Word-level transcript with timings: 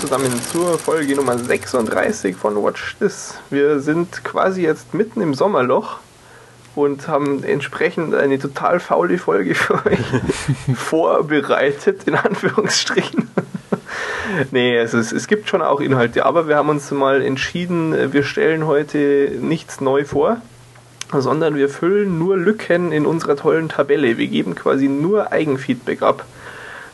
zusammen 0.00 0.32
zur 0.52 0.78
Folge 0.78 1.16
Nummer 1.16 1.36
36 1.36 2.36
von 2.36 2.54
Watch 2.62 2.94
This. 3.00 3.34
Wir 3.50 3.80
sind 3.80 4.22
quasi 4.22 4.62
jetzt 4.62 4.94
mitten 4.94 5.20
im 5.20 5.34
Sommerloch 5.34 5.98
und 6.76 7.08
haben 7.08 7.42
entsprechend 7.42 8.14
eine 8.14 8.38
total 8.38 8.78
faule 8.78 9.18
Folge 9.18 9.56
für 9.56 9.84
euch 9.84 9.98
vorbereitet, 10.76 12.04
in 12.06 12.14
Anführungsstrichen. 12.14 13.28
nee, 14.52 14.76
es, 14.76 14.94
ist, 14.94 15.10
es 15.10 15.26
gibt 15.26 15.48
schon 15.48 15.62
auch 15.62 15.80
Inhalte, 15.80 16.24
aber 16.24 16.46
wir 16.46 16.54
haben 16.54 16.68
uns 16.68 16.92
mal 16.92 17.20
entschieden, 17.20 18.12
wir 18.12 18.22
stellen 18.22 18.66
heute 18.66 19.36
nichts 19.40 19.80
neu 19.80 20.04
vor, 20.04 20.40
sondern 21.12 21.56
wir 21.56 21.68
füllen 21.68 22.20
nur 22.20 22.36
Lücken 22.36 22.92
in 22.92 23.04
unserer 23.04 23.34
tollen 23.34 23.68
Tabelle. 23.68 24.16
Wir 24.16 24.28
geben 24.28 24.54
quasi 24.54 24.86
nur 24.86 25.32
Eigenfeedback 25.32 26.02
ab. 26.02 26.24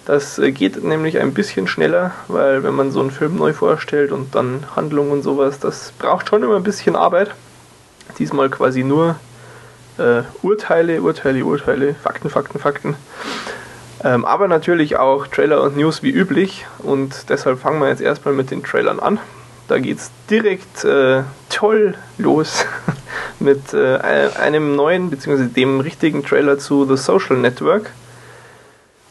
Das 0.05 0.39
äh, 0.39 0.53
geht 0.53 0.83
nämlich 0.85 1.19
ein 1.19 1.33
bisschen 1.33 1.67
schneller, 1.67 2.13
weil 2.29 2.63
wenn 2.63 2.75
man 2.75 2.91
so 2.91 3.01
einen 3.01 3.11
Film 3.11 3.37
neu 3.37 3.53
vorstellt 3.53 4.13
und 4.13 4.35
dann 4.35 4.65
Handlung 4.77 5.11
und 5.11 5.23
sowas, 5.23 5.59
das 5.59 5.93
braucht 5.99 6.29
schon 6.29 6.43
immer 6.43 6.57
ein 6.57 6.63
bisschen 6.63 6.97
Arbeit. 6.97 7.31
Diesmal 8.19 8.51
quasi 8.51 8.85
nur 8.85 9.17
äh, 9.99 10.23
Urteile, 10.43 11.01
Urteile, 11.01 11.45
Urteile, 11.45 11.95
Fakten, 11.95 12.29
Fakten, 12.29 12.59
Fakten. 12.59 12.97
Ähm, 14.03 14.27
aber 14.27 14.49
natürlich 14.49 14.97
auch 14.97 15.27
Trailer 15.27 15.63
und 15.63 15.77
News 15.79 16.03
wie 16.03 16.11
üblich 16.11 16.67
und 16.81 17.31
deshalb 17.31 17.61
fangen 17.61 17.81
wir 17.81 17.89
jetzt 17.89 18.03
erstmal 18.03 18.35
mit 18.35 18.51
den 18.51 18.63
Trailern 18.63 19.01
an. 19.01 19.19
Da 19.69 19.79
geht 19.79 19.99
es 19.99 20.11
direkt 20.29 20.85
äh, 20.85 21.23
toll 21.49 21.95
los 22.19 22.67
mit 23.41 23.73
äh, 23.73 23.97
einem 24.39 24.77
neuen 24.77 25.09
bzw. 25.09 25.47
dem 25.47 25.81
richtigen 25.81 26.23
Trailer 26.23 26.59
zu 26.59 26.85
The 26.85 27.03
Social 27.03 27.39
Network 27.39 27.91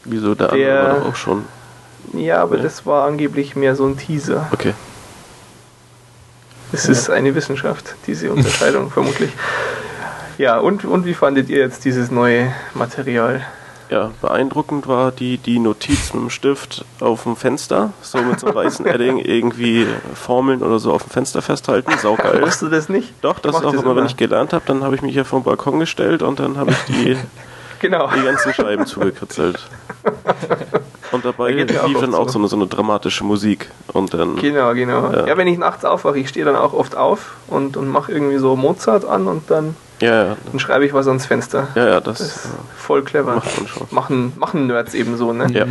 Wieso 0.04 0.34
der, 0.34 0.48
der 0.48 0.80
andere 0.80 0.92
war 0.92 1.00
doch 1.00 1.08
auch 1.10 1.16
schon? 1.16 1.44
Ja, 2.12 2.42
aber 2.42 2.56
nee. 2.56 2.62
das 2.62 2.84
war 2.86 3.06
angeblich 3.06 3.56
mehr 3.56 3.74
so 3.76 3.86
ein 3.86 3.96
Teaser. 3.96 4.46
Okay. 4.52 4.74
Es 6.72 6.86
ja. 6.86 6.92
ist 6.92 7.10
eine 7.10 7.34
Wissenschaft, 7.34 7.94
diese 8.06 8.30
Unterscheidung 8.30 8.90
vermutlich. 8.92 9.30
Ja, 10.38 10.58
und, 10.58 10.84
und 10.84 11.06
wie 11.06 11.14
fandet 11.14 11.48
ihr 11.48 11.58
jetzt 11.58 11.84
dieses 11.84 12.10
neue 12.10 12.52
Material? 12.74 13.46
Ja, 13.90 14.10
beeindruckend 14.20 14.88
war 14.88 15.12
die, 15.12 15.38
die 15.38 15.58
Notiz 15.58 16.14
mit 16.14 16.22
dem 16.22 16.30
Stift 16.30 16.84
auf 17.00 17.24
dem 17.24 17.36
Fenster, 17.36 17.92
so 18.00 18.18
mit 18.18 18.40
so 18.40 18.46
einem 18.46 18.56
weißen 18.56 18.86
Edding 18.92 19.18
irgendwie 19.18 19.86
Formeln 20.14 20.62
oder 20.62 20.78
so 20.78 20.92
auf 20.92 21.04
dem 21.04 21.10
Fenster 21.10 21.42
festhalten, 21.42 21.92
saugeil. 21.98 22.40
Machst 22.40 22.62
du 22.62 22.68
das 22.68 22.88
nicht? 22.88 23.12
Doch, 23.20 23.38
das 23.38 23.54
ist 23.56 23.64
auch 23.64 23.74
immer, 23.74 23.94
wenn 23.94 24.06
ich 24.06 24.16
gelernt 24.16 24.52
habe, 24.52 24.64
dann 24.66 24.82
habe 24.82 24.96
ich 24.96 25.02
mich 25.02 25.12
hier 25.12 25.24
vom 25.24 25.44
Balkon 25.44 25.78
gestellt 25.78 26.22
und 26.22 26.40
dann 26.40 26.56
habe 26.56 26.72
ich 26.72 26.78
die 26.88 27.16
genau. 27.80 28.10
die 28.14 28.22
ganzen 28.22 28.52
Scheiben 28.52 28.86
zugekritzelt. 28.86 29.58
Und 31.12 31.24
dabei 31.24 31.52
lief 31.52 32.00
dann 32.00 32.14
auch 32.14 32.28
so 32.28 32.38
eine, 32.38 32.48
so 32.48 32.56
eine 32.56 32.66
dramatische 32.66 33.24
Musik. 33.24 33.70
Und 33.92 34.14
dann, 34.14 34.36
genau, 34.36 34.74
genau. 34.74 35.12
Ja. 35.12 35.26
ja 35.26 35.36
wenn 35.36 35.46
ich 35.46 35.58
nachts 35.58 35.84
aufwache, 35.84 36.18
ich 36.18 36.28
stehe 36.28 36.44
dann 36.44 36.56
auch 36.56 36.72
oft 36.72 36.96
auf 36.96 37.34
und, 37.46 37.76
und 37.76 37.88
mache 37.88 38.12
irgendwie 38.12 38.38
so 38.38 38.56
Mozart 38.56 39.04
an 39.04 39.28
und 39.28 39.50
dann, 39.50 39.76
ja, 40.00 40.24
ja. 40.24 40.36
dann 40.50 40.58
schreibe 40.58 40.84
ich 40.84 40.92
was 40.92 41.06
ans 41.06 41.26
Fenster. 41.26 41.68
Ja, 41.74 41.86
ja, 41.86 42.00
das, 42.00 42.18
das 42.18 42.26
ist 42.28 42.48
voll 42.76 43.02
clever. 43.02 43.42
Machen, 43.90 44.32
machen 44.36 44.66
Nerds 44.66 44.94
eben 44.94 45.16
so, 45.16 45.32
ne? 45.32 45.46
Ja. 45.52 45.66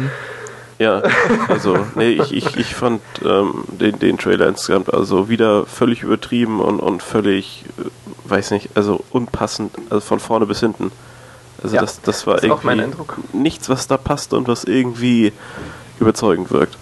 Ja, 0.79 1.03
also, 1.49 1.77
nee, 1.95 2.09
ich, 2.09 2.33
ich, 2.33 2.57
ich 2.57 2.75
fand 2.75 3.01
ähm, 3.23 3.63
den, 3.67 3.99
den 3.99 4.17
Trailer 4.17 4.47
insgesamt 4.47 4.93
also 4.93 5.29
wieder 5.29 5.65
völlig 5.65 6.03
übertrieben 6.03 6.59
und, 6.59 6.79
und 6.79 7.03
völlig, 7.03 7.63
äh, 7.77 8.29
weiß 8.29 8.51
nicht, 8.51 8.69
also 8.75 9.03
unpassend, 9.11 9.73
also 9.89 10.01
von 10.01 10.19
vorne 10.19 10.45
bis 10.45 10.59
hinten. 10.61 10.91
Also 11.63 11.75
ja, 11.75 11.81
das, 11.81 12.01
das 12.01 12.27
war 12.27 12.43
irgendwie 12.43 12.83
nichts, 13.31 13.69
was 13.69 13.87
da 13.87 13.97
passt 13.97 14.33
und 14.33 14.47
was 14.47 14.65
irgendwie 14.65 15.31
überzeugend 15.99 16.51
wirkt. 16.51 16.77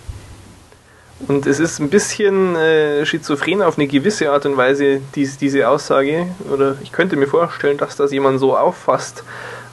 Und 1.28 1.46
es 1.46 1.60
ist 1.60 1.80
ein 1.80 1.90
bisschen 1.90 2.56
äh, 2.56 3.06
schizophren 3.06 3.62
auf 3.62 3.78
eine 3.78 3.88
gewisse 3.88 4.32
Art 4.32 4.48
und 4.48 4.58
Weise, 4.58 5.02
dies, 5.14 5.38
diese 5.38 5.70
Aussage. 5.70 6.28
Oder 6.52 6.78
ich 6.82 6.92
könnte 6.92 7.16
mir 7.16 7.28
vorstellen, 7.28 7.78
dass 7.78 7.96
das 7.96 8.12
jemand 8.12 8.40
so 8.40 8.58
auffasst. 8.58 9.24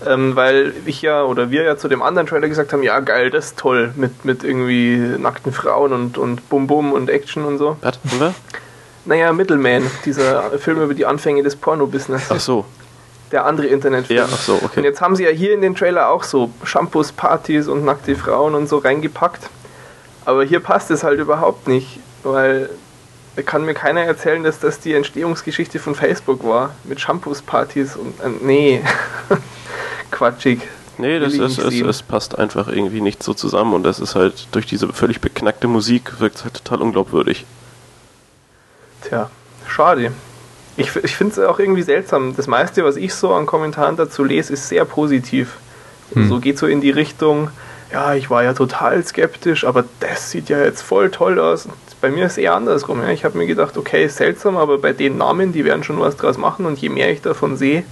Ähm, 0.06 0.36
weil 0.36 0.74
ich 0.86 1.02
ja 1.02 1.24
oder 1.24 1.50
wir 1.50 1.64
ja 1.64 1.76
zu 1.76 1.88
dem 1.88 2.02
anderen 2.02 2.28
Trailer 2.28 2.48
gesagt 2.48 2.72
haben, 2.72 2.84
ja 2.84 3.00
geil, 3.00 3.30
das 3.30 3.46
ist 3.46 3.58
toll 3.58 3.92
mit, 3.96 4.24
mit 4.24 4.44
irgendwie 4.44 4.96
nackten 4.96 5.52
Frauen 5.52 5.92
und, 5.92 6.18
und 6.18 6.48
Bum 6.48 6.68
Bum 6.68 6.92
und 6.92 7.10
Action 7.10 7.44
und 7.44 7.58
so. 7.58 7.76
Was? 7.80 8.34
Naja, 9.06 9.32
Middleman, 9.32 9.90
dieser 10.04 10.50
Film 10.58 10.82
über 10.82 10.94
die 10.94 11.04
Anfänge 11.04 11.42
des 11.42 11.56
Porno-Business. 11.56 12.26
Ach 12.28 12.38
so 12.38 12.64
der 13.32 13.44
andere 13.46 13.66
Internetfilm. 13.66 14.18
Ja, 14.18 14.28
ach 14.32 14.38
so, 14.38 14.54
okay. 14.54 14.80
Und 14.80 14.84
jetzt 14.84 15.00
haben 15.00 15.16
sie 15.16 15.24
ja 15.24 15.30
hier 15.30 15.54
in 15.54 15.60
den 15.60 15.74
Trailer 15.74 16.08
auch 16.08 16.22
so 16.22 16.50
Shampoos, 16.64 17.12
Partys 17.12 17.68
und 17.68 17.84
nackte 17.84 18.16
Frauen 18.16 18.54
und 18.54 18.68
so 18.68 18.78
reingepackt. 18.78 19.48
Aber 20.24 20.44
hier 20.44 20.60
passt 20.60 20.90
es 20.90 21.04
halt 21.04 21.20
überhaupt 21.20 21.68
nicht, 21.68 22.00
weil 22.22 22.70
da 23.36 23.42
kann 23.42 23.64
mir 23.64 23.74
keiner 23.74 24.02
erzählen, 24.02 24.42
dass 24.42 24.58
das 24.58 24.80
die 24.80 24.94
Entstehungsgeschichte 24.94 25.78
von 25.78 25.94
Facebook 25.94 26.44
war. 26.44 26.74
Mit 26.84 27.00
Shampoos, 27.00 27.42
Partys 27.42 27.96
und. 27.96 28.18
Äh, 28.20 28.30
nee. 28.42 28.82
Quatschig. 30.10 30.60
Nee, 30.98 31.20
das 31.20 31.34
ist, 31.34 31.58
es, 31.58 31.80
es 31.80 32.02
passt 32.02 32.36
einfach 32.36 32.66
irgendwie 32.66 33.00
nicht 33.00 33.22
so 33.22 33.32
zusammen 33.32 33.72
und 33.72 33.84
das 33.84 34.00
ist 34.00 34.16
halt 34.16 34.48
durch 34.50 34.66
diese 34.66 34.88
völlig 34.88 35.20
beknackte 35.20 35.68
Musik 35.68 36.18
wirkt 36.18 36.36
es 36.36 36.44
halt 36.44 36.54
total 36.54 36.82
unglaubwürdig. 36.82 37.46
Tja, 39.02 39.30
schade. 39.68 40.12
Ich, 40.78 40.94
ich 40.96 41.16
finde 41.16 41.32
es 41.32 41.38
auch 41.46 41.58
irgendwie 41.58 41.82
seltsam. 41.82 42.36
Das 42.36 42.46
meiste, 42.46 42.84
was 42.84 42.96
ich 42.96 43.12
so 43.12 43.34
an 43.34 43.46
Kommentaren 43.46 43.96
dazu 43.96 44.22
lese, 44.22 44.52
ist 44.52 44.68
sehr 44.68 44.84
positiv. 44.84 45.56
Hm. 46.14 46.28
So 46.28 46.38
geht 46.38 46.56
so 46.56 46.66
in 46.66 46.80
die 46.80 46.90
Richtung, 46.90 47.50
ja, 47.92 48.14
ich 48.14 48.30
war 48.30 48.44
ja 48.44 48.52
total 48.52 49.04
skeptisch, 49.04 49.64
aber 49.64 49.84
das 50.00 50.30
sieht 50.30 50.48
ja 50.48 50.62
jetzt 50.62 50.82
voll 50.82 51.10
toll 51.10 51.38
aus. 51.40 51.68
Bei 52.00 52.10
mir 52.10 52.26
ist 52.26 52.32
es 52.32 52.38
eher 52.38 52.54
andersrum. 52.54 53.00
Ja. 53.00 53.08
Ich 53.08 53.24
habe 53.24 53.36
mir 53.36 53.46
gedacht, 53.46 53.76
okay, 53.76 54.06
seltsam, 54.08 54.56
aber 54.56 54.78
bei 54.78 54.92
den 54.92 55.18
Namen, 55.18 55.52
die 55.52 55.64
werden 55.64 55.82
schon 55.82 55.98
was 55.98 56.16
draus 56.16 56.38
machen 56.38 56.66
und 56.66 56.78
je 56.78 56.90
mehr 56.90 57.10
ich 57.10 57.22
davon 57.22 57.56
sehe, 57.56 57.84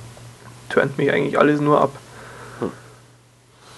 turnt 0.69 0.97
mich 0.99 1.11
eigentlich 1.11 1.39
alles 1.39 1.61
nur 1.61 1.81
ab. 1.81 1.91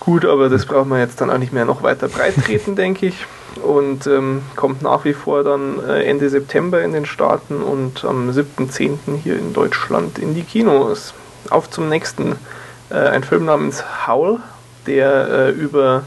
Gut, 0.09 0.25
aber 0.25 0.49
das 0.49 0.65
brauchen 0.65 0.89
wir 0.89 1.01
jetzt 1.01 1.21
dann 1.21 1.29
auch 1.29 1.37
nicht 1.37 1.53
mehr 1.53 1.67
noch 1.67 1.83
weiter 1.83 2.09
breit 2.09 2.33
treten, 2.43 2.77
denke 2.77 3.05
ich 3.05 3.27
und 3.63 4.07
ähm, 4.07 4.41
kommt 4.57 4.81
nach 4.81 5.05
wie 5.05 5.13
vor 5.13 5.45
dann 5.45 5.87
äh, 5.87 6.03
Ende 6.05 6.31
September 6.31 6.81
in 6.81 6.95
den 6.95 7.05
Staaten 7.05 7.61
und 7.61 8.07
am 8.07 8.31
7.10. 8.31 8.97
hier 9.23 9.39
in 9.39 9.53
Deutschland 9.53 10.19
in 10.19 10.35
die 10.35 10.45
Kinos. 10.45 11.13
Auf 11.51 11.69
zum 11.69 11.91
nächsten. 11.91 12.37
Äh, 12.89 12.95
ein 12.95 13.23
Film 13.23 13.45
namens 13.45 13.85
Howl, 14.07 14.39
der 14.87 15.29
äh, 15.29 15.51
über, 15.51 16.05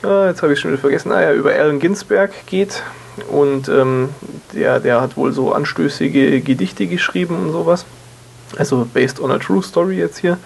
jetzt 0.00 0.42
habe 0.42 0.52
ich 0.52 0.60
schon 0.60 0.70
wieder 0.70 0.80
vergessen, 0.80 1.10
ah, 1.10 1.20
ja, 1.20 1.32
über 1.32 1.50
Allen 1.50 1.80
Ginsberg 1.80 2.30
geht. 2.46 2.84
Und 3.32 3.68
ähm, 3.68 4.10
der, 4.52 4.78
der 4.78 5.00
hat 5.00 5.16
wohl 5.16 5.32
so 5.32 5.52
anstößige 5.52 6.40
Gedichte 6.40 6.86
geschrieben 6.86 7.34
und 7.34 7.50
sowas. 7.50 7.84
Also 8.56 8.86
based 8.94 9.18
on 9.18 9.32
a 9.32 9.38
true 9.38 9.60
story 9.60 9.96
jetzt 9.96 10.18
hier. 10.18 10.38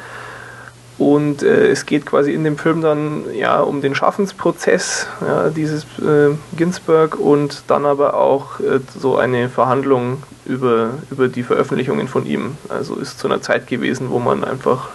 Und 0.98 1.42
äh, 1.42 1.68
es 1.68 1.86
geht 1.86 2.06
quasi 2.06 2.32
in 2.32 2.44
dem 2.44 2.58
Film 2.58 2.80
dann 2.82 3.24
ja 3.34 3.60
um 3.60 3.80
den 3.80 3.94
Schaffensprozess 3.94 5.06
ja, 5.26 5.48
dieses 5.48 5.84
äh, 5.98 6.34
Ginsberg 6.56 7.18
und 7.18 7.64
dann 7.66 7.86
aber 7.86 8.14
auch 8.14 8.60
äh, 8.60 8.80
so 8.98 9.16
eine 9.16 9.48
Verhandlung 9.48 10.22
über, 10.44 10.90
über 11.10 11.28
die 11.28 11.42
Veröffentlichungen 11.42 12.08
von 12.08 12.26
ihm. 12.26 12.56
Also 12.68 12.96
ist 12.96 13.18
zu 13.18 13.26
einer 13.26 13.40
Zeit 13.40 13.66
gewesen, 13.66 14.10
wo 14.10 14.18
man 14.18 14.44
einfach 14.44 14.90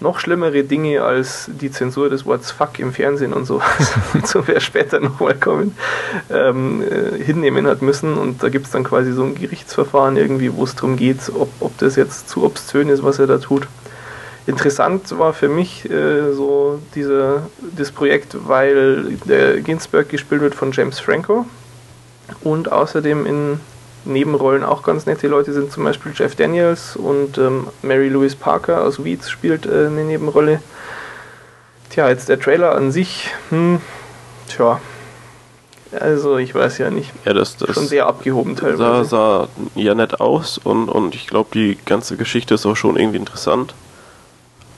noch 0.00 0.20
schlimmere 0.20 0.62
Dinge 0.62 1.02
als 1.02 1.50
die 1.60 1.70
Zensur 1.70 2.08
des 2.08 2.24
Wortes 2.24 2.50
Fuck 2.50 2.78
im 2.78 2.92
Fernsehen 2.92 3.32
und 3.32 3.46
so, 3.46 3.60
so 4.24 4.46
wer 4.46 4.60
später 4.60 5.00
nochmal 5.00 5.34
kommen, 5.34 5.76
ähm, 6.30 6.82
äh, 6.82 7.22
hinnehmen 7.22 7.66
hat 7.66 7.82
müssen. 7.82 8.16
Und 8.16 8.42
da 8.42 8.48
gibt 8.48 8.66
es 8.66 8.72
dann 8.72 8.84
quasi 8.84 9.12
so 9.12 9.24
ein 9.24 9.34
Gerichtsverfahren 9.34 10.16
irgendwie, 10.16 10.54
wo 10.54 10.64
es 10.64 10.74
darum 10.74 10.96
geht, 10.96 11.18
ob, 11.34 11.50
ob 11.60 11.76
das 11.78 11.96
jetzt 11.96 12.28
zu 12.28 12.44
obszön 12.44 12.88
ist, 12.88 13.02
was 13.02 13.18
er 13.18 13.26
da 13.26 13.38
tut. 13.38 13.66
Interessant 14.48 15.18
war 15.18 15.34
für 15.34 15.50
mich 15.50 15.84
äh, 15.90 16.32
so 16.32 16.80
diese, 16.94 17.42
das 17.76 17.92
Projekt, 17.92 18.34
weil 18.48 19.18
der 19.26 19.60
Ginsberg 19.60 20.08
gespielt 20.08 20.40
wird 20.40 20.54
von 20.54 20.72
James 20.72 20.98
Franco 21.00 21.44
und 22.40 22.72
außerdem 22.72 23.26
in 23.26 23.60
Nebenrollen 24.06 24.64
auch 24.64 24.82
ganz 24.82 25.04
nette 25.04 25.28
Leute 25.28 25.52
sind 25.52 25.70
zum 25.70 25.84
Beispiel 25.84 26.12
Jeff 26.16 26.34
Daniels 26.34 26.96
und 26.96 27.36
ähm, 27.36 27.66
Mary 27.82 28.08
Louise 28.08 28.36
Parker 28.36 28.84
aus 28.84 29.04
Weeds 29.04 29.28
spielt 29.28 29.66
äh, 29.66 29.88
eine 29.88 30.04
Nebenrolle. 30.04 30.62
Tja, 31.90 32.08
jetzt 32.08 32.30
der 32.30 32.40
Trailer 32.40 32.74
an 32.74 32.90
sich, 32.90 33.28
hm, 33.50 33.82
tja, 34.48 34.80
also 36.00 36.38
ich 36.38 36.54
weiß 36.54 36.78
ja 36.78 36.88
nicht. 36.88 37.12
Ja, 37.26 37.34
das, 37.34 37.58
das 37.58 37.74
schon 37.74 37.86
sehr 37.86 38.06
abgehoben 38.06 38.56
teilweise. 38.56 39.04
Sah, 39.04 39.44
sah 39.44 39.48
ja 39.74 39.94
nett 39.94 40.22
aus 40.22 40.56
und, 40.56 40.88
und 40.88 41.14
ich 41.14 41.26
glaube, 41.26 41.50
die 41.52 41.76
ganze 41.84 42.16
Geschichte 42.16 42.54
ist 42.54 42.64
auch 42.64 42.76
schon 42.76 42.96
irgendwie 42.96 43.18
interessant 43.18 43.74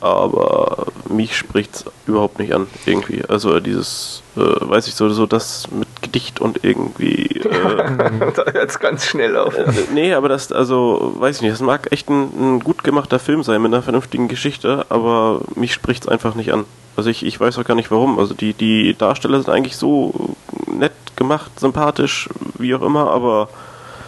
aber 0.00 0.86
mich 1.08 1.36
spricht 1.36 1.74
es 1.74 1.84
überhaupt 2.06 2.38
nicht 2.38 2.54
an, 2.54 2.66
irgendwie. 2.86 3.22
Also 3.28 3.60
dieses, 3.60 4.22
äh, 4.36 4.40
weiß 4.40 4.86
ich 4.88 4.94
so, 4.94 5.08
so 5.10 5.26
das 5.26 5.70
mit 5.70 5.88
Gedicht 6.02 6.40
und 6.40 6.64
irgendwie. 6.64 7.26
Äh, 7.40 7.76
da 8.34 8.44
hört 8.52 8.70
es 8.70 8.78
ganz 8.78 9.06
schnell 9.06 9.36
auf. 9.36 9.56
Äh, 9.56 9.66
nee, 9.92 10.14
aber 10.14 10.28
das, 10.28 10.52
also, 10.52 11.14
weiß 11.18 11.36
ich 11.36 11.42
nicht, 11.42 11.52
das 11.52 11.60
mag 11.60 11.92
echt 11.92 12.08
ein, 12.08 12.30
ein, 12.56 12.60
gut 12.60 12.84
gemachter 12.84 13.18
Film 13.18 13.42
sein 13.42 13.60
mit 13.62 13.72
einer 13.72 13.82
vernünftigen 13.82 14.28
Geschichte, 14.28 14.86
aber 14.88 15.42
mich 15.54 15.74
spricht 15.74 16.04
es 16.04 16.08
einfach 16.08 16.34
nicht 16.34 16.52
an. 16.52 16.64
Also 16.96 17.10
ich, 17.10 17.24
ich 17.24 17.38
weiß 17.38 17.58
auch 17.58 17.64
gar 17.64 17.74
nicht 17.74 17.90
warum. 17.90 18.18
Also 18.18 18.34
die, 18.34 18.52
die 18.52 18.96
Darsteller 18.96 19.40
sind 19.40 19.52
eigentlich 19.52 19.76
so 19.76 20.36
nett 20.66 20.92
gemacht, 21.16 21.58
sympathisch, 21.58 22.28
wie 22.58 22.74
auch 22.74 22.82
immer, 22.82 23.10
aber 23.10 23.48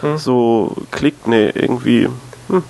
hm. 0.00 0.18
so 0.18 0.76
klickt, 0.90 1.26
nee, 1.26 1.50
irgendwie. 1.54 2.08
Hm. 2.48 2.64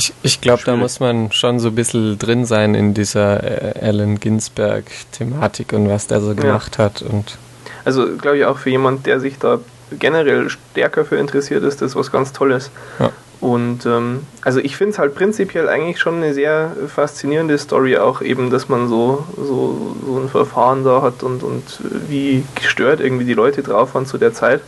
Ich, 0.00 0.14
ich 0.22 0.40
glaube, 0.40 0.62
da 0.64 0.76
muss 0.76 0.98
man 0.98 1.30
schon 1.30 1.58
so 1.58 1.68
ein 1.68 1.74
bisschen 1.74 2.18
drin 2.18 2.46
sein 2.46 2.74
in 2.74 2.94
dieser 2.94 3.76
äh, 3.76 3.86
Allen 3.86 4.18
Ginsberg-Thematik 4.18 5.74
und 5.74 5.90
was 5.90 6.06
der 6.06 6.22
so 6.22 6.34
gemacht 6.34 6.76
ja. 6.78 6.84
hat. 6.84 7.02
Und 7.02 7.36
also, 7.84 8.16
glaube 8.16 8.38
ich, 8.38 8.46
auch 8.46 8.56
für 8.56 8.70
jemand, 8.70 9.04
der 9.04 9.20
sich 9.20 9.38
da 9.38 9.58
generell 9.98 10.48
stärker 10.48 11.04
für 11.04 11.16
interessiert 11.16 11.62
ist, 11.64 11.82
das 11.82 11.96
was 11.96 12.10
ganz 12.10 12.32
Tolles. 12.32 12.70
Ja. 12.98 13.12
Und 13.42 13.84
ähm, 13.84 14.26
also 14.40 14.58
ich 14.60 14.74
finde 14.78 14.92
es 14.92 14.98
halt 14.98 15.14
prinzipiell 15.14 15.68
eigentlich 15.68 15.98
schon 15.98 16.16
eine 16.16 16.32
sehr 16.32 16.74
faszinierende 16.88 17.58
Story, 17.58 17.98
auch 17.98 18.22
eben, 18.22 18.48
dass 18.48 18.70
man 18.70 18.88
so, 18.88 19.26
so, 19.36 19.96
so 20.06 20.18
ein 20.18 20.30
Verfahren 20.30 20.82
da 20.82 21.02
hat 21.02 21.22
und, 21.22 21.42
und 21.42 21.62
wie 22.08 22.42
gestört 22.54 23.00
irgendwie 23.00 23.26
die 23.26 23.34
Leute 23.34 23.62
drauf 23.62 23.94
waren 23.94 24.06
zu 24.06 24.16
der 24.16 24.32
Zeit. 24.32 24.62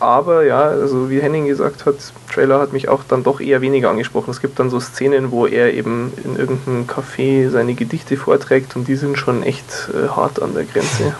Aber 0.00 0.44
ja, 0.44 0.60
also 0.60 1.10
wie 1.10 1.20
Henning 1.20 1.46
gesagt 1.46 1.84
hat, 1.84 1.96
Trailer 2.32 2.60
hat 2.60 2.72
mich 2.72 2.88
auch 2.88 3.02
dann 3.02 3.24
doch 3.24 3.40
eher 3.40 3.60
weniger 3.60 3.90
angesprochen. 3.90 4.30
Es 4.30 4.40
gibt 4.40 4.58
dann 4.60 4.70
so 4.70 4.78
Szenen, 4.78 5.32
wo 5.32 5.46
er 5.46 5.74
eben 5.74 6.12
in 6.24 6.36
irgendeinem 6.36 6.86
Café 6.86 7.50
seine 7.50 7.74
Gedichte 7.74 8.16
vorträgt 8.16 8.76
und 8.76 8.86
die 8.86 8.94
sind 8.94 9.18
schon 9.18 9.42
echt 9.42 9.90
äh, 9.92 10.08
hart 10.08 10.40
an 10.40 10.54
der 10.54 10.64
Grenze. 10.64 11.16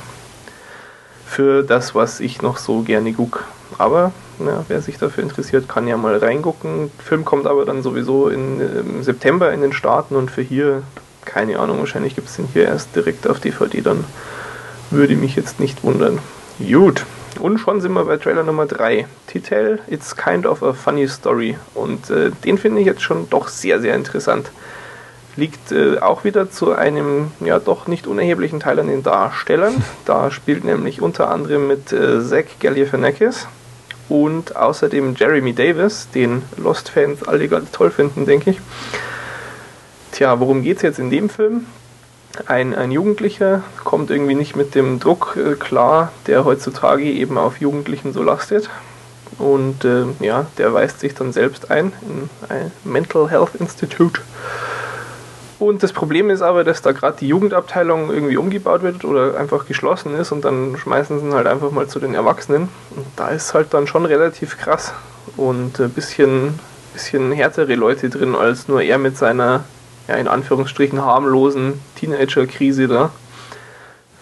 Für 1.26 1.62
das, 1.62 1.94
was 1.94 2.20
ich 2.20 2.40
noch 2.40 2.56
so 2.56 2.82
gerne 2.82 3.12
gucke. 3.12 3.40
Aber 3.78 4.12
ja, 4.38 4.64
wer 4.68 4.80
sich 4.80 4.96
dafür 4.98 5.24
interessiert, 5.24 5.68
kann 5.68 5.88
ja 5.88 5.96
mal 5.96 6.16
reingucken. 6.16 6.90
Der 6.98 7.04
Film 7.04 7.24
kommt 7.24 7.46
aber 7.46 7.64
dann 7.64 7.82
sowieso 7.82 8.28
in, 8.28 8.60
im 8.60 9.02
September 9.02 9.52
in 9.52 9.60
den 9.60 9.72
Staaten 9.72 10.16
und 10.16 10.30
für 10.30 10.42
hier, 10.42 10.82
keine 11.24 11.58
Ahnung, 11.58 11.80
wahrscheinlich 11.80 12.14
gibt 12.14 12.28
es 12.28 12.36
den 12.36 12.48
hier 12.52 12.64
erst 12.64 12.94
direkt 12.96 13.28
auf 13.28 13.40
DVD, 13.40 13.82
dann 13.82 14.04
würde 14.90 15.16
mich 15.16 15.36
jetzt 15.36 15.60
nicht 15.60 15.84
wundern. 15.84 16.18
Gut, 16.58 17.04
und 17.40 17.58
schon 17.58 17.80
sind 17.80 17.92
wir 17.92 18.04
bei 18.04 18.16
Trailer 18.16 18.42
Nummer 18.42 18.66
3. 18.66 19.06
Titel 19.26 19.78
It's 19.88 20.16
Kind 20.16 20.46
of 20.46 20.62
a 20.62 20.72
Funny 20.72 21.08
Story. 21.08 21.56
Und 21.74 22.10
äh, 22.10 22.30
den 22.44 22.58
finde 22.58 22.80
ich 22.80 22.86
jetzt 22.86 23.02
schon 23.02 23.28
doch 23.30 23.48
sehr, 23.48 23.80
sehr 23.80 23.94
interessant. 23.94 24.50
Liegt 25.36 25.72
äh, 25.72 25.98
auch 25.98 26.24
wieder 26.24 26.50
zu 26.50 26.72
einem 26.72 27.32
ja 27.40 27.58
doch 27.58 27.86
nicht 27.86 28.06
unerheblichen 28.06 28.60
Teil 28.60 28.78
an 28.80 28.88
den 28.88 29.02
Darstellern. 29.02 29.82
Da 30.04 30.30
spielt 30.30 30.64
nämlich 30.64 31.00
unter 31.00 31.30
anderem 31.30 31.68
mit 31.68 31.92
äh, 31.92 32.22
Zach 32.22 32.46
Galifianakis 32.60 33.46
und 34.08 34.56
außerdem 34.56 35.14
Jeremy 35.16 35.52
Davis, 35.52 36.08
den 36.14 36.42
Lost-Fans 36.56 37.22
alle 37.28 37.48
ganz 37.48 37.70
toll 37.70 37.90
finden, 37.90 38.26
denke 38.26 38.50
ich. 38.50 38.60
Tja, 40.12 40.40
worum 40.40 40.62
geht 40.62 40.78
es 40.78 40.82
jetzt 40.82 40.98
in 40.98 41.10
dem 41.10 41.28
Film? 41.28 41.66
Ein, 42.46 42.74
ein 42.74 42.90
Jugendlicher 42.90 43.62
kommt 43.84 44.10
irgendwie 44.10 44.34
nicht 44.34 44.56
mit 44.56 44.74
dem 44.74 45.00
Druck 45.00 45.36
äh, 45.36 45.54
klar, 45.54 46.12
der 46.26 46.44
heutzutage 46.44 47.04
eben 47.04 47.38
auf 47.38 47.60
Jugendlichen 47.60 48.12
so 48.12 48.22
lastet. 48.22 48.70
Und 49.38 49.84
äh, 49.84 50.04
ja, 50.20 50.46
der 50.56 50.72
weist 50.74 51.00
sich 51.00 51.14
dann 51.14 51.32
selbst 51.32 51.70
ein 51.70 51.92
in 52.02 52.30
ein 52.48 52.72
Mental 52.84 53.30
Health 53.30 53.54
Institute 53.58 54.20
und 55.58 55.82
das 55.82 55.92
Problem 55.92 56.30
ist 56.30 56.40
aber, 56.40 56.62
dass 56.62 56.82
da 56.82 56.92
gerade 56.92 57.16
die 57.18 57.26
Jugendabteilung 57.26 58.10
irgendwie 58.10 58.36
umgebaut 58.36 58.82
wird 58.82 59.04
oder 59.04 59.36
einfach 59.36 59.66
geschlossen 59.66 60.14
ist 60.14 60.30
und 60.30 60.44
dann 60.44 60.76
schmeißen 60.76 61.18
sie 61.20 61.34
halt 61.34 61.48
einfach 61.48 61.72
mal 61.72 61.88
zu 61.88 61.98
den 61.98 62.14
Erwachsenen. 62.14 62.68
Und 62.94 63.06
da 63.16 63.28
ist 63.28 63.54
halt 63.54 63.74
dann 63.74 63.88
schon 63.88 64.06
relativ 64.06 64.56
krass 64.56 64.92
und 65.36 65.80
ein 65.80 65.90
bisschen, 65.90 66.60
bisschen 66.92 67.32
härtere 67.32 67.74
Leute 67.74 68.08
drin 68.08 68.36
als 68.36 68.68
nur 68.68 68.82
er 68.82 68.98
mit 68.98 69.16
seiner, 69.16 69.64
ja, 70.08 70.14
in 70.14 70.26
Anführungsstrichen 70.26 71.02
harmlosen 71.02 71.74
Teenager-Krise 71.96 72.88
da. 72.88 73.10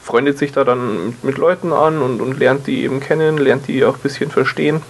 Freundet 0.02 0.38
sich 0.38 0.52
da 0.52 0.64
dann 0.64 1.16
mit 1.22 1.38
Leuten 1.38 1.72
an 1.72 2.02
und, 2.02 2.20
und 2.20 2.38
lernt 2.38 2.66
die 2.66 2.82
eben 2.84 3.00
kennen, 3.00 3.38
lernt 3.38 3.66
die 3.68 3.84
auch 3.84 3.94
ein 3.94 4.00
bisschen 4.02 4.30
verstehen. 4.30 4.82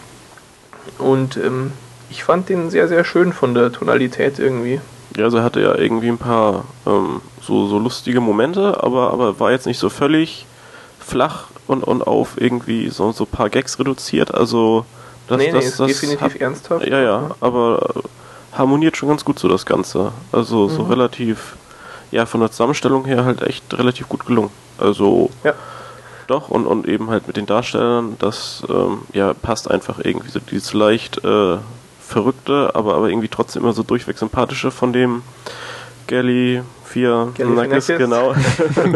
Und 0.98 1.36
ähm, 1.36 1.72
ich 2.10 2.24
fand 2.24 2.48
den 2.48 2.70
sehr, 2.70 2.88
sehr 2.88 3.04
schön 3.04 3.32
von 3.32 3.54
der 3.54 3.72
Tonalität 3.72 4.38
irgendwie. 4.38 4.80
Ja, 5.16 5.24
also 5.24 5.42
hatte 5.42 5.60
ja 5.60 5.74
irgendwie 5.74 6.08
ein 6.08 6.18
paar 6.18 6.64
ähm, 6.86 7.20
so, 7.40 7.66
so 7.68 7.78
lustige 7.78 8.20
Momente, 8.20 8.82
aber, 8.82 9.12
aber 9.12 9.40
war 9.40 9.52
jetzt 9.52 9.66
nicht 9.66 9.78
so 9.78 9.88
völlig 9.88 10.46
flach 10.98 11.48
und, 11.66 11.82
und 11.82 12.06
auf 12.06 12.40
irgendwie 12.40 12.88
so, 12.88 13.12
so 13.12 13.24
ein 13.24 13.30
paar 13.30 13.48
Gags 13.48 13.78
reduziert. 13.78 14.34
Also 14.34 14.84
das, 15.28 15.38
nee, 15.38 15.50
das, 15.50 15.60
nee, 15.60 15.68
ist 15.68 15.80
das 15.80 15.86
definitiv 15.88 16.34
hat, 16.34 16.40
ernsthaft. 16.40 16.86
Ja, 16.86 17.00
ja, 17.00 17.30
aber 17.40 17.90
harmoniert 18.58 18.96
schon 18.96 19.08
ganz 19.08 19.24
gut 19.24 19.38
so 19.38 19.48
das 19.48 19.66
Ganze. 19.66 20.12
Also 20.32 20.68
so 20.68 20.84
mhm. 20.84 20.90
relativ, 20.90 21.56
ja, 22.10 22.26
von 22.26 22.40
der 22.40 22.50
Zusammenstellung 22.50 23.04
her 23.04 23.24
halt 23.24 23.42
echt 23.42 23.76
relativ 23.76 24.08
gut 24.08 24.26
gelungen. 24.26 24.50
Also 24.78 25.30
ja. 25.44 25.54
doch 26.26 26.48
und, 26.48 26.66
und 26.66 26.86
eben 26.86 27.10
halt 27.10 27.26
mit 27.26 27.36
den 27.36 27.46
Darstellern, 27.46 28.16
das 28.18 28.62
ähm, 28.68 29.02
ja 29.12 29.34
passt 29.34 29.70
einfach 29.70 29.98
irgendwie 30.02 30.30
so 30.30 30.40
dieses 30.40 30.72
leicht 30.72 31.24
äh, 31.24 31.58
verrückte, 32.00 32.70
aber, 32.74 32.94
aber 32.94 33.08
irgendwie 33.08 33.28
trotzdem 33.28 33.62
immer 33.62 33.72
so 33.72 33.82
durchweg 33.82 34.18
sympathische 34.18 34.70
von 34.70 34.92
dem 34.92 35.22
Gally 36.06 36.62
4 36.84 37.32
Nackes, 37.38 37.88
genau. 37.88 38.34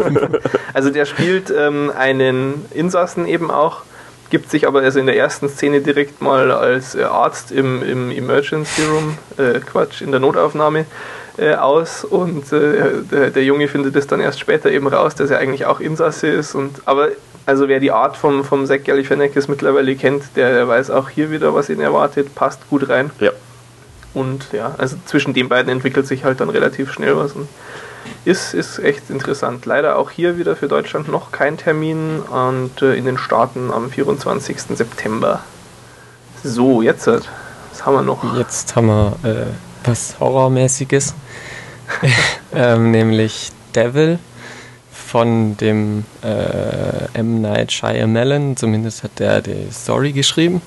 also 0.73 0.89
der 0.89 1.05
spielt 1.05 1.51
ähm, 1.55 1.91
einen 1.95 2.65
Insassen 2.71 3.27
eben 3.27 3.51
auch, 3.51 3.83
gibt 4.31 4.49
sich 4.49 4.65
aber 4.65 4.81
also 4.81 4.99
in 4.99 5.05
der 5.05 5.17
ersten 5.17 5.47
Szene 5.47 5.81
direkt 5.81 6.21
mal 6.21 6.51
als 6.51 6.95
äh, 6.95 7.03
Arzt 7.03 7.51
im, 7.51 7.83
im 7.83 8.09
Emergency 8.09 8.81
Room, 8.83 9.17
äh, 9.37 9.59
Quatsch, 9.59 10.01
in 10.01 10.09
der 10.09 10.19
Notaufnahme 10.19 10.85
äh, 11.37 11.53
aus 11.53 12.03
und 12.03 12.51
äh, 12.51 13.03
der, 13.11 13.29
der, 13.29 13.43
Junge 13.43 13.67
findet 13.67 13.95
es 13.95 14.07
dann 14.07 14.19
erst 14.19 14.39
später 14.39 14.71
eben 14.71 14.87
raus, 14.87 15.13
dass 15.13 15.29
er 15.29 15.37
eigentlich 15.37 15.65
auch 15.65 15.79
Insasse 15.79 16.27
ist 16.27 16.55
und 16.55 16.81
aber 16.85 17.09
also 17.45 17.67
wer 17.67 17.79
die 17.79 17.91
Art 17.91 18.17
vom, 18.17 18.43
vom 18.43 18.65
Zach 18.65 18.83
Galifianakis 18.83 19.47
mittlerweile 19.47 19.95
kennt, 19.95 20.23
der, 20.35 20.53
der 20.53 20.67
weiß 20.67 20.89
auch 20.89 21.09
hier 21.09 21.31
wieder, 21.31 21.53
was 21.53 21.69
ihn 21.69 21.81
erwartet, 21.81 22.33
passt 22.35 22.69
gut 22.69 22.87
rein. 22.89 23.11
Ja. 23.19 23.31
Und 24.13 24.51
ja, 24.51 24.75
also 24.77 24.97
zwischen 25.05 25.33
den 25.33 25.49
beiden 25.49 25.71
entwickelt 25.71 26.05
sich 26.05 26.23
halt 26.23 26.39
dann 26.39 26.49
relativ 26.49 26.91
schnell 26.91 27.17
was 27.17 27.33
und 27.33 27.47
ist, 28.25 28.53
ist 28.53 28.79
echt 28.79 29.09
interessant. 29.09 29.65
Leider 29.65 29.97
auch 29.97 30.11
hier 30.11 30.37
wieder 30.37 30.55
für 30.55 30.67
Deutschland 30.67 31.07
noch 31.07 31.31
kein 31.31 31.57
Termin 31.57 32.19
und 32.19 32.81
äh, 32.81 32.95
in 32.95 33.05
den 33.05 33.17
Staaten 33.17 33.71
am 33.71 33.89
24. 33.89 34.61
September. 34.75 35.41
So, 36.43 36.81
jetzt, 36.81 37.07
was 37.07 37.85
haben 37.85 37.95
wir 37.95 38.01
noch? 38.01 38.37
Jetzt 38.37 38.75
haben 38.75 38.87
wir 38.87 39.17
äh, 39.23 39.45
was 39.83 40.19
Horrormäßiges, 40.19 41.13
ähm, 42.53 42.91
nämlich 42.91 43.51
Devil 43.75 44.19
von 45.11 45.57
dem 45.57 46.05
äh, 46.23 47.19
M. 47.19 47.41
Night 47.41 47.71
Shyamalan, 47.71 48.55
zumindest 48.55 49.03
hat 49.03 49.19
der 49.19 49.41
die 49.41 49.67
Story 49.71 50.13
geschrieben. 50.13 50.61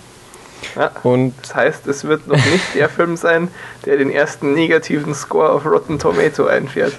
Ja, 0.76 0.90
und 1.02 1.34
das 1.42 1.54
heißt, 1.54 1.86
es 1.86 2.04
wird 2.04 2.26
noch 2.26 2.36
nicht 2.36 2.74
der 2.74 2.88
Film 2.88 3.16
sein, 3.16 3.48
der 3.84 3.96
den 3.96 4.10
ersten 4.10 4.52
negativen 4.52 5.14
Score 5.14 5.50
auf 5.50 5.64
Rotten 5.66 5.98
Tomato 5.98 6.46
einfährt. 6.46 6.94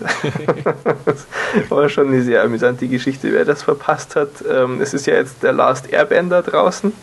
das 1.06 1.26
war 1.70 1.90
schon 1.90 2.08
eine 2.08 2.22
sehr 2.22 2.44
amüsante 2.44 2.88
Geschichte, 2.88 3.32
wer 3.32 3.46
das 3.46 3.64
verpasst 3.64 4.16
hat. 4.16 4.30
Ähm, 4.50 4.82
es 4.82 4.94
ist 4.94 5.06
ja 5.06 5.16
jetzt 5.16 5.44
der 5.44 5.54
Last 5.54 5.92
Airbender 5.92 6.42
draußen 6.42 6.94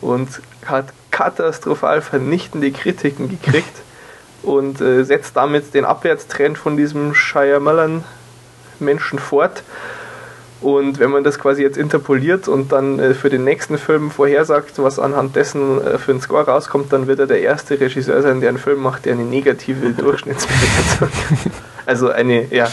und 0.00 0.28
hat 0.66 0.86
katastrophal 1.10 2.02
vernichtende 2.02 2.70
Kritiken 2.70 3.28
gekriegt 3.28 3.82
und 4.42 4.80
äh, 4.80 5.04
setzt 5.04 5.36
damit 5.36 5.74
den 5.74 5.84
Abwärtstrend 5.84 6.58
von 6.58 6.76
diesem 6.76 7.14
Shyamalan 7.14 8.04
Menschen 8.78 9.18
fort. 9.18 9.62
Und 10.60 10.98
wenn 10.98 11.10
man 11.10 11.22
das 11.22 11.38
quasi 11.38 11.62
jetzt 11.62 11.78
interpoliert 11.78 12.48
und 12.48 12.72
dann 12.72 12.98
äh, 12.98 13.14
für 13.14 13.30
den 13.30 13.44
nächsten 13.44 13.78
Film 13.78 14.10
vorhersagt, 14.10 14.82
was 14.82 14.98
anhand 14.98 15.36
dessen 15.36 15.80
äh, 15.80 15.98
für 15.98 16.10
einen 16.10 16.20
Score 16.20 16.44
rauskommt, 16.44 16.92
dann 16.92 17.06
wird 17.06 17.20
er 17.20 17.26
der 17.28 17.40
erste 17.40 17.78
Regisseur 17.78 18.22
sein, 18.22 18.40
der 18.40 18.48
einen 18.48 18.58
Film 18.58 18.80
macht, 18.80 19.04
der 19.04 19.12
eine 19.12 19.22
negative 19.22 19.90
Durchschnittsbewertung 19.96 21.10
Also 21.86 22.10
eine, 22.10 22.52
ja, 22.52 22.68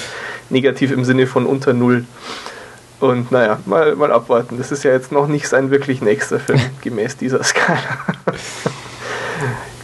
negativ 0.49 0.91
im 0.91 1.05
Sinne 1.05 1.27
von 1.27 1.45
unter 1.45 1.73
Null. 1.73 2.05
Und 2.99 3.31
naja, 3.31 3.59
mal, 3.65 3.95
mal 3.95 4.11
abwarten. 4.11 4.57
Das 4.57 4.71
ist 4.71 4.83
ja 4.83 4.91
jetzt 4.91 5.11
noch 5.11 5.27
nicht 5.27 5.47
sein 5.47 5.69
wirklich 5.69 6.01
nächster 6.01 6.39
Film, 6.39 6.59
gemäß 6.81 7.17
dieser 7.17 7.43
Skala. 7.43 7.79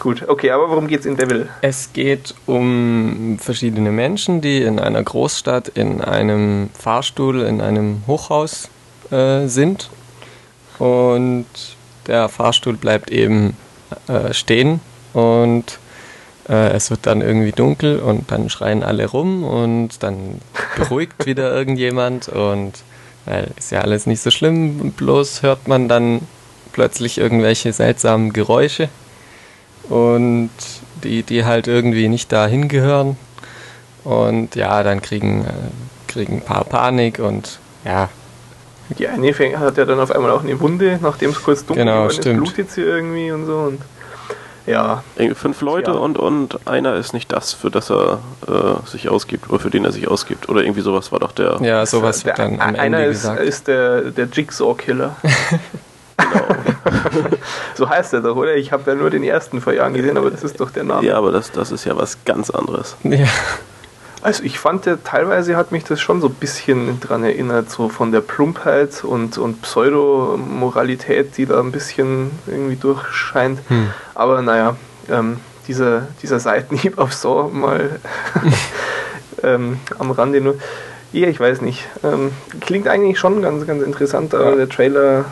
Gut, 0.02 0.28
okay, 0.28 0.50
aber 0.50 0.68
worum 0.68 0.88
geht 0.88 1.02
es 1.02 1.06
in 1.06 1.16
Devil? 1.16 1.48
Es 1.62 1.94
geht 1.94 2.34
um 2.48 3.38
verschiedene 3.40 3.92
Menschen, 3.92 4.42
die 4.42 4.64
in 4.64 4.80
einer 4.80 5.04
Großstadt 5.04 5.68
in 5.68 6.02
einem 6.02 6.72
Fahrstuhl, 6.74 7.42
in 7.42 7.62
einem 7.62 8.02
Hochhaus 8.08 8.68
äh, 9.12 9.46
sind. 9.46 9.92
Und 10.80 11.46
der 12.08 12.30
Fahrstuhl 12.30 12.74
bleibt 12.78 13.12
eben 13.12 13.56
äh, 14.08 14.34
stehen. 14.34 14.80
Und 15.14 15.78
äh, 16.50 16.72
es 16.72 16.90
wird 16.90 17.06
dann 17.06 17.22
irgendwie 17.22 17.52
dunkel 17.52 18.00
und 18.00 18.32
dann 18.32 18.50
schreien 18.50 18.82
alle 18.82 19.06
rum 19.06 19.44
und 19.44 20.02
dann 20.02 20.42
beruhigt 20.78 21.28
wieder 21.28 21.54
irgendjemand. 21.54 22.28
Und 22.28 22.82
weil 23.26 23.52
ist 23.56 23.72
ja 23.72 23.82
alles 23.82 24.08
nicht 24.08 24.24
so 24.24 24.32
schlimm, 24.32 24.94
bloß 24.94 25.44
hört 25.44 25.68
man 25.68 25.88
dann 25.88 26.22
plötzlich 26.74 27.20
irgendwelche 27.20 27.72
seltsamen 27.72 28.34
Geräusche 28.34 28.90
und 29.92 30.50
die, 31.04 31.24
die 31.24 31.44
halt 31.46 31.68
irgendwie 31.68 32.08
nicht 32.08 32.32
dahin 32.32 32.68
gehören. 32.68 33.18
Und 34.04 34.56
ja, 34.56 34.82
dann 34.84 35.02
kriegen, 35.02 35.46
äh, 35.46 36.12
kriegen 36.12 36.36
ein 36.38 36.42
paar 36.42 36.64
Panik 36.64 37.20
und 37.20 37.60
ja, 37.86 38.10
Die 38.98 39.08
eine 39.08 39.34
fängt- 39.34 39.58
hat 39.58 39.78
ja 39.78 39.86
dann 39.86 40.00
auf 40.00 40.12
einmal 40.12 40.32
auch 40.32 40.44
eine 40.44 40.60
Wunde, 40.60 40.98
nachdem 41.02 41.30
es 41.32 41.42
kurz 41.44 41.66
dunkel 41.66 41.86
Genau, 41.86 42.08
ist, 42.08 42.22
blutet 42.22 42.72
sie 42.72 42.82
irgendwie 42.82 43.32
und 43.32 43.46
so. 43.46 43.58
Und 43.58 43.82
ja, 44.68 45.04
Irgendwie 45.16 45.36
Fünf 45.36 45.62
Leute 45.62 45.92
Ja. 45.92 45.98
und, 45.98 46.18
und 46.18 46.68
einer 46.68 46.96
ist 46.96 47.14
nicht 47.14 47.32
das, 47.32 47.54
für 47.54 47.72
das 47.72 47.90
er 47.90 48.20
äh, 48.48 48.88
sich 48.88 49.10
ausgibt 49.10 49.50
oder 49.50 49.60
für 49.60 49.70
den 49.72 49.86
er 49.86 49.92
sich 49.92 50.08
ausgibt. 50.08 50.50
Oder 50.50 50.62
irgendwie 50.64 50.82
sowas 50.82 51.12
war 51.12 51.20
doch 51.20 51.32
der. 51.32 51.58
Ja, 51.62 51.86
sowas 51.86 52.26
wird 52.26 52.38
der, 52.38 52.46
dann 52.50 52.60
am 52.62 52.76
einer 52.76 52.98
Ende 53.00 53.04
ist, 53.06 53.22
gesagt. 53.22 53.42
ist 53.42 53.68
der, 53.68 54.02
der 54.12 54.28
Jigsaw-Killer. 54.32 55.16
so 57.76 57.90
heißt 57.90 58.14
er 58.14 58.22
doch, 58.22 58.36
oder? 58.36 58.56
Ich 58.56 58.72
habe 58.72 58.90
ja 58.92 58.96
nur 58.96 59.10
den 59.10 59.24
ersten 59.24 59.62
vor 59.62 59.74
Jahren 59.74 59.94
gesehen, 59.94 60.18
aber 60.18 60.32
das 60.32 60.44
ist 60.44 60.60
doch 60.60 60.72
der 60.72 60.84
Name. 60.84 61.06
Ja, 61.06 61.18
aber 61.18 61.32
das, 61.32 61.52
das 61.52 61.72
ist 61.72 61.86
ja 61.86 61.96
was 61.98 62.18
ganz 62.26 62.50
anderes. 62.50 62.96
Ja, 63.04 63.28
Also 64.24 64.44
ich 64.44 64.60
fand, 64.60 64.86
ja, 64.86 64.98
teilweise 65.04 65.56
hat 65.58 65.72
mich 65.72 65.84
das 65.84 66.00
schon 66.00 66.22
so 66.22 66.28
ein 66.28 66.34
bisschen 66.36 67.00
dran 67.00 67.24
erinnert, 67.24 67.72
so 67.72 67.90
von 67.90 68.12
der 68.12 68.22
Plumpheit 68.22 69.04
und, 69.04 69.38
und 69.40 69.64
Pseudomoralität, 69.64 71.38
die 71.38 71.46
da 71.48 71.60
ein 71.60 71.72
bisschen 71.72 72.32
irgendwie 72.46 72.76
durchscheint. 72.76 73.60
Hm. 73.68 73.88
Aber 74.14 74.42
naja, 74.44 74.76
ähm, 75.10 75.40
dieser, 75.68 76.08
dieser 76.22 76.40
Seitenhieb 76.40 76.98
auf 77.00 77.14
Saw 77.14 77.50
mal 77.52 78.00
ähm, 79.44 79.80
am 79.98 80.12
Rande 80.12 80.42
nur. 80.42 80.56
Ja, 81.14 81.28
ich 81.28 81.40
weiß 81.40 81.62
nicht. 81.62 81.88
Ähm, 82.04 82.32
klingt 82.62 82.88
eigentlich 82.88 83.20
schon 83.20 83.42
ganz, 83.42 83.66
ganz 83.68 83.84
interessant, 83.84 84.34
aber 84.34 84.52
Ja. 84.52 84.56
der 84.56 84.70
Trailer 84.70 85.26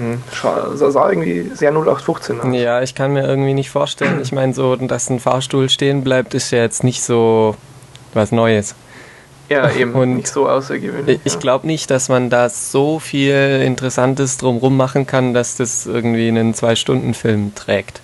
hm, 0.00 0.22
scha- 0.34 0.76
sah, 0.90 1.08
irgendwie 1.10 1.50
sehr 1.54 1.70
0815 1.72 2.40
aus. 2.40 2.54
ja, 2.54 2.82
ich 2.82 2.94
kann 2.94 3.12
mir 3.12 3.26
irgendwie 3.26 3.54
nicht 3.54 3.70
vorstellen. 3.70 4.20
Ich 4.22 4.32
meine, 4.32 4.54
so, 4.54 4.76
dass 4.76 5.10
ein 5.10 5.20
Fahrstuhl 5.20 5.68
stehen 5.68 6.02
bleibt, 6.02 6.34
ist 6.34 6.50
ja 6.50 6.58
jetzt 6.58 6.82
nicht 6.84 7.02
so 7.02 7.54
was 8.14 8.32
Neues. 8.32 8.74
Ja, 9.48 9.70
eben 9.78 9.92
Und 9.94 10.16
nicht 10.16 10.28
so 10.28 10.48
außergewöhnlich. 10.48 11.20
Ich 11.24 11.34
ja. 11.34 11.38
glaube 11.40 11.66
nicht, 11.66 11.90
dass 11.90 12.08
man 12.08 12.30
da 12.30 12.48
so 12.48 12.98
viel 12.98 13.62
Interessantes 13.64 14.36
drumrum 14.38 14.76
machen 14.76 15.06
kann, 15.06 15.34
dass 15.34 15.56
das 15.56 15.86
irgendwie 15.86 16.28
einen 16.28 16.54
Zwei-Stunden-Film 16.54 17.54
trägt. 17.54 18.00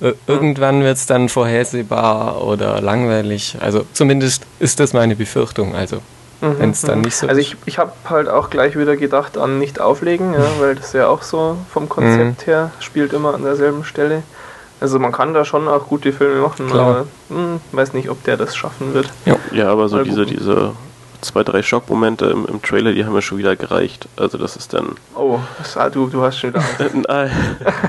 Ir- 0.00 0.14
Irgendwann 0.26 0.82
wird 0.82 0.96
es 0.96 1.06
dann 1.06 1.28
vorhersehbar 1.28 2.44
oder 2.44 2.80
langweilig. 2.80 3.56
Also 3.60 3.84
zumindest 3.92 4.44
ist 4.60 4.80
das 4.80 4.92
meine 4.92 5.16
Befürchtung. 5.16 5.74
Also 5.74 5.98
Mhm, 6.40 6.58
wenn 6.58 6.70
es 6.70 6.82
dann 6.82 7.00
nicht 7.00 7.16
so 7.16 7.26
Also 7.26 7.40
ist. 7.40 7.48
ich, 7.48 7.56
ich 7.66 7.78
habe 7.78 7.92
halt 8.08 8.28
auch 8.28 8.48
gleich 8.50 8.76
wieder 8.78 8.96
gedacht 8.96 9.36
an 9.36 9.58
nicht 9.58 9.80
auflegen, 9.80 10.34
ja, 10.34 10.40
weil 10.60 10.74
das 10.76 10.92
ja 10.92 11.08
auch 11.08 11.22
so 11.22 11.56
vom 11.72 11.88
Konzept 11.88 12.42
Mhm. 12.42 12.50
her 12.50 12.70
spielt 12.80 13.12
immer 13.12 13.34
an 13.34 13.42
derselben 13.42 13.84
Stelle. 13.84 14.22
Also 14.80 15.00
man 15.00 15.10
kann 15.10 15.34
da 15.34 15.44
schon 15.44 15.66
auch 15.66 15.88
gute 15.88 16.12
Filme 16.12 16.40
machen, 16.40 16.68
Klar. 16.68 16.80
aber 16.88 17.06
hm, 17.28 17.60
weiß 17.72 17.92
nicht, 17.94 18.08
ob 18.10 18.22
der 18.22 18.36
das 18.36 18.54
schaffen 18.54 18.94
wird. 18.94 19.10
Ja, 19.50 19.68
aber 19.68 19.88
so 19.88 19.96
Mal 19.96 20.04
diese, 20.04 20.20
gucken. 20.22 20.36
diese 20.38 20.72
zwei, 21.20 21.42
drei 21.42 21.62
Schockmomente 21.62 22.26
im, 22.26 22.46
im 22.46 22.62
Trailer, 22.62 22.92
die 22.92 23.04
haben 23.04 23.12
mir 23.12 23.22
schon 23.22 23.38
wieder 23.38 23.56
gereicht. 23.56 24.08
Also 24.16 24.38
das 24.38 24.56
ist 24.56 24.72
dann. 24.72 24.96
Oh, 25.14 25.38
du, 25.92 26.06
du 26.08 26.22
hast 26.22 26.38
schon 26.38 26.50
wieder. 26.50 26.62
Nein, 27.08 27.30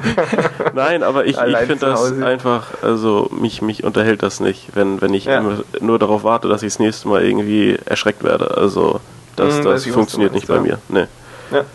Nein 0.74 1.04
aber 1.04 1.26
ich, 1.26 1.38
ich 1.38 1.58
finde 1.58 1.78
das 1.78 2.12
einfach, 2.22 2.68
also 2.82 3.30
mich, 3.32 3.62
mich 3.62 3.84
unterhält 3.84 4.24
das 4.24 4.40
nicht, 4.40 4.76
wenn, 4.76 5.02
wenn 5.02 5.14
ich 5.14 5.26
Ja. 5.26 5.44
nur 5.80 6.00
darauf 6.00 6.24
warte, 6.24 6.48
dass 6.48 6.64
ich 6.64 6.74
das 6.74 6.80
nächste 6.80 7.08
Mal 7.08 7.24
irgendwie 7.24 7.78
erschreckt 7.86 8.24
werde. 8.24 8.58
Also 8.58 9.00
das, 9.36 9.58
Hm, 9.58 9.64
das 9.66 9.86
funktioniert 9.86 10.32
du 10.32 10.36
nicht 10.36 10.50
meinst, 10.50 10.64
bei 10.64 10.70
ja. 10.70 10.78
mir. 10.92 11.08
Nee. 11.52 11.58
Ja. 11.58 11.66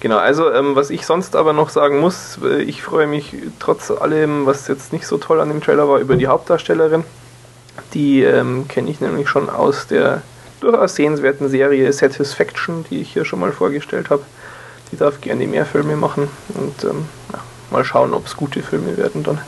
Genau, 0.00 0.18
also 0.18 0.52
ähm, 0.52 0.76
was 0.76 0.90
ich 0.90 1.06
sonst 1.06 1.34
aber 1.34 1.54
noch 1.54 1.70
sagen 1.70 1.98
muss, 2.00 2.38
äh, 2.44 2.60
ich 2.62 2.82
freue 2.82 3.06
mich 3.06 3.34
trotz 3.58 3.90
allem, 3.90 4.44
was 4.44 4.68
jetzt 4.68 4.92
nicht 4.92 5.06
so 5.06 5.16
toll 5.16 5.40
an 5.40 5.48
dem 5.48 5.62
Trailer 5.62 5.88
war, 5.88 5.98
über 5.98 6.16
die 6.16 6.26
Hauptdarstellerin. 6.26 7.04
Die 7.94 8.22
ähm, 8.22 8.68
kenne 8.68 8.90
ich 8.90 9.00
nämlich 9.00 9.28
schon 9.28 9.48
aus 9.48 9.86
der 9.86 10.20
durchaus 10.64 10.94
sehenswerten 10.94 11.48
Serie 11.48 11.92
Satisfaction, 11.92 12.84
die 12.90 13.00
ich 13.00 13.12
hier 13.12 13.24
schon 13.24 13.40
mal 13.40 13.52
vorgestellt 13.52 14.10
habe. 14.10 14.22
Die 14.92 14.96
darf 14.96 15.20
gerne 15.20 15.46
mehr 15.46 15.66
Filme 15.66 15.96
machen 15.96 16.28
und 16.54 16.84
ähm, 16.84 17.08
ja, 17.32 17.38
mal 17.70 17.84
schauen, 17.84 18.14
ob 18.14 18.26
es 18.26 18.36
gute 18.36 18.62
Filme 18.62 18.96
werden 18.96 19.22
dann. 19.22 19.38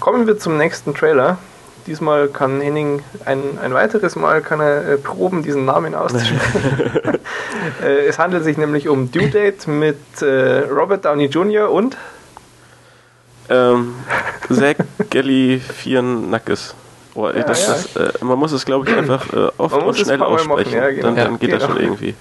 Kommen 0.00 0.26
wir 0.26 0.38
zum 0.38 0.56
nächsten 0.56 0.94
Trailer. 0.94 1.38
Diesmal 1.86 2.28
kann 2.28 2.60
Henning 2.60 3.02
ein, 3.24 3.58
ein 3.62 3.72
weiteres 3.72 4.16
Mal 4.16 4.42
kann 4.42 4.60
er 4.60 4.88
äh, 4.88 4.96
proben, 4.96 5.42
diesen 5.42 5.64
Namen 5.64 5.94
auszusprechen. 5.94 7.18
äh, 7.82 8.06
es 8.06 8.18
handelt 8.18 8.44
sich 8.44 8.56
nämlich 8.56 8.88
um 8.88 9.10
Due 9.12 9.28
Date 9.28 9.68
mit 9.68 9.98
äh, 10.20 10.60
Robert 10.62 11.04
Downey 11.04 11.26
Jr. 11.26 11.70
und 11.70 11.96
Ähm, 13.48 13.94
Zach 14.50 14.76
Galifianakis. 15.10 16.74
Ey, 17.16 17.38
Ja, 17.38 17.42
das, 17.44 17.66
ja. 17.66 17.74
das, 18.02 18.14
äh, 18.20 18.24
man 18.24 18.38
muss 18.38 18.52
es, 18.52 18.64
glaube 18.64 18.88
ich, 18.88 18.96
einfach 18.96 19.32
äh, 19.32 19.48
oft 19.58 19.74
und 19.74 19.96
schnell 19.96 20.22
aussprechen. 20.22 20.74
ja, 20.74 20.90
genau. 20.90 21.02
dann, 21.02 21.16
dann 21.16 21.32
Ja, 21.32 21.38
geht 21.38 21.52
das 21.52 21.62
genau. 21.62 21.74
schon 21.74 21.82
irgendwie. 21.82 22.14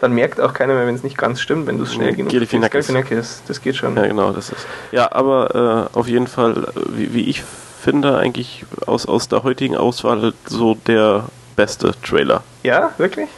dann 0.00 0.12
merkt 0.12 0.40
auch 0.40 0.52
keiner 0.52 0.74
mehr, 0.74 0.86
wenn 0.86 0.94
es 0.94 1.02
nicht 1.02 1.16
ganz 1.18 1.40
stimmt, 1.40 1.66
wenn 1.66 1.78
du 1.78 1.84
es 1.84 1.94
schnell 1.94 2.14
genug 2.14 2.32
Galifianakis. 2.32 2.88
Galifianakis, 2.88 3.42
das 3.46 3.60
geht 3.60 3.76
schon. 3.76 3.96
Ja, 3.96 4.06
genau, 4.06 4.32
das 4.32 4.50
ist. 4.50 4.66
Ja, 4.92 5.12
aber 5.12 5.88
äh, 5.94 5.98
auf 5.98 6.08
jeden 6.08 6.26
Fall, 6.26 6.64
äh, 6.64 6.80
wie, 6.96 7.14
wie 7.14 7.30
ich 7.30 7.42
finde, 7.80 8.18
eigentlich 8.18 8.64
aus, 8.86 9.06
aus 9.06 9.28
der 9.28 9.42
heutigen 9.42 9.76
Auswahl 9.76 10.32
so 10.46 10.76
der 10.86 11.24
beste 11.56 11.92
Trailer. 12.02 12.42
Ja, 12.62 12.90
wirklich? 12.98 13.28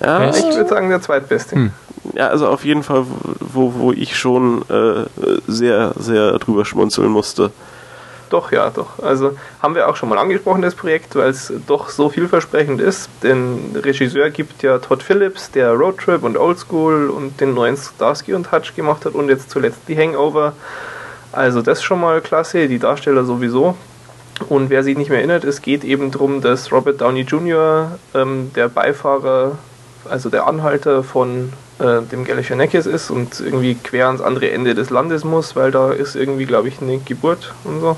Ja? 0.00 0.28
Ich 0.30 0.42
würde 0.44 0.68
sagen, 0.68 0.90
der 0.90 1.00
zweitbeste. 1.00 1.56
Hm. 1.56 1.70
ja, 2.14 2.28
also 2.28 2.48
auf 2.48 2.64
jeden 2.64 2.82
Fall, 2.82 3.06
wo, 3.40 3.72
wo 3.78 3.92
ich 3.92 4.16
schon 4.18 4.62
äh, 4.68 5.06
sehr, 5.46 5.92
sehr 5.98 6.38
drüber 6.38 6.64
schmunzeln 6.66 7.08
musste. 7.10 7.50
Doch, 8.28 8.50
ja, 8.50 8.70
doch. 8.70 8.98
Also 9.00 9.36
haben 9.62 9.74
wir 9.76 9.88
auch 9.88 9.96
schon 9.96 10.08
mal 10.08 10.18
angesprochen, 10.18 10.62
das 10.62 10.74
Projekt, 10.74 11.14
weil 11.14 11.30
es 11.30 11.52
doch 11.66 11.90
so 11.90 12.08
vielversprechend 12.08 12.80
ist. 12.80 13.08
Den 13.22 13.76
Regisseur 13.76 14.30
gibt 14.30 14.62
ja 14.62 14.78
Todd 14.78 15.02
Phillips, 15.02 15.50
der 15.52 15.72
Roadtrip 15.72 16.24
und 16.24 16.36
Oldschool 16.36 17.08
und 17.08 17.40
den 17.40 17.54
neuen 17.54 17.76
Starsky 17.76 18.34
und 18.34 18.50
Hutch 18.50 18.74
gemacht 18.74 19.04
hat 19.04 19.14
und 19.14 19.28
jetzt 19.28 19.50
zuletzt 19.50 19.80
die 19.86 19.96
Hangover. 19.96 20.54
Also 21.30 21.62
das 21.62 21.82
schon 21.82 22.00
mal 22.00 22.20
klasse, 22.20 22.66
die 22.66 22.78
Darsteller 22.78 23.24
sowieso. 23.24 23.76
Und 24.48 24.70
wer 24.70 24.82
sich 24.82 24.98
nicht 24.98 25.08
mehr 25.08 25.18
erinnert, 25.18 25.44
es 25.44 25.62
geht 25.62 25.84
eben 25.84 26.10
darum, 26.10 26.40
dass 26.40 26.72
Robert 26.72 27.00
Downey 27.00 27.22
Jr., 27.22 27.98
ähm, 28.14 28.50
der 28.54 28.68
Beifahrer, 28.68 29.58
also 30.08 30.30
der 30.30 30.46
Anhalter 30.46 31.02
von 31.02 31.52
äh, 31.78 32.02
dem 32.02 32.24
Galifianakis 32.24 32.86
ist 32.86 33.10
und 33.10 33.38
irgendwie 33.40 33.74
quer 33.74 34.06
ans 34.06 34.20
andere 34.22 34.50
Ende 34.50 34.74
des 34.74 34.90
Landes 34.90 35.24
muss, 35.24 35.56
weil 35.56 35.70
da 35.70 35.92
ist 35.92 36.16
irgendwie, 36.16 36.46
glaube 36.46 36.68
ich, 36.68 36.80
eine 36.80 36.98
Geburt 36.98 37.52
und 37.64 37.80
so. 37.80 37.96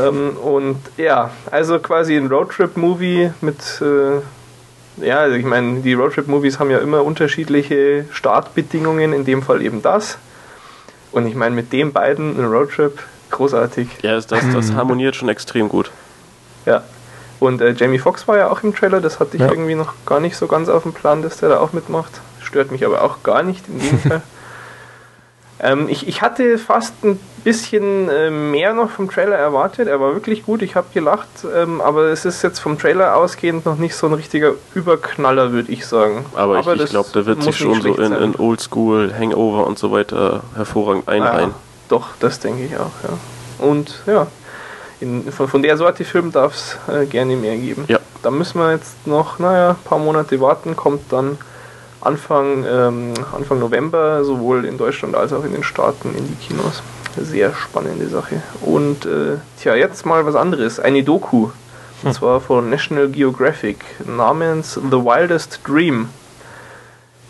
Ähm, 0.00 0.36
und 0.36 0.78
ja, 0.96 1.30
also 1.50 1.78
quasi 1.78 2.16
ein 2.16 2.26
Roadtrip-Movie 2.28 3.30
mit, 3.40 3.80
äh, 3.80 5.04
ja, 5.06 5.18
also 5.18 5.36
ich 5.36 5.44
meine, 5.44 5.80
die 5.80 5.94
Roadtrip-Movies 5.94 6.58
haben 6.58 6.70
ja 6.70 6.78
immer 6.78 7.04
unterschiedliche 7.04 8.06
Startbedingungen, 8.10 9.12
in 9.12 9.24
dem 9.24 9.42
Fall 9.42 9.62
eben 9.62 9.82
das. 9.82 10.18
Und 11.12 11.26
ich 11.26 11.34
meine, 11.34 11.54
mit 11.54 11.72
den 11.72 11.92
beiden 11.92 12.38
ein 12.38 12.44
Roadtrip, 12.44 12.98
großartig. 13.30 13.88
Ja, 14.02 14.14
das, 14.14 14.26
das, 14.26 14.42
das 14.52 14.72
harmoniert 14.72 15.16
schon 15.16 15.28
extrem 15.28 15.68
gut. 15.68 15.90
Ja. 16.66 16.82
Und 17.38 17.60
äh, 17.60 17.70
Jamie 17.72 17.98
Foxx 17.98 18.26
war 18.28 18.36
ja 18.38 18.48
auch 18.50 18.62
im 18.62 18.74
Trailer, 18.74 19.00
das 19.00 19.20
hatte 19.20 19.36
ich 19.36 19.42
Ja. 19.42 19.48
irgendwie 19.50 19.74
noch 19.74 19.92
gar 20.06 20.20
nicht 20.20 20.36
so 20.36 20.46
ganz 20.46 20.68
auf 20.68 20.82
dem 20.82 20.92
Plan, 20.92 21.22
dass 21.22 21.36
der 21.36 21.50
da 21.50 21.60
auch 21.60 21.72
mitmacht. 21.72 22.20
Stört 22.46 22.70
mich 22.70 22.84
aber 22.84 23.02
auch 23.02 23.22
gar 23.22 23.42
nicht, 23.42 23.66
im 23.68 23.80
Gegenteil. 23.80 24.22
ähm, 25.60 25.88
ich, 25.88 26.06
ich 26.06 26.22
hatte 26.22 26.58
fast 26.58 26.94
ein 27.04 27.18
bisschen 27.42 28.08
äh, 28.08 28.30
mehr 28.30 28.72
noch 28.72 28.90
vom 28.90 29.10
Trailer 29.10 29.36
erwartet. 29.36 29.88
Er 29.88 30.00
war 30.00 30.14
wirklich 30.14 30.44
gut, 30.44 30.62
ich 30.62 30.76
habe 30.76 30.86
gelacht, 30.94 31.28
ähm, 31.54 31.80
aber 31.80 32.04
es 32.04 32.24
ist 32.24 32.42
jetzt 32.42 32.60
vom 32.60 32.78
Trailer 32.78 33.16
ausgehend 33.16 33.66
noch 33.66 33.76
nicht 33.76 33.94
so 33.94 34.06
ein 34.06 34.12
richtiger 34.12 34.52
Überknaller, 34.74 35.52
würde 35.52 35.72
ich 35.72 35.86
sagen. 35.86 36.24
Aber, 36.34 36.60
ich, 36.60 36.66
ich 36.66 36.78
das 36.78 36.90
glaube, 36.90 37.08
der 37.14 37.26
wird 37.26 37.42
sich 37.42 37.56
schon 37.56 37.80
so 37.82 37.94
in, 37.96 38.12
in 38.12 38.36
Oldschool, 38.36 39.12
Hangover 39.16 39.66
und 39.66 39.78
so 39.78 39.90
weiter 39.92 40.42
hervorragend 40.54 41.08
Ah, 41.08 41.12
einreihen. 41.12 41.54
doch, 41.88 42.10
das 42.20 42.38
denke 42.40 42.64
ich 42.64 42.76
auch, 42.76 42.92
ja. 43.02 43.64
Und 43.64 44.02
ja, 44.06 44.26
in, 45.00 45.30
von, 45.32 45.48
von 45.48 45.62
der 45.62 45.76
Sorte 45.76 46.04
Film 46.04 46.32
darf 46.32 46.54
es 46.54 46.78
äh, 46.92 47.06
gerne 47.06 47.36
mehr 47.36 47.56
geben. 47.56 47.84
Ja. 47.88 47.98
Da 48.22 48.30
müssen 48.30 48.58
wir 48.58 48.72
jetzt 48.72 49.06
noch, 49.06 49.38
naja, 49.38 49.70
ein 49.70 49.84
paar 49.84 49.98
Monate 49.98 50.40
warten, 50.40 50.74
kommt 50.76 51.12
dann 51.12 51.38
Anfang, 52.00 52.64
ähm, 52.68 53.14
Anfang 53.34 53.58
November 53.58 54.24
sowohl 54.24 54.64
in 54.64 54.78
Deutschland 54.78 55.14
als 55.14 55.32
auch 55.32 55.44
in 55.44 55.52
den 55.52 55.64
Staaten 55.64 56.14
in 56.16 56.26
die 56.26 56.34
Kinos. 56.34 56.82
Sehr 57.20 57.54
spannende 57.54 58.08
Sache. 58.08 58.42
Und 58.60 59.06
äh, 59.06 59.38
tja, 59.60 59.74
jetzt 59.74 60.04
mal 60.04 60.26
was 60.26 60.34
anderes. 60.34 60.78
Eine 60.78 61.02
Doku. 61.02 61.50
Und 62.02 62.12
zwar 62.12 62.40
von 62.40 62.68
National 62.68 63.08
Geographic 63.08 63.78
namens 64.06 64.74
The 64.74 64.98
Wildest 64.98 65.60
Dream. 65.66 66.08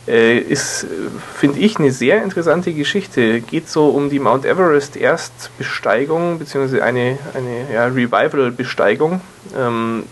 Äh, 0.09 0.39
ist, 0.39 0.87
finde 1.35 1.59
ich, 1.59 1.79
eine 1.79 1.91
sehr 1.91 2.23
interessante 2.23 2.73
Geschichte. 2.73 3.41
Geht 3.41 3.69
so 3.69 3.89
um 3.89 4.09
die 4.09 4.21
Mount 4.21 4.45
Everest 4.45 4.97
Erstbesteigung, 4.97 6.39
beziehungsweise 6.39 6.85
eine, 6.85 7.19
eine 7.35 7.73
ja, 7.73 7.87
Revival-Besteigung. 7.87 9.21
Ähm, 9.57 10.05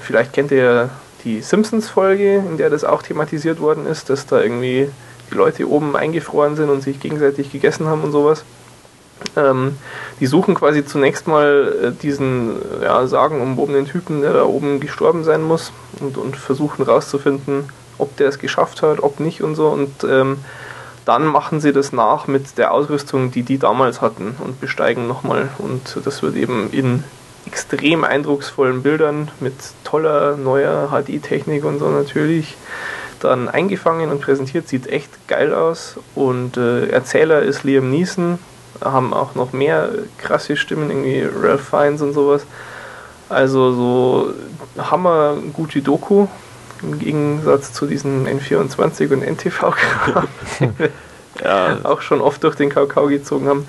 vielleicht 0.00 0.32
kennt 0.32 0.52
ihr 0.52 0.58
ja 0.58 0.90
die 1.24 1.40
Simpsons-Folge, 1.40 2.36
in 2.36 2.56
der 2.56 2.70
das 2.70 2.84
auch 2.84 3.02
thematisiert 3.02 3.60
worden 3.60 3.86
ist, 3.86 4.10
dass 4.10 4.26
da 4.26 4.40
irgendwie 4.40 4.88
die 5.30 5.34
Leute 5.34 5.68
oben 5.68 5.96
eingefroren 5.96 6.56
sind 6.56 6.68
und 6.68 6.82
sich 6.82 7.00
gegenseitig 7.00 7.52
gegessen 7.52 7.86
haben 7.86 8.02
und 8.02 8.12
sowas. 8.12 8.44
Ähm, 9.36 9.78
die 10.20 10.26
suchen 10.26 10.54
quasi 10.54 10.84
zunächst 10.84 11.26
mal 11.28 11.74
äh, 11.82 12.02
diesen 12.02 12.56
ja, 12.82 13.06
sagenumwobenen 13.06 13.86
Typen, 13.86 14.20
der 14.20 14.32
da 14.32 14.44
oben 14.44 14.80
gestorben 14.80 15.24
sein 15.24 15.42
muss 15.42 15.72
und, 16.00 16.18
und 16.18 16.36
versuchen 16.36 16.82
rauszufinden, 16.82 17.64
ob 17.98 18.16
der 18.16 18.28
es 18.28 18.38
geschafft 18.38 18.82
hat, 18.82 19.00
ob 19.02 19.20
nicht 19.20 19.42
und 19.42 19.54
so. 19.54 19.68
Und 19.68 20.04
ähm, 20.04 20.38
dann 21.04 21.26
machen 21.26 21.60
sie 21.60 21.72
das 21.72 21.92
nach 21.92 22.26
mit 22.26 22.58
der 22.58 22.72
Ausrüstung, 22.72 23.30
die 23.30 23.42
die 23.42 23.58
damals 23.58 24.00
hatten 24.00 24.36
und 24.44 24.60
besteigen 24.60 25.06
nochmal. 25.08 25.48
Und 25.58 25.98
das 26.04 26.22
wird 26.22 26.36
eben 26.36 26.70
in 26.70 27.04
extrem 27.46 28.04
eindrucksvollen 28.04 28.82
Bildern 28.82 29.30
mit 29.40 29.54
toller 29.84 30.36
neuer 30.36 30.88
HD-Technik 30.90 31.64
und 31.64 31.78
so 31.78 31.88
natürlich 31.88 32.56
dann 33.20 33.48
eingefangen 33.48 34.10
und 34.10 34.20
präsentiert. 34.20 34.68
Sieht 34.68 34.86
echt 34.86 35.28
geil 35.28 35.54
aus. 35.54 35.96
Und 36.14 36.56
äh, 36.56 36.88
Erzähler 36.88 37.42
ist 37.42 37.64
Liam 37.64 37.90
Neeson. 37.90 38.38
Haben 38.82 39.14
auch 39.14 39.34
noch 39.34 39.52
mehr 39.52 39.90
krasse 40.18 40.56
Stimmen, 40.56 40.90
irgendwie 40.90 41.28
Ralph 41.40 41.68
Fiennes 41.68 42.02
und 42.02 42.14
sowas. 42.14 42.44
Also 43.28 43.72
so 43.72 44.34
hammer 44.76 45.36
gute 45.52 45.82
Doku 45.82 46.26
im 46.82 46.98
Gegensatz 46.98 47.72
zu 47.72 47.86
diesen 47.86 48.26
N24 48.26 49.12
und 49.12 49.22
NTV, 49.22 49.72
ja. 51.44 51.78
auch 51.84 52.02
schon 52.02 52.20
oft 52.20 52.42
durch 52.42 52.56
den 52.56 52.70
Kakao 52.70 53.06
gezogen 53.06 53.48
haben. 53.48 53.68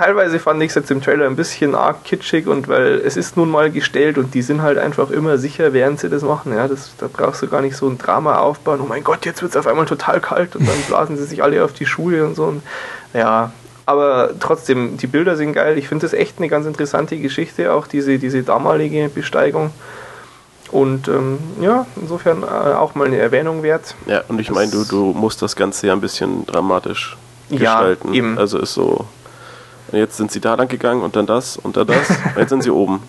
Teilweise 0.00 0.38
fand 0.38 0.62
ich 0.62 0.70
es 0.70 0.76
jetzt 0.76 0.90
im 0.90 1.02
Trailer 1.02 1.26
ein 1.26 1.36
bisschen 1.36 1.74
arg 1.74 2.04
kitschig 2.04 2.46
und 2.46 2.68
weil 2.68 3.02
es 3.04 3.18
ist 3.18 3.36
nun 3.36 3.50
mal 3.50 3.70
gestellt 3.70 4.16
und 4.16 4.32
die 4.32 4.40
sind 4.40 4.62
halt 4.62 4.78
einfach 4.78 5.10
immer 5.10 5.36
sicher, 5.36 5.74
während 5.74 6.00
sie 6.00 6.08
das 6.08 6.22
machen. 6.22 6.54
Ja, 6.54 6.68
das, 6.68 6.92
da 6.96 7.06
brauchst 7.12 7.42
du 7.42 7.48
gar 7.48 7.60
nicht 7.60 7.76
so 7.76 7.86
ein 7.86 7.98
Drama 7.98 8.38
aufbauen. 8.38 8.80
Oh 8.82 8.86
mein 8.88 9.04
Gott, 9.04 9.26
jetzt 9.26 9.42
wird 9.42 9.50
es 9.50 9.58
auf 9.58 9.66
einmal 9.66 9.84
total 9.84 10.22
kalt 10.22 10.56
und 10.56 10.66
dann 10.66 10.80
blasen 10.88 11.18
sie 11.18 11.24
sich 11.24 11.42
alle 11.42 11.62
auf 11.62 11.74
die 11.74 11.84
Schuhe 11.84 12.24
und 12.24 12.34
so. 12.34 12.44
Und, 12.44 12.62
ja, 13.12 13.52
aber 13.84 14.30
trotzdem, 14.40 14.96
die 14.96 15.06
Bilder 15.06 15.36
sind 15.36 15.52
geil. 15.52 15.76
Ich 15.76 15.86
finde 15.86 16.06
das 16.06 16.14
echt 16.14 16.38
eine 16.38 16.48
ganz 16.48 16.64
interessante 16.64 17.18
Geschichte, 17.18 17.70
auch 17.70 17.86
diese, 17.86 18.18
diese 18.18 18.42
damalige 18.42 19.10
Besteigung. 19.10 19.70
Und 20.70 21.08
ähm, 21.08 21.40
ja, 21.60 21.84
insofern 22.00 22.42
äh, 22.42 22.46
auch 22.46 22.94
mal 22.94 23.06
eine 23.06 23.18
Erwähnung 23.18 23.62
wert. 23.62 23.94
Ja, 24.06 24.22
und 24.28 24.40
ich 24.40 24.50
meine, 24.50 24.70
du, 24.70 24.82
du 24.84 25.12
musst 25.12 25.42
das 25.42 25.56
Ganze 25.56 25.88
ja 25.88 25.92
ein 25.92 26.00
bisschen 26.00 26.46
dramatisch 26.46 27.18
gestalten. 27.50 28.08
Ja, 28.08 28.14
eben. 28.14 28.38
Also 28.38 28.58
ist 28.60 28.72
so, 28.72 29.04
jetzt 29.92 30.16
sind 30.16 30.30
sie 30.30 30.40
da 30.40 30.54
lang 30.54 30.68
gegangen 30.68 31.02
und 31.02 31.16
dann 31.16 31.26
das 31.26 31.56
und 31.56 31.76
dann 31.76 31.86
das, 31.86 32.08
jetzt 32.36 32.50
sind 32.50 32.62
sie 32.62 32.70
oben. 32.70 33.02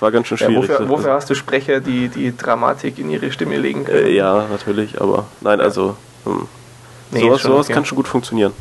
War 0.00 0.10
ganz 0.12 0.26
schön 0.26 0.36
schwierig. 0.38 0.68
Ja, 0.68 0.74
wofür, 0.74 0.88
wofür, 0.88 1.12
hast 1.14 1.30
du 1.30 1.34
Sprecher, 1.34 1.80
die 1.80 2.08
die 2.08 2.36
Dramatik 2.36 2.98
in 2.98 3.10
ihre 3.10 3.32
Stimme 3.32 3.56
legen 3.56 3.84
können? 3.84 4.06
Äh, 4.06 4.10
ja, 4.10 4.46
natürlich, 4.50 5.00
aber 5.00 5.26
nein, 5.40 5.60
also 5.60 5.96
hm. 6.24 6.46
nee, 7.12 7.20
sowas, 7.20 7.42
sowas 7.42 7.66
okay. 7.66 7.74
kann 7.74 7.84
schon 7.86 7.96
gut 7.96 8.08
funktionieren. 8.08 8.52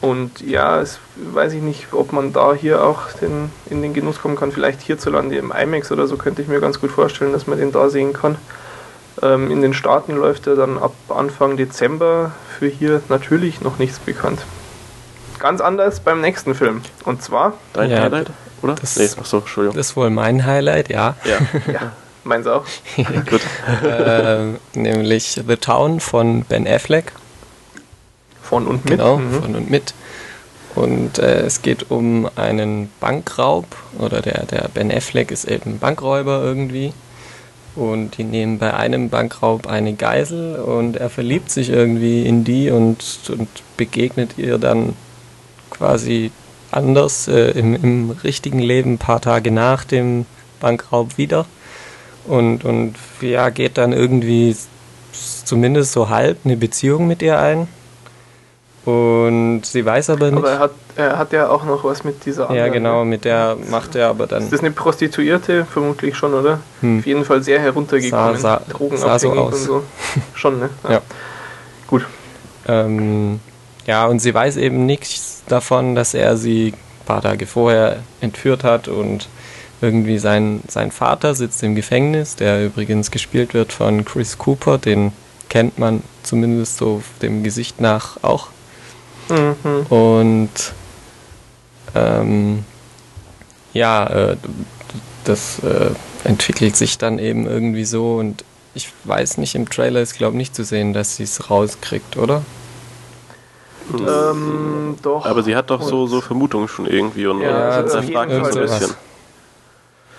Und 0.00 0.40
ja, 0.40 0.80
es 0.80 1.00
weiß 1.16 1.54
ich 1.54 1.62
nicht, 1.62 1.92
ob 1.92 2.12
man 2.12 2.32
da 2.32 2.54
hier 2.54 2.84
auch 2.84 3.12
den, 3.20 3.50
in 3.68 3.82
den 3.82 3.94
Genuss 3.94 4.20
kommen 4.20 4.36
kann. 4.36 4.52
Vielleicht 4.52 4.80
hierzulande 4.80 5.36
im 5.36 5.52
IMAX 5.52 5.90
oder 5.90 6.06
so 6.06 6.16
könnte 6.16 6.40
ich 6.40 6.48
mir 6.48 6.60
ganz 6.60 6.80
gut 6.80 6.90
vorstellen, 6.90 7.32
dass 7.32 7.46
man 7.46 7.58
den 7.58 7.72
da 7.72 7.88
sehen 7.88 8.12
kann. 8.12 8.36
Ähm, 9.22 9.50
in 9.50 9.60
den 9.60 9.74
Staaten 9.74 10.16
läuft 10.16 10.46
er 10.46 10.54
dann 10.54 10.78
ab 10.78 10.94
Anfang 11.08 11.56
Dezember. 11.56 12.32
Für 12.58 12.68
hier 12.68 13.02
natürlich 13.08 13.60
noch 13.60 13.78
nichts 13.78 13.98
bekannt. 13.98 14.40
Ganz 15.38 15.60
anders 15.60 16.00
beim 16.00 16.20
nächsten 16.20 16.54
Film. 16.54 16.82
Und 17.04 17.22
zwar. 17.22 17.54
Dein 17.72 17.90
ja, 17.90 18.02
Highlight, 18.02 18.30
oder? 18.62 18.74
Das, 18.74 18.96
nee, 18.96 19.08
achso, 19.18 19.38
Entschuldigung. 19.38 19.76
Das 19.76 19.90
ist 19.90 19.96
wohl 19.96 20.10
mein 20.10 20.44
Highlight, 20.44 20.88
ja. 20.90 21.14
Ja, 21.24 21.38
ja 21.72 21.92
meins 22.28 22.46
auch. 22.46 22.64
gut. 23.28 23.40
äh, 23.84 24.44
nämlich 24.74 25.40
The 25.46 25.56
Town 25.56 25.98
von 25.98 26.42
Ben 26.42 26.68
Affleck. 26.68 27.12
Von 28.42 28.66
und 28.66 28.84
mit. 28.84 28.98
Genau, 28.98 29.18
mhm. 29.18 29.42
von 29.42 29.56
und 29.56 29.70
mit. 29.70 29.94
Und 30.74 31.18
äh, 31.18 31.40
es 31.40 31.62
geht 31.62 31.90
um 31.90 32.28
einen 32.36 32.90
Bankraub 33.00 33.66
oder 33.98 34.22
der, 34.22 34.44
der 34.44 34.68
Ben 34.72 34.92
Affleck 34.92 35.30
ist 35.30 35.44
eben 35.44 35.78
Bankräuber 35.78 36.42
irgendwie. 36.42 36.92
Und 37.74 38.18
die 38.18 38.24
nehmen 38.24 38.58
bei 38.58 38.74
einem 38.74 39.08
Bankraub 39.08 39.66
eine 39.66 39.94
Geisel 39.94 40.56
und 40.56 40.96
er 40.96 41.10
verliebt 41.10 41.50
sich 41.50 41.70
irgendwie 41.70 42.26
in 42.26 42.44
die 42.44 42.70
und, 42.70 43.04
und 43.28 43.48
begegnet 43.76 44.36
ihr 44.36 44.58
dann 44.58 44.94
quasi 45.78 46.30
anders 46.70 47.28
äh, 47.28 47.50
im, 47.52 47.74
im 47.74 48.10
richtigen 48.22 48.58
Leben 48.58 48.94
ein 48.94 48.98
paar 48.98 49.20
Tage 49.20 49.50
nach 49.50 49.84
dem 49.84 50.26
Bankraub 50.60 51.16
wieder. 51.16 51.46
Und, 52.26 52.64
und 52.64 52.94
ja, 53.20 53.48
geht 53.48 53.78
dann 53.78 53.92
irgendwie 53.92 54.54
zumindest 55.44 55.92
so 55.92 56.10
halb 56.10 56.38
eine 56.44 56.56
Beziehung 56.56 57.06
mit 57.06 57.22
ihr 57.22 57.38
ein. 57.38 57.68
Und 58.84 59.62
sie 59.64 59.84
weiß 59.84 60.10
aber 60.10 60.30
nicht. 60.30 60.38
Aber 60.38 60.50
er 60.50 60.58
hat, 60.58 60.70
er 60.96 61.18
hat 61.18 61.32
ja 61.32 61.48
auch 61.48 61.64
noch 61.64 61.84
was 61.84 62.04
mit 62.04 62.24
dieser 62.24 62.48
anderen. 62.48 62.66
Ja, 62.66 62.72
genau, 62.72 63.04
mit 63.04 63.24
der 63.24 63.56
macht 63.70 63.94
er 63.94 64.08
aber 64.08 64.26
dann. 64.26 64.42
Ist 64.42 64.52
das 64.52 64.60
eine 64.60 64.70
Prostituierte? 64.70 65.66
Vermutlich 65.66 66.16
schon, 66.16 66.32
oder? 66.32 66.60
Hm. 66.80 67.00
Auf 67.00 67.06
jeden 67.06 67.24
Fall 67.24 67.42
sehr 67.42 67.60
heruntergekommen. 67.60 68.36
Sah, 68.36 68.60
sah, 68.60 68.72
Drogenabhängig 68.72 69.20
so 69.20 69.40
aus. 69.40 69.54
und 69.54 69.60
so. 69.60 69.82
schon, 70.34 70.58
ne? 70.58 70.70
Ja. 70.84 70.90
ja. 70.90 71.00
Gut. 71.86 72.06
Ähm, 72.66 73.40
ja, 73.88 74.06
und 74.06 74.20
sie 74.20 74.32
weiß 74.32 74.56
eben 74.58 74.86
nichts 74.86 75.42
davon, 75.48 75.96
dass 75.96 76.14
er 76.14 76.36
sie 76.36 76.74
ein 76.74 77.06
paar 77.06 77.22
Tage 77.22 77.46
vorher 77.46 78.04
entführt 78.20 78.62
hat 78.62 78.86
und 78.86 79.28
irgendwie 79.80 80.18
sein, 80.18 80.60
sein 80.68 80.92
Vater 80.92 81.34
sitzt 81.34 81.62
im 81.64 81.74
Gefängnis, 81.74 82.36
der 82.36 82.64
übrigens 82.64 83.10
gespielt 83.10 83.52
wird 83.52 83.72
von 83.72 84.04
Chris 84.04 84.38
Cooper, 84.38 84.78
den 84.78 85.12
kennt 85.48 85.78
man 85.78 86.04
zumindest 86.22 86.76
so 86.76 87.02
dem 87.22 87.42
Gesicht 87.42 87.80
nach 87.80 88.22
auch 88.22 88.48
Mhm. 89.30 89.86
Und 89.88 90.50
ähm, 91.94 92.64
ja, 93.72 94.06
äh, 94.06 94.36
das 95.24 95.58
äh, 95.60 95.90
entwickelt 96.24 96.76
sich 96.76 96.98
dann 96.98 97.18
eben 97.18 97.46
irgendwie 97.46 97.84
so 97.84 98.16
und 98.16 98.44
ich 98.74 98.88
weiß 99.04 99.38
nicht, 99.38 99.54
im 99.54 99.68
Trailer 99.68 100.00
ist 100.00 100.16
glaube 100.16 100.34
ich 100.34 100.38
nicht 100.38 100.54
zu 100.54 100.64
sehen, 100.64 100.92
dass 100.92 101.16
sie 101.16 101.24
es 101.24 101.50
rauskriegt, 101.50 102.16
oder? 102.16 102.42
Ähm, 103.94 104.96
doch. 105.02 105.26
Aber 105.26 105.42
sie 105.42 105.56
hat 105.56 105.70
doch 105.70 105.82
so, 105.82 106.06
so 106.06 106.20
Vermutungen 106.20 106.68
schon 106.68 106.86
irgendwie 106.86 107.26
und 107.26 107.40
ja, 107.40 107.68
also 107.68 108.02
fragt 108.02 108.32
ein 108.32 108.42
bisschen. 108.42 108.94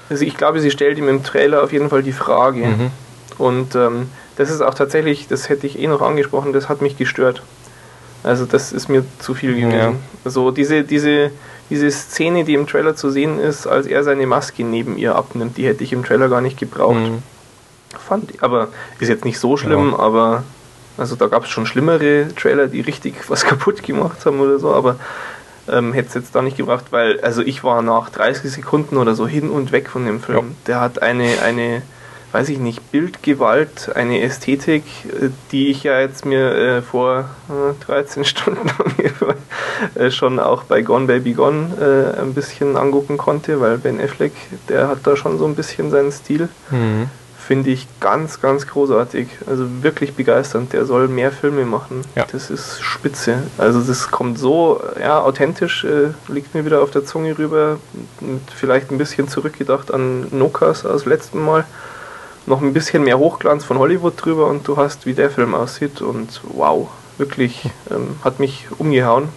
Also 0.10 0.26
ich 0.26 0.36
glaube, 0.36 0.60
sie 0.60 0.72
stellt 0.72 0.98
ihm 0.98 1.08
im 1.08 1.24
Trailer 1.24 1.64
auf 1.64 1.72
jeden 1.72 1.90
Fall 1.90 2.02
die 2.02 2.12
Frage. 2.12 2.66
Mhm. 2.66 2.92
Und 3.38 3.76
ähm, 3.76 4.10
das 4.38 4.50
ist 4.50 4.62
auch 4.62 4.74
tatsächlich, 4.74 5.28
das 5.28 5.50
hätte 5.50 5.68
ich 5.68 5.80
eh 5.80 5.88
noch 5.88 6.02
angesprochen, 6.02 6.52
das 6.52 6.68
hat 6.68 6.82
mich 6.82 6.98
gestört. 6.98 7.44
Also 8.24 8.46
das 8.46 8.74
ist 8.74 8.90
mir 8.90 9.06
zu 9.20 9.34
viel 9.34 9.56
gewesen. 9.56 9.72
Ja. 9.72 9.94
Also 10.26 10.52
diese, 10.52 10.84
diese, 10.84 11.32
diese 11.70 11.90
Szene, 11.92 12.44
die 12.44 12.56
im 12.56 12.68
Trailer 12.68 12.96
zu 12.96 13.10
sehen 13.10 13.40
ist, 13.40 13.68
als 13.68 13.86
er 13.86 14.04
seine 14.04 14.28
Maske 14.28 14.64
neben 14.64 14.98
ihr 14.98 15.16
abnimmt, 15.16 15.58
die 15.58 15.66
hätte 15.66 15.84
ich 15.84 15.94
im 15.94 16.04
Trailer 16.04 16.28
gar 16.28 16.42
nicht 16.42 16.60
gebraucht. 16.60 16.96
Mhm. 16.96 17.24
Fand 17.98 18.32
ich, 18.32 18.44
aber 18.44 18.68
ist 19.00 19.10
jetzt 19.10 19.26
nicht 19.26 19.40
so 19.40 19.58
schlimm, 19.58 19.92
ja. 19.92 20.00
aber 20.00 20.44
also 21.00 21.16
da 21.16 21.28
gab 21.28 21.46
es 21.46 21.50
schon 21.50 21.66
schlimmere 21.66 22.28
Trailer, 22.36 22.68
die 22.68 22.82
richtig 22.82 23.16
was 23.30 23.46
kaputt 23.46 23.84
gemacht 23.84 24.26
haben 24.26 24.40
oder 24.40 24.60
so, 24.60 24.74
aber 24.74 24.98
ähm, 25.68 25.94
hätte 25.94 26.10
es 26.10 26.14
jetzt 26.16 26.36
da 26.36 26.42
nicht 26.42 26.58
gebracht, 26.58 26.86
weil 26.92 27.20
also 27.22 27.42
ich 27.42 27.64
war 27.64 27.82
nach 27.82 28.10
30 28.10 28.52
Sekunden 28.52 28.98
oder 28.98 29.16
so 29.16 29.28
hin 29.28 29.50
und 29.50 29.72
weg 29.72 29.90
von 29.90 30.06
dem 30.06 30.20
Film. 30.20 30.38
Ja. 30.38 30.44
Der 30.68 30.82
hat 30.82 31.02
eine, 31.02 31.42
eine 31.44 31.84
weiß 32.32 32.50
ich 32.50 32.60
nicht, 32.60 32.92
Bildgewalt, 32.92 33.96
eine 33.96 34.22
Ästhetik, 34.22 34.84
äh, 35.06 35.30
die 35.52 35.68
ich 35.68 35.84
ja 35.84 36.00
jetzt 36.00 36.26
mir 36.26 36.54
äh, 36.54 36.82
vor 36.82 37.30
äh, 37.50 37.86
13 37.86 38.24
Stunden 38.26 38.70
äh, 39.96 40.12
schon 40.12 40.40
auch 40.40 40.64
bei 40.64 40.82
Gone 40.82 41.08
Baby 41.08 41.34
Gone 41.34 42.16
äh, 42.18 42.22
ein 42.22 42.34
bisschen 42.34 42.78
angucken 42.78 43.18
konnte, 43.18 43.60
weil 43.62 43.78
Ben 43.78 44.00
Affleck, 44.00 44.34
der 44.68 44.88
hat 44.88 45.00
da 45.04 45.16
schon 45.16 45.38
so 45.38 45.46
ein 45.46 45.56
bisschen 45.56 45.90
seinen 45.92 46.12
Stil. 46.12 46.50
Mhm. 46.70 47.10
Finde 47.50 47.72
ich 47.72 47.88
ganz, 48.00 48.42
ganz 48.42 48.68
großartig. 48.68 49.28
Also 49.48 49.66
wirklich 49.82 50.14
begeisternd. 50.14 50.72
Der 50.72 50.86
soll 50.86 51.08
mehr 51.08 51.32
Filme 51.32 51.66
machen. 51.66 52.04
Ja. 52.16 52.28
Das 52.32 52.52
ist 52.52 52.80
spitze. 52.80 53.42
Also 53.58 53.82
das 53.82 54.12
kommt 54.12 54.38
so 54.38 54.80
ja, 55.02 55.20
authentisch, 55.20 55.84
äh, 55.84 56.10
liegt 56.32 56.54
mir 56.54 56.64
wieder 56.64 56.84
auf 56.84 56.92
der 56.92 57.06
Zunge 57.06 57.36
rüber. 57.40 57.80
Und 58.22 58.42
vielleicht 58.56 58.92
ein 58.92 59.00
bisschen 59.00 59.28
zurückgedacht 59.28 59.92
an 59.92 60.28
Nokas 60.30 60.86
aus 60.86 61.06
letzten 61.06 61.44
Mal 61.44 61.66
noch 62.46 62.62
ein 62.62 62.72
bisschen 62.72 63.04
mehr 63.04 63.18
Hochglanz 63.18 63.66
von 63.66 63.80
Hollywood 63.80 64.14
drüber 64.24 64.46
und 64.46 64.68
du 64.68 64.78
hast, 64.78 65.08
wie 65.08 65.14
der 65.14 65.32
Film 65.32 65.56
aussieht 65.56 66.04
und 66.04 66.42
wow, 66.54 66.88
wirklich 67.18 67.64
ähm, 67.90 68.18
hat 68.24 68.40
mich 68.40 68.68
umgehauen. 68.78 69.28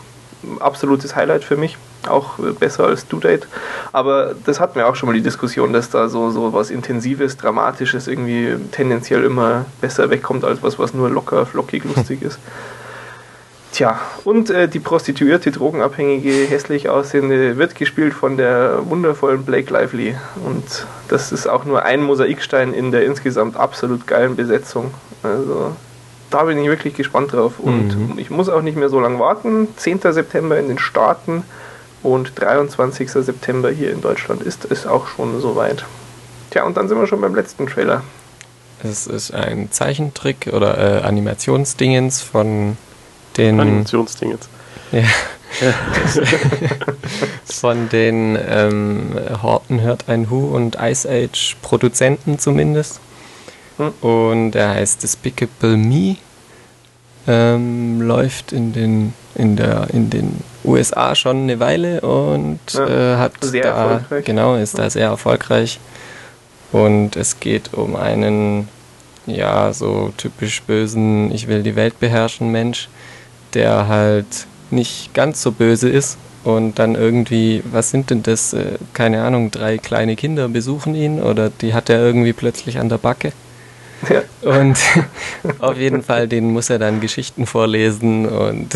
Absolutes 0.60 1.16
Highlight 1.16 1.44
für 1.44 1.56
mich, 1.56 1.78
auch 2.08 2.38
äh, 2.38 2.52
besser 2.52 2.84
als 2.84 3.06
Do 3.06 3.18
Date. 3.18 3.46
Aber 3.92 4.34
das 4.44 4.60
hatten 4.60 4.76
wir 4.76 4.88
auch 4.88 4.96
schon 4.96 5.08
mal 5.08 5.14
die 5.14 5.22
Diskussion, 5.22 5.72
dass 5.72 5.90
da 5.90 6.08
so, 6.08 6.30
so 6.30 6.52
was 6.52 6.70
Intensives, 6.70 7.36
Dramatisches 7.36 8.08
irgendwie 8.08 8.56
tendenziell 8.70 9.24
immer 9.24 9.66
besser 9.80 10.10
wegkommt 10.10 10.44
als 10.44 10.62
was, 10.62 10.78
was 10.78 10.94
nur 10.94 11.10
locker, 11.10 11.46
flockig, 11.46 11.84
lustig 11.84 12.22
ist. 12.22 12.38
Tja, 13.72 13.98
und 14.24 14.50
äh, 14.50 14.68
die 14.68 14.80
prostituierte, 14.80 15.50
drogenabhängige, 15.50 16.44
hässlich 16.46 16.90
aussehende 16.90 17.56
wird 17.56 17.74
gespielt 17.74 18.12
von 18.12 18.36
der 18.36 18.80
wundervollen 18.84 19.46
Blake 19.46 19.72
Lively. 19.72 20.14
Und 20.44 20.86
das 21.08 21.32
ist 21.32 21.46
auch 21.46 21.64
nur 21.64 21.82
ein 21.82 22.02
Mosaikstein 22.02 22.74
in 22.74 22.92
der 22.92 23.06
insgesamt 23.06 23.56
absolut 23.56 24.06
geilen 24.06 24.36
Besetzung. 24.36 24.92
Also 25.22 25.74
da 26.28 26.44
bin 26.44 26.58
ich 26.58 26.66
wirklich 26.66 26.94
gespannt 26.94 27.32
drauf. 27.32 27.58
Und 27.58 27.96
mhm. 27.96 28.18
ich 28.18 28.28
muss 28.28 28.50
auch 28.50 28.60
nicht 28.60 28.76
mehr 28.76 28.90
so 28.90 29.00
lange 29.00 29.18
warten. 29.18 29.68
10. 29.76 30.00
September 30.02 30.58
in 30.58 30.68
den 30.68 30.78
Staaten 30.78 31.42
und 32.02 32.32
23. 32.40 33.10
September 33.10 33.70
hier 33.70 33.92
in 33.92 34.00
Deutschland 34.00 34.42
ist 34.42 34.64
es 34.70 34.86
auch 34.86 35.06
schon 35.06 35.40
soweit. 35.40 35.84
Tja, 36.50 36.64
und 36.64 36.76
dann 36.76 36.88
sind 36.88 36.98
wir 36.98 37.06
schon 37.06 37.20
beim 37.20 37.34
letzten 37.34 37.66
Trailer. 37.66 38.02
Es 38.82 39.06
ist 39.06 39.32
ein 39.32 39.70
Zeichentrick 39.70 40.48
oder 40.52 40.76
äh, 40.76 41.02
Animationsdingens 41.02 42.20
von 42.20 42.76
den 43.36 43.60
Animationsding 43.60 44.32
jetzt. 44.32 44.48
ja, 44.90 45.04
von 47.44 47.88
den 47.88 48.36
ähm, 48.48 49.16
Horton 49.42 49.80
hört 49.80 50.08
ein 50.08 50.30
Hu 50.30 50.54
und 50.54 50.76
Ice 50.80 51.08
Age 51.08 51.56
Produzenten 51.62 52.38
zumindest. 52.38 53.00
Hm. 53.76 53.92
Und 54.00 54.54
er 54.56 54.70
heißt 54.70 55.02
Despicable 55.02 55.76
Me. 55.76 56.16
Ähm, 57.28 58.00
läuft 58.00 58.52
in 58.52 58.72
den, 58.72 59.14
in, 59.36 59.54
der, 59.54 59.86
in 59.92 60.10
den 60.10 60.42
USA 60.64 61.14
schon 61.14 61.42
eine 61.42 61.60
Weile 61.60 62.00
und 62.00 62.60
Ja, 62.72 63.14
äh, 63.14 63.16
hat 63.16 63.32
sehr 63.40 63.62
da, 63.62 64.20
genau, 64.24 64.56
ist 64.56 64.78
da 64.78 64.88
sehr 64.90 65.08
erfolgreich. 65.08 65.80
Und 66.72 67.16
es 67.16 67.38
geht 67.40 67.74
um 67.74 67.96
einen, 67.96 68.68
ja, 69.26 69.72
so 69.72 70.12
typisch 70.16 70.62
bösen, 70.62 71.30
ich 71.32 71.48
will 71.48 71.62
die 71.62 71.76
Welt 71.76 72.00
beherrschen 72.00 72.50
Mensch, 72.50 72.88
der 73.54 73.88
halt 73.88 74.46
nicht 74.70 75.12
ganz 75.12 75.42
so 75.42 75.52
böse 75.52 75.88
ist 75.88 76.16
und 76.44 76.78
dann 76.78 76.94
irgendwie, 76.94 77.62
was 77.70 77.90
sind 77.90 78.10
denn 78.10 78.22
das, 78.22 78.52
äh, 78.52 78.78
keine 78.94 79.22
Ahnung, 79.22 79.50
drei 79.50 79.78
kleine 79.78 80.16
Kinder 80.16 80.48
besuchen 80.48 80.94
ihn 80.94 81.20
oder 81.20 81.50
die 81.50 81.74
hat 81.74 81.90
er 81.90 82.00
irgendwie 82.00 82.32
plötzlich 82.32 82.78
an 82.78 82.88
der 82.88 82.98
Backe. 82.98 83.32
Ja. 84.08 84.22
Und 84.58 84.78
auf 85.60 85.76
jeden 85.76 86.02
Fall, 86.02 86.28
denen 86.28 86.52
muss 86.52 86.70
er 86.70 86.78
dann 86.78 87.00
Geschichten 87.00 87.46
vorlesen 87.46 88.26
und 88.26 88.68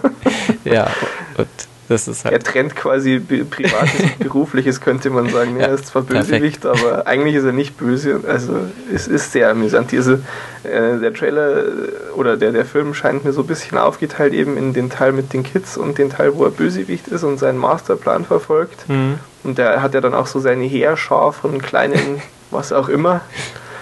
ja, 0.64 0.90
und 1.36 1.48
das 1.88 2.08
ist 2.08 2.24
Er 2.24 2.30
halt. 2.30 2.44
trennt 2.44 2.74
quasi 2.74 3.20
Privates 3.20 4.00
und 4.00 4.18
Berufliches, 4.20 4.80
könnte 4.80 5.10
man 5.10 5.28
sagen. 5.28 5.58
Ja, 5.60 5.66
er 5.66 5.74
ist 5.74 5.88
zwar 5.88 6.02
perfekt. 6.02 6.30
Bösewicht, 6.30 6.64
aber 6.66 7.06
eigentlich 7.06 7.34
ist 7.34 7.44
er 7.44 7.52
nicht 7.52 7.76
böse. 7.76 8.20
Also 8.26 8.54
es 8.92 9.06
ist 9.06 9.32
sehr 9.32 9.50
amüsant. 9.50 9.92
Diese, 9.92 10.20
äh, 10.62 10.98
der 10.98 11.12
Trailer 11.12 11.58
äh, 11.58 11.70
oder 12.16 12.38
der, 12.38 12.52
der 12.52 12.64
Film 12.64 12.94
scheint 12.94 13.24
mir 13.26 13.34
so 13.34 13.42
ein 13.42 13.46
bisschen 13.46 13.76
aufgeteilt 13.76 14.32
eben 14.32 14.56
in 14.56 14.72
den 14.72 14.88
Teil 14.88 15.12
mit 15.12 15.34
den 15.34 15.42
Kids 15.42 15.76
und 15.76 15.98
den 15.98 16.08
Teil, 16.08 16.34
wo 16.34 16.44
er 16.44 16.50
Bösewicht 16.50 17.08
ist 17.08 17.22
und 17.22 17.38
seinen 17.38 17.58
Masterplan 17.58 18.24
verfolgt. 18.24 18.88
Mhm. 18.88 19.18
Und 19.42 19.58
der 19.58 19.82
hat 19.82 19.92
ja 19.92 20.00
dann 20.00 20.14
auch 20.14 20.26
so 20.26 20.40
seine 20.40 20.64
Heerschar 20.64 21.34
von 21.34 21.60
kleinen, 21.60 22.22
was 22.50 22.72
auch 22.72 22.88
immer. 22.88 23.20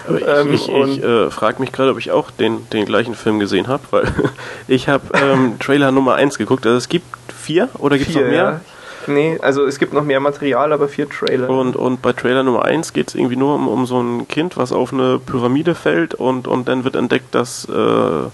Ähm, 0.09 0.53
ich, 0.53 0.67
ich 0.69 1.03
äh, 1.03 1.29
frage 1.31 1.59
mich 1.61 1.71
gerade, 1.71 1.91
ob 1.91 1.99
ich 1.99 2.11
auch 2.11 2.31
den, 2.31 2.69
den 2.71 2.85
gleichen 2.85 3.15
Film 3.15 3.39
gesehen 3.39 3.67
habe, 3.67 3.83
weil 3.91 4.07
ich 4.67 4.87
habe 4.89 5.03
ähm, 5.17 5.57
Trailer 5.59 5.91
Nummer 5.91 6.15
1 6.15 6.37
geguckt. 6.37 6.65
Also 6.65 6.77
es 6.77 6.89
gibt 6.89 7.05
vier 7.33 7.69
oder 7.79 7.97
gibt 7.97 8.09
es 8.09 8.15
noch 8.15 8.23
mehr? 8.23 8.33
ja. 8.33 8.61
Nee, 9.05 9.37
also 9.41 9.65
es 9.65 9.79
gibt 9.79 9.91
noch 9.91 10.05
mehr 10.05 10.21
Material, 10.21 10.71
aber 10.71 10.87
vier 10.87 11.09
Trailer. 11.09 11.49
Und, 11.49 11.75
und 11.75 12.01
bei 12.01 12.13
Trailer 12.13 12.43
Nummer 12.43 12.63
1 12.63 12.93
geht 12.93 13.09
es 13.09 13.15
irgendwie 13.15 13.35
nur 13.35 13.55
um, 13.55 13.67
um 13.67 13.85
so 13.85 13.99
ein 14.01 14.29
Kind, 14.29 14.55
was 14.55 14.71
auf 14.71 14.93
eine 14.93 15.19
Pyramide 15.19 15.75
fällt 15.75 16.13
und, 16.13 16.47
und 16.47 16.69
dann 16.69 16.85
wird 16.85 16.95
entdeckt, 16.95 17.35
dass 17.35 17.65
äh, 17.65 18.29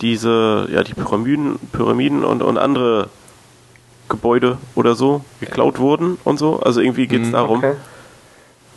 diese, 0.00 0.66
ja, 0.72 0.82
die 0.82 0.94
Pyramiden, 0.94 1.60
Pyramiden 1.72 2.24
und, 2.24 2.42
und 2.42 2.58
andere 2.58 3.10
Gebäude 4.08 4.58
oder 4.74 4.96
so 4.96 5.24
geklaut 5.38 5.78
wurden 5.78 6.18
und 6.24 6.38
so. 6.38 6.58
Also 6.60 6.80
irgendwie 6.80 7.06
geht 7.06 7.22
es 7.22 7.28
Mhm, 7.28 7.32
darum. 7.32 7.58
okay. 7.58 7.74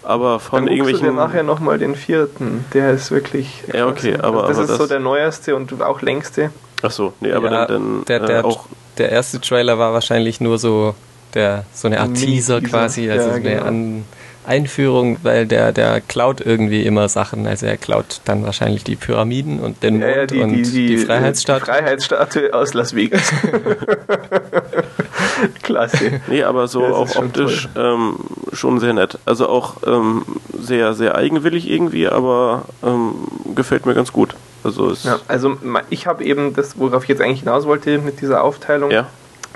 Aber 0.03 0.39
von 0.39 0.65
Dann 0.65 0.75
guckst 0.77 0.79
du 0.79 0.83
dir 0.83 0.89
irgendwelchen. 1.03 1.15
nachher 1.15 1.43
nochmal 1.43 1.77
den 1.77 1.95
vierten. 1.95 2.65
Der 2.73 2.91
ist 2.91 3.11
wirklich. 3.11 3.63
Ja, 3.73 3.87
okay, 3.87 4.15
aber- 4.19 4.47
Das 4.47 4.57
aber 4.57 4.63
ist 4.63 4.71
so 4.71 4.77
das- 4.79 4.87
der 4.89 4.99
neueste 4.99 5.55
und 5.55 5.81
auch 5.81 6.01
längste. 6.01 6.51
Achso, 6.81 7.13
nee, 7.19 7.31
aber 7.31 7.51
Ja, 7.51 7.65
dann, 7.67 7.83
dann 7.83 8.05
der, 8.05 8.21
äh, 8.23 8.25
der, 8.25 8.45
auch. 8.45 8.65
der 8.97 9.11
erste 9.11 9.39
Trailer 9.39 9.77
war 9.77 9.93
wahrscheinlich 9.93 10.41
nur 10.41 10.57
so, 10.57 10.95
der, 11.35 11.65
so 11.73 11.87
eine 11.87 11.99
Art 11.99 12.09
Ein 12.09 12.13
Teaser 12.15 12.59
quasi, 12.61 13.09
also 13.11 13.27
Ja, 13.29 13.35
eine 13.35 13.43
genau. 13.43 13.63
An 13.65 14.05
Einführung, 14.51 15.17
weil 15.23 15.45
der, 15.45 15.71
der 15.71 16.01
klaut 16.01 16.41
irgendwie 16.41 16.85
immer 16.85 17.07
Sachen. 17.07 17.47
Also 17.47 17.67
er 17.67 17.77
klaut 17.77 18.19
dann 18.25 18.43
wahrscheinlich 18.43 18.83
die 18.83 18.97
Pyramiden 18.97 19.61
und 19.61 19.81
den 19.81 19.99
Mond 19.99 20.03
Ja, 20.03 20.17
ja, 20.17 20.25
die, 20.25 20.39
und 20.41 20.49
die, 20.53 20.61
die, 20.63 20.87
die 20.87 20.97
Freiheitsstatue. 20.97 21.65
Die 21.65 21.71
Freiheitsstatue 21.71 22.53
aus 22.53 22.73
Las 22.73 22.93
Vegas. 22.93 23.31
Klasse. 25.63 26.19
Nee, 26.27 26.43
aber 26.43 26.67
so 26.67 26.81
das 26.81 26.91
auch 26.91 27.05
ist 27.05 27.13
schon 27.13 27.25
optisch 27.27 27.69
ähm, 27.77 28.15
schon 28.51 28.79
sehr 28.81 28.93
nett. 28.93 29.17
Also 29.25 29.47
auch 29.47 29.75
ähm, 29.87 30.25
sehr, 30.59 30.93
sehr 30.93 31.15
eigenwillig 31.15 31.69
irgendwie, 31.69 32.09
aber 32.09 32.65
ähm, 32.83 33.13
gefällt 33.55 33.85
mir 33.85 33.93
ganz 33.93 34.11
gut. 34.11 34.35
Also 34.65 34.91
Ja, 35.03 35.19
also 35.29 35.57
ich 35.89 36.07
habe 36.07 36.25
eben 36.25 36.53
das, 36.53 36.77
worauf 36.77 37.03
ich 37.03 37.09
jetzt 37.09 37.21
eigentlich 37.21 37.39
hinaus 37.39 37.65
wollte 37.65 37.99
mit 37.99 38.19
dieser 38.21 38.43
Aufteilung. 38.43 38.91
ja. 38.91 39.07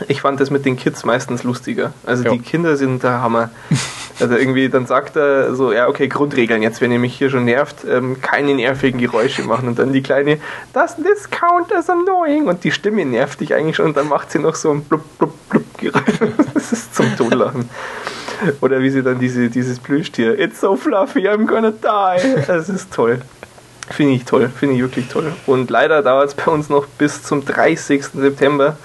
Ich 0.08 0.22
fand 0.22 0.40
das 0.40 0.50
mit 0.50 0.66
den 0.66 0.76
Kids 0.76 1.06
meistens 1.06 1.44
lustiger. 1.44 1.94
Also 2.06 2.24
Ja. 2.24 2.32
die 2.32 2.40
Kinder 2.40 2.76
sind 2.76 3.04
der 3.04 3.22
Hammer. 3.22 3.50
Also 4.20 4.36
irgendwie, 4.36 4.70
dann 4.70 4.86
sagt 4.86 5.16
er 5.18 5.56
so, 5.56 5.72
ja 5.74 5.88
okay, 5.88 6.08
Grundregeln 6.08 6.62
jetzt, 6.62 6.80
wenn 6.82 6.92
ihr 6.92 7.00
mich 7.00 7.18
hier 7.18 7.30
schon 7.30 7.46
nervt, 7.46 7.86
ähm, 7.90 8.22
keine 8.22 8.56
nervigen 8.56 9.00
Geräusche 9.00 9.44
machen. 9.44 9.68
Und 9.68 9.80
dann 9.80 9.92
die 9.94 10.02
Kleine, 10.02 10.40
das 10.74 10.96
this 10.96 11.30
count 11.30 11.74
as 11.74 11.90
annoying. 11.90 12.48
Und 12.48 12.64
die 12.64 12.72
Stimme 12.72 13.06
nervt 13.06 13.40
dich 13.42 13.54
eigentlich 13.54 13.76
schon. 13.78 13.88
Und 13.88 13.98
dann 13.98 14.08
macht 14.08 14.32
sie 14.32 14.40
noch 14.40 14.56
so 14.56 14.72
ein 14.72 14.84
blub, 14.84 15.04
blub, 15.18 15.34
blub 15.50 15.78
Geräusch. 15.78 16.04
Das 16.54 16.72
ist 16.72 16.96
zum 16.96 17.16
Totlachen. 17.18 17.70
Oder 18.62 18.82
wie 18.82 18.90
sie 18.90 19.04
dann 19.04 19.20
diese, 19.20 19.50
dieses 19.50 19.80
Plüschtier, 19.80 20.38
it's 20.40 20.60
so 20.62 20.76
fluffy, 20.76 21.28
I'm 21.28 21.46
gonna 21.46 21.72
die. 21.72 22.46
Das 22.48 22.70
ist 22.70 22.94
toll. 22.94 23.22
Finde 23.92 24.14
ich 24.14 24.26
toll, 24.26 24.50
finde 24.50 24.76
ich 24.76 24.82
wirklich 24.82 25.08
toll. 25.10 25.32
Und 25.46 25.70
leider 25.70 26.02
dauert 26.02 26.30
es 26.30 26.34
bei 26.34 26.52
uns 26.52 26.70
noch 26.70 26.86
bis 26.88 27.22
zum 27.24 27.46
30. 27.46 28.04
September. 28.14 28.78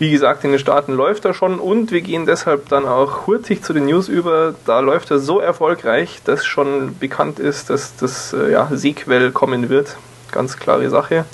Wie 0.00 0.10
gesagt, 0.10 0.44
in 0.44 0.50
den 0.50 0.58
Staaten 0.58 0.94
läuft 0.94 1.26
er 1.26 1.34
schon 1.34 1.60
und 1.60 1.92
wir 1.92 2.00
gehen 2.00 2.24
deshalb 2.24 2.70
dann 2.70 2.86
auch 2.86 3.26
hurtig 3.26 3.62
zu 3.62 3.74
den 3.74 3.84
News 3.84 4.08
über. 4.08 4.54
Da 4.64 4.80
läuft 4.80 5.10
er 5.10 5.18
so 5.18 5.40
erfolgreich, 5.40 6.22
dass 6.24 6.46
schon 6.46 6.96
bekannt 6.98 7.38
ist, 7.38 7.68
dass 7.68 7.96
das 7.96 8.32
äh, 8.32 8.50
ja, 8.50 8.66
Sequel 8.72 9.30
kommen 9.30 9.68
wird. 9.68 9.98
Ganz 10.32 10.56
klare 10.56 10.88
Sache. 10.88 11.26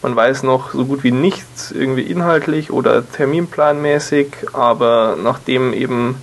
Man 0.00 0.16
weiß 0.16 0.42
noch 0.42 0.72
so 0.72 0.86
gut 0.86 1.04
wie 1.04 1.10
nichts 1.10 1.70
irgendwie 1.70 2.00
inhaltlich 2.00 2.70
oder 2.70 3.06
terminplanmäßig, 3.06 4.28
aber 4.54 5.18
nachdem 5.22 5.74
eben 5.74 6.16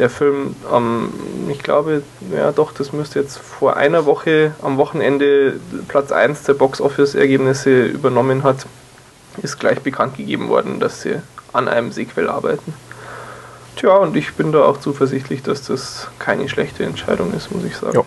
der 0.00 0.10
Film 0.10 0.56
am, 0.68 1.12
ich 1.48 1.62
glaube, 1.62 2.02
ja 2.36 2.50
doch, 2.50 2.72
das 2.72 2.92
müsste 2.92 3.20
jetzt 3.20 3.38
vor 3.38 3.76
einer 3.76 4.06
Woche 4.06 4.56
am 4.60 4.76
Wochenende 4.76 5.60
Platz 5.86 6.10
1 6.10 6.42
der 6.42 6.54
Box-Office-Ergebnisse 6.54 7.84
übernommen 7.84 8.42
hat, 8.42 8.66
ist 9.40 9.60
gleich 9.60 9.80
bekannt 9.82 10.16
gegeben 10.16 10.48
worden, 10.48 10.80
dass 10.80 11.02
sie 11.02 11.20
an 11.54 11.68
einem 11.68 11.92
Sequel 11.92 12.28
arbeiten. 12.28 12.74
Tja, 13.76 13.94
und 13.96 14.16
ich 14.16 14.34
bin 14.34 14.52
da 14.52 14.64
auch 14.64 14.78
zuversichtlich, 14.80 15.42
dass 15.42 15.62
das 15.66 16.08
keine 16.18 16.48
schlechte 16.48 16.84
Entscheidung 16.84 17.32
ist, 17.34 17.50
muss 17.50 17.64
ich 17.64 17.76
sagen. 17.76 17.94
Jo. 17.94 18.06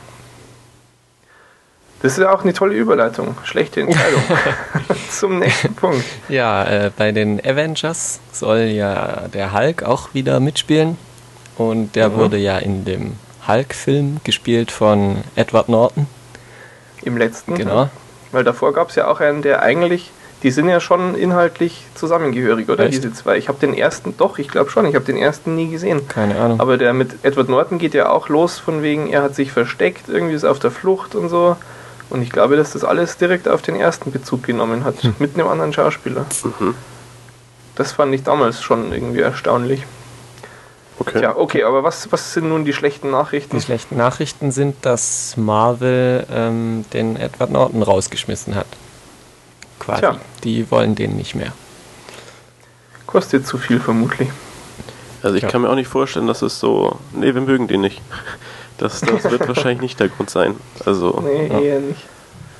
Das 2.02 2.12
ist 2.14 2.20
ja 2.20 2.32
auch 2.32 2.44
eine 2.44 2.54
tolle 2.54 2.76
Überleitung. 2.76 3.36
Schlechte 3.44 3.82
Entscheidung. 3.82 4.22
Zum 5.10 5.40
nächsten 5.40 5.74
Punkt. 5.74 6.06
Ja, 6.30 6.64
äh, 6.64 6.92
bei 6.96 7.12
den 7.12 7.40
Avengers 7.44 8.20
soll 8.32 8.60
ja 8.66 9.28
der 9.34 9.52
Hulk 9.52 9.84
auch 9.84 10.14
wieder 10.14 10.40
mitspielen. 10.40 10.98
Und 11.58 11.96
der 11.96 12.10
Mhm. 12.10 12.16
wurde 12.18 12.38
ja 12.38 12.60
in 12.60 12.86
dem 12.86 13.16
Hulk-Film 13.48 14.18
gespielt 14.24 14.70
von 14.72 15.24
Edward 15.36 15.70
Norton. 15.70 16.06
Im 17.02 17.18
letzten. 17.18 17.56
Genau. 17.56 17.90
Weil 18.32 18.44
davor 18.44 18.74
gab 18.74 18.90
es 18.90 18.96
ja 18.96 19.08
auch 19.08 19.20
einen, 19.20 19.42
der 19.42 19.64
eigentlich, 19.64 20.12
die 20.44 20.52
sind 20.52 20.70
ja 20.70 20.80
schon 20.80 21.16
inhaltlich 21.16 21.86
zusammengehörig, 21.96 22.70
oder? 22.70 22.86
Echt? 22.86 22.94
Diese 23.04 23.14
zwei. 23.14 23.38
Ich 23.38 23.48
habe 23.48 23.60
den 23.60 23.74
ersten, 23.74 24.16
doch, 24.18 24.38
ich 24.38 24.48
glaube 24.50 24.70
schon, 24.70 24.86
ich 24.86 24.96
habe 24.96 25.06
den 25.06 25.18
ersten 25.18 25.56
nie 25.56 25.70
gesehen. 25.70 26.08
Keine 26.08 26.40
Ahnung. 26.40 26.60
Aber 26.60 26.78
der 26.78 26.94
mit 26.94 27.24
Edward 27.24 27.50
Norton 27.50 27.80
geht 27.80 27.94
ja 27.94 28.10
auch 28.10 28.30
los, 28.30 28.60
von 28.60 28.82
wegen, 28.84 29.08
er 29.08 29.24
hat 29.24 29.36
sich 29.36 29.52
versteckt, 29.52 30.10
irgendwie 30.10 30.36
ist 30.36 30.46
auf 30.46 30.60
der 30.60 30.72
Flucht 30.72 31.16
und 31.16 31.30
so. 31.30 31.56
Und 32.10 32.22
ich 32.22 32.30
glaube, 32.30 32.56
dass 32.56 32.72
das 32.74 32.84
alles 32.84 33.18
direkt 33.18 33.48
auf 33.48 33.62
den 33.62 33.76
ersten 33.76 34.12
Bezug 34.12 34.44
genommen 34.44 34.84
hat, 34.86 35.02
Hm. 35.04 35.16
mit 35.20 35.34
einem 35.36 35.48
anderen 35.48 35.74
Schauspieler. 35.74 36.26
Mhm. 36.44 36.76
Das 37.76 37.92
fand 37.92 38.14
ich 38.14 38.24
damals 38.24 38.62
schon 38.62 38.92
irgendwie 38.94 39.20
erstaunlich. 39.22 39.84
Okay. 41.00 41.20
Tja, 41.20 41.36
okay, 41.36 41.64
aber 41.64 41.84
was, 41.84 42.12
was 42.12 42.34
sind 42.34 42.50
nun 42.50 42.66
die 42.66 42.74
schlechten 42.74 43.12
Nachrichten? 43.12 43.56
Die 43.56 43.62
schlechten 43.64 43.98
Nachrichten 43.98 44.52
sind, 44.52 44.78
dass 44.84 45.36
Marvel 45.38 46.26
ähm, 46.32 46.86
den 46.94 47.18
Edward 47.18 47.52
Norton 47.52 47.84
rausgeschmissen 47.84 48.56
hat. 48.56 48.66
Quasi. 49.80 50.02
Tja. 50.02 50.18
Die 50.44 50.70
wollen 50.72 50.96
den 50.96 51.16
nicht 51.16 51.36
mehr. 51.36 51.52
Kostet 53.06 53.48
zu 53.48 53.58
viel 53.58 53.80
vermutlich. 53.80 54.30
Also 55.24 55.36
ich 55.36 55.44
Ja. 55.44 55.50
kann 55.50 55.62
mir 55.62 55.70
auch 55.70 55.76
nicht 55.76 55.88
vorstellen, 55.88 56.28
dass 56.28 56.42
es 56.42 56.60
so. 56.60 56.98
Nee, 57.14 57.34
wir 57.34 57.42
mögen 57.42 57.68
den 57.68 57.82
nicht. 57.82 58.02
Das, 58.80 59.02
das 59.02 59.24
wird 59.32 59.48
wahrscheinlich 59.48 59.82
nicht 59.82 60.00
der 60.00 60.08
Grund 60.08 60.30
sein. 60.30 60.56
Also, 60.86 61.24
Nee, 61.26 61.48
Ja. 61.48 61.60
eher 61.60 61.80
nicht. 61.80 62.04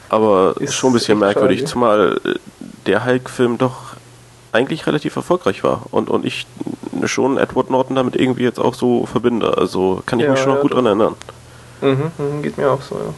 aber 0.10 0.56
Ist 0.58 0.70
ist 0.70 0.74
schon 0.76 0.90
ein 0.90 0.94
bisschen 0.94 1.20
merkwürdig, 1.20 1.60
schade. 1.60 1.72
zumal 1.72 2.20
äh, 2.26 2.34
der 2.88 3.06
Hulk-Film 3.06 3.60
doch 3.60 3.94
eigentlich 4.52 4.88
relativ 4.88 5.16
erfolgreich 5.16 5.64
war 5.64 5.84
und, 5.92 6.10
und 6.10 6.26
ich 6.26 6.48
schon 7.06 7.38
Edward 7.38 7.70
Norton 7.70 7.96
damit 7.96 8.16
irgendwie 8.16 8.42
jetzt 8.46 8.58
auch 8.60 8.74
so 8.74 9.06
verbinde. 9.06 9.60
Also 9.60 10.02
kann 10.08 10.20
ich 10.20 10.26
Ja, 10.26 10.32
mich 10.32 10.40
schon 10.40 10.50
noch 10.50 10.56
ja, 10.56 10.62
gut 10.64 10.72
doch. 10.72 10.78
dran 10.78 10.88
erinnern. 10.88 11.16
Mhm, 11.82 12.12
mhm, 12.18 12.42
geht 12.42 12.58
mir 12.58 12.72
auch 12.72 12.82
so, 12.82 12.96
ja. 12.96 13.14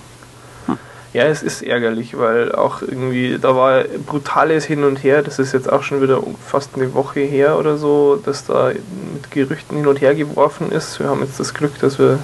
Ja, 1.11 1.23
es 1.23 1.41
ist 1.41 1.63
ärgerlich, 1.63 2.17
weil 2.19 2.51
auch 2.51 2.83
irgendwie, 2.83 3.39
da 3.41 3.55
war 3.55 3.83
brutales 4.05 4.65
Hin 4.65 4.83
und 4.83 5.03
Her, 5.03 5.23
das 5.23 5.39
ist 5.39 5.53
jetzt 5.53 5.71
auch 5.71 5.81
schon 5.81 6.03
wieder 6.03 6.21
fast 6.45 6.75
eine 6.75 6.93
Woche 6.93 7.21
her 7.21 7.57
oder 7.57 7.77
so, 7.77 8.21
dass 8.23 8.45
da 8.45 8.67
mit 8.67 9.31
Gerüchten 9.31 9.77
hin 9.77 9.87
und 9.87 10.01
her 10.01 10.13
geworfen 10.13 10.71
ist. 10.71 10.99
Wir 10.99 11.07
haben 11.07 11.21
jetzt 11.21 11.39
das 11.39 11.55
Glück, 11.55 11.79
dass 11.79 11.97
wir 11.97 12.19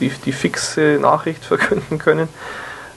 die, 0.00 0.10
die 0.24 0.32
fixe 0.32 0.98
Nachricht 1.00 1.44
verkünden 1.44 1.98
können. 1.98 2.28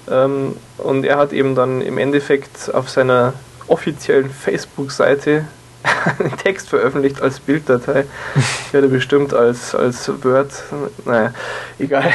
Ähm, 0.10 0.55
und 0.79 1.05
er 1.05 1.17
hat 1.17 1.34
eben 1.34 1.53
dann 1.53 1.81
im 1.81 1.99
Endeffekt 1.99 2.73
auf 2.73 2.89
seiner 2.89 3.34
offiziellen 3.67 4.31
Facebook-Seite 4.31 5.45
einen 6.19 6.36
Text 6.38 6.69
veröffentlicht 6.69 7.21
als 7.21 7.39
Bilddatei. 7.39 8.05
Ich 8.65 8.73
werde 8.73 8.88
bestimmt 8.88 9.36
als, 9.36 9.75
als 9.75 10.10
Word, 10.23 10.51
naja, 11.05 11.31
egal. 11.77 12.12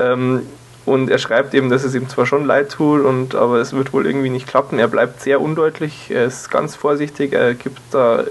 ähm, 0.00 0.46
und 0.84 1.10
er 1.10 1.18
schreibt 1.18 1.54
eben, 1.54 1.70
dass 1.70 1.84
es 1.84 1.94
ihm 1.94 2.08
zwar 2.08 2.26
schon 2.26 2.44
leid 2.44 2.72
tut, 2.72 3.04
und, 3.04 3.34
aber 3.34 3.58
es 3.58 3.72
wird 3.72 3.92
wohl 3.92 4.04
irgendwie 4.06 4.30
nicht 4.30 4.48
klappen. 4.48 4.78
Er 4.78 4.88
bleibt 4.88 5.22
sehr 5.22 5.40
undeutlich, 5.40 6.10
er 6.10 6.24
ist 6.24 6.50
ganz 6.50 6.74
vorsichtig, 6.74 7.32
er 7.32 7.54
gibt 7.54 7.78
da 7.92 8.24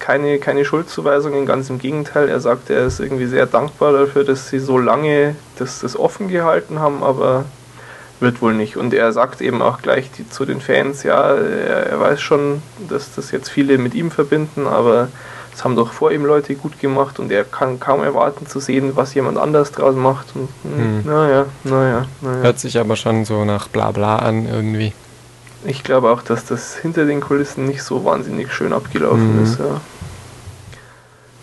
keine, 0.00 0.38
keine 0.38 0.64
Schuldzuweisungen, 0.64 1.46
ganz 1.46 1.70
im 1.70 1.78
Gegenteil. 1.78 2.28
Er 2.28 2.40
sagt, 2.40 2.70
er 2.70 2.86
ist 2.86 2.98
irgendwie 2.98 3.26
sehr 3.26 3.46
dankbar 3.46 3.92
dafür, 3.92 4.24
dass 4.24 4.48
sie 4.48 4.58
so 4.58 4.78
lange 4.78 5.36
das, 5.58 5.80
das 5.80 5.96
offen 5.96 6.28
gehalten 6.28 6.80
haben, 6.80 7.04
aber 7.04 7.44
wird 8.18 8.42
wohl 8.42 8.54
nicht. 8.54 8.76
Und 8.76 8.94
er 8.94 9.12
sagt 9.12 9.40
eben 9.40 9.62
auch 9.62 9.80
gleich 9.80 10.10
die, 10.10 10.28
zu 10.28 10.44
den 10.44 10.60
Fans, 10.60 11.04
ja, 11.04 11.34
er, 11.34 11.86
er 11.86 12.00
weiß 12.00 12.20
schon, 12.20 12.62
dass 12.88 13.14
das 13.14 13.30
jetzt 13.30 13.48
viele 13.48 13.78
mit 13.78 13.94
ihm 13.94 14.10
verbinden, 14.10 14.66
aber 14.66 15.08
das 15.52 15.64
haben 15.64 15.76
doch 15.76 15.92
vor 15.92 16.10
ihm 16.12 16.24
Leute 16.24 16.54
gut 16.54 16.80
gemacht 16.80 17.18
und 17.18 17.30
er 17.30 17.44
kann 17.44 17.78
kaum 17.78 18.02
erwarten 18.02 18.46
zu 18.46 18.58
sehen, 18.58 18.96
was 18.96 19.14
jemand 19.14 19.36
anders 19.36 19.70
draus 19.70 19.94
macht. 19.94 20.34
Und, 20.34 20.48
hm. 20.64 21.02
Naja, 21.04 21.46
naja, 21.64 22.06
naja. 22.22 22.42
Hört 22.42 22.58
sich 22.58 22.78
aber 22.78 22.96
schon 22.96 23.26
so 23.26 23.44
nach 23.44 23.68
Blabla 23.68 24.16
an 24.16 24.46
irgendwie. 24.46 24.94
Ich 25.64 25.84
glaube 25.84 26.10
auch, 26.10 26.22
dass 26.22 26.46
das 26.46 26.76
hinter 26.76 27.04
den 27.04 27.20
Kulissen 27.20 27.66
nicht 27.66 27.82
so 27.82 28.04
wahnsinnig 28.04 28.52
schön 28.52 28.72
abgelaufen 28.72 29.36
mhm. 29.36 29.44
ist. 29.44 29.58
Ja. 29.58 29.80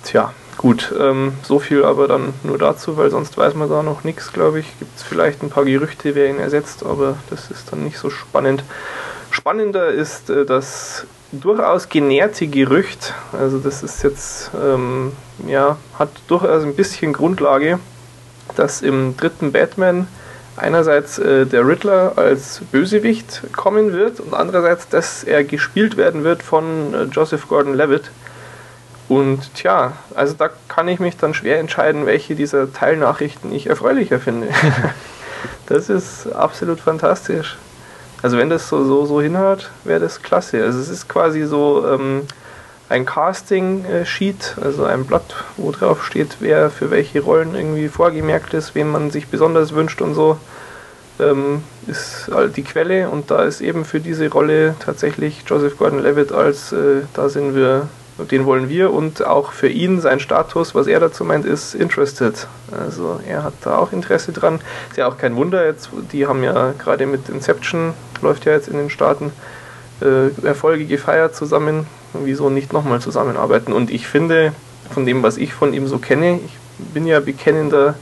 Tja, 0.03 0.33
gut, 0.57 0.93
ähm, 0.99 1.33
so 1.43 1.59
viel 1.59 1.85
aber 1.85 2.07
dann 2.07 2.33
nur 2.43 2.57
dazu, 2.57 2.97
weil 2.97 3.11
sonst 3.11 3.37
weiß 3.37 3.53
man 3.53 3.69
da 3.69 3.83
noch 3.83 4.03
nichts, 4.03 4.33
glaube 4.33 4.59
ich. 4.59 4.79
Gibt 4.79 4.97
es 4.97 5.03
vielleicht 5.03 5.43
ein 5.43 5.51
paar 5.51 5.65
Gerüchte, 5.65 6.15
wer 6.15 6.29
ihn 6.29 6.39
ersetzt, 6.39 6.83
aber 6.83 7.15
das 7.29 7.51
ist 7.51 7.71
dann 7.71 7.83
nicht 7.83 7.99
so 7.99 8.09
spannend. 8.09 8.63
Spannender 9.29 9.89
ist 9.89 10.31
äh, 10.31 10.45
das 10.45 11.05
durchaus 11.31 11.89
genährte 11.89 12.47
Gerücht, 12.47 13.13
also 13.33 13.59
das 13.59 13.83
ist 13.83 14.03
jetzt, 14.03 14.51
ähm, 14.59 15.11
ja, 15.47 15.77
hat 15.97 16.09
durchaus 16.27 16.63
ein 16.63 16.75
bisschen 16.75 17.13
Grundlage, 17.13 17.79
dass 18.55 18.81
im 18.81 19.15
dritten 19.15 19.51
Batman 19.51 20.07
einerseits 20.57 21.19
äh, 21.19 21.45
der 21.45 21.67
Riddler 21.67 22.13
als 22.17 22.61
Bösewicht 22.71 23.43
kommen 23.55 23.93
wird 23.93 24.19
und 24.19 24.33
andererseits, 24.33 24.89
dass 24.89 25.23
er 25.23 25.43
gespielt 25.43 25.97
werden 25.97 26.23
wird 26.23 26.43
von 26.43 26.93
äh, 26.93 27.03
Joseph 27.03 27.47
Gordon-Levitt. 27.47 28.11
Und 29.07 29.55
tja, 29.55 29.93
also 30.13 30.35
da 30.35 30.49
kann 30.67 30.87
ich 30.87 30.99
mich 30.99 31.17
dann 31.17 31.33
schwer 31.33 31.59
entscheiden, 31.59 32.05
welche 32.05 32.35
dieser 32.35 32.71
Teilnachrichten 32.71 33.51
ich 33.51 33.67
erfreulicher 33.67 34.19
finde. 34.19 34.49
das 35.65 35.89
ist 35.89 36.27
absolut 36.33 36.79
fantastisch. 36.79 37.57
Also 38.21 38.37
wenn 38.37 38.49
das 38.49 38.67
so, 38.67 38.83
so, 38.83 39.05
so 39.05 39.21
hinhört, 39.21 39.71
wäre 39.83 39.99
das 39.99 40.21
klasse. 40.21 40.63
Also 40.63 40.79
es 40.79 40.89
ist 40.89 41.07
quasi 41.07 41.43
so 41.43 41.85
ähm, 41.87 42.23
ein 42.89 43.05
Casting-Sheet, 43.05 44.55
also 44.61 44.83
ein 44.83 45.05
Blatt, 45.05 45.35
wo 45.57 45.71
drauf 45.71 46.05
steht, 46.05 46.37
wer 46.39 46.69
für 46.69 46.91
welche 46.91 47.21
Rollen 47.21 47.55
irgendwie 47.55 47.87
vorgemerkt 47.87 48.53
ist, 48.53 48.75
wen 48.75 48.91
man 48.91 49.11
sich 49.11 49.27
besonders 49.27 49.73
wünscht 49.73 50.01
und 50.01 50.15
so, 50.15 50.37
ähm, 51.19 51.63
ist 51.87 52.29
halt 52.33 52.57
die 52.57 52.63
Quelle 52.63 53.09
und 53.09 53.31
da 53.31 53.43
ist 53.43 53.61
eben 53.61 53.85
für 53.85 53.99
diese 53.99 54.29
Rolle 54.29 54.75
tatsächlich 54.79 55.43
Joseph 55.45 55.77
Gordon-Levitt 55.77 56.31
als, 56.31 56.71
äh, 56.71 57.03
da 57.13 57.29
sind 57.29 57.55
wir 57.55 57.87
den 58.25 58.45
wollen 58.45 58.69
wir 58.69 58.91
und 58.91 59.25
auch 59.25 59.51
für 59.51 59.69
ihn 59.69 60.01
sein 60.01 60.19
Status, 60.19 60.75
was 60.75 60.87
er 60.87 60.99
dazu 60.99 61.23
meint, 61.23 61.45
ist 61.45 61.73
interested. 61.73 62.47
Also 62.71 63.19
er 63.27 63.43
hat 63.43 63.53
da 63.61 63.77
auch 63.77 63.91
Interesse 63.91 64.31
dran. 64.31 64.59
Ist 64.89 64.97
ja 64.97 65.07
auch 65.07 65.17
kein 65.17 65.35
Wunder 65.35 65.65
jetzt, 65.65 65.89
die 66.11 66.27
haben 66.27 66.43
ja 66.43 66.73
gerade 66.77 67.05
mit 67.05 67.29
Inception, 67.29 67.93
läuft 68.21 68.45
ja 68.45 68.53
jetzt 68.53 68.67
in 68.67 68.77
den 68.77 68.89
Staaten, 68.89 69.31
äh, 70.01 70.29
Erfolge 70.45 70.85
gefeiert 70.85 71.35
zusammen. 71.35 71.87
Wieso 72.13 72.49
nicht 72.49 72.73
nochmal 72.73 73.01
zusammenarbeiten? 73.01 73.73
Und 73.73 73.91
ich 73.91 74.07
finde, 74.07 74.53
von 74.89 75.05
dem, 75.05 75.23
was 75.23 75.37
ich 75.37 75.53
von 75.53 75.73
ihm 75.73 75.87
so 75.87 75.99
kenne, 75.99 76.39
ich 76.43 76.57
bin 76.93 77.05
ja 77.05 77.19
bekennender 77.19 77.95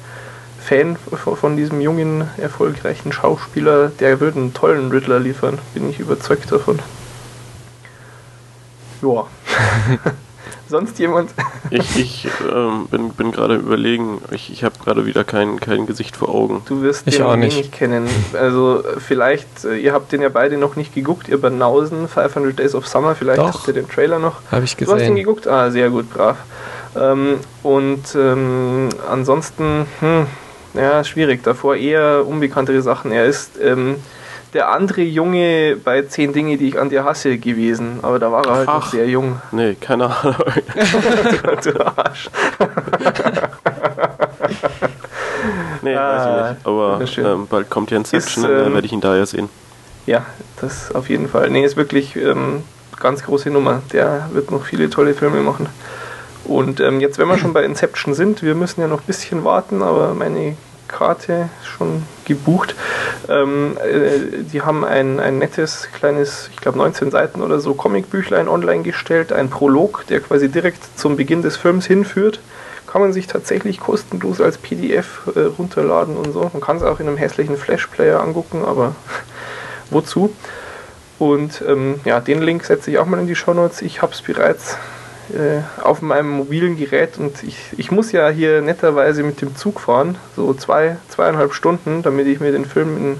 Fan 0.59 0.97
von 1.21 1.57
diesem 1.57 1.81
jungen, 1.81 2.29
erfolgreichen 2.37 3.11
Schauspieler, 3.11 3.89
der 3.99 4.19
würde 4.19 4.39
einen 4.39 4.53
tollen 4.53 4.91
Riddler 4.91 5.19
liefern, 5.19 5.59
bin 5.73 5.89
ich 5.89 5.99
überzeugt 5.99 6.51
davon. 6.51 6.79
Ja. 9.01 9.27
Sonst 10.69 10.99
jemand? 10.99 11.31
ich 11.69 11.97
ich 11.97 12.27
ähm, 12.53 12.87
bin, 12.89 13.09
bin 13.09 13.31
gerade 13.31 13.55
überlegen, 13.55 14.21
ich, 14.31 14.51
ich 14.51 14.63
habe 14.63 14.75
gerade 14.83 15.05
wieder 15.05 15.23
kein, 15.23 15.59
kein 15.59 15.85
Gesicht 15.85 16.17
vor 16.17 16.29
Augen. 16.29 16.61
Du 16.67 16.81
wirst 16.81 17.07
ich 17.07 17.17
den 17.17 17.25
auch 17.25 17.35
nicht. 17.35 17.57
nicht 17.57 17.71
kennen. 17.71 18.07
Also 18.33 18.83
vielleicht, 18.99 19.65
äh, 19.65 19.77
ihr 19.77 19.93
habt 19.93 20.11
den 20.11 20.21
ja 20.21 20.29
beide 20.29 20.57
noch 20.57 20.75
nicht 20.75 20.93
geguckt, 20.93 21.29
ihr 21.29 21.39
Banausen, 21.39 22.07
500 22.07 22.57
Days 22.57 22.75
of 22.75 22.87
Summer, 22.87 23.15
vielleicht 23.15 23.39
Doch. 23.39 23.53
habt 23.53 23.67
ihr 23.67 23.73
den 23.73 23.89
Trailer 23.89 24.19
noch. 24.19 24.41
Habe 24.51 24.65
ich 24.65 24.75
gesehen. 24.75 24.93
Du 24.93 25.01
hast 25.01 25.07
ihn 25.07 25.15
geguckt? 25.15 25.47
Ah, 25.47 25.71
sehr 25.71 25.89
gut, 25.89 26.09
brav. 26.13 26.37
Ähm, 26.95 27.39
und 27.63 28.03
ähm, 28.15 28.89
ansonsten, 29.09 29.85
hm, 29.99 30.27
ja, 30.73 31.03
schwierig. 31.03 31.43
Davor 31.43 31.75
eher 31.75 32.25
unbekanntere 32.27 32.81
Sachen. 32.81 33.11
Er 33.11 33.25
ist... 33.25 33.59
Ähm, 33.61 33.95
der 34.57 34.69
andere 34.69 35.01
Junge 35.03 35.77
bei 35.83 36.01
Zehn 36.01 36.33
Dinge, 36.33 36.57
die 36.57 36.69
ich 36.69 36.79
an 36.79 36.89
dir 36.89 37.05
hasse, 37.05 37.37
gewesen. 37.37 37.99
Aber 38.01 38.17
da 38.17 38.31
war 38.31 38.43
er 38.43 38.55
halt 38.55 38.67
Ach, 38.67 38.85
noch 38.85 38.87
sehr 38.91 39.07
jung. 39.07 39.39
Nee, 39.51 39.75
keine 39.79 40.05
Ahnung. 40.05 40.35
du, 41.63 41.71
du 41.71 41.85
Arsch. 41.85 42.31
nee, 45.83 45.95
ah, 45.95 46.09
weiß 46.09 46.25
ich 46.25 46.31
nicht. 46.55 46.65
Aber 46.65 47.31
ähm, 47.33 47.45
bald 47.47 47.69
kommt 47.69 47.91
ja 47.91 47.97
Inception, 47.97 48.45
ist, 48.45 48.49
ähm, 48.49 48.57
dann 48.63 48.73
werde 48.73 48.87
ich 48.87 48.93
ihn 48.93 49.01
da 49.01 49.15
ja 49.15 49.27
sehen. 49.27 49.47
Ja, 50.07 50.25
das 50.59 50.91
auf 50.95 51.07
jeden 51.07 51.29
Fall. 51.29 51.51
Nee, 51.51 51.63
ist 51.63 51.77
wirklich 51.77 52.15
ähm, 52.15 52.63
ganz 52.99 53.23
große 53.23 53.51
Nummer. 53.51 53.83
Der 53.93 54.27
wird 54.33 54.49
noch 54.49 54.63
viele 54.65 54.89
tolle 54.89 55.13
Filme 55.13 55.41
machen. 55.41 55.69
Und 56.45 56.79
ähm, 56.79 56.99
jetzt, 56.99 57.19
wenn 57.19 57.27
wir 57.27 57.37
schon 57.37 57.53
bei 57.53 57.63
Inception 57.63 58.15
sind, 58.15 58.41
wir 58.41 58.55
müssen 58.55 58.81
ja 58.81 58.87
noch 58.87 59.01
ein 59.01 59.05
bisschen 59.05 59.43
warten, 59.43 59.83
aber 59.83 60.15
meine 60.15 60.57
Karte 60.87 61.49
schon 61.63 62.03
gebucht. 62.25 62.75
Ähm, 63.29 63.77
äh, 63.77 64.43
die 64.43 64.61
haben 64.61 64.83
ein, 64.85 65.19
ein 65.19 65.37
nettes, 65.37 65.89
kleines, 65.93 66.49
ich 66.51 66.57
glaube 66.57 66.77
19 66.77 67.11
Seiten 67.11 67.41
oder 67.41 67.59
so 67.59 67.73
Comicbüchlein 67.73 68.47
online 68.47 68.83
gestellt, 68.83 69.31
ein 69.31 69.49
Prolog, 69.49 70.05
der 70.07 70.19
quasi 70.19 70.49
direkt 70.49 70.83
zum 70.97 71.15
Beginn 71.15 71.41
des 71.41 71.57
Films 71.57 71.85
hinführt. 71.85 72.39
Kann 72.85 73.01
man 73.01 73.11
sich 73.11 73.27
tatsächlich 73.27 73.79
kostenlos 73.79 74.39
als 74.39 74.57
PDF 74.57 75.29
äh, 75.35 75.41
runterladen 75.41 76.15
und 76.15 76.31
so. 76.31 76.49
Man 76.53 76.61
kann 76.61 76.77
es 76.77 76.83
auch 76.83 76.99
in 76.99 77.07
einem 77.07 77.17
hässlichen 77.17 77.57
Flash-Player 77.57 78.21
angucken, 78.21 78.63
aber 78.65 78.95
wozu? 79.89 80.33
Und 81.19 81.63
ähm, 81.67 81.99
ja, 82.05 82.19
den 82.19 82.41
Link 82.41 82.63
setze 82.63 82.91
ich 82.91 82.97
auch 82.99 83.05
mal 83.05 83.19
in 83.19 83.27
die 83.27 83.35
Show 83.35 83.53
Notes. 83.53 83.81
Ich 83.81 84.01
habe 84.01 84.13
es 84.13 84.21
bereits 84.21 84.77
äh, 85.33 85.61
auf 85.81 86.01
meinem 86.01 86.29
mobilen 86.29 86.77
Gerät 86.77 87.17
und 87.17 87.43
ich, 87.43 87.57
ich 87.77 87.91
muss 87.91 88.11
ja 88.11 88.29
hier 88.29 88.61
netterweise 88.61 89.23
mit 89.23 89.41
dem 89.41 89.55
Zug 89.55 89.79
fahren, 89.79 90.17
so 90.35 90.53
zwei, 90.53 90.97
zweieinhalb 91.09 91.53
Stunden, 91.53 92.01
damit 92.03 92.27
ich 92.27 92.39
mir 92.39 92.51
den 92.51 92.65
Film 92.65 92.97
in 92.97 93.19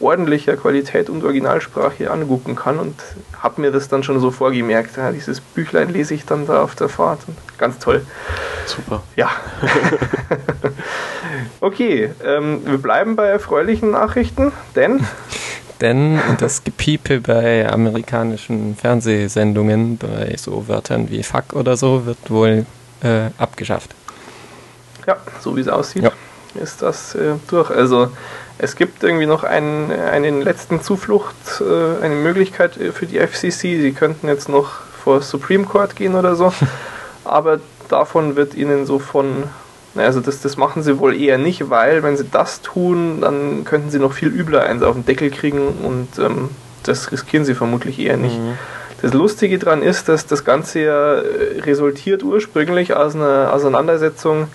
ordentlicher 0.00 0.56
Qualität 0.56 1.08
und 1.08 1.24
Originalsprache 1.24 2.10
angucken 2.10 2.54
kann 2.54 2.78
und 2.78 2.94
habe 3.38 3.60
mir 3.60 3.70
das 3.70 3.88
dann 3.88 4.02
schon 4.02 4.20
so 4.20 4.30
vorgemerkt. 4.30 4.96
Ja, 4.96 5.10
dieses 5.10 5.40
Büchlein 5.40 5.88
lese 5.90 6.14
ich 6.14 6.26
dann 6.26 6.46
da 6.46 6.62
auf 6.62 6.74
der 6.74 6.88
Fahrt. 6.88 7.20
Ganz 7.58 7.78
toll. 7.78 8.04
Super. 8.66 9.02
Ja. 9.16 9.30
okay, 11.60 12.10
ähm, 12.24 12.60
wir 12.66 12.78
bleiben 12.78 13.16
bei 13.16 13.26
erfreulichen 13.26 13.90
Nachrichten, 13.90 14.52
denn 14.74 15.06
denn 15.80 16.18
das 16.38 16.64
Gepiepe 16.64 17.20
bei 17.20 17.68
amerikanischen 17.70 18.76
Fernsehsendungen, 18.76 19.98
bei 19.98 20.34
so 20.36 20.68
Wörtern 20.68 21.10
wie 21.10 21.22
Fuck 21.22 21.52
oder 21.54 21.76
so, 21.76 22.06
wird 22.06 22.30
wohl 22.30 22.66
äh, 23.02 23.30
abgeschafft. 23.38 23.94
Ja, 25.06 25.16
so 25.40 25.56
wie 25.56 25.60
es 25.60 25.68
aussieht, 25.68 26.02
ja. 26.02 26.10
ist 26.60 26.82
das 26.82 27.14
äh, 27.14 27.34
durch. 27.48 27.70
Also 27.70 28.10
es 28.58 28.74
gibt 28.74 29.04
irgendwie 29.04 29.26
noch 29.26 29.44
einen, 29.44 29.92
einen 29.92 30.42
letzten 30.42 30.82
Zuflucht, 30.82 31.36
äh, 31.60 32.02
eine 32.02 32.14
Möglichkeit 32.14 32.76
äh, 32.78 32.92
für 32.92 33.06
die 33.06 33.18
FCC. 33.18 33.80
Sie 33.80 33.92
könnten 33.92 34.28
jetzt 34.28 34.48
noch 34.48 34.80
vor 35.04 35.22
Supreme 35.22 35.64
Court 35.64 35.94
gehen 35.94 36.14
oder 36.14 36.34
so. 36.36 36.52
Aber 37.24 37.60
davon 37.88 38.34
wird 38.36 38.54
ihnen 38.54 38.86
so 38.86 38.98
von 38.98 39.44
also 39.98 40.20
das, 40.20 40.40
das 40.40 40.56
machen 40.56 40.82
sie 40.82 40.98
wohl 40.98 41.14
eher 41.14 41.38
nicht, 41.38 41.70
weil 41.70 42.02
wenn 42.02 42.16
sie 42.16 42.26
das 42.30 42.62
tun, 42.62 43.20
dann 43.20 43.64
könnten 43.64 43.90
sie 43.90 43.98
noch 43.98 44.12
viel 44.12 44.28
übler 44.28 44.64
eins 44.64 44.82
auf 44.82 44.94
den 44.94 45.04
Deckel 45.04 45.30
kriegen 45.30 45.68
und 45.82 46.08
ähm, 46.18 46.50
das 46.82 47.12
riskieren 47.12 47.44
sie 47.44 47.54
vermutlich 47.54 47.98
eher 47.98 48.16
nicht. 48.16 48.38
Mhm. 48.38 48.58
Das 49.02 49.12
Lustige 49.12 49.58
daran 49.58 49.82
ist, 49.82 50.08
dass 50.08 50.26
das 50.26 50.44
Ganze 50.44 50.80
ja 50.80 51.14
äh, 51.14 51.60
resultiert 51.60 52.22
ursprünglich 52.22 52.94
aus 52.94 53.14
einer 53.14 53.52
Auseinandersetzung 53.52 54.48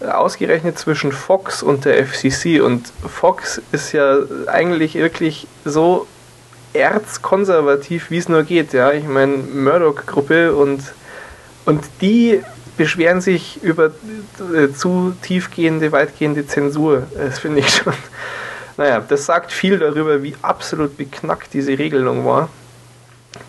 äh, 0.00 0.06
ausgerechnet 0.06 0.78
zwischen 0.78 1.12
Fox 1.12 1.62
und 1.62 1.84
der 1.84 2.04
FCC 2.06 2.60
und 2.60 2.92
Fox 3.06 3.60
ist 3.72 3.92
ja 3.92 4.18
eigentlich 4.46 4.94
wirklich 4.94 5.46
so 5.64 6.06
erzkonservativ, 6.72 8.10
wie 8.10 8.18
es 8.18 8.28
nur 8.28 8.44
geht. 8.44 8.72
Ja, 8.72 8.92
ich 8.92 9.04
meine 9.04 9.36
Murdoch-Gruppe 9.36 10.54
und 10.54 10.80
und 11.64 11.84
die 12.00 12.40
beschweren 12.76 13.20
sich 13.20 13.62
über 13.62 13.92
äh, 14.54 14.72
zu 14.72 15.14
tiefgehende, 15.22 15.92
weitgehende 15.92 16.46
Zensur. 16.46 17.06
Das 17.16 17.38
finde 17.38 17.60
ich 17.60 17.68
schon. 17.68 17.94
Naja, 18.78 19.04
das 19.06 19.26
sagt 19.26 19.52
viel 19.52 19.78
darüber, 19.78 20.22
wie 20.22 20.34
absolut 20.40 20.96
beknackt 20.96 21.52
diese 21.52 21.78
Regelung 21.78 22.24
war. 22.24 22.48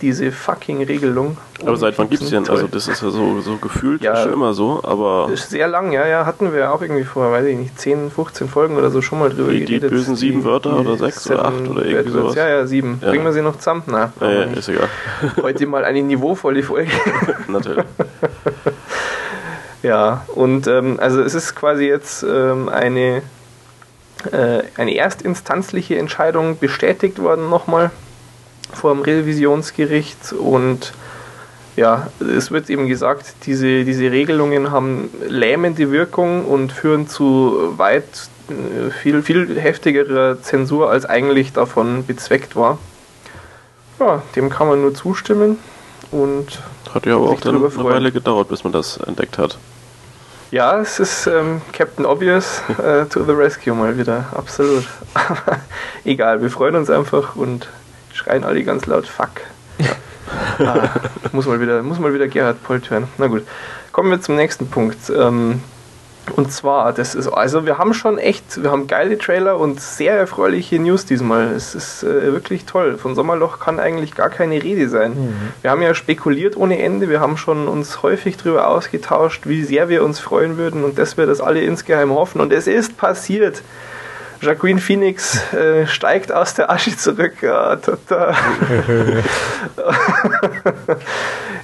Diese 0.02 0.32
fucking 0.32 0.82
Regelung. 0.84 1.38
Aber 1.62 1.76
seit 1.76 1.98
wann 2.00 2.10
gibt's 2.10 2.26
die 2.28 2.32
denn? 2.32 2.46
Toll. 2.46 2.56
Also 2.56 2.68
das 2.68 2.88
ist 2.88 3.02
ja 3.02 3.10
so, 3.10 3.42
so 3.42 3.58
gefühlt 3.58 4.02
Ja. 4.02 4.16
schon 4.16 4.32
immer 4.34 4.54
so, 4.54 4.82
aber 4.84 5.30
Ist 5.32 5.50
sehr 5.50 5.68
lang, 5.68 5.92
ja, 5.92 6.08
ja, 6.08 6.26
hatten 6.26 6.54
wir 6.54 6.74
auch 6.74 6.82
irgendwie 6.82 7.04
vor, 7.04 7.32
weiß 7.32 7.46
ich 7.46 7.58
nicht, 7.58 7.78
10, 7.80 8.10
15 8.10 8.48
Folgen 8.48 8.78
oder 8.78 8.90
so 8.92 9.02
schon 9.02 9.20
mal 9.20 9.30
drüber 9.30 9.52
Die- 9.52 9.60
die 9.60 9.66
geredet. 9.66 9.90
bösen 9.92 10.16
sieben 10.16 10.44
Wörter 10.46 10.80
oder 10.80 10.98
sechs 10.98 11.30
oder 11.30 11.46
acht 11.46 11.68
oder 11.70 11.86
irgendwie 11.86 12.14
Words. 12.14 12.24
sowas. 12.24 12.36
Ja, 12.36 12.48
ja, 12.50 12.66
sieben. 12.66 13.00
Ja. 13.02 13.10
Bringen 13.10 13.26
wir 13.26 13.34
sie 13.34 13.42
noch 13.42 13.58
zusammen? 13.58 13.84
Na, 13.88 14.12
äh, 14.22 14.46
nicht. 14.48 14.60
ist 14.60 14.70
egal. 14.70 14.88
Heute 15.42 15.68
mal 15.68 15.84
eine 15.84 16.02
niveauvolle 16.02 16.64
Folge. 16.64 16.92
Natürlich. 17.48 17.86
Ja, 19.84 20.26
und 20.34 20.66
ähm, 20.68 20.98
also 21.02 21.22
es 21.22 21.34
ist 21.34 21.56
quasi 21.56 21.86
jetzt 21.86 22.24
ähm, 22.24 22.70
eine, 22.70 23.22
äh, 24.32 24.64
eine 24.78 24.96
erstinstanzliche 24.96 25.98
Entscheidung 25.98 26.58
bestätigt 26.58 27.20
worden 27.22 27.50
nochmal 27.50 27.92
vor 28.76 28.94
dem 28.94 29.02
Revisionsgericht 29.02 30.34
und 30.34 30.94
ja, 31.76 32.08
es 32.20 32.52
wird 32.52 32.70
eben 32.70 32.88
gesagt, 32.88 33.34
diese, 33.46 33.84
diese 33.84 34.12
Regelungen 34.12 34.72
haben 34.72 35.10
lähmende 35.28 35.92
Wirkung 35.92 36.46
und 36.46 36.72
führen 36.72 37.08
zu 37.08 37.74
weit 37.78 38.04
äh, 38.50 38.92
viel, 38.92 39.24
viel 39.24 39.60
heftigerer 39.60 40.42
Zensur, 40.42 40.92
als 40.92 41.06
eigentlich 41.06 41.54
davon 41.54 42.06
bezweckt 42.06 42.56
war. 42.56 42.78
Ja, 44.00 44.22
dem 44.36 44.50
kann 44.50 44.68
man 44.68 44.82
nur 44.82 44.94
zustimmen 44.94 45.58
und 46.12 46.60
Hat 46.94 47.06
ja 47.06 47.16
aber 47.16 47.30
auch 47.30 47.40
dann 47.40 47.56
eine. 47.56 47.84
Weile 47.84 48.12
gedauert, 48.12 48.50
bis 48.50 48.64
man 48.64 48.74
das 48.74 48.98
entdeckt 48.98 49.38
hat. 49.38 49.58
Ja, 50.52 50.80
es 50.80 51.00
ist 51.00 51.26
ähm, 51.26 51.62
Captain 51.72 52.06
Obvious 52.06 52.62
äh, 52.78 53.06
to 53.06 53.24
the 53.24 53.32
rescue 53.32 53.74
mal 53.74 53.98
wieder, 53.98 54.26
absolut. 54.36 54.86
Egal, 56.06 56.44
wir 56.44 56.52
freuen 56.52 56.76
uns 56.76 56.92
einfach 56.92 57.36
und 57.36 57.68
schreien 58.24 58.44
alle 58.44 58.64
ganz 58.64 58.86
laut 58.86 59.08
Fuck. 59.08 59.32
ah, 60.60 60.90
muss, 61.32 61.46
mal 61.46 61.60
wieder, 61.60 61.84
muss 61.84 62.00
mal 62.00 62.14
wieder 62.14 62.28
Gerhard 62.28 62.64
Polt 62.64 62.90
hören. 62.90 63.08
Na 63.18 63.28
gut, 63.28 63.44
kommen 63.92 64.12
wir 64.12 64.22
zum 64.22 64.36
nächsten 64.36 64.68
Punkt. 64.68 65.10
Ähm, 65.10 65.62
und 66.38 66.54
zwar, 66.54 66.94
das 66.94 67.16
ist, 67.16 67.28
also 67.28 67.66
wir 67.66 67.78
haben 67.78 67.94
schon 67.94 68.18
echt, 68.18 68.64
wir 68.64 68.72
haben 68.72 68.88
geile 68.88 69.18
Trailer 69.18 69.60
und 69.60 69.82
sehr 69.82 70.14
erfreuliche 70.14 70.80
News 70.80 71.06
diesmal. 71.06 71.52
Es 71.52 71.76
ist 71.76 72.04
äh, 72.04 72.32
wirklich 72.32 72.64
toll. 72.64 72.98
Von 72.98 73.14
Sommerloch 73.14 73.60
kann 73.60 73.78
eigentlich 73.78 74.16
gar 74.16 74.30
keine 74.30 74.64
Rede 74.64 74.88
sein. 74.88 75.18
Wir 75.62 75.72
haben 75.72 75.82
ja 75.82 75.94
spekuliert 75.94 76.56
ohne 76.56 76.82
Ende, 76.82 77.10
wir 77.10 77.20
haben 77.20 77.36
schon 77.36 77.68
uns 77.68 78.04
häufig 78.04 78.38
darüber 78.38 78.70
ausgetauscht, 78.70 79.48
wie 79.48 79.64
sehr 79.64 79.90
wir 79.90 80.02
uns 80.02 80.20
freuen 80.20 80.56
würden 80.56 80.86
und 80.86 80.98
dass 80.98 81.18
wir 81.18 81.26
das 81.26 81.42
alle 81.42 81.60
insgeheim 81.60 82.12
hoffen. 82.12 82.40
Und 82.40 82.54
es 82.54 82.68
ist 82.68 82.96
passiert. 82.96 83.62
Jacqueline 84.44 84.82
Phoenix 84.82 85.40
äh, 85.54 85.88
steigt 85.88 86.32
aus 86.32 86.54
der 86.54 86.70
Asche 86.70 86.96
zurück. 86.98 87.36
Ja, 87.42 87.78
tata. 87.78 88.36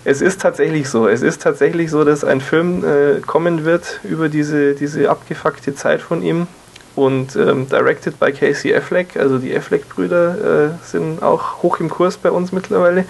es 0.05 0.21
ist 0.21 0.39
tatsächlich 0.39 0.87
so. 0.87 1.07
Es 1.07 1.21
ist 1.21 1.41
tatsächlich 1.41 1.91
so, 1.91 2.05
dass 2.05 2.23
ein 2.23 2.39
Film 2.39 2.83
äh, 2.85 3.19
kommen 3.19 3.65
wird 3.65 3.99
über 4.03 4.29
diese, 4.29 4.75
diese 4.75 5.09
abgefuckte 5.09 5.75
Zeit 5.75 6.01
von 6.01 6.21
ihm. 6.21 6.47
Und 6.95 7.35
ähm, 7.35 7.67
directed 7.69 8.17
by 8.17 8.31
Casey 8.31 8.73
Affleck. 8.73 9.17
Also 9.17 9.37
die 9.39 9.55
Affleck-Brüder 9.55 10.71
äh, 10.81 10.85
sind 10.85 11.21
auch 11.21 11.61
hoch 11.61 11.79
im 11.79 11.89
Kurs 11.89 12.17
bei 12.17 12.31
uns 12.31 12.51
mittlerweile. 12.53 13.05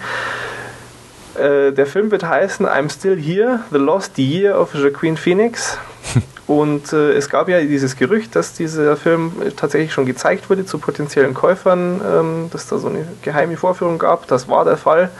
Äh, 1.38 1.72
der 1.72 1.86
Film 1.86 2.10
wird 2.10 2.24
heißen 2.24 2.66
I'm 2.66 2.92
Still 2.92 3.20
Here, 3.20 3.60
The 3.70 3.78
Lost 3.78 4.18
Year 4.18 4.60
of 4.60 4.74
Jacqueline 4.74 5.16
Phoenix. 5.16 5.78
Und 6.50 6.92
äh, 6.92 7.12
es 7.12 7.30
gab 7.30 7.48
ja 7.48 7.60
dieses 7.60 7.94
Gerücht, 7.94 8.34
dass 8.34 8.54
dieser 8.54 8.96
Film 8.96 9.30
tatsächlich 9.56 9.92
schon 9.92 10.04
gezeigt 10.04 10.50
wurde 10.50 10.66
zu 10.66 10.80
potenziellen 10.80 11.32
Käufern, 11.32 12.00
ähm, 12.04 12.50
dass 12.50 12.66
da 12.66 12.78
so 12.78 12.88
eine 12.88 13.06
geheime 13.22 13.56
Vorführung 13.56 14.00
gab. 14.00 14.26
Das 14.26 14.48
war 14.48 14.64
der 14.64 14.76
Fall. 14.76 15.10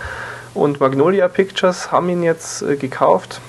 Und 0.54 0.80
Magnolia 0.80 1.28
Pictures 1.28 1.92
haben 1.92 2.08
ihn 2.08 2.24
jetzt 2.24 2.62
äh, 2.62 2.74
gekauft. 2.74 3.40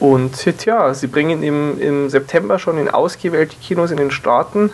Und 0.00 0.32
tja, 0.58 0.94
sie 0.94 1.08
bringen 1.08 1.42
ihn 1.42 1.78
im 1.78 2.08
September 2.08 2.58
schon 2.58 2.78
in 2.78 2.88
ausgewählte 2.88 3.56
Kinos 3.62 3.90
in 3.90 3.98
den 3.98 4.10
Staaten. 4.10 4.70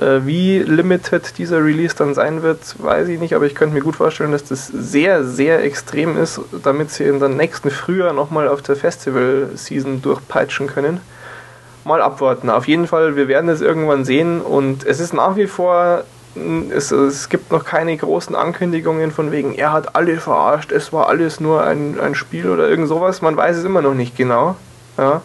Äh, 0.00 0.24
wie 0.24 0.58
limited 0.58 1.36
dieser 1.36 1.62
Release 1.62 1.94
dann 1.94 2.14
sein 2.14 2.42
wird, 2.42 2.60
weiß 2.78 3.08
ich 3.08 3.20
nicht, 3.20 3.34
aber 3.34 3.44
ich 3.44 3.54
könnte 3.54 3.74
mir 3.74 3.82
gut 3.82 3.96
vorstellen, 3.96 4.32
dass 4.32 4.44
das 4.44 4.68
sehr, 4.68 5.24
sehr 5.24 5.62
extrem 5.62 6.16
ist, 6.16 6.40
damit 6.62 6.90
sie 6.90 7.04
in 7.04 7.20
der 7.20 7.28
nächsten 7.28 7.70
Frühjahr 7.70 8.14
nochmal 8.14 8.48
auf 8.48 8.62
der 8.62 8.76
Festival-Season 8.76 10.00
durchpeitschen 10.00 10.66
können. 10.66 11.00
Mal 11.84 12.00
abwarten. 12.00 12.48
Auf 12.48 12.66
jeden 12.68 12.86
Fall, 12.86 13.16
wir 13.16 13.28
werden 13.28 13.50
es 13.50 13.60
irgendwann 13.60 14.04
sehen 14.04 14.40
und 14.40 14.84
es 14.86 14.98
ist 14.98 15.12
nach 15.12 15.36
wie 15.36 15.46
vor, 15.46 16.04
es, 16.70 16.90
es 16.90 17.28
gibt 17.28 17.52
noch 17.52 17.64
keine 17.64 17.94
großen 17.94 18.34
Ankündigungen 18.34 19.10
von 19.10 19.30
wegen, 19.30 19.54
er 19.54 19.72
hat 19.72 19.94
alle 19.94 20.16
verarscht, 20.16 20.72
es 20.72 20.92
war 20.94 21.08
alles 21.08 21.38
nur 21.38 21.64
ein, 21.64 22.00
ein 22.00 22.14
Spiel 22.14 22.48
oder 22.48 22.66
irgend 22.66 22.88
sowas. 22.88 23.20
Man 23.20 23.36
weiß 23.36 23.56
es 23.56 23.64
immer 23.64 23.82
noch 23.82 23.94
nicht 23.94 24.16
genau. 24.16 24.56
Ja. 24.96 25.20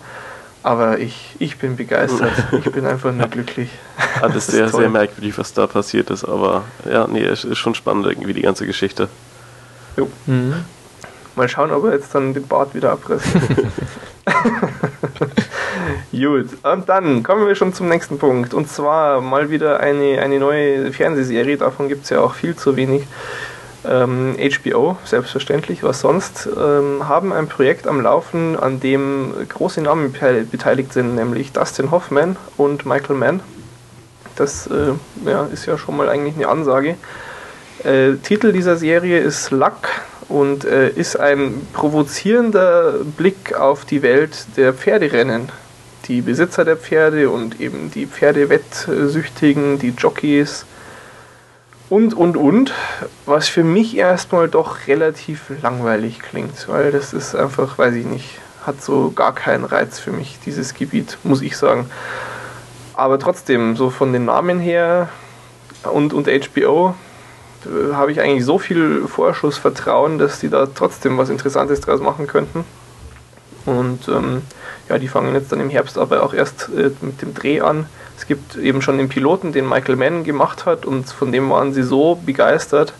Aber 0.63 0.99
ich, 0.99 1.35
ich 1.39 1.57
bin 1.57 1.77
begeistert. 1.77 2.31
Ich 2.51 2.71
bin 2.71 2.85
einfach 2.85 3.13
nur 3.13 3.27
glücklich. 3.27 3.69
Alles 4.21 4.33
Das 4.35 4.47
ist 4.47 4.51
sehr, 4.55 4.69
toll. 4.69 4.81
sehr 4.81 4.89
merkwürdig, 4.89 5.37
was 5.37 5.53
da 5.53 5.67
passiert 5.67 6.09
ist, 6.09 6.25
aber 6.25 6.65
ja, 6.89 7.07
nee, 7.07 7.23
es 7.23 7.45
ist 7.45 7.57
schon 7.57 7.75
spannend 7.75 8.05
irgendwie, 8.07 8.33
die 8.33 8.41
ganze 8.41 8.65
Geschichte. 8.65 9.07
Jo. 9.95 10.09
Mal 11.35 11.49
schauen, 11.49 11.71
ob 11.71 11.85
er 11.85 11.93
jetzt 11.93 12.13
dann 12.13 12.33
den 12.33 12.47
Bart 12.47 12.73
wieder 12.73 12.91
abreißt. 12.91 13.25
Gut, 16.11 16.49
und 16.63 16.89
dann 16.89 17.23
kommen 17.23 17.47
wir 17.47 17.55
schon 17.55 17.73
zum 17.73 17.89
nächsten 17.89 18.17
Punkt. 18.17 18.53
Und 18.53 18.69
zwar 18.69 19.21
mal 19.21 19.49
wieder 19.49 19.79
eine, 19.79 20.19
eine 20.19 20.39
neue 20.39 20.91
Fernsehserie, 20.91 21.57
davon 21.57 21.87
gibt 21.87 22.03
es 22.05 22.09
ja 22.09 22.19
auch 22.19 22.33
viel 22.33 22.55
zu 22.55 22.75
wenig. 22.75 23.03
Ähm, 23.85 24.35
HBO, 24.37 24.97
selbstverständlich, 25.05 25.83
was 25.83 26.01
sonst, 26.01 26.47
ähm, 26.57 27.07
haben 27.07 27.31
ein 27.31 27.47
Projekt 27.47 27.87
am 27.87 28.01
Laufen, 28.01 28.57
an 28.57 28.79
dem 28.79 29.33
große 29.47 29.81
Namen 29.81 30.11
be- 30.11 30.45
beteiligt 30.49 30.93
sind, 30.93 31.15
nämlich 31.15 31.51
Dustin 31.53 31.91
Hoffman 31.91 32.35
und 32.57 32.85
Michael 32.85 33.15
Mann. 33.15 33.39
Das 34.35 34.67
äh, 34.67 34.93
ja, 35.29 35.45
ist 35.45 35.67
ja 35.67 35.77
schon 35.77 35.95
mal 35.95 36.09
eigentlich 36.09 36.35
eine 36.35 36.47
Ansage. 36.47 36.95
Äh, 37.83 38.15
Titel 38.23 38.51
dieser 38.51 38.77
Serie 38.77 39.19
ist 39.19 39.51
Luck 39.51 39.89
und 40.27 40.65
äh, 40.65 40.89
ist 40.89 41.19
ein 41.19 41.65
provozierender 41.73 42.95
Blick 43.15 43.55
auf 43.55 43.85
die 43.85 44.01
Welt 44.01 44.47
der 44.57 44.73
Pferderennen. 44.73 45.49
Die 46.07 46.21
Besitzer 46.21 46.65
der 46.65 46.77
Pferde 46.77 47.29
und 47.29 47.61
eben 47.61 47.91
die 47.91 48.07
Pferdewettsüchtigen, 48.07 49.77
die 49.79 49.93
Jockeys 49.97 50.65
und, 51.89 52.13
und, 52.13 52.37
und. 52.37 52.73
Was 53.25 53.47
für 53.47 53.63
mich 53.63 53.95
erstmal 53.97 54.47
doch 54.47 54.87
relativ 54.87 55.51
langweilig 55.61 56.19
klingt, 56.19 56.67
weil 56.67 56.91
das 56.91 57.13
ist 57.13 57.35
einfach, 57.35 57.77
weiß 57.77 57.95
ich 57.95 58.05
nicht, 58.05 58.39
hat 58.65 58.81
so 58.81 59.11
gar 59.11 59.33
keinen 59.33 59.63
Reiz 59.63 59.99
für 59.99 60.11
mich, 60.11 60.39
dieses 60.45 60.73
Gebiet, 60.73 61.17
muss 61.23 61.41
ich 61.41 61.57
sagen. 61.57 61.89
Aber 62.93 63.19
trotzdem, 63.19 63.75
so 63.75 63.89
von 63.89 64.11
den 64.11 64.25
Namen 64.25 64.59
her 64.59 65.09
und, 65.83 66.13
und 66.13 66.27
HBO 66.27 66.95
äh, 67.65 67.93
habe 67.93 68.11
ich 68.11 68.19
eigentlich 68.19 68.45
so 68.45 68.59
viel 68.59 69.07
Vorschussvertrauen, 69.07 70.17
dass 70.17 70.39
die 70.39 70.49
da 70.49 70.65
trotzdem 70.65 71.17
was 71.17 71.29
Interessantes 71.29 71.79
draus 71.81 72.01
machen 72.01 72.27
könnten. 72.27 72.65
Und 73.65 74.07
ähm, 74.07 74.41
ja, 74.89 74.97
die 74.97 75.07
fangen 75.07 75.33
jetzt 75.33 75.51
dann 75.51 75.59
im 75.59 75.69
Herbst 75.69 75.97
aber 75.97 76.23
auch 76.23 76.33
erst 76.33 76.69
äh, 76.75 76.91
mit 77.01 77.21
dem 77.21 77.33
Dreh 77.33 77.61
an. 77.61 77.87
Es 78.17 78.25
gibt 78.25 78.55
eben 78.55 78.81
schon 78.81 78.97
den 78.97 79.09
Piloten, 79.09 79.53
den 79.53 79.69
Michael 79.69 79.95
Mann 79.95 80.23
gemacht 80.23 80.65
hat, 80.65 80.85
und 80.85 81.09
von 81.09 81.31
dem 81.31 81.49
waren 81.49 81.71
sie 81.73 81.83
so 81.83 82.19
begeistert, 82.25 82.93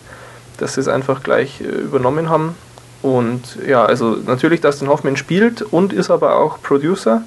dass 0.58 0.74
sie 0.74 0.80
es 0.80 0.88
einfach 0.88 1.22
gleich 1.22 1.60
äh, 1.60 1.64
übernommen 1.64 2.30
haben. 2.30 2.54
Und 3.02 3.58
ja, 3.66 3.84
also 3.84 4.16
natürlich, 4.26 4.60
Dustin 4.60 4.88
Hoffman 4.88 5.16
spielt 5.16 5.62
und 5.62 5.92
ist 5.92 6.10
aber 6.10 6.36
auch 6.36 6.60
Producer. 6.62 7.22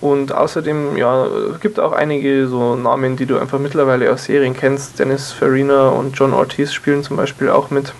Und 0.00 0.32
außerdem, 0.32 0.96
ja, 0.96 1.26
es 1.26 1.60
gibt 1.60 1.78
auch 1.78 1.92
einige 1.92 2.48
so 2.48 2.74
Namen, 2.74 3.16
die 3.16 3.26
du 3.26 3.38
einfach 3.38 3.58
mittlerweile 3.58 4.10
aus 4.10 4.24
Serien 4.24 4.56
kennst. 4.56 4.98
Dennis 4.98 5.30
Farina 5.30 5.88
und 5.90 6.18
John 6.18 6.32
Ortiz 6.32 6.72
spielen 6.72 7.02
zum 7.02 7.18
Beispiel 7.18 7.50
auch 7.50 7.70
mit. 7.70 7.92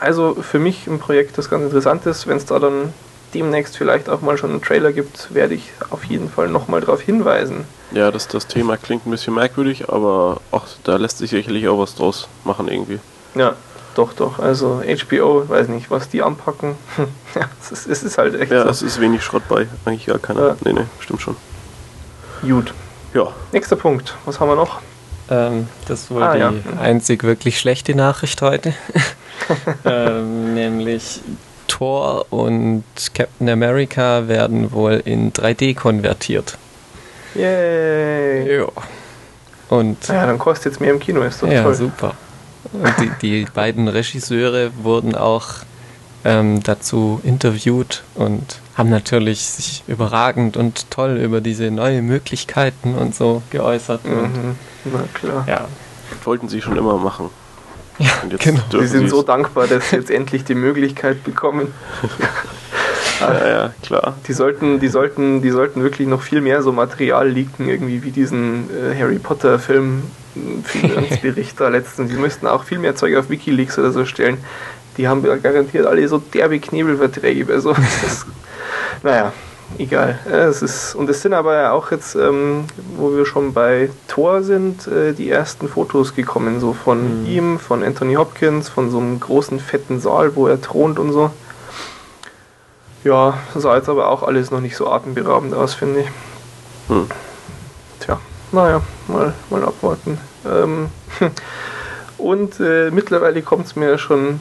Also 0.00 0.34
für 0.34 0.58
mich 0.58 0.88
ein 0.88 0.98
Projekt, 0.98 1.38
das 1.38 1.48
ganz 1.48 1.62
interessant 1.62 2.04
ist. 2.06 2.26
Wenn 2.26 2.36
es 2.36 2.46
da 2.46 2.58
dann 2.58 2.92
demnächst 3.34 3.76
vielleicht 3.76 4.08
auch 4.08 4.20
mal 4.20 4.36
schon 4.38 4.50
einen 4.50 4.62
Trailer 4.62 4.92
gibt, 4.92 5.32
werde 5.34 5.54
ich 5.54 5.70
auf 5.90 6.04
jeden 6.04 6.30
Fall 6.30 6.48
nochmal 6.48 6.80
darauf 6.80 7.00
hinweisen. 7.00 7.64
Ja, 7.92 8.10
das, 8.10 8.28
das 8.28 8.46
Thema 8.46 8.76
klingt 8.76 9.06
ein 9.06 9.10
bisschen 9.10 9.34
merkwürdig, 9.34 9.88
aber 9.88 10.40
auch 10.50 10.64
da 10.84 10.96
lässt 10.96 11.18
sich 11.18 11.30
sicherlich 11.30 11.68
auch 11.68 11.78
was 11.78 11.94
draus 11.94 12.28
machen 12.44 12.68
irgendwie. 12.68 12.98
Ja, 13.34 13.54
doch, 13.94 14.12
doch. 14.14 14.38
Also 14.38 14.82
HBO, 14.82 15.48
weiß 15.48 15.68
nicht, 15.68 15.90
was 15.90 16.08
die 16.08 16.22
anpacken. 16.22 16.76
ja, 17.34 17.42
es 17.60 17.72
ist, 17.72 17.86
es 17.86 18.02
ist 18.02 18.18
halt 18.18 18.34
echt 18.40 18.50
Ja, 18.52 18.64
so. 18.64 18.70
es 18.70 18.82
ist 18.82 19.00
wenig 19.00 19.22
Schrott 19.22 19.42
bei, 19.48 19.66
eigentlich 19.84 20.06
gar 20.06 20.18
keiner. 20.18 20.48
Ja. 20.48 20.56
Nee, 20.64 20.72
nee, 20.72 20.84
stimmt 21.00 21.20
schon. 21.20 21.36
Gut. 22.42 22.72
Ja, 23.14 23.28
Nächster 23.52 23.76
Punkt. 23.76 24.14
Was 24.24 24.40
haben 24.40 24.48
wir 24.48 24.56
noch? 24.56 24.80
Ähm, 25.30 25.68
das 25.86 26.10
wohl 26.10 26.22
Ah, 26.22 26.32
die 26.34 26.40
ja. 26.40 26.52
einzig 26.80 27.22
wirklich 27.24 27.58
schlechte 27.60 27.94
Nachricht 27.94 28.40
heute. 28.42 28.74
ähm, 29.84 30.54
nämlich 30.54 31.20
Thor 31.82 32.26
und 32.30 32.84
Captain 33.12 33.48
America 33.48 34.28
werden 34.28 34.70
wohl 34.70 35.02
in 35.04 35.32
3D 35.32 35.74
konvertiert. 35.74 36.56
Yay! 37.34 38.58
Ja. 38.58 38.66
Und 39.68 40.06
Ja, 40.06 40.26
dann 40.26 40.38
kostet 40.38 40.74
es 40.74 40.80
mehr 40.80 40.92
im 40.92 41.00
Kino, 41.00 41.22
ist 41.22 41.42
doch 41.42 41.48
ja, 41.48 41.64
toll. 41.64 41.74
super. 41.74 42.14
Und 42.72 42.94
die, 43.00 43.10
die 43.20 43.46
beiden 43.52 43.88
Regisseure 43.88 44.70
wurden 44.80 45.16
auch 45.16 45.48
ähm, 46.24 46.62
dazu 46.62 47.20
interviewt 47.24 48.04
und 48.14 48.60
haben 48.76 48.90
natürlich 48.90 49.42
sich 49.42 49.82
überragend 49.88 50.56
und 50.56 50.88
toll 50.88 51.16
über 51.16 51.40
diese 51.40 51.68
neuen 51.72 52.06
Möglichkeiten 52.06 52.94
und 52.94 53.12
so 53.16 53.42
geäußert. 53.50 54.04
Mhm. 54.04 54.54
Na 54.84 55.02
klar. 55.14 55.44
Ja, 55.48 55.66
Wollten 56.22 56.48
sie 56.48 56.62
schon 56.62 56.76
immer 56.76 56.96
machen. 56.98 57.30
Ja 58.02 58.12
Und 58.22 58.32
jetzt 58.32 58.44
genau. 58.44 58.60
Sie 58.64 58.70
dürfen 58.70 58.88
sind 58.88 59.10
so 59.10 59.22
dankbar, 59.22 59.66
dass 59.66 59.90
sie 59.90 59.96
jetzt 59.96 60.10
endlich 60.10 60.44
die 60.44 60.54
Möglichkeit 60.54 61.24
bekommen. 61.24 61.72
Ja, 63.20 63.48
ja, 63.48 63.74
klar. 63.82 64.16
Die 64.26 64.32
sollten, 64.32 64.80
die 64.80 64.88
sollten, 64.88 65.42
die 65.42 65.50
sollten 65.50 65.82
wirklich 65.82 66.08
noch 66.08 66.22
viel 66.22 66.40
mehr 66.40 66.62
so 66.62 66.72
Material 66.72 67.28
leaken, 67.28 67.68
irgendwie 67.68 68.02
wie 68.02 68.10
diesen 68.10 68.68
äh, 68.70 68.98
Harry 68.98 69.18
Potter 69.18 69.58
Film 69.58 70.02
Bericht 71.22 71.60
da 71.60 71.68
letztens. 71.68 72.10
Die 72.10 72.16
müssten 72.16 72.46
auch 72.46 72.64
viel 72.64 72.78
mehr 72.78 72.96
Zeug 72.96 73.16
auf 73.16 73.30
Wikileaks 73.30 73.78
oder 73.78 73.92
so 73.92 74.04
stellen. 74.06 74.38
Die 74.96 75.08
haben 75.08 75.24
ja 75.24 75.36
garantiert 75.36 75.86
alle 75.86 76.06
so 76.08 76.18
derbe 76.18 76.58
Knebelverträge 76.58 77.44
bei 77.44 77.58
so. 77.60 77.72
Das, 77.72 78.26
naja, 79.02 79.32
egal. 79.78 80.18
Es 80.30 80.62
ist, 80.62 80.94
und 80.94 81.08
es 81.10 81.22
sind 81.22 81.32
aber 81.32 81.54
ja 81.54 81.72
auch 81.72 81.90
jetzt, 81.90 82.14
ähm, 82.14 82.64
wo 82.96 83.14
wir 83.14 83.26
schon 83.26 83.52
bei 83.52 83.90
Thor 84.08 84.42
sind, 84.42 84.86
äh, 84.86 85.12
die 85.12 85.30
ersten 85.30 85.68
Fotos 85.68 86.14
gekommen, 86.14 86.60
so 86.60 86.72
von 86.72 87.26
ihm, 87.26 87.58
von 87.58 87.82
Anthony 87.82 88.14
Hopkins, 88.14 88.68
von 88.68 88.90
so 88.90 88.98
einem 88.98 89.20
großen 89.20 89.60
fetten 89.60 90.00
Saal, 90.00 90.36
wo 90.36 90.46
er 90.46 90.60
thront 90.60 90.98
und 90.98 91.12
so. 91.12 91.30
Ja, 93.04 93.38
sah 93.54 93.76
jetzt 93.76 93.88
aber 93.88 94.08
auch 94.08 94.22
alles 94.22 94.50
noch 94.50 94.60
nicht 94.60 94.76
so 94.76 94.88
atemberaubend 94.88 95.54
aus, 95.54 95.74
finde 95.74 96.00
ich. 96.00 96.08
Hm. 96.88 97.06
Tja, 98.00 98.20
naja, 98.52 98.80
mal, 99.08 99.34
mal 99.50 99.64
abwarten. 99.64 100.18
Ähm, 100.46 100.88
und 102.18 102.60
äh, 102.60 102.90
mittlerweile 102.90 103.42
kommt 103.42 103.66
es 103.66 103.76
mir 103.76 103.98
schon, 103.98 104.40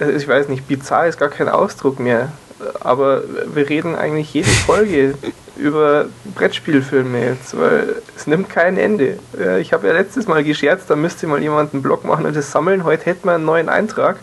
äh, 0.00 0.10
ich 0.12 0.26
weiß 0.26 0.48
nicht, 0.48 0.66
bizarr 0.66 1.06
ist 1.06 1.18
gar 1.18 1.28
kein 1.28 1.48
Ausdruck 1.48 2.00
mehr, 2.00 2.32
aber 2.80 3.22
wir 3.54 3.68
reden 3.68 3.94
eigentlich 3.96 4.32
jede 4.34 4.48
Folge 4.50 5.14
über 5.56 6.06
Brettspielfilme 6.34 7.24
jetzt, 7.24 7.58
weil 7.58 7.96
es 8.16 8.26
nimmt 8.26 8.48
kein 8.48 8.78
Ende. 8.78 9.18
Ich 9.60 9.72
habe 9.72 9.86
ja 9.88 9.92
letztes 9.92 10.26
Mal 10.26 10.42
gescherzt, 10.44 10.88
da 10.88 10.96
müsste 10.96 11.26
mal 11.26 11.42
jemand 11.42 11.74
einen 11.74 11.82
Blog 11.82 12.04
machen 12.04 12.24
und 12.26 12.34
das 12.36 12.50
sammeln. 12.50 12.84
Heute 12.84 13.06
hätten 13.06 13.26
wir 13.28 13.34
einen 13.34 13.44
neuen 13.44 13.68
Eintrag. 13.68 14.16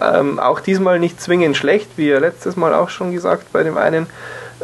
Ähm, 0.00 0.38
auch 0.40 0.60
diesmal 0.60 0.98
nicht 0.98 1.20
zwingend 1.20 1.56
schlecht, 1.56 1.90
wie 1.96 2.08
ja 2.08 2.18
letztes 2.18 2.56
Mal 2.56 2.72
auch 2.74 2.88
schon 2.88 3.12
gesagt 3.12 3.52
bei 3.52 3.62
dem 3.62 3.76
einen. 3.76 4.06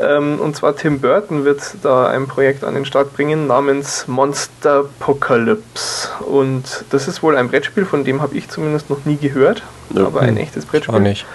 Ähm, 0.01 0.41
und 0.41 0.57
zwar 0.57 0.74
Tim 0.74 1.01
Burton 1.01 1.45
wird 1.45 1.61
da 1.83 2.09
ein 2.09 2.26
Projekt 2.29 2.64
an 2.64 2.74
den 2.74 2.85
Start 2.87 3.14
bringen 3.14 3.47
namens 3.47 4.09
Monster 4.09 4.87
Apocalypse. 5.01 6.09
Und 6.24 6.85
das 6.91 7.09
ist 7.09 7.22
wohl 7.22 7.37
ein 7.37 7.49
Brettspiel, 7.49 7.85
von 7.85 8.05
dem 8.05 8.22
habe 8.22 8.37
ich 8.37 8.49
zumindest 8.49 8.89
noch 8.91 9.05
nie 9.05 9.16
gehört, 9.16 9.62
Nö. 9.91 10.07
aber 10.07 10.20
ein 10.22 10.37
Hm. 10.37 10.39
echtes 10.39 10.64
Auch 10.64 10.70
Brettspiel. 10.70 11.01
nicht. 11.01 11.26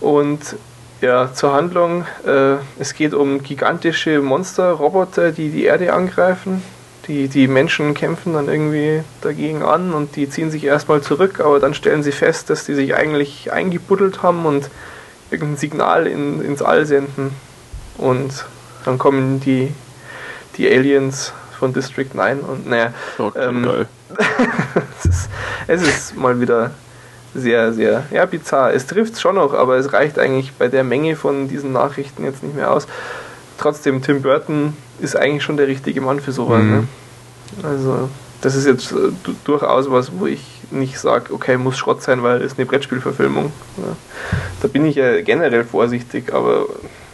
Und 0.00 0.56
ja, 1.00 1.32
zur 1.32 1.52
Handlung. 1.52 2.06
Äh, 2.26 2.56
es 2.78 2.94
geht 2.94 3.14
um 3.14 3.42
gigantische 3.42 4.20
Monsterroboter, 4.20 5.32
die 5.32 5.50
die 5.50 5.64
Erde 5.64 5.92
angreifen. 5.92 6.62
Die, 7.06 7.28
die 7.28 7.46
Menschen 7.46 7.94
kämpfen 7.94 8.32
dann 8.32 8.48
irgendwie 8.48 9.02
dagegen 9.20 9.62
an 9.62 9.92
und 9.92 10.16
die 10.16 10.28
ziehen 10.28 10.50
sich 10.50 10.64
erstmal 10.64 11.02
zurück, 11.02 11.38
aber 11.38 11.60
dann 11.60 11.72
stellen 11.72 12.02
sie 12.02 12.10
fest, 12.10 12.50
dass 12.50 12.64
die 12.64 12.74
sich 12.74 12.96
eigentlich 12.96 13.52
eingebuddelt 13.52 14.24
haben 14.24 14.44
und 14.44 14.70
irgendein 15.30 15.56
Signal 15.56 16.06
in, 16.08 16.40
ins 16.40 16.62
All 16.62 16.84
senden. 16.84 17.30
Und 17.96 18.46
dann 18.84 18.98
kommen 18.98 19.38
die, 19.38 19.72
die 20.56 20.68
Aliens 20.68 21.32
von 21.56 21.72
District 21.72 22.12
9 22.12 22.40
und 22.40 22.68
naja, 22.68 22.92
Oh, 23.18 23.30
Ähm, 23.36 23.62
geil. 23.62 23.86
es, 24.98 25.06
ist, 25.06 25.30
es 25.68 25.82
ist 25.82 26.16
mal 26.16 26.40
wieder 26.40 26.72
sehr, 27.36 27.72
sehr, 27.72 28.04
ja, 28.10 28.24
bizarr. 28.26 28.72
Es 28.72 28.86
trifft 28.86 29.20
schon 29.20 29.34
noch, 29.36 29.54
aber 29.54 29.76
es 29.76 29.92
reicht 29.92 30.18
eigentlich 30.18 30.52
bei 30.54 30.68
der 30.68 30.84
Menge 30.84 31.16
von 31.16 31.48
diesen 31.48 31.72
Nachrichten 31.72 32.24
jetzt 32.24 32.42
nicht 32.42 32.56
mehr 32.56 32.70
aus. 32.72 32.86
Trotzdem, 33.58 34.02
Tim 34.02 34.22
Burton 34.22 34.76
ist 35.00 35.16
eigentlich 35.16 35.42
schon 35.42 35.56
der 35.56 35.66
richtige 35.68 36.00
Mann 36.00 36.20
für 36.20 36.32
sowas. 36.32 36.62
Mhm. 36.62 36.70
Ne? 36.70 36.84
Also, 37.62 38.08
das 38.42 38.54
ist 38.54 38.66
jetzt 38.66 38.92
äh, 38.92 39.12
du- 39.24 39.34
durchaus 39.44 39.90
was, 39.90 40.10
wo 40.18 40.26
ich 40.26 40.42
nicht 40.70 40.98
sage, 40.98 41.32
okay, 41.32 41.56
muss 41.56 41.78
Schrott 41.78 42.02
sein, 42.02 42.22
weil 42.22 42.42
es 42.42 42.56
eine 42.56 42.66
Brettspielverfilmung. 42.66 43.52
Ja. 43.78 43.96
Da 44.62 44.68
bin 44.68 44.84
ich 44.84 44.96
ja 44.96 45.20
generell 45.22 45.64
vorsichtig, 45.64 46.34
aber 46.34 46.66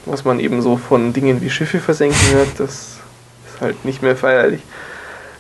was 0.07 0.25
man 0.25 0.41
eben 0.41 0.62
so 0.62 0.77
von 0.77 1.12
Dingen 1.12 1.41
wie 1.43 1.51
Schiffe 1.51 1.79
versenken 1.79 2.18
hört, 2.33 2.49
das 2.59 2.97
ist 3.47 3.61
halt 3.61 3.85
nicht 3.85 4.03
mehr 4.03 4.16
feierlich. 4.16 4.62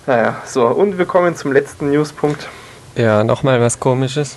Naja, 0.06 0.42
so, 0.46 0.66
und 0.66 0.98
wir 0.98 1.04
kommen 1.06 1.34
zum 1.36 1.52
letzten 1.52 1.90
Newspunkt. 1.90 2.48
Ja, 2.94 3.24
nochmal 3.24 3.60
was 3.60 3.80
komisches. 3.80 4.36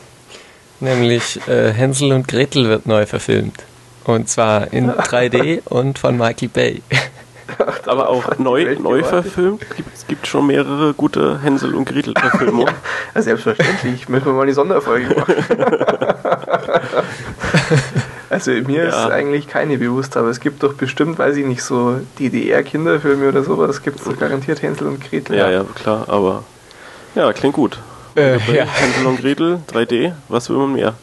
Nämlich 0.80 1.40
äh, 1.48 1.72
Hänsel 1.72 2.12
und 2.12 2.28
Gretel 2.28 2.68
wird 2.68 2.86
neu 2.86 3.06
verfilmt. 3.06 3.64
Und 4.04 4.30
zwar 4.30 4.72
in 4.74 4.92
3D 4.92 5.62
und 5.66 5.98
von 5.98 6.18
Michael 6.18 6.50
Bay. 6.50 6.82
Aber 7.86 8.10
auch 8.10 8.38
neu, 8.38 8.76
neu 8.80 9.04
verfilmt. 9.04 9.62
Gibt, 9.76 9.94
es 9.96 10.06
gibt 10.08 10.28
schon 10.28 10.48
mehrere 10.48 10.94
gute 10.94 11.42
Hänsel 11.42 11.74
und 11.76 11.86
Gretel 11.86 12.14
Verfilmungen. 12.18 12.74
Ja, 13.16 13.22
selbstverständlich. 13.22 14.10
Müssen 14.10 14.26
wir 14.26 14.34
mal 14.34 14.46
die 14.46 14.52
Sonderfolge 14.54 15.16
machen. 15.16 15.36
also 18.30 18.52
mir 18.52 18.86
ist 18.86 18.96
Ja. 18.96 19.08
eigentlich 19.10 19.48
keine 19.48 19.78
bewusst, 19.78 20.18
aber 20.18 20.28
es 20.30 20.40
gibt 20.40 20.64
doch 20.64 20.74
bestimmt, 20.74 21.18
weiß 21.18 21.38
ich 21.38 21.46
nicht, 21.46 21.62
so 21.64 22.00
DDR-Kinderfilme 22.20 23.30
oder 23.30 23.44
sowas. 23.44 23.82
gibt 23.82 24.00
es 24.00 24.06
doch 24.06 24.18
garantiert 24.20 24.62
Hänsel 24.62 24.88
und 24.88 25.02
Gretel. 25.10 25.38
ja, 25.38 25.50
ja, 25.50 25.64
klar, 25.76 26.06
aber 26.08 26.44
ja, 27.16 27.32
klingt 27.32 27.56
gut. 27.56 27.80
Äh, 28.16 28.38
ja. 28.54 28.66
Hänsel 28.74 29.06
und 29.08 29.22
Gretel, 29.22 29.60
3D, 29.72 30.14
was 30.30 30.50
will 30.50 30.58
man 30.58 30.74
mehr? 30.74 30.94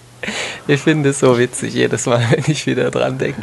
Ich 0.69 0.81
finde 0.81 1.09
es 1.11 1.19
so 1.19 1.37
witzig 1.37 1.75
jedes 1.75 2.07
Mal, 2.07 2.23
wenn 2.31 2.45
ich 2.47 2.65
wieder 2.67 2.91
dran 2.93 3.19
denke. 3.19 3.43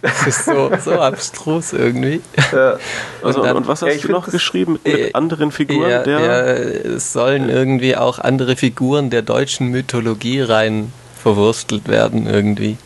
Es 0.00 0.26
ist 0.26 0.44
so, 0.46 0.70
so 0.82 0.92
abstrus 0.92 1.74
irgendwie. 1.74 2.22
Ja. 2.52 2.76
Also, 3.22 3.40
Und 3.42 3.48
und, 3.48 3.54
dann- 3.56 3.66
was 3.68 3.82
Ja, 3.82 3.88
hast 3.88 3.96
ich 3.96 4.02
du 4.02 4.12
noch 4.12 4.24
das- 4.24 4.32
geschrieben 4.32 4.72
mit, 4.82 4.84
mit 4.84 4.98
Äh, 5.08 5.12
anderen 5.12 5.52
Figuren? 5.52 5.90
Ja, 5.90 6.02
der, 6.02 6.20
ja, 6.20 6.40
es 6.42 7.12
sollen 7.12 7.50
irgendwie 7.50 7.96
auch 7.96 8.18
andere 8.18 8.56
Figuren 8.56 9.10
der 9.10 9.20
deutschen 9.22 9.68
Mythologie 9.68 10.40
rein 10.40 10.90
verwurstelt 11.22 11.88
werden 11.88 12.26
irgendwie. 12.26 12.78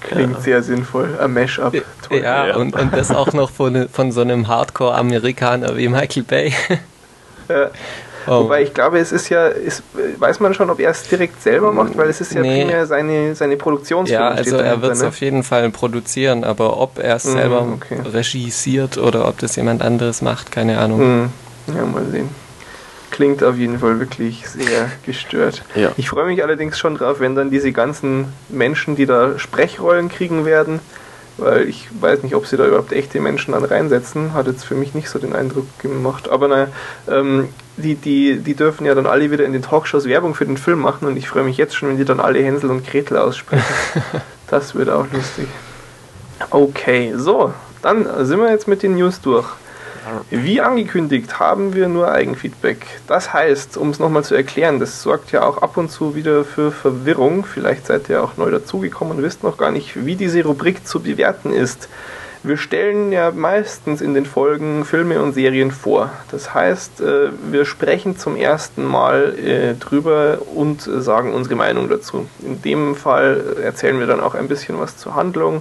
Klingt 0.00 0.42
sehr 0.42 0.62
sinnvoll. 0.64 1.16
Ein 1.20 1.34
Mashup. 1.34 1.72
Ja, 2.10 2.46
Ja. 2.48 2.56
Und, 2.56 2.74
und 2.74 2.92
das 2.96 3.10
auch 3.12 3.32
noch 3.32 3.50
von, 3.50 3.88
von 3.92 4.10
so 4.10 4.22
einem 4.22 4.48
Hardcore-Amerikaner 4.48 5.76
wie 5.76 5.88
Michael 5.88 6.24
Bay. 6.24 6.52
Ja. 7.48 7.70
Oh. 8.26 8.44
Wobei 8.44 8.62
ich 8.62 8.74
glaube, 8.74 8.98
es 8.98 9.12
ist 9.12 9.28
ja, 9.30 9.46
ist, 9.48 9.82
weiß 10.18 10.40
man 10.40 10.52
schon, 10.54 10.68
ob 10.70 10.78
er 10.80 10.90
es 10.90 11.04
direkt 11.04 11.42
selber 11.42 11.72
macht, 11.72 11.96
weil 11.96 12.08
es 12.08 12.20
ist 12.20 12.32
ja 12.34 12.42
Nee. 12.42 12.64
primär 12.64 12.86
seine, 12.86 13.34
seine 13.34 13.56
Produktionsfirma. 13.56 14.30
Ja, 14.30 14.34
also 14.34 14.56
er 14.56 14.82
wird 14.82 14.92
es 14.92 15.00
ne? 15.02 15.08
auf 15.08 15.20
jeden 15.20 15.42
Fall 15.42 15.70
produzieren, 15.70 16.44
aber 16.44 16.78
ob 16.78 16.98
er 16.98 17.16
es 17.16 17.24
Mhm, 17.24 17.32
selber 17.32 17.66
okay. 17.74 18.00
regisiert 18.12 18.98
oder 18.98 19.26
ob 19.28 19.38
das 19.38 19.56
jemand 19.56 19.82
anderes 19.82 20.20
macht, 20.22 20.52
keine 20.52 20.78
Ahnung. 20.78 20.98
Hm. 21.00 21.30
Ja, 21.74 21.84
mal 21.86 22.04
sehen. 22.10 22.28
Klingt 23.10 23.42
auf 23.42 23.56
jeden 23.56 23.78
Fall 23.80 23.98
wirklich 23.98 24.48
sehr 24.48 24.90
gestört. 25.04 25.62
Ja. 25.74 25.90
Ich 25.96 26.08
freue 26.08 26.26
mich 26.26 26.42
allerdings 26.42 26.78
schon 26.78 26.96
drauf, 26.96 27.20
wenn 27.20 27.34
dann 27.34 27.50
diese 27.50 27.72
ganzen 27.72 28.32
Menschen, 28.48 28.94
die 28.96 29.04
da 29.06 29.38
Sprechrollen 29.38 30.08
kriegen 30.08 30.44
werden, 30.44 30.78
weil 31.40 31.68
ich 31.68 31.88
weiß 32.00 32.22
nicht, 32.22 32.34
ob 32.34 32.46
sie 32.46 32.56
da 32.56 32.66
überhaupt 32.66 32.92
echte 32.92 33.20
Menschen 33.20 33.52
dann 33.52 33.64
reinsetzen, 33.64 34.34
hat 34.34 34.46
jetzt 34.46 34.64
für 34.64 34.74
mich 34.74 34.94
nicht 34.94 35.08
so 35.08 35.18
den 35.18 35.34
Eindruck 35.34 35.66
gemacht. 35.78 36.28
Aber 36.28 36.48
naja, 36.48 36.68
ähm, 37.08 37.48
die, 37.76 37.94
die, 37.94 38.38
die 38.38 38.54
dürfen 38.54 38.86
ja 38.86 38.94
dann 38.94 39.06
alle 39.06 39.30
wieder 39.30 39.44
in 39.44 39.52
den 39.52 39.62
Talkshows 39.62 40.06
Werbung 40.06 40.34
für 40.34 40.46
den 40.46 40.56
Film 40.56 40.80
machen 40.80 41.06
und 41.06 41.16
ich 41.16 41.28
freue 41.28 41.44
mich 41.44 41.56
jetzt 41.56 41.74
schon, 41.74 41.88
wenn 41.88 41.96
die 41.96 42.04
dann 42.04 42.20
alle 42.20 42.42
Hänsel 42.42 42.70
und 42.70 42.86
Gretel 42.86 43.16
aussprechen. 43.16 43.64
das 44.48 44.74
wird 44.74 44.90
auch 44.90 45.06
lustig. 45.12 45.48
Okay, 46.50 47.12
so, 47.16 47.52
dann 47.82 48.06
sind 48.26 48.40
wir 48.40 48.50
jetzt 48.50 48.68
mit 48.68 48.82
den 48.82 48.94
News 48.94 49.20
durch. 49.20 49.46
Wie 50.30 50.60
angekündigt 50.60 51.38
haben 51.38 51.74
wir 51.74 51.88
nur 51.88 52.10
Eigenfeedback. 52.10 52.86
Das 53.06 53.32
heißt, 53.32 53.76
um 53.76 53.90
es 53.90 53.98
nochmal 53.98 54.24
zu 54.24 54.34
erklären, 54.34 54.80
das 54.80 55.02
sorgt 55.02 55.32
ja 55.32 55.42
auch 55.42 55.58
ab 55.58 55.76
und 55.76 55.90
zu 55.90 56.14
wieder 56.14 56.44
für 56.44 56.72
Verwirrung. 56.72 57.44
Vielleicht 57.44 57.86
seid 57.86 58.08
ihr 58.08 58.22
auch 58.22 58.36
neu 58.36 58.50
dazugekommen 58.50 59.18
und 59.18 59.22
wisst 59.22 59.42
noch 59.42 59.58
gar 59.58 59.70
nicht, 59.70 60.04
wie 60.04 60.16
diese 60.16 60.42
Rubrik 60.44 60.86
zu 60.86 61.00
bewerten 61.00 61.52
ist. 61.52 61.88
Wir 62.42 62.56
stellen 62.56 63.12
ja 63.12 63.32
meistens 63.32 64.00
in 64.00 64.14
den 64.14 64.24
Folgen 64.24 64.86
Filme 64.86 65.22
und 65.22 65.34
Serien 65.34 65.70
vor. 65.70 66.10
Das 66.30 66.54
heißt, 66.54 67.02
äh, 67.02 67.28
wir 67.50 67.66
sprechen 67.66 68.16
zum 68.16 68.34
ersten 68.34 68.82
Mal 68.82 69.38
äh, 69.38 69.74
drüber 69.74 70.38
und 70.54 70.80
sagen 70.80 71.34
unsere 71.34 71.56
Meinung 71.56 71.90
dazu. 71.90 72.26
In 72.40 72.62
dem 72.62 72.94
Fall 72.94 73.58
erzählen 73.62 74.00
wir 74.00 74.06
dann 74.06 74.20
auch 74.20 74.34
ein 74.34 74.48
bisschen 74.48 74.80
was 74.80 74.96
zur 74.96 75.16
Handlung 75.16 75.60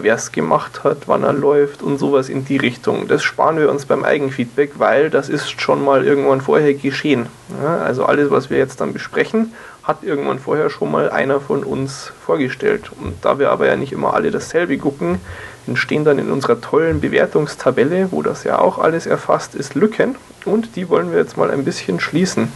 wer 0.00 0.14
es 0.14 0.32
gemacht 0.32 0.84
hat, 0.84 1.06
wann 1.06 1.22
er 1.22 1.32
läuft 1.32 1.82
und 1.82 1.98
sowas 1.98 2.28
in 2.28 2.44
die 2.44 2.56
Richtung. 2.56 3.08
Das 3.08 3.22
sparen 3.22 3.58
wir 3.58 3.70
uns 3.70 3.86
beim 3.86 4.04
Eigenfeedback, 4.04 4.72
weil 4.78 5.10
das 5.10 5.28
ist 5.28 5.60
schon 5.60 5.84
mal 5.84 6.04
irgendwann 6.04 6.40
vorher 6.40 6.74
geschehen. 6.74 7.26
Ja, 7.62 7.78
also 7.78 8.04
alles, 8.04 8.30
was 8.30 8.50
wir 8.50 8.58
jetzt 8.58 8.80
dann 8.80 8.92
besprechen, 8.92 9.52
hat 9.82 10.02
irgendwann 10.02 10.38
vorher 10.38 10.70
schon 10.70 10.90
mal 10.90 11.10
einer 11.10 11.40
von 11.40 11.62
uns 11.62 12.12
vorgestellt. 12.24 12.90
Und 13.00 13.24
da 13.24 13.38
wir 13.38 13.50
aber 13.50 13.66
ja 13.66 13.76
nicht 13.76 13.92
immer 13.92 14.14
alle 14.14 14.30
dasselbe 14.30 14.78
gucken, 14.78 15.20
entstehen 15.66 16.04
dann 16.04 16.18
in 16.18 16.30
unserer 16.30 16.60
tollen 16.60 17.00
Bewertungstabelle, 17.00 18.08
wo 18.10 18.22
das 18.22 18.44
ja 18.44 18.58
auch 18.58 18.78
alles 18.78 19.06
erfasst 19.06 19.54
ist, 19.54 19.74
Lücken. 19.74 20.16
Und 20.44 20.76
die 20.76 20.88
wollen 20.88 21.10
wir 21.10 21.18
jetzt 21.18 21.36
mal 21.36 21.50
ein 21.50 21.64
bisschen 21.64 22.00
schließen. 22.00 22.50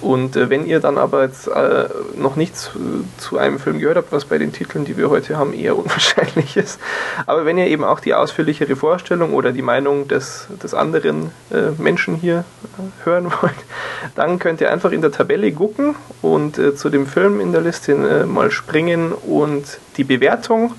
Und 0.00 0.36
äh, 0.36 0.48
wenn 0.48 0.66
ihr 0.66 0.80
dann 0.80 0.98
aber 0.98 1.24
jetzt 1.24 1.46
äh, 1.48 1.88
noch 2.16 2.36
nichts 2.36 2.70
äh, 2.74 3.20
zu 3.20 3.38
einem 3.38 3.58
Film 3.58 3.78
gehört 3.78 3.96
habt, 3.96 4.12
was 4.12 4.24
bei 4.24 4.38
den 4.38 4.52
Titeln, 4.52 4.84
die 4.84 4.96
wir 4.96 5.10
heute 5.10 5.36
haben, 5.36 5.52
eher 5.52 5.76
unwahrscheinlich 5.78 6.56
ist, 6.56 6.80
aber 7.26 7.44
wenn 7.44 7.58
ihr 7.58 7.66
eben 7.66 7.84
auch 7.84 8.00
die 8.00 8.14
ausführlichere 8.14 8.76
Vorstellung 8.76 9.34
oder 9.34 9.52
die 9.52 9.62
Meinung 9.62 10.08
des, 10.08 10.46
des 10.62 10.74
anderen 10.74 11.30
äh, 11.50 11.70
Menschen 11.78 12.14
hier 12.14 12.44
äh, 12.78 13.04
hören 13.04 13.26
wollt, 13.42 13.54
dann 14.14 14.38
könnt 14.38 14.60
ihr 14.60 14.72
einfach 14.72 14.92
in 14.92 15.02
der 15.02 15.12
Tabelle 15.12 15.52
gucken 15.52 15.94
und 16.22 16.58
äh, 16.58 16.74
zu 16.74 16.88
dem 16.88 17.06
Film 17.06 17.40
in 17.40 17.52
der 17.52 17.60
Liste 17.60 17.90
mal 18.26 18.50
springen 18.50 19.12
und 19.12 19.78
die 19.96 20.04
Bewertung, 20.04 20.74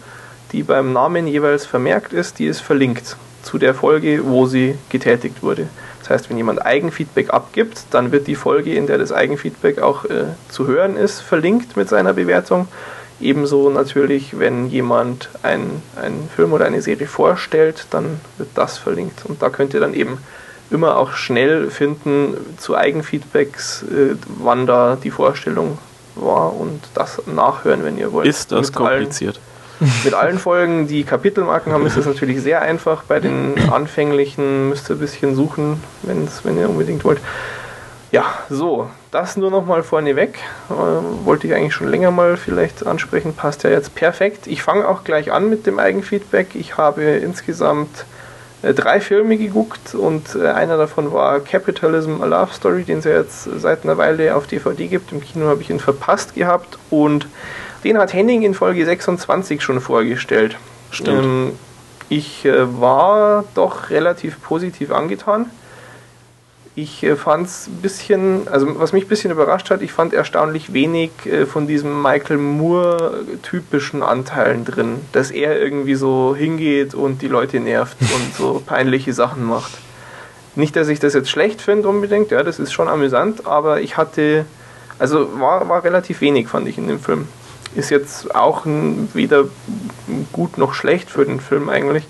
die 0.52 0.64
beim 0.64 0.94
Namen 0.94 1.28
jeweils 1.28 1.66
vermerkt 1.66 2.14
ist, 2.14 2.40
die 2.40 2.46
ist 2.46 2.62
verlinkt 2.62 3.16
zu 3.44 3.58
der 3.58 3.74
Folge, 3.74 4.22
wo 4.26 4.46
sie 4.46 4.78
getätigt 4.90 5.44
wurde. 5.44 5.68
Das 6.02 6.10
heißt, 6.10 6.30
wenn 6.30 6.38
jemand 6.38 6.66
Eigenfeedback 6.66 7.32
abgibt, 7.32 7.86
dann 7.92 8.12
wird 8.12 8.28
die 8.28 8.36
Folge, 8.36 8.74
in 8.74 8.88
der 8.88 8.98
das 8.98 9.12
Eigenfeedback 9.12 9.82
auch 9.82 10.06
äh, 10.06 10.26
zu 10.50 10.68
hören 10.68 10.98
ist, 10.98 11.22
verlinkt 11.22 11.78
mit 11.78 11.90
seiner 11.90 12.14
Bewertung. 12.14 12.68
Ebenso 13.20 13.70
natürlich, 13.70 14.40
wenn 14.40 14.68
jemand 14.68 15.30
einen, 15.44 15.84
einen 15.96 16.28
Film 16.36 16.54
oder 16.54 16.66
eine 16.66 16.82
Serie 16.82 17.06
vorstellt, 17.06 17.86
dann 17.92 18.20
wird 18.38 18.50
das 18.56 18.80
verlinkt. 18.80 19.26
Und 19.26 19.44
da 19.44 19.50
könnt 19.50 19.76
ihr 19.76 19.80
dann 19.80 19.94
eben 19.94 20.18
immer 20.72 20.98
auch 20.98 21.14
schnell 21.14 21.70
finden 21.70 22.36
zu 22.58 22.76
Eigenfeedbacks, 22.76 23.84
äh, 23.84 24.16
wann 24.26 24.66
da 24.66 24.98
die 25.02 25.12
Vorstellung 25.12 25.78
war 26.16 26.56
und 26.56 26.82
das 26.96 27.22
nachhören, 27.28 27.84
wenn 27.84 27.98
ihr 27.98 28.12
wollt. 28.12 28.28
Ist 28.28 28.52
das 28.52 28.74
kompliziert? 28.74 29.36
Allen, 29.36 29.51
mit 30.04 30.14
allen 30.14 30.38
Folgen, 30.38 30.88
die 30.88 31.04
Kapitelmarken 31.04 31.74
haben, 31.74 31.86
ist 31.86 31.98
es 31.98 32.06
natürlich 32.06 32.42
sehr 32.42 32.62
einfach. 32.62 33.04
Bei 33.04 33.20
den 33.20 33.56
anfänglichen 33.72 34.70
müsst 34.70 34.90
ihr 34.90 34.96
ein 34.96 35.00
bisschen 35.00 35.36
suchen, 35.36 35.82
wenn's, 36.04 36.46
wenn 36.46 36.58
ihr 36.58 36.70
unbedingt 36.70 37.04
wollt. 37.04 37.20
Ja, 38.12 38.26
so, 38.50 38.90
das 39.12 39.38
nur 39.38 39.52
noch 39.52 39.66
mal 39.66 39.84
vorneweg. 39.84 40.40
Äh, 40.70 41.26
wollte 41.26 41.48
ich 41.48 41.54
eigentlich 41.54 41.74
schon 41.74 41.88
länger 41.88 42.12
mal 42.12 42.36
vielleicht 42.36 42.86
ansprechen, 42.86 43.34
passt 43.34 43.64
ja 43.64 43.70
jetzt 43.70 43.96
perfekt. 43.96 44.48
Ich 44.48 44.64
fange 44.64 44.88
auch 44.88 45.04
gleich 45.04 45.32
an 45.32 45.50
mit 45.50 45.66
dem 45.66 45.80
Eigenfeedback. 45.80 46.56
Ich 46.56 46.78
habe 46.78 47.04
insgesamt 47.04 48.06
äh, 48.64 48.74
drei 48.74 49.00
Filme 49.00 49.38
geguckt 49.38 49.96
und 49.96 50.36
äh, 50.36 50.48
einer 50.48 50.78
davon 50.78 51.14
war 51.14 51.40
Capitalism 51.40 52.22
A 52.22 52.26
Love 52.26 52.54
Story, 52.54 52.84
den 52.84 53.00
es 53.00 53.06
ja 53.06 53.12
jetzt 53.18 53.44
seit 53.44 53.84
einer 53.86 53.98
Weile 53.98 54.36
auf 54.36 54.46
DVD 54.46 54.88
gibt. 54.88 55.12
Im 55.14 55.22
Kino 55.22 55.48
habe 55.48 55.62
ich 55.62 55.70
ihn 55.70 55.80
verpasst 55.80 56.36
gehabt 56.36 56.78
und 56.90 57.28
den 57.84 57.98
hat 57.98 58.14
Henning 58.14 58.44
in 58.44 58.54
Folge 58.54 58.86
26 58.86 59.62
schon 59.62 59.82
vorgestellt. 59.82 60.58
Stimmt. 60.92 61.24
Ähm, 61.24 61.52
ich 62.10 62.46
äh, 62.46 62.80
war 62.80 63.46
doch 63.56 63.90
relativ 63.90 64.42
positiv 64.42 64.92
angetan. 64.92 65.50
Ich 66.76 67.04
äh, 67.04 67.16
fand 67.16 67.48
es 67.48 67.68
ein 67.68 67.82
bisschen, 67.82 68.48
also 68.50 68.80
was 68.80 68.94
mich 68.94 69.06
ein 69.06 69.08
bisschen 69.08 69.32
überrascht 69.32 69.70
hat, 69.70 69.82
ich 69.82 69.92
fand 69.92 70.14
erstaunlich 70.14 70.74
wenig 70.74 71.12
äh, 71.26 71.46
von 71.46 71.68
diesem 71.68 72.02
Michael 72.02 72.38
Moore-typischen 72.38 74.04
Anteilen 74.04 74.66
drin, 74.66 75.00
dass 75.12 75.32
er 75.32 75.60
irgendwie 75.60 75.96
so 75.96 76.36
hingeht 76.36 76.94
und 76.94 77.22
die 77.22 77.28
Leute 77.28 77.60
nervt 77.60 77.98
und 78.02 78.36
so 78.36 78.62
peinliche 78.66 79.14
Sachen 79.14 79.46
macht. 79.46 79.72
Nicht, 80.56 80.76
dass 80.76 80.90
ich 80.90 81.00
das 81.00 81.14
jetzt 81.14 81.30
schlecht 81.30 81.62
finde 81.62 81.88
unbedingt, 81.88 82.32
ja, 82.32 82.44
das 82.44 82.60
ist 82.60 82.74
schon 82.74 82.90
amüsant, 82.90 83.46
aber 83.46 83.80
ich 83.80 83.96
hatte, 83.96 84.46
also 85.00 85.40
war, 85.40 85.70
war 85.70 85.86
relativ 85.86 86.20
wenig, 86.20 86.50
fand 86.50 86.68
ich 86.68 86.78
in 86.78 86.90
dem 86.90 87.00
Film 87.00 87.28
ist 87.76 87.90
jetzt 87.90 88.34
auch 88.36 88.64
weder 88.66 89.46
gut 90.32 90.58
noch 90.58 90.74
schlecht 90.74 91.10
für 91.10 91.26
den 91.26 91.40
Film 91.40 91.70
eigentlich. 91.70 92.06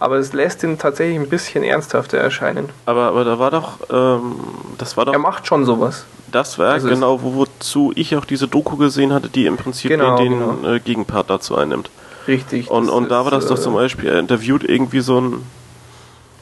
Aber 0.00 0.16
es 0.16 0.32
lässt 0.32 0.62
ihn 0.62 0.78
tatsächlich 0.78 1.18
ein 1.18 1.28
bisschen 1.28 1.64
ernsthafter 1.64 2.18
erscheinen. 2.18 2.68
Aber, 2.84 3.04
aber 3.04 3.24
da 3.24 3.38
war 3.38 3.50
doch, 3.50 3.78
ähm, 3.90 4.34
das 4.76 4.96
war 4.96 5.06
doch. 5.06 5.12
Er 5.12 5.18
macht 5.18 5.46
schon 5.46 5.64
sowas. 5.64 6.04
Das 6.30 6.58
war 6.58 6.72
also 6.72 6.88
genau, 6.88 7.20
wozu 7.22 7.92
ich 7.94 8.16
auch 8.16 8.24
diese 8.24 8.48
Doku 8.48 8.76
gesehen 8.76 9.12
hatte, 9.12 9.28
die 9.28 9.46
im 9.46 9.56
Prinzip 9.56 9.88
genau, 9.88 10.18
den 10.18 10.32
genau. 10.32 10.74
Äh, 10.74 10.80
Gegenpart 10.80 11.30
dazu 11.30 11.56
einnimmt. 11.56 11.90
Richtig. 12.26 12.70
Und, 12.70 12.88
und 12.88 13.10
da 13.10 13.24
war 13.24 13.30
das 13.30 13.44
äh, 13.44 13.48
doch 13.48 13.58
zum 13.58 13.74
Beispiel, 13.74 14.10
er 14.10 14.18
interviewt 14.18 14.64
irgendwie 14.64 15.00
so 15.00 15.18
einen 15.18 15.46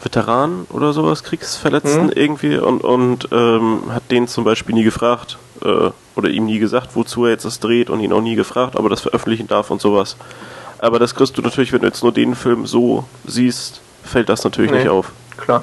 Veteran 0.03 0.66
oder 0.70 0.92
sowas, 0.92 1.22
Kriegsverletzten 1.22 2.07
mhm. 2.07 2.12
irgendwie 2.14 2.57
und, 2.57 2.82
und 2.82 3.28
ähm, 3.30 3.82
hat 3.90 4.11
den 4.11 4.26
zum 4.26 4.44
Beispiel 4.44 4.74
nie 4.74 4.84
gefragt, 4.84 5.38
äh, 5.64 5.90
oder 6.16 6.28
ihm 6.28 6.46
nie 6.46 6.59
gesagt, 6.59 6.90
wozu 6.94 7.24
er 7.24 7.30
jetzt 7.30 7.44
das 7.44 7.61
dreht 7.61 7.88
und 7.88 8.00
ihn 8.00 8.12
auch 8.12 8.20
nie 8.20 8.34
gefragt, 8.34 8.76
ob 8.76 8.84
er 8.84 8.90
das 8.90 9.00
veröffentlichen 9.00 9.46
darf 9.46 9.70
und 9.70 9.80
sowas. 9.80 10.16
Aber 10.78 10.98
das 10.98 11.14
kriegst 11.14 11.38
du 11.38 11.42
natürlich, 11.42 11.72
wenn 11.72 11.80
du 11.80 11.86
jetzt 11.86 12.03
nur 12.03 12.12
den 12.12 12.34
Film 12.34 12.66
so 12.66 13.05
siehst, 13.24 13.80
fällt 14.03 14.28
das 14.28 14.42
natürlich 14.42 14.72
nee, 14.72 14.78
nicht 14.78 14.88
auf. 14.88 15.12
Klar. 15.36 15.62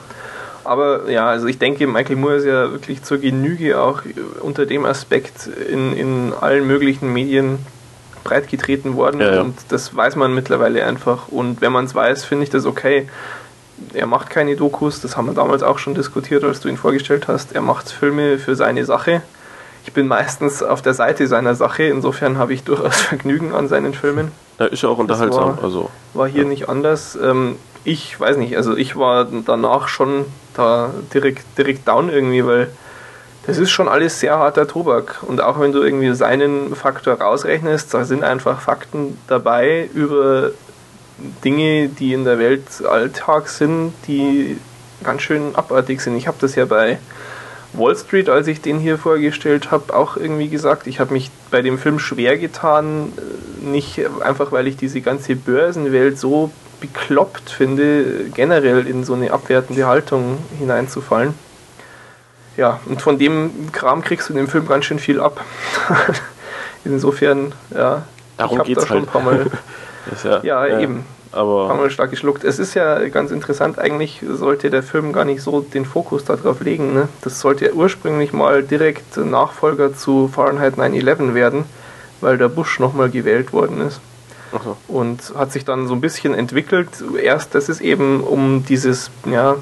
Aber 0.63 1.09
ja, 1.09 1.27
also 1.27 1.47
ich 1.47 1.57
denke, 1.57 1.87
Michael 1.87 2.15
Moore 2.15 2.35
ist 2.35 2.45
ja 2.45 2.71
wirklich 2.71 3.03
zur 3.03 3.17
Genüge 3.17 3.81
auch 3.81 4.01
unter 4.39 4.65
dem 4.65 4.85
Aspekt 4.85 5.47
in, 5.47 5.93
in 5.93 6.33
allen 6.39 6.67
möglichen 6.67 7.11
Medien 7.11 7.59
breitgetreten 8.23 8.95
worden 8.95 9.21
ja, 9.21 9.35
ja. 9.35 9.41
und 9.41 9.57
das 9.69 9.95
weiß 9.95 10.15
man 10.15 10.33
mittlerweile 10.33 10.85
einfach. 10.85 11.29
Und 11.29 11.61
wenn 11.61 11.71
man 11.71 11.85
es 11.85 11.95
weiß, 11.95 12.23
finde 12.23 12.43
ich 12.43 12.49
das 12.49 12.65
okay. 12.65 13.07
Er 13.93 14.05
macht 14.05 14.30
keine 14.30 14.55
Dokus, 14.55 15.01
das 15.01 15.17
haben 15.17 15.27
wir 15.27 15.34
damals 15.34 15.63
auch 15.63 15.80
schon 15.80 15.95
diskutiert, 15.95 16.43
als 16.43 16.59
du 16.59 16.69
ihn 16.69 16.77
vorgestellt 16.77 17.27
hast. 17.27 17.53
Er 17.53 17.61
macht 17.61 17.89
Filme 17.89 18.38
für 18.38 18.55
seine 18.55 18.86
Sache 18.86 19.21
ich 19.89 19.93
bin 19.93 20.07
meistens 20.07 20.61
auf 20.61 20.84
der 20.84 20.93
Seite 20.93 21.25
seiner 21.25 21.55
Sache, 21.55 21.84
insofern 21.84 22.38
habe 22.38 22.53
ich 22.53 22.63
durchaus 22.65 22.95
Vergnügen 22.95 23.53
an 23.53 23.67
seinen 23.67 23.93
Filmen. 23.93 24.32
Ja, 24.59 24.67
ist 24.67 24.84
ja 24.84 24.89
auch 24.89 24.97
unterhaltsam. 24.97 25.57
War, 25.57 25.63
also, 25.63 25.89
war 26.13 26.27
hier 26.27 26.43
ja. 26.43 26.47
nicht 26.47 26.69
anders. 26.69 27.17
Ähm, 27.21 27.55
ich 27.84 28.19
weiß 28.19 28.38
nicht, 28.38 28.55
also 28.55 28.75
ich 28.75 28.97
war 28.97 29.25
danach 29.45 29.88
schon 29.88 30.25
da 30.53 30.91
direkt, 31.13 31.57
direkt 31.57 31.88
down 31.88 32.09
irgendwie, 32.09 32.45
weil 32.45 32.69
das 33.47 33.57
ist 33.57 33.71
schon 33.71 33.88
alles 33.88 34.19
sehr 34.19 34.38
harter 34.38 34.67
Tobak. 34.67 35.23
Und 35.23 35.41
auch 35.41 35.59
wenn 35.59 35.71
du 35.71 35.82
irgendwie 35.82 36.13
seinen 36.13 36.75
Faktor 36.75 37.15
rausrechnest, 37.15 37.93
da 37.93 38.03
sind 38.03 38.23
einfach 38.23 38.59
Fakten 38.59 39.17
dabei 39.27 39.89
über 39.93 40.51
Dinge, 41.43 41.89
die 41.89 42.13
in 42.13 42.24
der 42.24 42.39
Welt 42.39 42.63
Alltag 42.88 43.49
sind, 43.49 43.93
die 44.07 44.57
ganz 45.03 45.22
schön 45.22 45.55
abartig 45.55 46.01
sind. 46.01 46.15
Ich 46.15 46.28
habe 46.28 46.38
das 46.39 46.55
ja 46.55 46.65
bei 46.65 46.99
Wall 47.74 47.95
Street, 47.95 48.30
als 48.30 48.47
ich 48.47 48.61
den 48.61 48.80
hier 48.80 48.97
vorgestellt 48.97 49.72
habe, 49.72 49.95
auch 49.95 50.17
irgendwie 50.17 50.49
gesagt, 50.49 50.88
ich 50.88 50.99
habe 50.99 51.13
mich 51.13 51.30
bei 51.51 51.61
dem 51.61 51.78
Film 51.78 51.99
schwer 51.99 52.38
getan, 52.38 53.13
äh, 53.17 53.65
nicht 53.65 54.01
einfach, 54.22 54.51
weil 54.51 54.67
ich 54.67 54.78
diese 54.78 55.01
ganze 55.01 55.36
Börsenwelt 55.36 56.17
so 56.17 56.51
bekloppt 56.82 57.49
finde, 57.49 58.26
generell 58.34 58.88
in 58.88 59.03
so 59.03 59.13
eine 59.13 59.32
abwertende 59.32 59.86
Haltung 59.86 60.38
hineinzufallen. 60.57 61.34
Ja, 62.57 62.80
und 62.88 63.01
von 63.01 63.20
dem 63.20 63.72
Kram 63.72 64.01
kriegst 64.01 64.30
du 64.30 64.34
in 64.34 64.38
dem 64.38 64.47
Film 64.47 64.67
ganz 64.67 64.86
schön 64.86 64.99
viel 64.99 65.20
ab. 65.20 65.43
Insofern, 66.86 67.53
ja, 67.74 68.03
Darum 68.38 68.53
ich 68.53 68.59
habe 68.59 68.74
da 68.74 68.82
schon 68.82 68.97
halt. 68.97 69.07
ein 69.07 69.11
paar 69.11 69.22
Mal. 69.22 69.45
ja, 70.24 70.41
ja, 70.43 70.66
ja, 70.68 70.80
eben 70.80 71.05
aber. 71.32 71.70
Haben 71.70 71.82
wir 71.82 71.89
stark 71.89 72.10
geschluckt. 72.10 72.43
Es 72.43 72.60
ist 72.60 72.74
ja 72.74 73.07
ganz 73.10 73.32
interessant, 73.32 73.78
eigentlich 73.78 74.22
sollte 74.28 74.70
der 74.70 74.84
Film 74.84 75.14
gar 75.14 75.26
nicht 75.26 75.41
so 75.41 75.62
den 75.62 75.86
Fokus 75.86 76.26
darauf 76.26 76.62
legen. 76.62 76.93
Ne? 76.93 77.07
Das 77.22 77.39
sollte 77.39 77.66
ja 77.66 77.72
ursprünglich 77.72 78.34
mal 78.34 78.64
direkt 78.64 79.18
Nachfolger 79.18 79.95
zu 79.95 80.28
Fahrenheit 80.28 80.76
9-11 80.76 81.34
werden, 81.34 81.66
weil 82.22 82.38
der 82.38 82.49
Bush 82.49 82.80
nochmal 82.80 83.10
gewählt 83.10 83.53
worden 83.53 83.82
ist. 83.82 84.01
So. 84.64 84.78
Und 84.88 85.34
hat 85.36 85.51
sich 85.51 85.64
dann 85.64 85.88
so 85.88 85.93
ein 85.93 86.01
bisschen 86.01 86.34
entwickelt. 86.34 86.89
Erst, 87.22 87.53
dass 87.53 87.70
es 87.70 87.82
eben 87.82 88.22
um 88.22 88.66
dieses, 88.66 89.12
ja, 89.26 89.57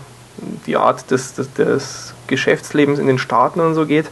die 0.65 0.77
Art 0.77 1.11
des, 1.11 1.33
des, 1.33 1.51
des 1.53 2.13
Geschäftslebens 2.27 2.97
in 2.99 3.07
den 3.07 3.17
Staaten 3.17 3.59
und 3.59 3.73
so 3.73 3.85
geht. 3.85 4.05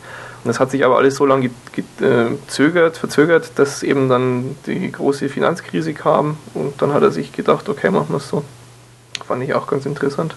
Das 0.45 0.59
hat 0.59 0.69
sich 0.69 0.85
aber 0.85 0.97
alles 0.97 1.15
so 1.15 1.25
lange 1.25 1.49
gezögert, 1.73 2.97
verzögert, 2.97 3.53
dass 3.55 3.81
eben 3.81 4.09
dann 4.09 4.55
die 4.67 4.91
große 4.91 5.27
Finanzkrise 5.27 5.93
kam 5.93 6.37
und 6.53 6.79
dann 6.83 6.93
hat 6.93 7.01
er 7.01 7.09
sich 7.09 7.31
gedacht, 7.31 7.67
okay, 7.67 7.89
machen 7.89 8.09
wir 8.09 8.17
es 8.17 8.29
so. 8.29 8.43
Fand 9.27 9.43
ich 9.43 9.55
auch 9.55 9.65
ganz 9.65 9.87
interessant. 9.87 10.35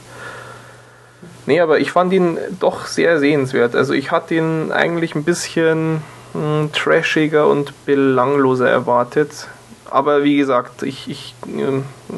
Nee, 1.45 1.61
aber 1.61 1.79
ich 1.79 1.93
fand 1.93 2.13
ihn 2.15 2.39
doch 2.59 2.87
sehr 2.87 3.19
sehenswert. 3.19 3.77
Also 3.77 3.93
ich 3.93 4.11
hatte 4.11 4.35
ihn 4.35 4.73
eigentlich 4.73 5.15
ein 5.15 5.25
bisschen 5.25 6.03
mh, 6.33 6.41
hm, 6.41 6.73
trashiger 6.73 7.47
und 7.47 7.73
belangloser 7.85 8.69
erwartet. 8.69 9.49
Aber 9.91 10.25
wie 10.25 10.39
gesagt, 10.39 10.83
ich, 10.85 11.09
ich 11.09 11.35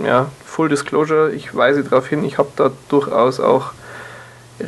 ja, 0.04 0.26
Full 0.44 0.68
Disclosure, 0.68 1.32
ich 1.32 1.56
weise 1.56 1.82
darauf 1.82 2.06
hin, 2.06 2.24
ich 2.24 2.38
habe 2.38 2.50
da 2.54 2.70
durchaus 2.88 3.40
auch 3.40 3.72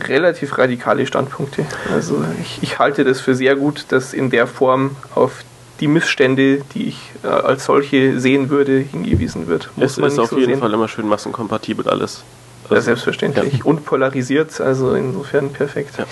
relativ 0.09 0.59
radikale 0.59 1.07
Standpunkte. 1.07 1.67
Also 1.93 2.25
ich, 2.41 2.63
ich 2.63 2.79
halte 2.79 3.05
das 3.05 3.21
für 3.21 3.35
sehr 3.35 3.57
gut, 3.57 3.87
dass 3.89 4.13
in 4.13 4.31
der 4.31 4.47
Form 4.47 4.97
auf 5.15 5.45
die 5.81 5.89
Missstände, 5.89 6.63
die 6.75 6.89
ich 6.89 6.99
äh, 7.25 7.27
als 7.27 7.65
solche 7.65 8.21
sehen 8.21 8.51
würde, 8.51 8.79
hingewiesen 8.79 9.49
wird. 9.49 9.71
Muss 9.77 9.99
es 9.99 10.13
ist 10.13 10.19
auf 10.19 10.31
so 10.31 10.39
jeden 10.39 10.53
sehen. 10.53 10.61
Fall 10.61 10.73
immer 10.73 10.89
schön 10.89 11.09
massenkompatibel 11.09 11.89
alles. 11.89 12.23
Also, 12.65 12.75
ja, 12.77 12.81
selbstverständlich. 12.81 13.59
Ja. 13.59 13.65
Und 13.65 13.85
polarisiert, 13.85 14.61
also 14.61 14.95
insofern 14.95 15.53
perfekt. 15.53 15.99
Ja. 15.99 16.07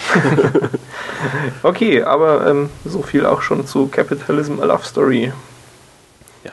okay, 1.63 2.03
aber 2.03 2.49
ähm, 2.49 2.71
so 2.85 3.03
viel 3.03 3.25
auch 3.25 3.43
schon 3.43 3.67
zu 3.67 3.87
Capitalism 3.87 4.61
A 4.61 4.65
Love 4.65 4.85
Story. 4.85 5.33
Ja, 6.43 6.53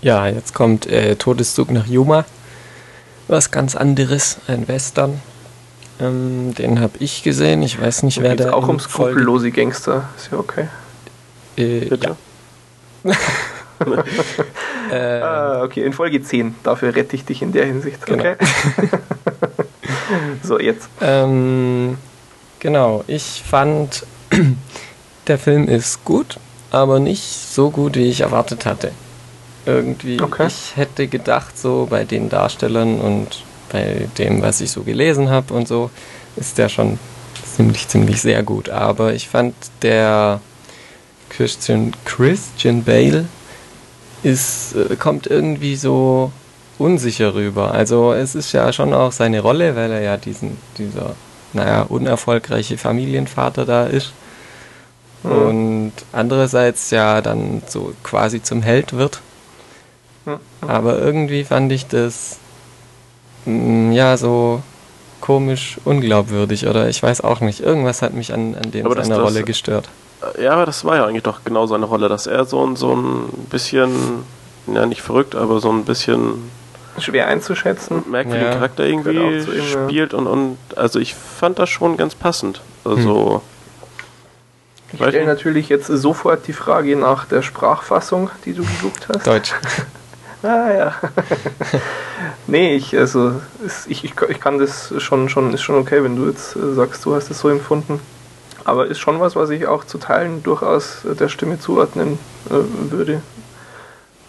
ja 0.00 0.28
jetzt 0.28 0.54
kommt 0.54 0.86
äh, 0.86 1.16
Todeszug 1.16 1.72
nach 1.72 1.86
Yuma. 1.86 2.24
Was 3.26 3.50
ganz 3.50 3.74
anderes, 3.74 4.38
ein 4.46 4.68
Western. 4.68 5.20
Ähm, 6.04 6.54
den 6.54 6.80
habe 6.80 6.94
ich 6.98 7.22
gesehen. 7.22 7.62
Ich 7.62 7.80
weiß 7.80 8.02
nicht, 8.04 8.22
wer 8.22 8.36
der 8.36 8.56
auch 8.56 8.68
um 8.68 8.78
skrupellose 8.78 9.50
Gangster. 9.50 10.08
Ist 10.16 10.30
ja 10.32 10.38
okay. 10.38 10.68
Äh, 11.56 11.86
Bitte? 11.86 12.16
ja. 13.04 13.10
äh, 14.90 15.20
Ah, 15.22 15.62
okay, 15.62 15.84
in 15.84 15.92
Folge 15.92 16.22
10. 16.22 16.54
Dafür 16.62 16.94
rette 16.94 17.16
ich 17.16 17.24
dich 17.24 17.42
in 17.42 17.52
der 17.52 17.66
Hinsicht. 17.66 18.04
Genau. 18.06 18.22
Okay. 18.22 18.36
so, 20.42 20.58
jetzt. 20.58 20.88
Ähm, 21.00 21.96
genau, 22.60 23.04
ich 23.06 23.42
fand, 23.48 24.06
der 25.26 25.38
Film 25.38 25.68
ist 25.68 26.04
gut, 26.04 26.38
aber 26.70 26.98
nicht 26.98 27.22
so 27.24 27.70
gut, 27.70 27.96
wie 27.96 28.08
ich 28.10 28.20
erwartet 28.20 28.66
hatte. 28.66 28.92
Irgendwie, 29.66 30.20
Okay. 30.20 30.48
ich 30.48 30.76
hätte 30.76 31.06
gedacht, 31.06 31.58
so 31.58 31.86
bei 31.88 32.04
den 32.04 32.28
Darstellern 32.28 33.00
und 33.00 33.42
bei 33.74 34.08
dem, 34.18 34.40
was 34.40 34.60
ich 34.60 34.70
so 34.70 34.84
gelesen 34.84 35.30
habe 35.30 35.52
und 35.52 35.66
so, 35.66 35.90
ist 36.36 36.58
der 36.58 36.68
schon 36.68 36.96
ziemlich, 37.56 37.88
ziemlich 37.88 38.20
sehr 38.20 38.44
gut. 38.44 38.68
Aber 38.68 39.14
ich 39.14 39.28
fand, 39.28 39.54
der 39.82 40.40
Christian, 41.28 41.92
Christian 42.04 42.84
Bale 42.84 43.24
ist, 44.22 44.76
äh, 44.76 44.94
kommt 44.94 45.26
irgendwie 45.26 45.74
so 45.74 46.30
unsicher 46.78 47.34
rüber. 47.34 47.72
Also 47.72 48.12
es 48.12 48.36
ist 48.36 48.52
ja 48.52 48.72
schon 48.72 48.94
auch 48.94 49.10
seine 49.10 49.40
Rolle, 49.40 49.74
weil 49.74 49.90
er 49.90 50.02
ja 50.02 50.16
diesen, 50.16 50.56
dieser, 50.78 51.16
naja, 51.52 51.82
unerfolgreiche 51.82 52.78
Familienvater 52.78 53.64
da 53.64 53.86
ist. 53.86 54.12
Mhm. 55.24 55.30
Und 55.32 55.92
andererseits 56.12 56.92
ja 56.92 57.20
dann 57.20 57.62
so 57.66 57.92
quasi 58.04 58.40
zum 58.40 58.62
Held 58.62 58.92
wird. 58.92 59.20
Mhm. 60.26 60.38
Aber 60.60 60.96
irgendwie 61.00 61.42
fand 61.42 61.72
ich 61.72 61.88
das 61.88 62.38
ja 63.46 64.16
so 64.16 64.62
komisch 65.20 65.78
unglaubwürdig 65.84 66.66
oder 66.66 66.88
ich 66.88 67.02
weiß 67.02 67.22
auch 67.22 67.40
nicht. 67.40 67.60
Irgendwas 67.60 68.02
hat 68.02 68.12
mich 68.12 68.32
an, 68.32 68.54
an 68.62 68.70
dem 68.70 68.90
seiner 68.92 69.20
Rolle 69.20 69.42
gestört. 69.42 69.88
Ja, 70.38 70.52
aber 70.52 70.66
das 70.66 70.84
war 70.84 70.96
ja 70.96 71.06
eigentlich 71.06 71.22
doch 71.22 71.44
genau 71.44 71.66
seine 71.66 71.86
Rolle, 71.86 72.08
dass 72.08 72.26
er 72.26 72.44
so 72.44 72.64
ein, 72.66 72.76
so 72.76 72.94
ein 72.94 73.28
bisschen, 73.50 74.24
ja 74.66 74.86
nicht 74.86 75.02
verrückt, 75.02 75.34
aber 75.34 75.60
so 75.60 75.70
ein 75.70 75.84
bisschen 75.84 76.50
Schwer 76.98 77.26
einzuschätzen. 77.28 78.04
merkwürdigen 78.10 78.48
Ja. 78.48 78.54
Charakter 78.54 78.84
irgendwie 78.84 79.16
ihm, 79.16 79.46
ja. 79.46 79.64
spielt 79.86 80.14
und, 80.14 80.26
und 80.26 80.58
also 80.76 80.98
ich 81.00 81.14
fand 81.14 81.58
das 81.58 81.70
schon 81.70 81.96
ganz 81.96 82.14
passend. 82.14 82.60
Also 82.84 83.42
Ich 84.92 85.00
Weiß 85.00 85.08
stelle 85.08 85.26
natürlich 85.26 85.68
jetzt 85.68 85.86
sofort 85.86 86.46
die 86.46 86.52
Frage 86.52 86.96
nach 86.96 87.24
der 87.24 87.42
Sprachfassung, 87.42 88.30
die 88.44 88.52
du 88.52 88.62
gesucht 88.62 89.08
hast. 89.08 89.26
Deutsch. 89.26 89.54
Ah 90.44 90.70
ja. 90.72 90.94
nee, 92.46 92.74
ich, 92.76 92.96
also, 92.96 93.40
ich, 93.88 94.04
ich, 94.04 94.14
ich 94.28 94.40
kann 94.40 94.58
das 94.58 94.92
schon, 94.98 95.28
schon, 95.28 95.52
ist 95.54 95.62
schon 95.62 95.76
okay, 95.76 96.04
wenn 96.04 96.16
du 96.16 96.26
jetzt 96.28 96.54
äh, 96.56 96.74
sagst, 96.74 97.04
du 97.04 97.14
hast 97.14 97.30
es 97.30 97.38
so 97.40 97.48
empfunden. 97.48 98.00
Aber 98.66 98.86
ist 98.86 98.98
schon 98.98 99.20
was, 99.20 99.36
was 99.36 99.50
ich 99.50 99.66
auch 99.66 99.84
zu 99.84 99.98
Teilen 99.98 100.42
durchaus 100.42 100.98
der 101.04 101.28
Stimme 101.28 101.58
zuordnen 101.58 102.18
äh, 102.50 102.90
würde. 102.90 103.20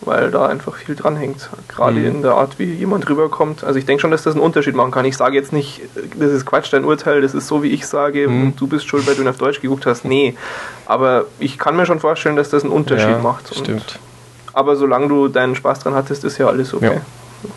Weil 0.01 0.29
da 0.29 0.45
einfach 0.47 0.75
viel 0.75 0.95
dranhängt. 0.95 1.49
Gerade 1.67 1.99
Mhm. 1.99 2.05
in 2.07 2.21
der 2.21 2.33
Art, 2.35 2.59
wie 2.59 2.65
jemand 2.73 3.09
rüberkommt. 3.09 3.63
Also 3.63 3.79
ich 3.79 3.85
denke 3.85 4.01
schon, 4.01 4.11
dass 4.11 4.23
das 4.23 4.35
einen 4.35 4.43
Unterschied 4.43 4.75
machen 4.75 4.91
kann. 4.91 5.05
Ich 5.05 5.17
sage 5.17 5.35
jetzt 5.35 5.51
nicht, 5.53 5.81
das 6.19 6.31
ist 6.31 6.45
Quatsch, 6.45 6.71
dein 6.71 6.85
Urteil, 6.85 7.21
das 7.21 7.33
ist 7.33 7.47
so, 7.47 7.63
wie 7.63 7.69
ich 7.69 7.87
sage, 7.87 8.27
Mhm. 8.27 8.43
und 8.43 8.61
du 8.61 8.67
bist 8.67 8.87
schuld, 8.87 9.07
weil 9.07 9.15
du 9.15 9.21
ihn 9.21 9.27
auf 9.27 9.37
Deutsch 9.37 9.61
geguckt 9.61 9.85
hast. 9.85 10.05
Nee. 10.05 10.35
Aber 10.85 11.25
ich 11.39 11.57
kann 11.57 11.75
mir 11.75 11.85
schon 11.85 11.99
vorstellen, 11.99 12.35
dass 12.35 12.49
das 12.49 12.63
einen 12.63 12.73
Unterschied 12.73 13.09
ja, 13.09 13.19
macht. 13.19 13.55
Stimmt. 13.55 13.99
Aber 14.55 14.75
solange 14.75 15.07
du 15.07 15.27
deinen 15.27 15.55
Spaß 15.55 15.79
dran 15.79 15.93
hattest, 15.93 16.23
ist 16.23 16.37
ja 16.37 16.47
alles 16.47 16.73
okay. 16.73 17.01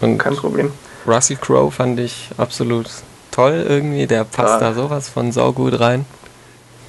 Und 0.00 0.18
Kein 0.18 0.36
Problem. 0.36 0.70
Russell 1.06 1.36
Crowe 1.36 1.70
fand 1.70 1.98
ich 2.00 2.28
absolut 2.36 2.86
toll 3.30 3.64
irgendwie. 3.66 4.06
Der 4.06 4.24
passt 4.24 4.60
Ja. 4.60 4.68
da 4.68 4.74
sowas 4.74 5.08
von 5.08 5.32
saugut 5.32 5.80
rein. 5.80 6.04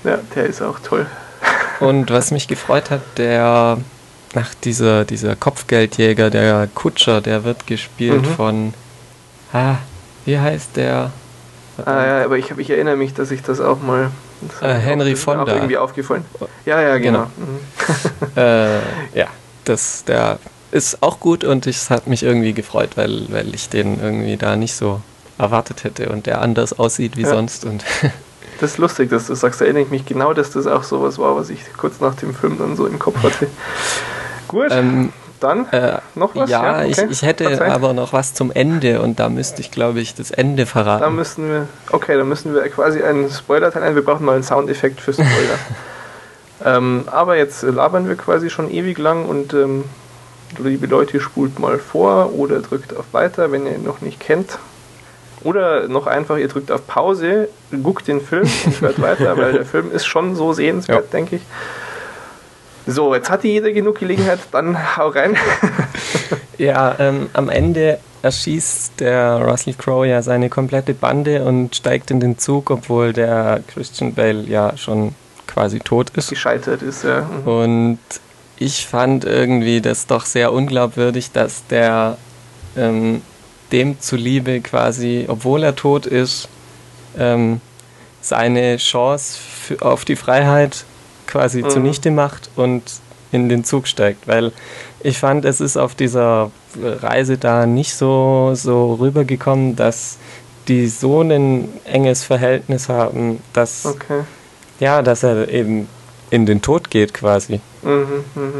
Ja, 0.03 0.17
der 0.35 0.45
ist 0.47 0.61
auch 0.61 0.79
toll. 0.79 1.05
Und 1.79 2.11
was 2.11 2.31
mich 2.31 2.47
gefreut 2.47 2.89
hat, 2.89 3.01
der 3.17 3.77
nach 4.33 4.53
dieser, 4.55 5.05
dieser 5.05 5.35
Kopfgeldjäger, 5.35 6.29
der 6.29 6.67
Kutscher, 6.75 7.21
der 7.21 7.43
wird 7.43 7.65
gespielt 7.67 8.23
Mhm. 8.23 8.35
von 8.35 8.73
ah, 9.53 9.75
wie 10.25 10.37
heißt 10.37 10.75
der? 10.75 11.11
Ah, 11.85 12.05
ja, 12.05 12.25
aber 12.25 12.37
ich, 12.37 12.51
ich 12.57 12.69
erinnere 12.69 12.97
mich, 12.97 13.13
dass 13.13 13.31
ich 13.31 13.41
das 13.41 13.61
auch 13.61 13.81
mal. 13.81 14.11
Das 14.41 14.61
Äh, 14.61 14.73
Henry 14.79 15.13
auch, 15.13 15.17
Fonda. 15.17 15.43
Auch 15.43 15.47
irgendwie 15.55 15.77
aufgefallen. 15.77 16.25
Ja, 16.65 16.81
ja, 16.81 16.97
genau. 16.97 17.27
Genau. 17.37 18.41
Äh, 18.41 18.79
ja, 19.17 19.27
das, 19.65 20.03
der 20.05 20.39
ist 20.71 21.01
auch 21.01 21.19
gut 21.19 21.43
und 21.43 21.65
es 21.67 21.89
hat 21.89 22.07
mich 22.07 22.23
irgendwie 22.23 22.53
gefreut, 22.53 22.91
weil, 22.95 23.25
weil 23.29 23.53
ich 23.55 23.69
den 23.69 23.99
irgendwie 24.01 24.37
da 24.37 24.55
nicht 24.55 24.75
so 24.75 25.01
erwartet 25.37 25.83
hätte 25.83 26.09
und 26.09 26.25
der 26.25 26.41
anders 26.41 26.77
aussieht 26.77 27.17
wie 27.17 27.23
Ja. 27.23 27.29
sonst. 27.29 27.65
Und 27.65 27.83
Das 28.61 28.71
ist 28.71 28.77
lustig, 28.77 29.09
dass 29.09 29.27
du 29.27 29.35
sagst, 29.35 29.61
da 29.61 29.65
erinnere 29.65 29.83
ich 29.83 29.89
mich 29.89 30.05
genau, 30.05 30.33
dass 30.33 30.51
das 30.51 30.67
auch 30.67 30.83
sowas 30.83 31.17
war, 31.17 31.33
was 31.37 31.49
ich 31.49 31.61
kurz 31.77 32.01
nach 32.01 32.15
dem 32.15 32.35
Film 32.35 32.57
dann 32.57 32.75
so 32.75 32.87
im 32.87 32.99
Kopf 32.99 33.15
hatte. 33.23 33.47
Gut, 34.49 34.67
ähm, 34.71 35.13
dann 35.39 35.65
äh, 35.71 35.99
noch 36.15 36.35
was? 36.35 36.49
ja, 36.49 36.79
okay. 36.79 36.89
ich, 36.89 36.97
ich 36.97 37.21
hätte 37.21 37.65
aber 37.71 37.93
noch 37.93 38.11
was 38.11 38.33
zum 38.33 38.51
Ende 38.51 39.01
und 39.01 39.17
da 39.21 39.29
müsste 39.29 39.61
ich, 39.61 39.71
glaube 39.71 40.01
ich, 40.01 40.13
das 40.13 40.31
Ende 40.31 40.63
Da 40.63 40.69
verraten. 40.69 41.15
müssen 41.15 41.47
wir, 41.49 41.67
okay, 41.93 42.17
da 42.17 42.25
müssen 42.25 42.53
wir 42.53 42.67
quasi 42.67 43.01
einen 43.01 43.29
Spoiler-Teil 43.31 43.81
ein. 43.81 43.95
Wir 43.95 44.03
brauchen 44.03 44.25
mal 44.25 44.33
einen 44.35 44.43
Soundeffekt 44.43 44.99
für 44.99 45.13
Spoiler. 45.13 45.29
ähm, 46.65 47.03
aber 47.07 47.37
jetzt 47.37 47.63
labern 47.63 48.07
wir 48.07 48.15
quasi 48.15 48.49
schon 48.49 48.71
ewig 48.71 48.97
lang 48.97 49.25
und 49.25 49.53
ähm, 49.53 49.83
liebe 50.57 50.87
Leute, 50.87 51.19
spult 51.19 51.59
mal 51.59 51.77
vor 51.77 52.33
oder 52.33 52.59
drückt 52.59 52.95
auf 52.95 53.05
Weiter, 53.11 53.51
wenn 53.51 53.65
ihr 53.65 53.75
ihn 53.75 53.83
noch 53.83 54.01
nicht 54.01 54.19
kennt. 54.19 54.59
Oder 55.43 55.87
noch 55.87 56.05
einfach, 56.05 56.37
ihr 56.37 56.49
drückt 56.49 56.69
auf 56.71 56.85
Pause, 56.85 57.47
guckt 57.83 58.07
den 58.07 58.19
Film 58.19 58.49
und 58.65 58.81
hört 58.81 59.01
weiter, 59.01 59.37
weil 59.37 59.53
der 59.53 59.65
Film 59.65 59.91
ist 59.91 60.05
schon 60.05 60.35
so 60.35 60.51
sehenswert, 60.53 61.05
Ja. 61.05 61.11
denke 61.11 61.37
ich. 61.37 61.41
So, 62.87 63.13
jetzt 63.13 63.29
hatte 63.29 63.47
jeder 63.47 63.71
genug 63.71 63.99
Gelegenheit, 63.99 64.39
dann 64.51 64.97
hau 64.97 65.09
rein. 65.09 65.35
Ja, 66.57 66.93
ähm, 66.99 67.29
am 67.31 67.47
Ende 67.47 67.99
erschießt 68.21 68.99
der 68.99 69.37
Russell 69.45 69.75
Crowe 69.75 70.05
ja 70.05 70.21
seine 70.21 70.49
komplette 70.49 70.93
Bande 70.93 71.45
und 71.45 71.73
steigt 71.73 72.11
in 72.11 72.19
den 72.19 72.37
Zug, 72.37 72.69
obwohl 72.69 73.13
der 73.13 73.61
Christian 73.73 74.13
Bale 74.13 74.41
ja 74.43 74.75
schon 74.75 75.15
quasi 75.59 75.79
tot 75.79 76.09
ist. 76.11 76.29
Gescheitert 76.29 76.81
ist 76.81 77.03
er. 77.03 77.23
Mhm. 77.23 77.47
Und 77.47 77.99
ich 78.57 78.87
fand 78.87 79.25
irgendwie 79.25 79.81
das 79.81 80.07
doch 80.07 80.25
sehr 80.25 80.53
unglaubwürdig, 80.53 81.31
dass 81.33 81.67
der 81.67 82.17
ähm, 82.77 83.21
dem 83.73 83.99
zuliebe 83.99 84.61
quasi, 84.61 85.25
obwohl 85.27 85.63
er 85.63 85.75
tot 85.75 86.05
ist, 86.05 86.47
ähm, 87.17 87.59
seine 88.21 88.77
Chance 88.77 89.37
für, 89.37 89.81
auf 89.85 90.05
die 90.05 90.15
Freiheit 90.15 90.85
quasi 91.27 91.61
Mhm. 91.61 91.69
zunichte 91.69 92.09
macht 92.11 92.49
und 92.55 92.83
in 93.33 93.49
den 93.49 93.65
Zug 93.65 93.87
steigt. 93.87 94.29
Weil 94.29 94.53
ich 95.01 95.17
fand, 95.19 95.43
es 95.43 95.59
ist 95.59 95.75
auf 95.75 95.93
dieser 95.93 96.51
Reise 96.81 97.37
da 97.37 97.65
nicht 97.65 97.93
so, 97.95 98.51
so 98.55 98.93
rübergekommen, 98.93 99.75
dass 99.75 100.17
die 100.69 100.87
so 100.87 101.21
ein 101.21 101.67
enges 101.83 102.23
Verhältnis 102.23 102.87
haben, 102.87 103.41
dass, 103.53 103.85
Okay. 103.85 104.21
Ja, 104.79 105.01
dass 105.01 105.23
er 105.23 105.49
eben 105.49 105.87
in 106.31 106.45
den 106.45 106.61
Tod 106.61 106.89
geht 106.91 107.13
quasi. 107.13 107.59
Mhm, 107.81 108.23
mhm. 108.35 108.51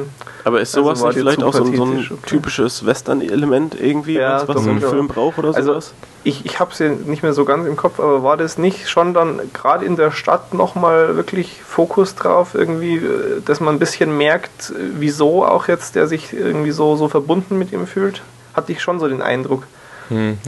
Aber 0.44 0.60
ist 0.60 0.76
Also 0.76 0.88
sowas 0.96 1.14
dir 1.14 1.20
vielleicht 1.22 1.44
auch 1.44 1.54
so, 1.54 1.64
ein- 1.64 1.76
so 1.76 1.84
ein 1.84 2.00
okay. 2.00 2.16
typisches 2.26 2.86
Western-Element 2.86 3.80
irgendwie, 3.80 4.16
Ja, 4.16 4.48
was, 4.48 4.64
so 4.64 4.70
ein. 4.70 4.80
Film 4.82 5.08
braucht 5.08 5.38
oder 5.38 5.50
Also, 5.56 5.74
sowas? 5.74 5.94
Ich, 6.24 6.46
ich 6.46 6.60
habe 6.60 6.72
es 6.72 6.80
ja 6.80 6.90
nicht 6.90 7.22
mehr 7.24 7.34
so 7.34 7.46
ganz 7.46 7.66
im 7.68 7.76
Kopf, 7.78 8.00
aber 8.00 8.24
war 8.24 8.38
das 8.38 8.58
nicht 8.58 8.90
schon 8.90 9.14
dann 9.14 9.40
gerade 9.54 9.86
in 9.86 9.96
der 9.96 10.12
Stadt 10.12 10.54
nochmal 10.54 11.16
wirklich 11.16 11.62
Fokus 11.64 12.16
drauf, 12.16 12.56
irgendwie, 12.56 12.96
äh, 12.98 13.42
dass 13.46 13.60
man 13.60 13.76
ein 13.76 13.80
bisschen 13.80 14.18
merkt, 14.18 14.72
äh, 14.72 14.74
wieso 14.98 15.46
auch 15.46 15.68
jetzt 15.68 15.96
der 15.96 16.08
sich 16.08 16.34
irgendwie 16.34 16.72
so, 16.72 16.96
so 16.96 17.08
verbunden 17.08 17.58
mit 17.60 17.72
ihm 17.72 17.86
fühlt? 17.88 18.22
Hatte 18.54 18.72
ich 18.72 18.82
schon 18.82 19.00
so 19.00 19.08
den 19.08 19.22
Eindruck. 19.22 19.64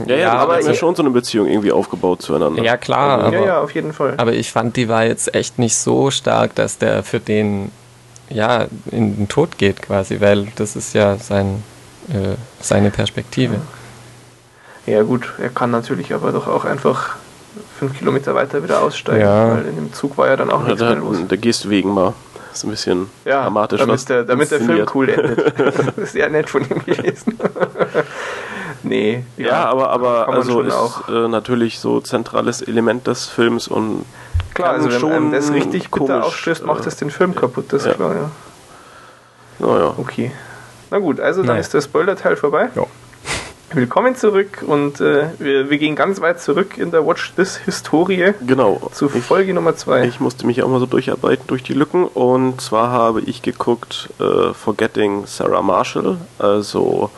Ja, 0.06 0.16
ja, 0.16 0.32
aber 0.32 0.40
aber 0.42 0.58
ist 0.58 0.66
ja 0.66 0.74
schon 0.74 0.94
so 0.94 1.02
eine 1.02 1.10
Beziehung 1.10 1.46
irgendwie 1.46 1.70
aufgebaut 1.72 2.22
zueinander. 2.22 2.62
Ja, 2.62 2.76
klar, 2.76 3.18
Also, 3.22 3.26
aber, 3.28 3.36
ja, 3.40 3.46
ja, 3.46 3.60
auf 3.60 3.72
jeden 3.74 3.92
Fall. 3.92 4.14
aber 4.16 4.32
ich 4.32 4.50
fand, 4.50 4.76
die 4.76 4.88
war 4.88 5.04
jetzt 5.04 5.34
echt 5.34 5.58
nicht 5.58 5.76
so 5.76 6.10
stark, 6.10 6.54
dass 6.56 6.78
der 6.78 7.02
für 7.02 7.20
den 7.20 7.70
ja 8.28 8.66
in 8.90 9.16
den 9.16 9.28
Tod 9.28 9.58
geht 9.58 9.82
quasi, 9.82 10.20
weil 10.20 10.48
das 10.56 10.74
ist 10.74 10.94
ja 10.94 11.16
sein, 11.16 11.62
äh, 12.08 12.34
seine 12.60 12.90
Perspektive. 12.90 13.56
Ja, 14.86 15.02
gut, 15.02 15.32
er 15.40 15.48
kann 15.50 15.70
natürlich 15.70 16.12
aber 16.12 16.32
doch 16.32 16.48
auch 16.48 16.64
einfach 16.64 17.16
fünf 17.78 17.98
Kilometer 17.98 18.34
weiter 18.34 18.62
wieder 18.64 18.82
aussteigen, 18.82 19.20
Ja. 19.20 19.50
weil 19.54 19.66
in 19.66 19.76
dem 19.76 19.92
Zug 19.92 20.16
war 20.18 20.26
ja 20.28 20.36
dann 20.36 20.50
auch 20.50 20.62
Ja, 20.62 20.68
nichts 20.68 20.80
mehr 20.80 20.90
da, 20.94 20.96
los. 20.98 21.16
da 21.28 21.36
gehst 21.36 21.64
du 21.64 21.70
wegen 21.70 21.90
mal. 21.94 22.14
Das 22.48 22.58
ist 22.58 22.64
ein 22.64 22.70
bisschen 22.70 23.10
Ja, 23.24 23.42
dramatisch. 23.44 23.80
was 23.86 24.04
damit 24.04 24.08
der, 24.08 24.24
damit 24.24 24.50
der 24.50 24.60
Film 24.60 24.86
cool 24.94 25.08
endet. 25.08 25.58
das 25.58 25.76
ist 25.98 26.12
sehr 26.12 26.28
nett 26.30 26.50
von 26.50 26.62
ihm 26.68 26.84
gewesen. 26.84 27.38
nee. 28.82 29.24
Ja, 29.36 29.64
aber, 29.66 29.90
aber 29.90 30.26
man 30.26 30.36
also 30.36 30.60
ist 30.60 30.74
auch. 30.74 31.08
äh, 31.08 31.28
natürlich 31.28 31.78
so 31.78 32.00
zentrales 32.00 32.62
Element 32.62 33.06
des 33.06 33.26
Films 33.26 33.68
und 33.68 34.04
Klar, 34.54 34.70
also 34.70 34.90
wenn 34.90 35.00
schon 35.00 35.12
einem 35.12 35.32
das 35.32 35.52
richtig 35.52 35.90
bitter 35.90 36.06
komisch, 36.06 36.26
aufstößt, 36.26 36.66
macht 36.66 36.80
äh, 36.80 36.84
das 36.84 36.96
den 36.96 37.10
Film 37.10 37.34
kaputt, 37.34 37.66
das 37.72 37.82
ist 37.82 37.88
ja. 37.88 37.94
klar, 37.94 38.14
ja. 38.14 38.30
naja. 39.66 39.94
Okay. 39.96 40.30
Na 40.90 40.98
gut, 40.98 41.20
also 41.20 41.40
dann 41.40 41.48
Naja. 41.48 41.60
ist 41.60 41.72
der 41.72 41.80
Spoiler-Teil 41.80 42.36
vorbei. 42.36 42.68
Ja. 42.74 42.84
Willkommen 43.74 44.14
zurück 44.14 44.62
und 44.66 45.00
äh, 45.00 45.28
wir, 45.38 45.70
wir, 45.70 45.78
gehen 45.78 45.96
ganz 45.96 46.20
weit 46.20 46.42
zurück 46.42 46.76
in 46.76 46.90
der 46.90 47.06
Watch 47.06 47.32
This 47.36 47.56
Historie. 47.56 48.34
Genau. 48.46 48.90
Zu 48.92 49.08
Folge 49.08 49.54
Nummer 49.54 49.74
2. 49.74 50.04
Ich 50.04 50.20
musste 50.20 50.46
mich 50.46 50.62
auch 50.62 50.68
mal 50.68 50.78
so 50.78 50.84
durcharbeiten 50.84 51.46
durch 51.46 51.62
die 51.62 51.72
Lücken 51.72 52.04
und 52.04 52.60
zwar 52.60 52.90
habe 52.90 53.22
ich 53.22 53.40
geguckt 53.40 54.10
äh, 54.20 54.52
Forgetting 54.52 55.24
Sarah 55.24 55.62
Marshall, 55.62 56.18
also 56.38 57.10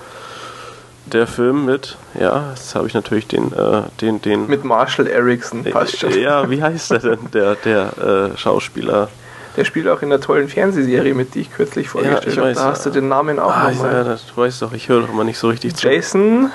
der 1.06 1.26
Film 1.26 1.64
mit, 1.64 1.96
ja, 2.18 2.50
jetzt 2.50 2.74
habe 2.74 2.86
ich 2.86 2.94
natürlich 2.94 3.26
den, 3.26 3.52
äh, 3.52 3.82
den, 4.00 4.22
den. 4.22 4.46
Mit 4.46 4.64
Marshall 4.64 5.06
Erickson, 5.06 5.64
passt 5.64 5.98
schon. 5.98 6.18
Ja, 6.18 6.48
wie 6.50 6.62
heißt 6.62 6.92
der 6.92 6.98
denn, 6.98 7.18
der, 7.32 7.54
der 7.56 8.32
äh, 8.34 8.38
Schauspieler? 8.38 9.08
Der 9.56 9.64
spielt 9.64 9.86
auch 9.88 10.02
in 10.02 10.10
der 10.10 10.20
tollen 10.20 10.48
Fernsehserie 10.48 11.14
mit, 11.14 11.34
die 11.34 11.42
ich 11.42 11.52
kürzlich 11.52 11.88
vorgestellt 11.88 12.36
ja, 12.36 12.42
habe. 12.42 12.54
Da 12.54 12.64
hast 12.64 12.86
du 12.86 12.90
den 12.90 13.08
Namen 13.08 13.38
auch 13.38 13.54
ah, 13.54 13.70
nochmal. 13.70 13.92
Ja, 13.92 14.04
das, 14.04 14.26
du 14.26 14.40
weißt 14.40 14.62
doch, 14.62 14.72
ich 14.72 14.88
höre 14.88 15.02
doch 15.02 15.10
immer 15.10 15.24
nicht 15.24 15.38
so 15.38 15.48
richtig 15.48 15.76
zu. 15.76 15.88
Jason 15.88 16.50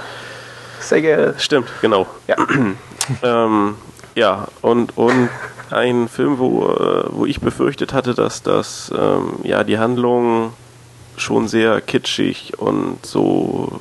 Segel. 0.82 1.36
Stimmt, 1.38 1.70
genau. 1.82 2.08
Ja, 2.28 2.36
ähm, 3.24 3.76
ja 4.16 4.48
und, 4.62 4.98
und 4.98 5.30
ein 5.72 6.08
Film, 6.10 6.40
wo, 6.40 6.66
äh, 6.68 7.06
wo 7.12 7.26
ich 7.26 7.40
befürchtet 7.40 7.94
hatte, 7.94 8.14
dass 8.16 8.44
das 8.44 8.92
ähm, 8.98 9.36
ja 9.44 9.64
die 9.64 9.78
Handlung 9.78 10.54
schon 11.22 11.48
sehr 11.48 11.82
kitschig 11.82 12.54
und 12.58 13.06
so, 13.06 13.72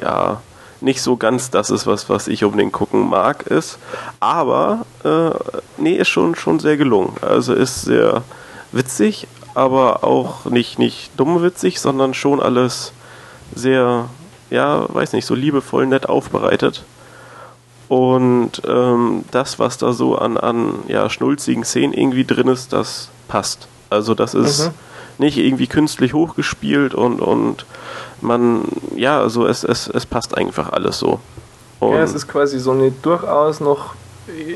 ja, 0.00 0.40
nicht 0.80 1.02
so 1.02 1.16
ganz 1.16 1.50
das 1.50 1.70
ist, 1.70 1.86
was, 1.86 2.08
was 2.08 2.28
ich 2.28 2.44
unbedingt 2.44 2.72
gucken 2.72 3.08
mag, 3.08 3.46
ist. 3.46 3.78
Aber, 4.20 4.84
äh, 5.02 5.30
nee, 5.78 5.96
ist 5.96 6.08
schon, 6.08 6.34
schon 6.34 6.60
sehr 6.60 6.76
gelungen. 6.76 7.14
Also 7.22 7.54
ist 7.54 7.82
sehr 7.82 8.22
witzig, 8.70 9.26
aber 9.54 10.04
auch 10.04 10.44
nicht, 10.46 10.78
nicht 10.78 11.10
dumm 11.16 11.42
witzig, 11.42 11.80
sondern 11.80 12.12
schon 12.12 12.40
alles 12.40 12.92
sehr, 13.54 14.08
ja, 14.50 14.86
weiß 14.92 15.14
nicht, 15.14 15.26
so 15.26 15.34
liebevoll 15.34 15.86
nett 15.86 16.08
aufbereitet. 16.08 16.84
Und 17.88 18.62
ähm, 18.66 19.24
das, 19.30 19.58
was 19.58 19.78
da 19.78 19.92
so 19.92 20.16
an, 20.16 20.36
an 20.36 20.74
ja, 20.88 21.08
schnulzigen 21.08 21.64
Szenen 21.64 21.92
irgendwie 21.92 22.24
drin 22.24 22.48
ist, 22.48 22.72
das 22.72 23.08
passt. 23.28 23.68
Also 23.90 24.14
das 24.14 24.34
ist 24.34 24.66
mhm. 24.66 24.74
Nicht 25.18 25.38
irgendwie 25.38 25.66
künstlich 25.66 26.14
hochgespielt 26.14 26.94
und, 26.94 27.20
und 27.20 27.66
man, 28.20 28.62
ja, 28.96 29.20
also 29.20 29.46
es, 29.46 29.64
es, 29.64 29.88
es 29.88 30.06
passt 30.06 30.36
einfach 30.36 30.72
alles 30.72 30.98
so. 30.98 31.20
Und 31.80 31.92
ja, 31.92 32.02
es 32.02 32.14
ist 32.14 32.28
quasi 32.28 32.58
so 32.58 32.72
eine 32.72 32.90
durchaus 32.90 33.60
noch 33.60 33.94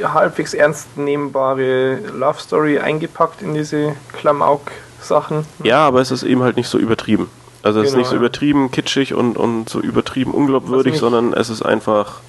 halbwegs 0.02 0.54
ernst 0.54 0.96
nehmbare 0.96 1.98
Love 2.14 2.40
Story 2.40 2.78
eingepackt 2.78 3.42
in 3.42 3.54
diese 3.54 3.94
Klamauk-Sachen. 4.14 5.44
Ja, 5.62 5.86
aber 5.86 6.00
es 6.00 6.10
ist 6.10 6.22
eben 6.22 6.42
halt 6.42 6.56
nicht 6.56 6.68
so 6.68 6.78
übertrieben. 6.78 7.28
Also 7.62 7.80
es 7.80 7.88
genau, 7.88 7.96
ist 7.96 7.98
nicht 7.98 8.10
so 8.10 8.16
übertrieben 8.16 8.70
kitschig 8.70 9.14
und, 9.14 9.36
und 9.36 9.68
so 9.68 9.80
übertrieben 9.80 10.30
unglaubwürdig, 10.30 10.96
sondern 10.96 11.32
es 11.32 11.50
ist 11.50 11.62
einfach, 11.62 12.20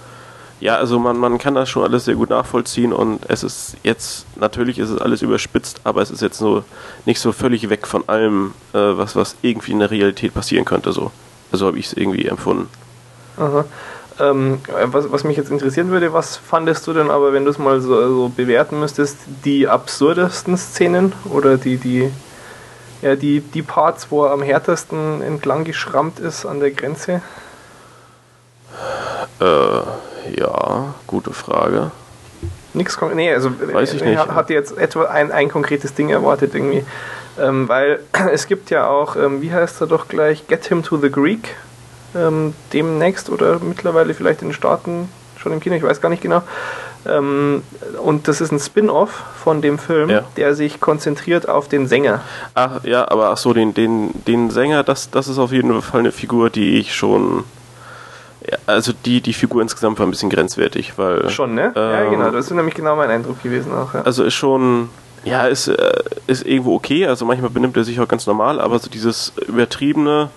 ja, 0.59 0.75
also 0.75 0.99
man, 0.99 1.17
man 1.17 1.37
kann 1.37 1.55
das 1.55 1.69
schon 1.69 1.83
alles 1.83 2.05
sehr 2.05 2.15
gut 2.15 2.29
nachvollziehen 2.29 2.91
und 2.91 3.21
es 3.29 3.43
ist 3.43 3.77
jetzt, 3.83 4.25
natürlich 4.35 4.77
ist 4.77 4.89
es 4.89 4.99
alles 4.99 5.21
überspitzt, 5.21 5.81
aber 5.85 6.01
es 6.01 6.11
ist 6.11 6.21
jetzt 6.21 6.37
so 6.37 6.63
nicht 7.05 7.19
so 7.19 7.31
völlig 7.31 7.69
weg 7.69 7.87
von 7.87 8.07
allem, 8.07 8.53
äh, 8.73 8.77
was, 8.77 9.15
was 9.15 9.35
irgendwie 9.41 9.71
in 9.71 9.79
der 9.79 9.91
Realität 9.91 10.33
passieren 10.33 10.65
könnte. 10.65 10.91
So. 10.91 11.11
Also 11.51 11.67
habe 11.67 11.79
ich 11.79 11.87
es 11.87 11.93
irgendwie 11.93 12.25
empfunden. 12.25 12.67
Aha. 13.37 13.63
Ähm, 14.19 14.59
was, 14.67 15.09
was 15.09 15.23
mich 15.23 15.37
jetzt 15.37 15.49
interessieren 15.49 15.91
würde, 15.91 16.11
was 16.11 16.35
fandest 16.35 16.85
du 16.87 16.93
denn 16.93 17.09
aber, 17.09 17.31
wenn 17.31 17.45
du 17.45 17.51
es 17.51 17.57
mal 17.57 17.79
so, 17.79 17.95
so, 18.09 18.29
bewerten 18.35 18.77
müsstest, 18.77 19.17
die 19.45 19.69
absurdesten 19.69 20.57
Szenen 20.57 21.13
oder 21.31 21.55
die, 21.55 21.77
die, 21.77 22.11
ja, 23.01 23.15
die, 23.15 23.39
die 23.39 23.61
Parts, 23.61 24.07
wo 24.09 24.25
er 24.25 24.31
am 24.31 24.41
härtesten 24.41 25.21
entlang 25.21 25.63
geschrammt 25.63 26.19
ist 26.19 26.45
an 26.45 26.59
der 26.59 26.71
Grenze? 26.71 27.21
Äh, 29.39 29.45
ja, 30.37 30.93
gute 31.07 31.33
Frage. 31.33 31.91
Nichts 32.73 32.97
Nee, 33.15 33.33
also 33.33 33.51
Weiß 33.59 33.93
ich 33.93 34.03
nicht. 34.03 34.17
hatte 34.17 34.53
jetzt 34.53 34.77
etwa 34.77 35.05
ein, 35.05 35.31
ein 35.31 35.49
konkretes 35.49 35.93
Ding 35.93 36.09
erwartet 36.09 36.53
irgendwie. 36.53 36.85
Ähm, 37.39 37.67
weil 37.67 37.99
es 38.31 38.47
gibt 38.47 38.69
ja 38.69 38.87
auch, 38.87 39.15
ähm, 39.15 39.41
wie 39.41 39.51
heißt 39.51 39.81
er 39.81 39.87
doch 39.87 40.07
gleich, 40.07 40.47
Get 40.47 40.67
Him 40.67 40.83
to 40.83 40.97
the 40.97 41.09
Greek 41.09 41.55
ähm, 42.15 42.53
demnächst 42.73 43.29
oder 43.29 43.59
mittlerweile 43.59 44.13
vielleicht 44.13 44.41
in 44.41 44.49
den 44.49 44.53
Staaten 44.53 45.09
schon 45.37 45.53
im 45.53 45.59
Kino, 45.59 45.75
ich 45.75 45.83
weiß 45.83 46.01
gar 46.01 46.09
nicht 46.09 46.21
genau. 46.21 46.43
Ähm, 47.07 47.63
und 48.03 48.27
das 48.27 48.41
ist 48.41 48.51
ein 48.51 48.59
Spin-off 48.59 49.23
von 49.41 49.61
dem 49.61 49.79
Film, 49.79 50.09
ja. 50.09 50.23
der 50.35 50.53
sich 50.53 50.81
konzentriert 50.81 51.47
auf 51.47 51.69
den 51.69 51.87
Sänger. 51.87 52.21
Ach 52.55 52.83
ja, 52.83 53.09
aber 53.09 53.29
ach 53.29 53.37
so, 53.37 53.53
den, 53.53 53.73
den, 53.73 54.11
den 54.27 54.49
Sänger, 54.49 54.83
das, 54.83 55.09
das 55.09 55.27
ist 55.27 55.37
auf 55.37 55.51
jeden 55.51 55.81
Fall 55.81 56.01
eine 56.01 56.11
Figur, 56.11 56.49
die 56.49 56.77
ich 56.77 56.93
schon. 56.93 57.45
Also 58.65 58.93
die, 59.05 59.21
die 59.21 59.33
Figur 59.33 59.61
insgesamt 59.61 59.99
war 59.99 60.07
ein 60.07 60.11
bisschen 60.11 60.29
grenzwertig, 60.29 60.97
weil. 60.97 61.29
Schon, 61.29 61.55
ne? 61.55 61.73
Ähm, 61.75 61.91
ja, 61.91 62.09
genau, 62.09 62.31
das 62.31 62.45
ist 62.45 62.51
nämlich 62.51 62.75
genau 62.75 62.95
mein 62.95 63.09
Eindruck 63.09 63.41
gewesen 63.41 63.73
auch. 63.73 63.93
Ja. 63.93 64.01
Also 64.01 64.23
ist 64.23 64.35
schon. 64.35 64.89
Ja, 65.25 65.47
ist, 65.47 65.67
äh, 65.67 65.91
ist 66.27 66.45
irgendwo 66.45 66.73
okay, 66.75 67.05
also 67.05 67.25
manchmal 67.25 67.49
benimmt 67.49 67.75
er 67.75 67.83
sich 67.83 67.99
auch 67.99 68.07
ganz 68.07 68.25
normal, 68.25 68.61
aber 68.61 68.79
so 68.79 68.89
dieses 68.89 69.33
übertriebene 69.47 70.29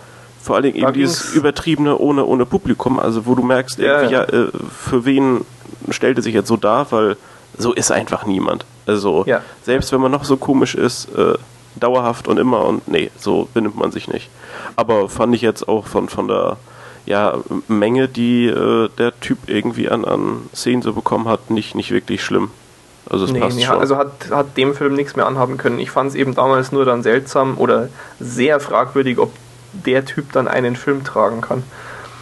vor 0.43 0.57
allen 0.57 0.65
Dingen 0.65 0.77
eben 0.77 0.93
dieses 0.93 1.35
übertriebene 1.35 1.97
ohne, 1.97 2.25
ohne 2.25 2.45
Publikum, 2.47 2.99
also 2.99 3.27
wo 3.27 3.37
du 3.37 3.43
merkst, 3.43 3.79
ja, 3.79 4.03
ja. 4.03 4.23
Äh, 4.25 4.49
für 4.77 5.05
wen 5.05 5.45
stellt 5.91 6.17
er 6.17 6.23
sich 6.23 6.35
jetzt 6.35 6.49
so 6.49 6.57
dar, 6.57 6.91
weil 6.91 7.17
so 7.57 7.73
ist 7.73 7.93
einfach 7.93 8.27
niemand. 8.27 8.65
Also 8.87 9.25
ja. 9.27 9.41
selbst 9.63 9.93
wenn 9.93 10.01
man 10.01 10.11
noch 10.11 10.25
so 10.25 10.37
komisch 10.37 10.75
ist, 10.75 11.15
äh, 11.15 11.35
dauerhaft 11.77 12.29
und 12.29 12.39
immer 12.39 12.65
und 12.65 12.89
nee, 12.89 13.11
so 13.17 13.49
benimmt 13.55 13.77
man 13.77 13.93
sich 13.93 14.09
nicht. 14.09 14.31
Aber 14.75 15.09
fand 15.09 15.35
ich 15.35 15.43
jetzt 15.43 15.69
auch 15.69 15.87
von, 15.87 16.09
von 16.09 16.27
der 16.29 16.57
ja, 17.07 17.39
Menge, 17.69 18.09
die 18.09 18.47
äh, 18.47 18.89
der 18.99 19.19
Typ 19.21 19.39
irgendwie 19.47 19.89
an, 19.89 20.05
an 20.05 20.49
Szenen 20.55 20.83
so 20.83 20.93
bekommen 20.93 21.29
hat, 21.29 21.51
nicht, 21.51 21.75
nicht 21.75 21.91
wirklich 21.91 22.23
schlimm. 22.23 22.51
Also 23.11 23.25
es 23.25 23.33
nee, 23.33 23.41
passt 23.41 23.57
nee, 23.57 23.65
schon. 23.65 23.79
Also 23.79 23.97
hat, 23.97 24.31
hat 24.31 24.57
dem 24.57 24.75
Film 24.75 24.95
nichts 24.95 25.17
mehr 25.17 25.27
anhaben 25.27 25.59
können. 25.59 25.79
Ich 25.79 25.91
fand 25.91 26.11
es 26.11 26.15
eben 26.15 26.35
damals 26.35 26.73
nur 26.73 26.85
dann 26.85 27.03
seltsam 27.03 27.59
oder 27.59 27.89
sehr 28.21 28.61
fragwürdig, 28.61 29.19
ob 29.19 29.33
der 29.73 30.05
Typ 30.05 30.33
dann 30.33 30.49
einen 30.49 30.77
Film 30.77 31.03
tragen 31.05 31.41
kann. 31.41 31.65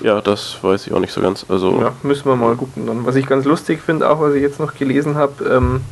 Ja, 0.00 0.20
das 0.22 0.58
weiß 0.62 0.86
ich 0.86 0.92
auch 0.94 1.00
nicht 1.00 1.12
so 1.12 1.20
ganz. 1.20 1.44
Also 1.48 1.78
ja, 1.80 1.92
müssen 2.02 2.24
wir 2.24 2.36
mal 2.36 2.56
gucken 2.56 2.86
dann. 2.86 3.04
Was 3.04 3.16
ich 3.16 3.26
ganz 3.26 3.44
lustig 3.44 3.80
finde, 3.84 4.08
auch 4.08 4.20
was 4.20 4.34
ich 4.34 4.40
jetzt 4.40 4.58
noch 4.58 4.74
gelesen 4.74 5.16
habe, 5.16 5.44
ähm, 5.44 5.82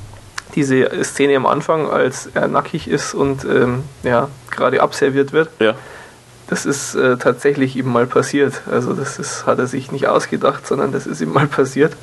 diese 0.54 1.04
Szene 1.04 1.36
am 1.36 1.44
Anfang, 1.44 1.90
als 1.90 2.30
er 2.32 2.48
nackig 2.48 2.88
ist 2.88 3.12
und 3.12 3.44
ähm, 3.44 3.82
ja, 4.02 4.28
gerade 4.50 4.80
abserviert 4.80 5.32
wird. 5.32 5.50
Ja. 5.60 5.74
Das 6.48 6.64
ist 6.64 6.94
äh, 6.94 7.16
tatsächlich 7.18 7.76
ihm 7.76 7.92
mal 7.92 8.06
passiert. 8.06 8.62
Also 8.70 8.94
das 8.94 9.18
ist, 9.18 9.46
hat 9.46 9.58
er 9.58 9.66
sich 9.66 9.92
nicht 9.92 10.08
ausgedacht, 10.08 10.66
sondern 10.66 10.92
das 10.92 11.06
ist 11.06 11.20
ihm 11.20 11.32
mal 11.32 11.46
passiert. 11.46 11.94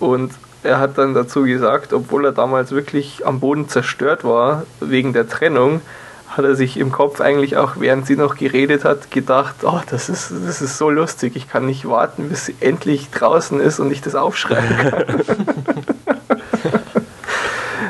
Und 0.00 0.32
er 0.62 0.80
hat 0.80 0.98
dann 0.98 1.14
dazu 1.14 1.42
gesagt, 1.42 1.92
obwohl 1.92 2.24
er 2.24 2.32
damals 2.32 2.72
wirklich 2.72 3.26
am 3.26 3.40
Boden 3.40 3.68
zerstört 3.68 4.24
war 4.24 4.64
wegen 4.80 5.12
der 5.12 5.28
Trennung, 5.28 5.80
hat 6.28 6.44
er 6.44 6.54
sich 6.54 6.76
im 6.76 6.92
Kopf 6.92 7.20
eigentlich 7.20 7.56
auch, 7.56 7.74
während 7.78 8.06
sie 8.06 8.16
noch 8.16 8.36
geredet 8.36 8.84
hat, 8.84 9.10
gedacht, 9.10 9.56
oh, 9.62 9.80
das 9.88 10.08
ist, 10.08 10.32
das 10.44 10.60
ist 10.60 10.76
so 10.76 10.90
lustig, 10.90 11.36
ich 11.36 11.48
kann 11.48 11.66
nicht 11.66 11.88
warten, 11.88 12.28
bis 12.28 12.46
sie 12.46 12.56
endlich 12.60 13.10
draußen 13.10 13.60
ist 13.60 13.78
und 13.78 13.90
ich 13.90 14.02
das 14.02 14.14
aufschreiben 14.14 14.76
kann. 14.76 15.22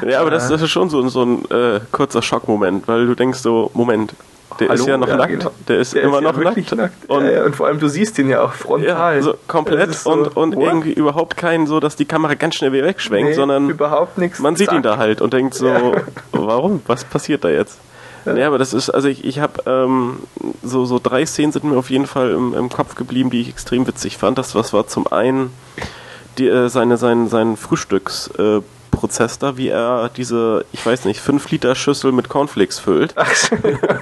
ja, 0.08 0.20
aber 0.20 0.30
das, 0.30 0.48
das 0.48 0.62
ist 0.62 0.70
schon 0.70 0.90
so, 0.90 1.08
so 1.08 1.24
ein 1.24 1.50
äh, 1.50 1.80
kurzer 1.90 2.22
Schockmoment, 2.22 2.86
weil 2.86 3.06
du 3.06 3.14
denkst 3.14 3.38
so, 3.38 3.70
Moment, 3.74 4.14
der 4.60 4.68
Hallo? 4.68 4.80
ist 4.80 4.86
ja 4.86 4.98
noch 4.98 5.08
ja, 5.08 5.16
nackt. 5.16 5.30
Genau. 5.30 5.50
Der 5.68 5.78
ist 5.78 5.94
der 5.94 6.02
immer 6.02 6.18
ist 6.18 6.24
ja 6.24 6.32
noch 6.32 6.38
nackt. 6.38 6.76
nackt. 6.76 7.10
Und, 7.10 7.26
ja, 7.26 7.44
und, 7.44 7.56
vor 7.56 7.66
allem, 7.66 7.78
du 7.78 7.88
siehst 7.88 8.18
ihn 8.18 8.28
ja 8.28 8.42
auch 8.42 8.52
frontal. 8.52 9.16
Ja, 9.16 9.22
so 9.22 9.34
komplett 9.46 9.94
so, 9.94 10.10
und, 10.10 10.36
und 10.36 10.54
irgendwie 10.54 10.92
überhaupt 10.92 11.36
kein 11.36 11.66
so, 11.66 11.80
dass 11.80 11.96
die 11.96 12.04
Kamera 12.04 12.34
ganz 12.34 12.56
schnell 12.56 12.72
wieder 12.72 12.86
wegschwenkt, 12.86 13.30
nee, 13.30 13.34
sondern 13.34 13.70
überhaupt 13.70 14.18
nichts. 14.18 14.38
Man 14.38 14.56
sieht 14.56 14.72
ihn 14.72 14.82
da 14.82 14.96
halt 14.96 15.20
und 15.20 15.32
denkt 15.32 15.54
so, 15.54 15.94
warum? 16.32 16.82
Was 16.86 17.04
passiert 17.04 17.44
da 17.44 17.48
jetzt? 17.48 17.78
Ja, 18.24 18.48
aber 18.48 18.58
das 18.58 18.74
ist, 18.74 18.90
also 18.90 19.06
ich, 19.06 19.24
ich 19.24 19.38
habe 19.38 19.62
ähm, 19.66 20.18
so, 20.62 20.84
so 20.84 20.98
drei 21.00 21.24
Szenen 21.24 21.52
sind 21.52 21.64
mir 21.64 21.76
auf 21.76 21.90
jeden 21.90 22.06
Fall 22.06 22.30
im, 22.32 22.54
im 22.54 22.68
Kopf 22.68 22.96
geblieben, 22.96 23.30
die 23.30 23.40
ich 23.40 23.48
extrem 23.48 23.86
witzig 23.86 24.16
fand. 24.16 24.36
Das 24.36 24.54
was 24.56 24.72
war 24.72 24.88
zum 24.88 25.06
einen 25.06 25.50
die, 26.38 26.48
äh, 26.48 26.68
seine, 26.68 26.96
sein, 26.96 27.28
sein 27.28 27.56
Frühstücks, 27.56 28.28
äh, 28.38 28.60
Prozess 28.96 29.38
da, 29.38 29.56
wie 29.56 29.68
er 29.68 30.10
diese, 30.16 30.64
ich 30.72 30.84
weiß 30.84 31.04
nicht, 31.04 31.20
5 31.20 31.50
Liter 31.50 31.74
Schüssel 31.74 32.12
mit 32.12 32.28
Cornflakes 32.28 32.78
füllt. 32.78 33.14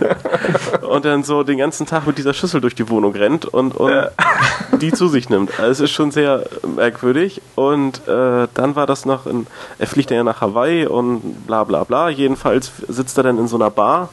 und 0.89 1.05
dann 1.05 1.25
so 1.25 1.43
den 1.43 1.59
ganzen 1.59 1.87
Tag 1.87 2.07
mit 2.07 2.17
dieser 2.17 2.33
Schüssel 2.33 2.61
durch 2.61 2.75
die 2.75 2.89
Wohnung 2.89 3.13
rennt 3.13 3.45
und, 3.45 3.75
und 3.75 3.91
ja. 3.91 4.11
die 4.81 4.93
zu 4.93 5.09
sich 5.09 5.29
nimmt. 5.29 5.59
Also 5.59 5.71
es 5.71 5.91
ist 5.91 5.91
schon 5.91 6.13
sehr 6.13 6.45
merkwürdig. 6.77 7.43
Und 7.57 8.07
äh, 8.09 8.47
dann 8.55 8.77
war 8.77 8.87
das 8.87 9.05
noch 9.05 9.27
in, 9.27 9.47
er 9.79 9.87
fliegt 9.87 10.11
dann 10.11 10.19
ja 10.19 10.25
nach 10.25 10.41
Hawaii 10.41 10.87
und 10.87 11.47
bla 11.47 11.65
bla 11.65 11.85
bla. 11.85 12.09
Jedenfalls 12.09 12.71
sitzt 12.89 13.19
er 13.19 13.25
dann 13.25 13.39
in 13.39 13.49
so 13.49 13.57
einer 13.57 13.71
Bar 13.71 14.09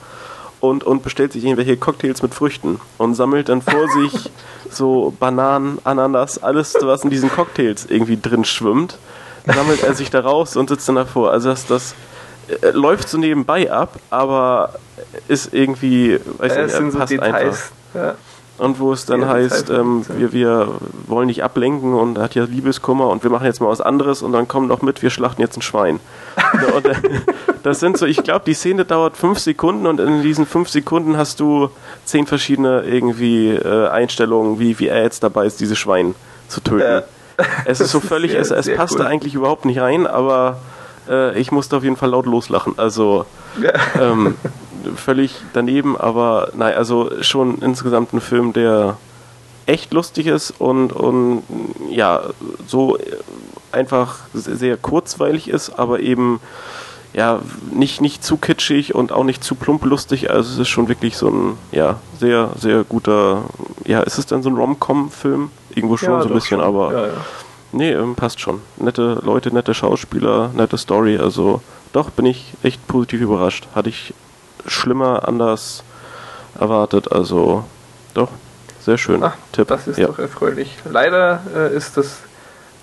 und, 0.60 0.84
und 0.84 1.04
bestellt 1.04 1.34
sich 1.34 1.44
irgendwelche 1.44 1.78
Cocktails 1.78 2.22
mit 2.22 2.34
Früchten 2.34 2.80
und 2.98 3.16
sammelt 3.16 3.50
dann 3.50 3.62
vor 3.62 3.88
sich 4.02 4.32
so 4.70 5.14
Bananen, 5.20 5.80
Ananas, 5.84 6.42
alles, 6.42 6.76
was 6.82 7.04
in 7.04 7.10
diesen 7.10 7.30
Cocktails 7.30 7.86
irgendwie 7.90 8.20
drin 8.20 8.46
schwimmt 8.46 8.98
sammelt 9.46 9.84
er 9.84 9.94
sich 9.94 10.10
da 10.10 10.22
raus 10.22 10.56
und 10.56 10.70
sitzt 10.70 10.88
dann 10.88 10.96
davor. 10.96 11.32
Also 11.32 11.50
das, 11.50 11.66
das 11.68 11.96
äh, 12.62 12.72
läuft 12.72 13.10
so 13.10 13.18
nebenbei 13.18 13.72
ab, 13.72 13.98
aber 14.10 14.74
ist 15.28 15.54
irgendwie, 15.54 16.20
weiß 16.38 16.56
nicht, 16.58 16.98
passt 16.98 17.10
so 17.12 17.18
Details. 17.18 17.72
einfach. 17.94 18.08
Ja. 18.08 18.16
Und 18.58 18.80
wo 18.80 18.94
es 18.94 19.08
dann 19.08 19.22
Ja, 19.22 19.30
heißt, 19.30 19.72
ähm, 19.72 20.06
wir, 20.18 20.34
wir 20.34 20.68
wollen 21.08 21.26
nicht 21.26 21.44
ablenken 21.44 21.96
und 21.96 22.18
er 22.18 22.26
hat 22.26 22.36
ja 22.36 22.44
Liebeskummer 22.44 23.08
und 23.08 23.24
wir 23.24 23.32
machen 23.32 23.46
jetzt 23.46 23.60
mal 23.60 23.70
was 23.70 23.82
anderes 23.82 24.22
und 24.22 24.34
dann 24.34 24.48
kommen 24.48 24.70
doch 24.70 24.84
mit, 24.84 25.02
wir 25.02 25.10
schlachten 25.10 25.42
jetzt 25.42 25.58
ein 25.58 25.64
Schwein. 25.64 26.00
Und, 26.76 26.86
äh, 26.86 26.94
das 27.64 27.80
sind 27.80 27.98
so, 27.98 28.06
ich 28.06 28.22
glaube, 28.22 28.44
die 28.46 28.54
Szene 28.54 28.86
dauert 28.86 29.18
fünf 29.18 29.40
Sekunden 29.40 29.88
und 29.88 30.00
in 30.00 30.22
diesen 30.22 30.46
fünf 30.46 30.70
Sekunden 30.70 31.18
hast 31.18 31.40
du 31.40 31.72
zehn 32.06 32.28
verschiedene 32.28 32.84
irgendwie 32.84 33.50
äh, 33.50 33.88
Einstellungen, 33.88 34.60
wie, 34.60 34.78
wie 34.78 34.90
er 34.90 35.02
jetzt 35.02 35.24
dabei 35.24 35.48
ist, 35.48 35.60
dieses 35.60 35.80
Schwein 35.80 36.14
zu 36.48 36.62
töten. 36.62 37.02
Es 37.66 37.80
ist 37.80 37.92
so 37.92 38.00
völlig, 38.00 38.32
sehr, 38.32 38.42
es, 38.42 38.52
es 38.52 38.66
sehr 38.66 38.76
passte 38.76 39.00
cool. 39.00 39.06
eigentlich 39.06 39.36
überhaupt 39.36 39.66
nicht 39.66 39.80
rein, 39.80 40.08
aber 40.08 40.60
äh, 41.10 41.38
ich 41.40 41.52
musste 41.52 41.78
auf 41.78 41.84
jeden 41.84 41.98
Fall 41.98 42.10
laut 42.10 42.26
loslachen. 42.26 42.74
Also 42.78 43.26
Ja. 43.62 43.72
ähm, 44.02 44.36
völlig 44.96 45.36
daneben, 45.54 45.98
aber 45.98 46.50
nein, 46.56 46.76
also 46.76 47.12
schon 47.22 47.60
insgesamt 47.60 48.14
ein 48.14 48.22
Film, 48.22 48.54
der 48.54 48.98
echt 49.66 49.94
lustig 49.94 50.28
ist 50.28 50.52
und, 50.60 50.92
und 50.92 51.44
ja, 51.90 52.22
so 52.68 52.98
einfach 53.72 54.20
sehr 54.34 54.78
kurzweilig 54.78 55.50
ist, 55.50 55.78
aber 55.78 56.00
eben 56.00 56.40
ja, 57.14 57.40
nicht, 57.72 58.02
nicht 58.02 58.24
zu 58.24 58.38
kitschig 58.38 58.96
und 58.96 59.12
auch 59.12 59.24
nicht 59.24 59.44
zu 59.44 59.56
plump 59.56 59.84
lustig. 59.86 60.32
Also 60.32 60.54
es 60.54 60.60
ist 60.60 60.70
schon 60.70 60.88
wirklich 60.88 61.18
so 61.18 61.28
ein, 61.28 61.58
ja, 61.72 62.00
sehr, 62.20 62.52
sehr 62.58 62.84
guter, 62.84 63.44
ja, 63.86 64.02
ist 64.02 64.18
es 64.18 64.26
denn 64.26 64.44
so 64.44 64.50
ein 64.50 64.56
Rom-Com-Film? 64.56 65.52
Irgendwo 65.76 65.98
schon 65.98 66.14
Ja, 66.14 66.22
so 66.22 66.30
ein 66.30 66.34
bisschen, 66.34 66.60
schon. 66.60 66.68
aber 66.68 66.94
Ja, 66.94 67.08
ja. 67.08 67.14
nee, 67.72 67.92
ähm, 67.92 68.16
passt 68.16 68.40
schon. 68.40 68.62
Nette 68.78 69.20
Leute, 69.24 69.54
nette 69.54 69.74
Schauspieler, 69.74 70.52
nette 70.54 70.78
Story, 70.78 71.18
also 71.18 71.62
doch 71.94 72.10
bin 72.10 72.26
ich 72.26 72.54
echt 72.64 72.88
positiv 72.88 73.22
überrascht. 73.22 73.68
Hatte 73.76 73.90
ich 73.90 74.14
schlimmer 74.66 75.28
anders 75.28 75.84
erwartet, 76.60 77.12
also 77.12 77.66
doch, 78.14 78.30
sehr 78.80 78.98
schön. 78.98 79.24
Ah, 79.24 79.34
Tipp. 79.52 79.68
Das 79.68 79.88
ist 79.88 79.98
ja. 79.98 80.08
doch 80.08 80.20
erfreulich. 80.20 80.76
Leider 80.90 81.42
äh, 81.56 81.76
ist 81.76 81.98
das 81.98 82.18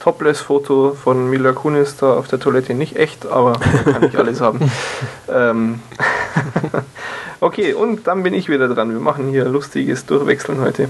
Topless-Foto 0.00 0.94
von 0.94 1.28
Mila 1.28 1.52
Kunis 1.52 1.96
da 1.96 2.14
auf 2.14 2.28
der 2.28 2.38
Toilette 2.38 2.74
nicht 2.74 2.96
echt, 2.96 3.26
aber 3.26 3.54
kann 3.84 4.02
nicht 4.02 4.16
alles 4.16 4.40
haben. 4.40 4.70
Ähm 5.28 5.80
okay, 7.40 7.72
und 7.74 8.06
dann 8.06 8.22
bin 8.22 8.34
ich 8.34 8.48
wieder 8.48 8.68
dran. 8.68 8.90
Wir 8.90 9.00
machen 9.00 9.28
hier 9.28 9.44
lustiges 9.44 10.06
Durchwechseln 10.06 10.60
heute. 10.60 10.88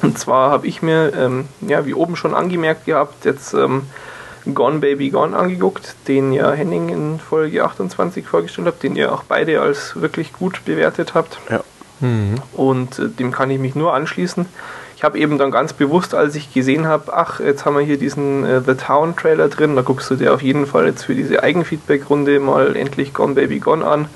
Und 0.02 0.18
zwar 0.18 0.50
habe 0.50 0.66
ich 0.66 0.82
mir, 0.82 1.12
ähm, 1.14 1.46
ja, 1.60 1.86
wie 1.86 1.94
oben 1.94 2.16
schon 2.16 2.34
angemerkt 2.34 2.86
gehabt, 2.86 3.24
jetzt 3.24 3.54
ähm, 3.54 3.82
Gone 4.54 4.78
Baby 4.78 5.10
Gone 5.10 5.36
angeguckt, 5.36 5.94
den 6.08 6.32
ja 6.32 6.50
Henning 6.52 6.88
in 6.88 7.20
Folge 7.20 7.64
28 7.64 8.26
vorgestellt 8.26 8.66
hat, 8.68 8.82
den 8.82 8.96
ihr 8.96 9.12
auch 9.12 9.24
beide 9.24 9.60
als 9.60 10.00
wirklich 10.00 10.32
gut 10.32 10.64
bewertet 10.64 11.14
habt. 11.14 11.38
ja. 11.50 11.60
Mhm. 12.00 12.36
Und 12.52 12.98
äh, 12.98 13.08
dem 13.08 13.30
kann 13.30 13.50
ich 13.50 13.58
mich 13.58 13.74
nur 13.74 13.92
anschließen. 13.94 14.46
Ich 14.96 15.04
habe 15.04 15.18
eben 15.18 15.38
dann 15.38 15.50
ganz 15.50 15.72
bewusst, 15.72 16.14
als 16.14 16.34
ich 16.34 16.52
gesehen 16.52 16.86
habe, 16.86 17.14
ach, 17.14 17.40
jetzt 17.40 17.64
haben 17.64 17.76
wir 17.76 17.82
hier 17.82 17.98
diesen 17.98 18.44
äh, 18.44 18.60
The 18.60 18.74
Town 18.74 19.16
Trailer 19.16 19.48
drin, 19.48 19.76
da 19.76 19.82
guckst 19.82 20.10
du 20.10 20.16
dir 20.16 20.34
auf 20.34 20.42
jeden 20.42 20.66
Fall 20.66 20.86
jetzt 20.86 21.04
für 21.04 21.14
diese 21.14 21.42
Eigenfeedback-Runde 21.42 22.40
mal 22.40 22.76
endlich 22.76 23.14
Gone 23.14 23.34
Baby 23.34 23.60
Gone 23.60 23.86
an. 23.86 24.08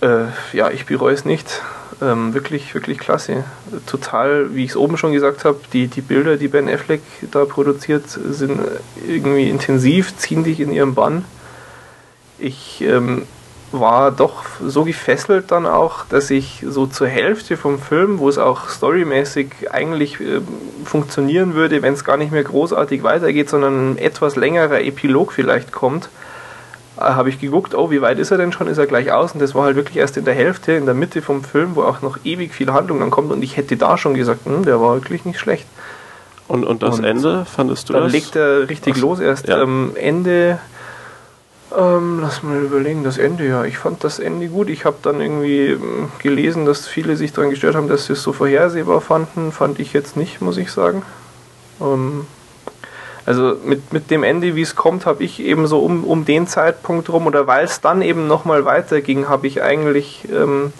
Äh, 0.00 0.26
ja, 0.52 0.70
ich 0.70 0.86
bereue 0.86 1.14
es 1.14 1.24
nicht. 1.24 1.62
Ähm, 2.02 2.34
wirklich, 2.34 2.74
wirklich 2.74 2.98
klasse. 2.98 3.44
Total, 3.86 4.54
wie 4.54 4.64
ich 4.64 4.70
es 4.70 4.76
oben 4.76 4.96
schon 4.96 5.12
gesagt 5.12 5.44
habe, 5.44 5.60
die, 5.72 5.86
die 5.86 6.00
Bilder, 6.00 6.36
die 6.36 6.48
Ben 6.48 6.68
Affleck 6.68 7.00
da 7.30 7.44
produziert, 7.44 8.08
sind 8.08 8.60
irgendwie 9.06 9.48
intensiv, 9.48 10.16
ziehen 10.16 10.42
dich 10.42 10.58
in 10.58 10.72
ihren 10.72 10.94
Bann. 10.94 11.24
Ich 12.38 12.82
ähm, 12.82 13.22
war 13.70 14.10
doch 14.10 14.42
so 14.60 14.84
gefesselt 14.84 15.52
dann 15.52 15.64
auch, 15.64 16.04
dass 16.06 16.30
ich 16.30 16.64
so 16.66 16.86
zur 16.86 17.06
Hälfte 17.06 17.56
vom 17.56 17.78
Film, 17.78 18.18
wo 18.18 18.28
es 18.28 18.38
auch 18.38 18.68
storymäßig 18.68 19.70
eigentlich 19.70 20.18
ähm, 20.18 20.48
funktionieren 20.84 21.54
würde, 21.54 21.82
wenn 21.82 21.94
es 21.94 22.04
gar 22.04 22.16
nicht 22.16 22.32
mehr 22.32 22.42
großartig 22.42 23.04
weitergeht, 23.04 23.48
sondern 23.48 23.92
ein 23.92 23.98
etwas 23.98 24.34
längerer 24.34 24.80
Epilog 24.80 25.32
vielleicht 25.32 25.70
kommt, 25.70 26.06
äh, 26.06 26.31
habe 27.02 27.28
ich 27.28 27.40
geguckt, 27.40 27.74
oh, 27.74 27.90
wie 27.90 28.00
weit 28.02 28.18
ist 28.18 28.30
er 28.30 28.38
denn 28.38 28.52
schon? 28.52 28.66
Ist 28.66 28.78
er 28.78 28.86
gleich 28.86 29.12
aus? 29.12 29.32
Und 29.32 29.40
das 29.40 29.54
war 29.54 29.64
halt 29.64 29.76
wirklich 29.76 29.96
erst 29.96 30.16
in 30.16 30.24
der 30.24 30.34
Hälfte, 30.34 30.72
in 30.72 30.84
der 30.86 30.94
Mitte 30.94 31.22
vom 31.22 31.44
Film, 31.44 31.76
wo 31.76 31.82
auch 31.82 32.02
noch 32.02 32.18
ewig 32.24 32.54
viel 32.54 32.72
Handlung 32.72 33.00
dann 33.00 33.10
kommt. 33.10 33.30
Und 33.32 33.42
ich 33.42 33.56
hätte 33.56 33.76
da 33.76 33.98
schon 33.98 34.14
gesagt, 34.14 34.46
hm, 34.46 34.64
der 34.64 34.80
war 34.80 34.94
wirklich 34.94 35.24
nicht 35.24 35.38
schlecht. 35.38 35.66
Und, 36.48 36.64
und 36.64 36.82
das 36.82 36.98
Und 36.98 37.04
Ende, 37.04 37.44
fandest 37.44 37.88
du 37.88 37.92
Dann 37.94 38.04
das? 38.04 38.12
legt 38.12 38.36
er 38.36 38.68
richtig 38.68 38.94
Ach, 38.96 39.00
los. 39.00 39.20
Erst 39.20 39.48
ja. 39.48 39.62
ähm, 39.62 39.92
Ende. 39.94 40.58
Ähm, 41.76 42.18
lass 42.20 42.42
mal 42.42 42.58
überlegen, 42.60 43.04
das 43.04 43.16
Ende, 43.16 43.46
ja. 43.46 43.64
Ich 43.64 43.78
fand 43.78 44.04
das 44.04 44.18
Ende 44.18 44.48
gut. 44.48 44.68
Ich 44.68 44.84
habe 44.84 44.96
dann 45.02 45.20
irgendwie 45.20 45.68
ähm, 45.68 46.10
gelesen, 46.18 46.66
dass 46.66 46.86
viele 46.86 47.16
sich 47.16 47.32
daran 47.32 47.50
gestört 47.50 47.74
haben, 47.74 47.88
dass 47.88 48.06
sie 48.06 48.12
es 48.12 48.22
so 48.22 48.32
vorhersehbar 48.32 49.00
fanden. 49.00 49.52
Fand 49.52 49.78
ich 49.78 49.92
jetzt 49.92 50.16
nicht, 50.16 50.42
muss 50.42 50.58
ich 50.58 50.70
sagen. 50.70 51.02
Ähm, 51.80 52.26
also 53.26 53.56
mit, 53.64 53.92
mit 53.92 54.10
dem 54.10 54.22
Ende, 54.22 54.56
wie 54.56 54.62
es 54.62 54.74
kommt, 54.74 55.06
habe 55.06 55.22
ich 55.22 55.40
eben 55.40 55.66
so 55.66 55.80
um, 55.80 56.04
um 56.04 56.24
den 56.24 56.46
Zeitpunkt 56.46 57.08
rum 57.08 57.26
oder 57.26 57.46
weil 57.46 57.64
es 57.64 57.80
dann 57.80 58.02
eben 58.02 58.26
nochmal 58.26 58.64
weiterging, 58.64 59.28
habe 59.28 59.46
ich 59.46 59.62
eigentlich 59.62 60.28
ähm, 60.32 60.72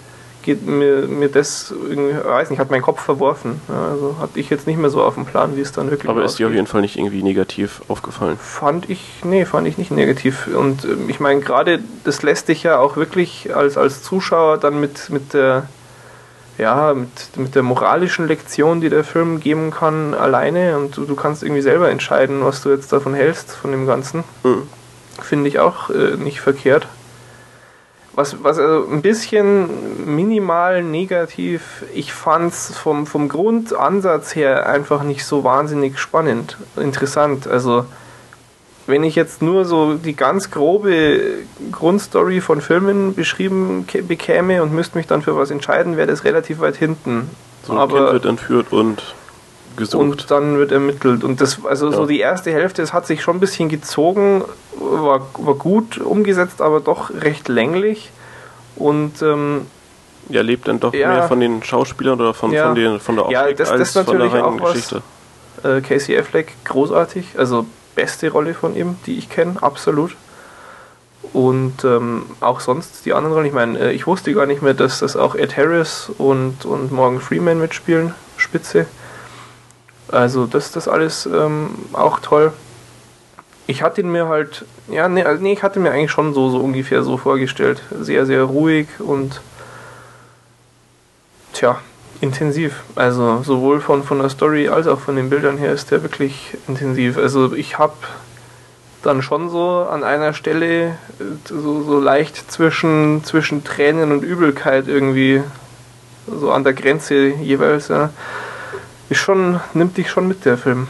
geht 0.43 0.65
mir, 0.67 1.07
mir 1.07 1.29
das 1.29 1.71
irgendwie, 1.71 2.15
weiß 2.23 2.49
nicht, 2.49 2.59
hat 2.59 2.69
meinen 2.69 2.81
Kopf 2.81 3.01
verworfen. 3.01 3.61
Also 3.67 4.17
hatte 4.19 4.39
ich 4.39 4.49
jetzt 4.49 4.67
nicht 4.67 4.77
mehr 4.77 4.89
so 4.89 5.01
auf 5.01 5.15
dem 5.15 5.25
Plan, 5.25 5.55
wie 5.55 5.61
es 5.61 5.71
dann 5.71 5.89
wirklich 5.89 6.09
aber 6.09 6.23
ist 6.23 6.37
dir 6.37 6.47
auf 6.47 6.53
jeden 6.53 6.67
Fall 6.67 6.81
nicht 6.81 6.97
irgendwie 6.97 7.23
negativ 7.23 7.81
aufgefallen. 7.87 8.37
Fand 8.37 8.89
ich, 8.89 9.21
nee, 9.23 9.45
fand 9.45 9.67
ich 9.67 9.77
nicht 9.77 9.91
negativ. 9.91 10.47
Und 10.47 10.85
ähm, 10.85 11.09
ich 11.09 11.19
meine, 11.19 11.41
gerade 11.41 11.79
das 12.03 12.21
lässt 12.21 12.49
dich 12.49 12.63
ja 12.63 12.77
auch 12.77 12.97
wirklich 12.97 13.55
als, 13.55 13.77
als 13.77 14.03
Zuschauer 14.03 14.57
dann 14.57 14.79
mit, 14.79 15.09
mit 15.09 15.33
der 15.33 15.67
ja, 16.57 16.93
mit, 16.93 17.37
mit 17.37 17.55
der 17.55 17.63
moralischen 17.63 18.27
Lektion, 18.27 18.81
die 18.81 18.89
der 18.89 19.03
Film 19.03 19.39
geben 19.39 19.71
kann, 19.71 20.13
alleine 20.13 20.77
und 20.77 20.95
du, 20.95 21.05
du 21.05 21.15
kannst 21.15 21.43
irgendwie 21.43 21.61
selber 21.61 21.89
entscheiden, 21.89 22.43
was 22.43 22.61
du 22.61 22.69
jetzt 22.69 22.93
davon 22.93 23.13
hältst, 23.13 23.51
von 23.51 23.71
dem 23.71 23.87
Ganzen. 23.87 24.23
Mhm. 24.43 24.67
Finde 25.21 25.47
ich 25.47 25.59
auch 25.59 25.89
äh, 25.89 26.15
nicht 26.17 26.41
verkehrt. 26.41 26.87
Was, 28.15 28.43
was 28.43 28.59
also 28.59 28.87
ein 28.91 29.01
bisschen 29.01 30.05
minimal 30.05 30.83
negativ, 30.83 31.83
ich 31.95 32.13
fand 32.13 32.53
es 32.53 32.77
vom, 32.77 33.07
vom 33.07 33.27
Grundansatz 33.27 34.35
her 34.35 34.67
einfach 34.69 35.01
nicht 35.01 35.25
so 35.25 35.43
wahnsinnig 35.43 35.97
spannend, 35.97 36.57
interessant. 36.75 37.47
Also 37.47 37.85
wenn 38.87 39.03
ich 39.03 39.15
jetzt 39.15 39.41
nur 39.41 39.65
so 39.65 39.93
die 39.95 40.15
ganz 40.15 40.51
grobe 40.51 41.19
Grundstory 41.71 42.41
von 42.41 42.59
Filmen 42.61 43.15
beschrieben 43.15 43.85
bekäme 44.07 44.61
und 44.61 44.73
müsste 44.73 44.97
mich 44.97 45.07
dann 45.07 45.21
für 45.21 45.35
was 45.37 45.51
entscheiden, 45.51 45.95
wäre 45.97 46.07
das 46.07 46.23
relativ 46.25 46.59
weit 46.59 46.75
hinten. 46.75 47.29
So 47.65 47.73
ein 47.73 47.79
Aber- 47.79 47.97
Kind 47.97 48.11
wird 48.13 48.25
entführt 48.25 48.71
und 48.71 49.15
gesucht. 49.77 50.01
Und 50.03 50.31
dann 50.31 50.57
wird 50.57 50.71
ermittelt. 50.71 51.23
Und 51.23 51.41
das, 51.41 51.65
also 51.65 51.89
so 51.91 52.01
Ja. 52.01 52.07
die 52.07 52.19
erste 52.19 52.51
Hälfte, 52.51 52.81
es 52.81 52.93
hat 52.93 53.07
sich 53.07 53.21
schon 53.23 53.37
ein 53.37 53.39
bisschen 53.39 53.69
gezogen, 53.69 54.43
war, 54.77 55.27
war 55.39 55.55
gut 55.55 55.97
umgesetzt, 55.97 56.61
aber 56.61 56.79
doch 56.79 57.09
recht 57.09 57.47
länglich. 57.47 58.11
Und 58.75 59.21
ähm, 59.21 59.65
ja, 60.29 60.41
lebt 60.41 60.67
dann 60.67 60.79
doch 60.79 60.93
Ja. 60.93 61.07
mehr 61.09 61.23
von 61.23 61.39
den 61.39 61.63
Schauspielern 61.63 62.19
oder 62.19 62.33
von, 62.33 62.51
Ja. 62.51 62.65
von, 62.67 62.75
den, 62.75 62.99
von 62.99 63.15
der 63.15 63.29
Ja, 63.31 63.41
Optik 63.43 63.57
das- 63.57 63.69
das 63.69 63.79
als 63.79 63.87
ist 63.89 63.93
von 63.93 64.05
der 64.05 64.13
natürlich 64.25 64.33
reinen 64.43 64.59
auch 64.59 64.63
was. 64.63 64.73
Geschichte. 64.73 65.01
äh, 65.63 65.81
Casey 65.81 66.17
Affleck, 66.17 66.53
großartig. 66.65 67.25
Also 67.37 67.65
beste 67.95 68.29
Rolle 68.31 68.53
von 68.53 68.75
ihm, 68.75 68.97
die 69.05 69.17
ich 69.17 69.29
kenne, 69.29 69.61
absolut. 69.61 70.15
Und 71.31 71.83
ähm, 71.83 72.25
auch 72.41 72.59
sonst 72.59 73.05
die 73.05 73.13
anderen 73.13 73.33
Rollen. 73.33 73.47
Ich 73.47 73.53
meine, 73.53 73.79
äh, 73.79 73.91
ich 73.91 74.05
wusste 74.05 74.33
gar 74.33 74.45
nicht 74.45 74.61
mehr, 74.61 74.73
dass 74.73 74.99
das 74.99 75.15
auch 75.15 75.35
Ed 75.35 75.55
Harris 75.57 76.11
und, 76.17 76.65
und 76.65 76.91
Morgan 76.91 77.21
Freeman 77.21 77.59
mitspielen. 77.59 78.13
Spitze. 78.37 78.85
Also 80.09 80.45
das 80.45 80.71
das 80.71 80.87
alles 80.87 81.25
ähm, 81.25 81.69
auch 81.93 82.19
toll. 82.19 82.53
Ich 83.65 83.81
hatte 83.81 84.01
ihn 84.01 84.11
mir 84.11 84.27
halt, 84.27 84.65
ja, 84.89 85.07
nee, 85.07 85.23
also 85.23 85.41
nee, 85.41 85.53
ich 85.53 85.63
hatte 85.63 85.79
mir 85.79 85.91
eigentlich 85.91 86.11
schon 86.11 86.33
so, 86.33 86.49
so 86.49 86.59
ungefähr 86.59 87.03
so 87.03 87.17
vorgestellt. 87.17 87.81
Sehr, 87.97 88.25
sehr 88.25 88.43
ruhig 88.43 88.87
und 88.99 89.41
tja, 91.53 91.79
intensiv. 92.23 92.83
Also 92.95 93.43
sowohl 93.43 93.81
von, 93.81 94.01
von 94.01 94.19
der 94.19 94.29
Story 94.29 94.69
als 94.69 94.87
auch 94.87 94.99
von 94.99 95.17
den 95.17 95.29
Bildern 95.29 95.57
her 95.57 95.73
ist 95.73 95.91
der 95.91 96.01
wirklich 96.01 96.57
intensiv. 96.67 97.17
Also 97.17 97.53
ich 97.53 97.77
habe 97.77 97.93
dann 99.03 99.21
schon 99.21 99.49
so 99.49 99.85
an 99.91 100.05
einer 100.05 100.33
Stelle 100.33 100.85
äh, 100.85 100.93
so, 101.43 101.83
so 101.83 101.99
leicht 101.99 102.49
zwischen, 102.49 103.23
zwischen 103.25 103.65
Tränen 103.65 104.13
und 104.13 104.23
Übelkeit 104.23 104.87
irgendwie 104.87 105.43
so 106.25 106.51
an 106.51 106.63
der 106.63 106.73
Grenze 106.73 107.27
jeweils. 107.27 107.89
Ja. 107.89 108.09
Ist 109.09 109.19
schon, 109.19 109.59
nimmt 109.73 109.97
dich 109.97 110.09
schon 110.09 110.27
mit 110.29 110.45
der 110.45 110.57
Film. 110.57 110.87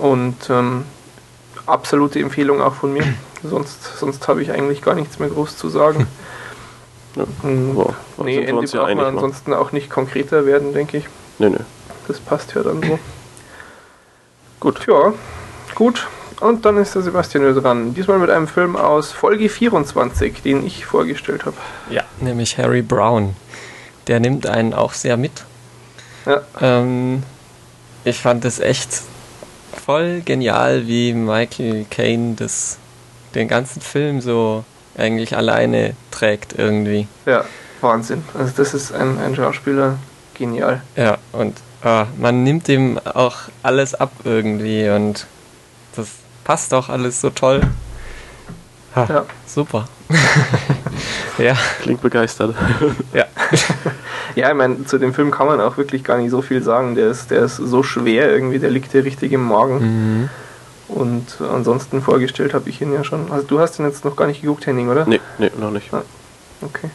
Und 0.00 0.48
ähm, 0.48 0.84
absolute 1.66 2.18
Empfehlung 2.20 2.62
auch 2.62 2.74
von 2.74 2.94
mir. 2.94 3.04
Sonst, 3.42 3.98
sonst 3.98 4.28
habe 4.28 4.40
ich 4.40 4.52
eigentlich 4.52 4.82
gar 4.82 4.94
nichts 4.94 5.18
mehr 5.18 5.28
groß 5.28 5.56
zu 5.56 5.68
sagen. 5.68 6.06
Ja. 7.16 7.24
Und 7.42 7.76
Wow, 7.76 7.94
da 8.16 8.24
nee, 8.24 8.34
sind 8.34 8.42
wir 8.42 8.48
Ende 8.48 8.60
uns 8.60 8.72
ja 8.72 8.80
braucht 8.80 8.94
man 8.94 9.04
ne? 9.04 9.10
ansonsten 9.10 9.52
auch 9.52 9.72
nicht 9.72 9.90
konkreter 9.90 10.46
werden, 10.46 10.72
denke 10.72 10.98
ich. 10.98 11.04
Nee, 11.38 11.50
nee. 11.50 11.58
Das 12.08 12.20
passt 12.20 12.54
ja 12.54 12.62
dann 12.62 12.82
so. 12.82 12.98
Gut. 14.60 14.80
Tja, 14.84 15.12
gut. 15.74 16.06
Und 16.40 16.64
dann 16.64 16.76
ist 16.76 16.94
der 16.94 17.02
Sebastian 17.02 17.54
dran. 17.54 17.94
Diesmal 17.94 18.18
mit 18.18 18.30
einem 18.30 18.48
Film 18.48 18.74
aus 18.74 19.12
Folge 19.12 19.48
24, 19.48 20.42
den 20.42 20.66
ich 20.66 20.86
vorgestellt 20.86 21.46
habe. 21.46 21.56
Ja, 21.90 22.02
nämlich 22.20 22.58
Harry 22.58 22.82
Brown. 22.82 23.36
Der 24.08 24.18
nimmt 24.18 24.46
einen 24.46 24.74
auch 24.74 24.92
sehr 24.92 25.16
mit. 25.16 25.44
Ja. 26.26 26.42
Ähm, 26.60 27.22
ich 28.04 28.18
fand 28.18 28.44
es 28.44 28.58
echt 28.58 29.02
voll 29.84 30.22
genial, 30.24 30.86
wie 30.86 31.12
Michael 31.12 31.86
Caine 31.90 32.34
das, 32.34 32.78
den 33.34 33.46
ganzen 33.46 33.80
Film 33.80 34.20
so 34.20 34.64
eigentlich 34.96 35.36
alleine 35.36 35.94
trägt 36.10 36.58
irgendwie. 36.58 37.06
Ja, 37.26 37.44
Wahnsinn. 37.80 38.24
Also 38.38 38.52
das 38.56 38.74
ist 38.74 38.92
ein, 38.92 39.18
ein 39.18 39.34
Schauspieler 39.34 39.98
genial. 40.34 40.82
Ja, 40.96 41.18
und 41.32 41.58
ah, 41.82 42.06
man 42.18 42.42
nimmt 42.44 42.68
ihm 42.68 42.98
auch 42.98 43.36
alles 43.62 43.94
ab 43.94 44.12
irgendwie 44.24 44.88
und 44.88 45.26
das 45.96 46.08
passt 46.44 46.74
auch 46.74 46.88
alles 46.88 47.20
so 47.20 47.30
toll. 47.30 47.60
Ha, 48.94 49.06
Ja. 49.08 49.24
Super. 49.46 49.86
ja, 51.38 51.56
Klingt 51.80 52.02
begeistert. 52.02 52.54
ja. 53.12 53.26
Ja, 54.34 54.48
ich 54.48 54.56
meine, 54.56 54.86
zu 54.86 54.96
dem 54.96 55.12
Film 55.12 55.30
kann 55.30 55.46
man 55.46 55.60
auch 55.60 55.76
wirklich 55.76 56.04
gar 56.04 56.16
nicht 56.16 56.30
so 56.30 56.40
viel 56.40 56.62
sagen. 56.62 56.94
Der 56.94 57.08
ist, 57.10 57.30
der 57.30 57.42
ist 57.42 57.56
so 57.56 57.82
schwer 57.82 58.30
irgendwie, 58.30 58.58
der 58.58 58.70
liegt 58.70 58.94
dir 58.94 59.04
richtig 59.04 59.32
im 59.32 59.46
Magen. 59.46 59.80
Mhm. 60.22 60.28
Und 60.88 61.40
ansonsten 61.40 62.02
vorgestellt 62.02 62.54
habe 62.54 62.68
ich 62.68 62.80
ihn 62.80 62.92
ja 62.92 63.04
schon. 63.04 63.30
Also 63.30 63.46
du 63.46 63.60
hast 63.60 63.78
ihn 63.78 63.86
jetzt 63.86 64.04
noch 64.04 64.16
gar 64.16 64.26
nicht 64.26 64.42
geguckt, 64.42 64.66
Henning, 64.66 64.88
oder? 64.88 65.06
nee, 65.06 65.20
nee, 65.38 65.50
noch 65.58 65.70
nicht. 65.70 65.90
Okay. 66.60 66.90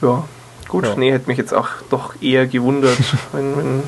Ja, 0.00 0.24
gut. 0.68 0.84
Ja. 0.84 0.94
Nee, 0.96 1.12
hätte 1.12 1.28
mich 1.28 1.38
jetzt 1.38 1.52
auch 1.52 1.68
doch 1.90 2.14
eher 2.20 2.46
gewundert, 2.46 2.98
wenn, 3.32 3.56
wenn 3.56 3.82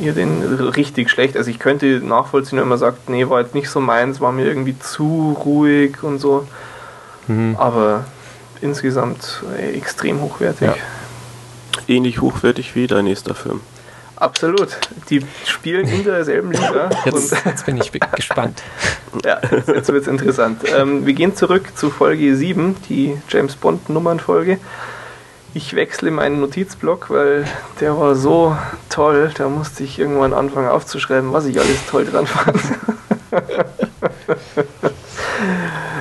ihr 0.00 0.12
den 0.12 0.42
richtig 0.42 1.10
schlecht. 1.10 1.36
Also 1.36 1.50
ich 1.50 1.58
könnte 1.58 2.00
nachvollziehen, 2.04 2.58
wenn 2.58 2.68
man 2.68 2.78
sagt, 2.78 3.08
nee, 3.08 3.28
war 3.28 3.40
jetzt 3.40 3.54
nicht 3.54 3.70
so 3.70 3.80
meins, 3.80 4.20
war 4.20 4.32
mir 4.32 4.46
irgendwie 4.46 4.78
zu 4.78 5.36
ruhig 5.44 6.02
und 6.02 6.18
so. 6.18 6.46
Mhm. 7.26 7.56
Aber 7.58 8.04
insgesamt 8.60 9.42
äh, 9.56 9.76
extrem 9.76 10.20
hochwertig. 10.20 10.68
Ja. 10.68 10.74
Ähnlich 11.86 12.20
hochwertig 12.20 12.74
wie 12.74 12.86
dein 12.86 13.04
nächster 13.04 13.34
Film. 13.34 13.60
Absolut. 14.20 14.76
Die 15.10 15.24
spielen 15.44 15.86
in 15.86 16.04
derselben 16.04 16.50
Liga. 16.52 16.90
Jetzt, 17.04 17.36
jetzt 17.44 17.66
bin 17.66 17.76
ich 17.76 17.92
gespannt. 17.92 18.62
ja, 19.24 19.40
jetzt, 19.50 19.68
jetzt 19.68 19.92
wird 19.92 20.02
es 20.02 20.08
interessant. 20.08 20.62
Ähm, 20.76 21.06
wir 21.06 21.14
gehen 21.14 21.36
zurück 21.36 21.76
zu 21.76 21.90
Folge 21.90 22.34
7, 22.34 22.76
die 22.88 23.16
James 23.28 23.56
Bond 23.56 23.88
Nummernfolge. 23.88 24.58
Ich 25.54 25.74
wechsle 25.74 26.10
meinen 26.10 26.40
Notizblock, 26.40 27.10
weil 27.10 27.46
der 27.80 27.98
war 27.98 28.14
so 28.14 28.56
toll, 28.90 29.30
da 29.36 29.48
musste 29.48 29.82
ich 29.82 29.98
irgendwann 29.98 30.34
anfangen 30.34 30.68
aufzuschreiben, 30.68 31.32
was 31.32 31.46
ich 31.46 31.58
alles 31.58 31.86
toll 31.86 32.04
dran 32.04 32.26
fand. 32.26 32.60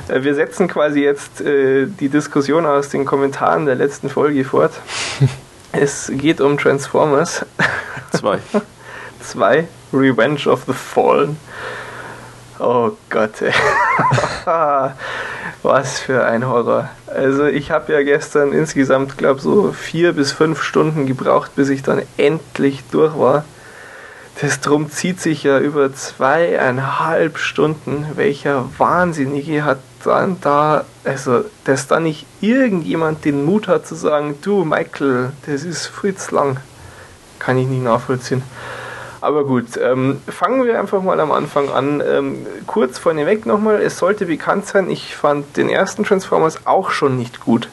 Äh, 0.07 0.23
Wir 0.23 0.35
setzen 0.35 0.67
quasi 0.67 1.01
jetzt 1.01 1.41
äh, 1.41 1.85
die 1.85 2.09
Diskussion 2.09 2.65
aus 2.65 2.89
den 2.89 3.05
Kommentaren 3.05 3.65
der 3.65 3.75
letzten 3.75 4.09
Folge 4.09 4.43
fort. 4.45 4.71
Es 5.71 6.11
geht 6.13 6.41
um 6.41 6.57
Transformers 6.57 7.45
Zwei. 8.11 8.39
2 9.21 9.67
Revenge 9.93 10.47
of 10.47 10.63
the 10.65 10.73
Fallen. 10.73 11.37
Oh 12.59 12.91
Gott, 13.09 13.41
ey. 13.41 13.53
Was 15.63 15.99
für 15.99 16.25
ein 16.25 16.47
Horror. 16.47 16.89
Also 17.07 17.45
ich 17.45 17.71
habe 17.71 17.93
ja 17.93 18.03
gestern 18.03 18.53
insgesamt, 18.53 19.17
glaube 19.17 19.41
so 19.41 19.73
vier 19.73 20.13
bis 20.13 20.31
fünf 20.31 20.63
Stunden 20.63 21.05
gebraucht, 21.05 21.55
bis 21.55 21.69
ich 21.69 21.83
dann 21.83 22.01
endlich 22.17 22.83
durch 22.91 23.17
war. 23.17 23.43
Das 24.41 24.59
drum 24.61 24.89
zieht 24.89 25.19
sich 25.19 25.43
ja 25.43 25.59
über 25.59 25.93
zweieinhalb 25.93 27.37
Stunden. 27.37 28.07
Welcher 28.15 28.65
Wahnsinnige 28.77 29.65
hat 29.65 29.79
dann 30.07 30.37
da, 30.41 30.85
also 31.03 31.45
dass 31.63 31.87
da 31.87 31.99
nicht 31.99 32.25
irgendjemand 32.41 33.25
den 33.25 33.45
Mut 33.45 33.67
hat 33.67 33.87
zu 33.87 33.95
sagen, 33.95 34.35
du 34.41 34.63
Michael, 34.63 35.31
das 35.45 35.63
ist 35.63 35.87
zu 35.87 36.31
lang. 36.31 36.57
Kann 37.39 37.57
ich 37.57 37.67
nicht 37.67 37.83
nachvollziehen. 37.83 38.43
Aber 39.21 39.45
gut, 39.45 39.77
ähm, 39.81 40.21
fangen 40.27 40.65
wir 40.65 40.79
einfach 40.79 41.01
mal 41.01 41.19
am 41.19 41.31
Anfang 41.31 41.69
an. 41.69 42.01
Ähm, 42.07 42.45
kurz 42.65 42.99
vorneweg 42.99 43.45
nochmal, 43.45 43.81
es 43.81 43.97
sollte 43.97 44.25
bekannt 44.25 44.67
sein, 44.67 44.89
ich 44.89 45.15
fand 45.15 45.57
den 45.57 45.69
ersten 45.69 46.03
Transformers 46.03 46.65
auch 46.65 46.91
schon 46.91 47.17
nicht 47.17 47.39
gut. 47.39 47.69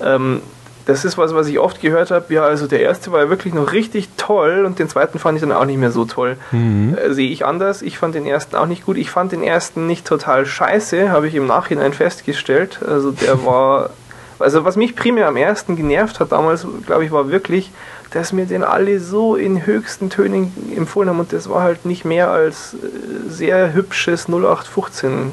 Ähm, 0.00 0.42
das 0.86 1.04
ist 1.04 1.18
was, 1.18 1.34
was 1.34 1.48
ich 1.48 1.58
oft 1.58 1.80
gehört 1.80 2.12
habe. 2.12 2.32
Ja, 2.32 2.44
also 2.44 2.68
der 2.68 2.80
erste 2.80 3.10
war 3.10 3.20
ja 3.24 3.28
wirklich 3.28 3.52
noch 3.52 3.72
richtig 3.72 4.08
toll 4.16 4.64
und 4.64 4.78
den 4.78 4.88
zweiten 4.88 5.18
fand 5.18 5.36
ich 5.36 5.40
dann 5.40 5.50
auch 5.52 5.64
nicht 5.64 5.78
mehr 5.78 5.90
so 5.90 6.04
toll. 6.04 6.36
Äh, 6.52 7.12
Sehe 7.12 7.28
ich 7.28 7.44
anders. 7.44 7.82
Ich 7.82 7.98
fand 7.98 8.14
den 8.14 8.24
ersten 8.24 8.54
auch 8.54 8.66
nicht 8.66 8.86
gut. 8.86 8.96
Ich 8.96 9.10
fand 9.10 9.32
den 9.32 9.42
ersten 9.42 9.88
nicht 9.88 10.06
total 10.06 10.46
scheiße, 10.46 11.10
habe 11.10 11.26
ich 11.26 11.34
im 11.34 11.46
Nachhinein 11.46 11.92
festgestellt. 11.92 12.78
Also 12.86 13.10
der 13.10 13.44
war. 13.44 13.90
Also 14.38 14.64
was 14.64 14.76
mich 14.76 14.94
primär 14.94 15.28
am 15.28 15.36
ersten 15.36 15.76
genervt 15.76 16.20
hat 16.20 16.30
damals, 16.30 16.66
glaube 16.86 17.04
ich, 17.04 17.10
war 17.10 17.30
wirklich, 17.30 17.72
dass 18.10 18.32
mir 18.32 18.44
den 18.46 18.62
alle 18.62 19.00
so 19.00 19.34
in 19.34 19.66
höchsten 19.66 20.10
Tönen 20.10 20.52
empfohlen 20.76 21.08
haben 21.08 21.18
und 21.18 21.32
das 21.32 21.48
war 21.48 21.62
halt 21.62 21.84
nicht 21.84 22.04
mehr 22.04 22.30
als 22.30 22.74
äh, 22.74 23.30
sehr 23.30 23.72
hübsches 23.72 24.28
0815 24.28 25.32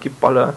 Geballer. 0.00 0.54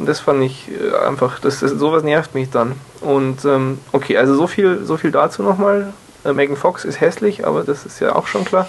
Und 0.00 0.06
das 0.06 0.20
fand 0.20 0.42
ich 0.42 0.66
äh, 0.70 0.96
einfach, 1.06 1.40
das, 1.40 1.60
das, 1.60 1.72
sowas 1.72 2.02
nervt 2.02 2.34
mich 2.34 2.48
dann. 2.48 2.72
Und 3.02 3.44
ähm, 3.44 3.78
okay, 3.92 4.16
also 4.16 4.34
so 4.34 4.46
viel, 4.46 4.82
so 4.82 4.96
viel 4.96 5.10
dazu 5.10 5.42
nochmal. 5.42 5.92
Äh, 6.24 6.32
Megan 6.32 6.56
Fox 6.56 6.86
ist 6.86 7.02
hässlich, 7.02 7.46
aber 7.46 7.64
das 7.64 7.84
ist 7.84 8.00
ja 8.00 8.16
auch 8.16 8.26
schon 8.26 8.46
klar. 8.46 8.66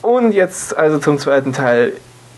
Und 0.00 0.30
jetzt 0.30 0.76
also 0.76 0.98
zum 0.98 1.18
zweiten 1.18 1.52
Teil. 1.52 1.94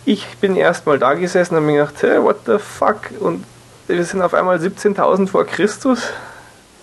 Ich 0.07 0.39
bin 0.39 0.57
erstmal 0.57 0.99
da 0.99 1.13
gesessen 1.13 1.55
und 1.57 1.67
mir 1.67 1.75
gedacht, 1.75 2.03
hey, 2.03 2.23
what 2.23 2.39
the 2.47 2.57
fuck? 2.59 3.11
Und 3.21 3.45
wir 3.87 4.03
sind 4.03 4.23
auf 4.23 4.33
einmal 4.33 4.57
17.000 4.57 5.29
vor 5.29 5.45
Christus. 5.45 6.09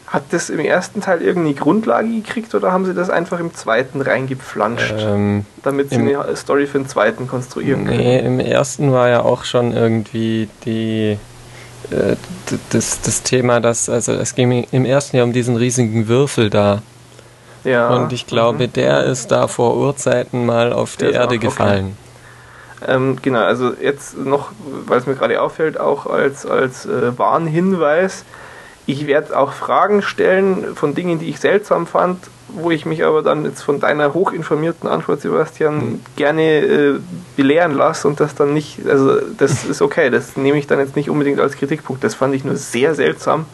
Hat 0.10 0.24
das 0.32 0.49
im 0.49 0.60
ersten 0.60 1.01
Teil 1.01 1.22
irgendwie 1.22 1.53
Grundlage 1.53 2.10
gekriegt 2.10 2.55
oder 2.55 2.72
haben 2.72 2.84
sie 2.86 2.95
das 2.95 3.12
einfach 3.12 3.39
im 3.39 3.53
zweiten 3.53 4.01
reingepflanscht, 4.01 4.95
Ähm, 4.97 5.45
damit 5.62 5.91
sie 5.91 5.97
eine 5.97 6.36
Story 6.36 6.66
für 6.66 6.80
den 6.80 6.88
zweiten 6.88 7.28
konstruieren 7.28 7.86
können? 7.86 7.97
nee, 7.99 8.20
im 8.20 8.39
ersten 8.39 8.91
war 8.91 9.07
ja 9.10 9.22
auch 9.22 9.43
schon 9.43 9.72
irgendwie 9.72 10.49
die 10.66 11.18
äh, 11.91 12.16
das, 12.72 13.01
das 13.01 13.22
Thema, 13.22 13.60
dass, 13.60 13.88
also 13.88 14.14
es 14.14 14.34
ging 14.34 14.66
im 14.72 14.86
ersten 14.86 15.18
ja 15.18 15.24
um 15.24 15.32
diesen 15.32 15.55
riesigen 15.57 16.07
Würfel 16.07 16.49
da. 16.49 16.82
Ja. 17.64 17.89
Und 17.89 18.12
ich 18.12 18.26
glaube, 18.26 18.68
Mhm. 18.68 18.74
der 18.74 19.03
ist 19.03 19.28
da 19.32 19.47
vor 19.47 19.78
Urzeiten 19.78 20.45
mal 20.45 20.74
auf 20.74 20.95
Der 20.97 21.10
die 21.10 21.14
Erde 21.14 21.26
auch- 21.28 21.38
okay. 21.38 21.39
gefallen. 21.39 21.97
Ähm, 22.88 23.18
genau, 23.22 23.43
also 23.43 23.74
jetzt 23.80 24.18
noch, 24.18 24.49
weil 24.88 24.99
es 24.99 25.05
mir 25.05 25.16
gerade 25.16 25.39
auffällt, 25.41 25.80
auch 25.80 26.05
als, 26.07 26.45
als 26.45 26.86
äh, 26.86 27.18
Warnhinweis. 27.18 28.24
Ich 28.89 29.05
werde 29.05 29.37
auch 29.37 29.53
Fragen 29.53 30.01
stellen 30.01 30.75
von 30.75 30.95
Dingen, 30.95 31.19
die 31.19 31.29
ich 31.29 31.39
seltsam 31.39 31.85
fand, 31.85 32.17
wo 32.47 32.71
ich 32.71 32.87
mich 32.87 33.05
aber 33.05 33.21
dann 33.21 33.45
jetzt 33.45 33.61
von 33.61 33.79
deiner 33.79 34.15
hochinformierten 34.15 34.89
Antwort, 34.89 35.21
Sebastian, 35.21 36.03
gerne 36.15 36.41
äh, 36.41 36.99
belehren 37.37 37.75
lasse 37.75 38.07
und 38.07 38.19
das 38.19 38.33
dann 38.33 38.51
nicht, 38.51 38.79
also 38.89 39.19
das 39.37 39.63
ist 39.69 39.83
okay, 39.83 40.09
das 40.09 40.37
nehme 40.37 40.57
ich 40.57 40.65
dann 40.65 40.79
jetzt 40.79 40.95
nicht 40.95 41.07
unbedingt 41.07 41.39
als 41.39 41.55
Kritikpunkt. 41.55 42.03
Das 42.03 42.15
fand 42.15 42.33
ich 42.33 42.43
nur 42.43 42.55
sehr 42.55 42.95
seltsam. 42.95 43.45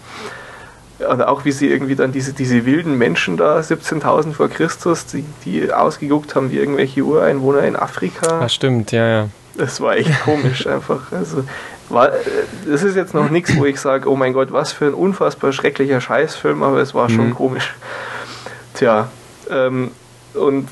Oder 1.00 1.28
auch 1.28 1.44
wie 1.44 1.52
sie 1.52 1.68
irgendwie 1.68 1.98
dann 1.98 2.14
diese, 2.14 2.32
diese 2.32 2.66
wilden 2.66 2.98
Menschen 2.98 3.36
da, 3.36 3.60
17.000 3.60 4.32
vor 4.32 4.48
Christus, 4.48 5.06
die, 5.06 5.26
die 5.44 5.74
ausgeguckt 5.74 6.34
haben 6.34 6.50
wie 6.50 6.60
irgendwelche 6.60 7.02
Ureinwohner 7.02 7.64
in 7.64 7.76
Afrika. 7.76 8.40
Ah, 8.40 8.48
stimmt, 8.48 8.94
ja, 8.94 9.06
ja. 9.06 9.30
Das 9.58 9.82
war 9.82 9.98
echt 9.98 10.18
komisch 10.24 10.66
einfach. 10.76 11.12
Also, 11.12 11.44
das 11.90 12.84
ist 12.84 12.96
jetzt 12.96 13.14
noch 13.14 13.30
nichts, 13.30 13.56
wo 13.58 13.66
ich 13.66 13.80
sage, 13.80 14.10
oh 14.10 14.16
mein 14.16 14.34
Gott, 14.34 14.52
was 14.52 14.72
für 14.72 14.86
ein 14.86 14.94
unfassbar 14.94 15.52
schrecklicher 15.52 16.02
Scheißfilm, 16.02 16.64
aber 16.64 16.80
es 16.80 16.94
war 16.94 17.10
schon 17.10 17.30
Mhm. 17.30 17.36
komisch. 17.36 17.74
Tja, 18.74 19.10
ähm, 19.50 19.92
und 20.34 20.68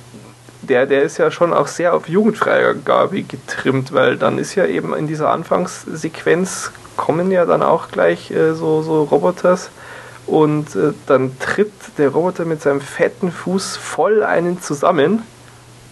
der, 0.61 0.85
der 0.85 1.03
ist 1.03 1.17
ja 1.17 1.29
schon 1.29 1.53
auch 1.53 1.67
sehr 1.67 1.93
auf 1.93 2.07
Jugendfreigabe 2.09 3.23
getrimmt, 3.23 3.93
weil 3.93 4.17
dann 4.17 4.37
ist 4.37 4.55
ja 4.55 4.65
eben 4.65 4.93
in 4.95 5.07
dieser 5.07 5.29
Anfangssequenz 5.29 6.71
kommen 6.95 7.31
ja 7.31 7.45
dann 7.45 7.61
auch 7.63 7.89
gleich 7.89 8.31
äh, 8.31 8.53
so, 8.53 8.81
so 8.81 9.03
Roboters 9.03 9.69
und 10.25 10.75
äh, 10.75 10.93
dann 11.07 11.37
tritt 11.39 11.71
der 11.97 12.09
Roboter 12.09 12.45
mit 12.45 12.61
seinem 12.61 12.81
fetten 12.81 13.31
Fuß 13.31 13.77
voll 13.77 14.23
einen 14.23 14.61
zusammen 14.61 15.23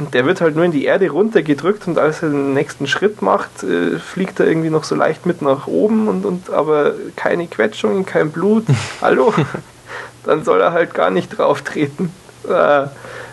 und 0.02 0.16
der 0.16 0.26
wird 0.26 0.42
halt 0.42 0.56
nur 0.56 0.66
in 0.66 0.72
die 0.72 0.86
Erde 0.86 1.12
runtergedrückt 1.12 1.88
und 1.88 2.00
als 2.00 2.24
er 2.24 2.30
den 2.30 2.56
nächsten 2.56 2.88
Schritt 2.88 3.22
macht, 3.22 3.62
äh, 3.62 4.00
fliegt 4.00 4.40
er 4.40 4.48
irgendwie 4.48 4.72
noch 4.72 4.84
so 4.84 4.96
leicht 4.96 5.28
mit 5.28 5.44
nach 5.44 5.68
oben 5.68 6.08
und, 6.08 6.26
und 6.26 6.50
aber 6.50 6.94
keine 7.16 7.46
Quetschungen, 7.46 8.04
kein 8.04 8.32
Blut. 8.32 8.66
Hallo? 9.02 9.32
Dann 10.24 10.44
soll 10.44 10.60
er 10.60 10.72
halt 10.72 10.96
gar 10.96 11.12
nicht 11.12 11.38
drauf 11.38 11.62
treten. 11.62 12.12
Äh, 12.46 12.88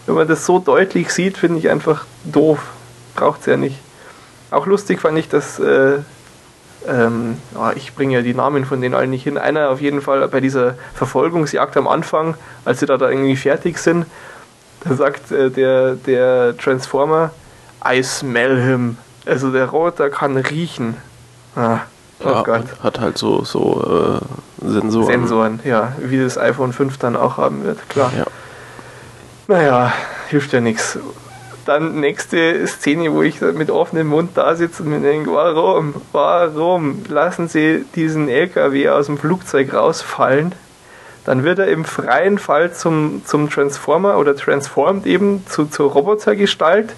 wenn 0.05 0.15
man 0.15 0.29
das 0.29 0.45
so 0.45 0.59
deutlich 0.59 1.11
sieht, 1.11 1.39
finde 1.39 1.59
ich 1.59 1.71
einfach 1.71 2.05
doof. 2.25 2.61
Braucht 3.17 3.41
es 3.41 3.47
ja 3.47 3.57
nicht. 3.57 3.79
Auch 4.51 4.67
lustig 4.67 5.01
fand 5.01 5.17
ich, 5.17 5.31
dass 5.31 5.59
äh, 5.59 6.01
ähm, 6.87 7.39
ja, 7.55 7.73
ich 7.73 7.95
bringe 7.95 8.15
ja 8.15 8.23
die 8.23 8.35
Namen 8.35 8.67
von 8.67 8.83
denen 8.83 8.95
allen 8.95 9.11
nicht 9.11 9.25
hin. 9.25 9.39
Einer 9.39 9.71
auf 9.71 9.81
jeden 9.81 10.03
Fall 10.03 10.29
bei 10.29 10.41
dieser 10.41 10.75
Verfolgungsjagd 10.95 11.79
am 11.79 11.89
Anfang, 11.89 12.35
als 12.67 12.81
sie 12.81 12.87
da, 12.87 12.99
da 12.99 13.09
irgendwie 13.09 13.37
fertig 13.37 13.79
sind, 13.79 14.05
da 14.85 14.95
sagt 14.95 15.33
äh, 15.33 15.51
der, 15.51 15.95
der 15.95 16.57
Transformer, 16.57 17.31
I 17.85 18.03
smell 18.03 18.61
him. 18.61 18.97
Also 19.27 19.51
der 19.51 19.67
Roboter 19.67 20.11
kann 20.11 20.37
riechen. 20.37 20.97
Ah, 21.55 21.81
oh 22.21 22.29
ja, 22.29 22.43
Gott. 22.43 22.65
hat 22.83 23.01
halt 23.01 23.19
so, 23.19 23.45
so 23.45 24.21
äh, 24.63 24.67
Sensoren. 24.67 25.07
Sensoren, 25.07 25.61
ja, 25.65 25.93
wie 25.99 26.19
das 26.19 26.39
iPhone 26.39 26.73
5 26.73 26.99
dann 26.99 27.17
auch 27.17 27.37
haben 27.37 27.65
wird, 27.65 27.89
klar. 27.89 28.13
Ja. 28.17 28.25
Naja, 29.49 29.93
hilft 30.29 30.53
ja 30.53 30.61
nichts. 30.61 30.99
Dann 31.65 32.01
nächste 32.01 32.67
Szene, 32.67 33.13
wo 33.13 33.23
ich 33.23 33.41
mit 33.41 33.71
offenem 33.71 34.07
Mund 34.07 34.31
da 34.35 34.55
sitze 34.55 34.83
und 34.83 34.89
mir 34.89 35.01
denke, 35.01 35.33
warum, 35.33 35.95
warum 36.13 37.03
lassen 37.09 37.49
sie 37.49 37.85
diesen 37.95 38.29
LKW 38.29 38.89
aus 38.89 39.07
dem 39.07 39.19
Flugzeug 39.19 39.75
rausfallen? 39.75 40.55
Dann 41.29 41.45
wird 41.45 41.59
er 41.59 41.67
im 41.69 41.85
freien 41.85 42.39
Fall 42.39 42.73
zum, 42.73 43.21
zum 43.27 43.51
Transformer 43.51 44.17
oder 44.17 44.35
transformed 44.35 45.05
eben 45.05 45.45
zu, 45.47 45.67
zur 45.67 45.93
Robotergestalt. 45.93 46.95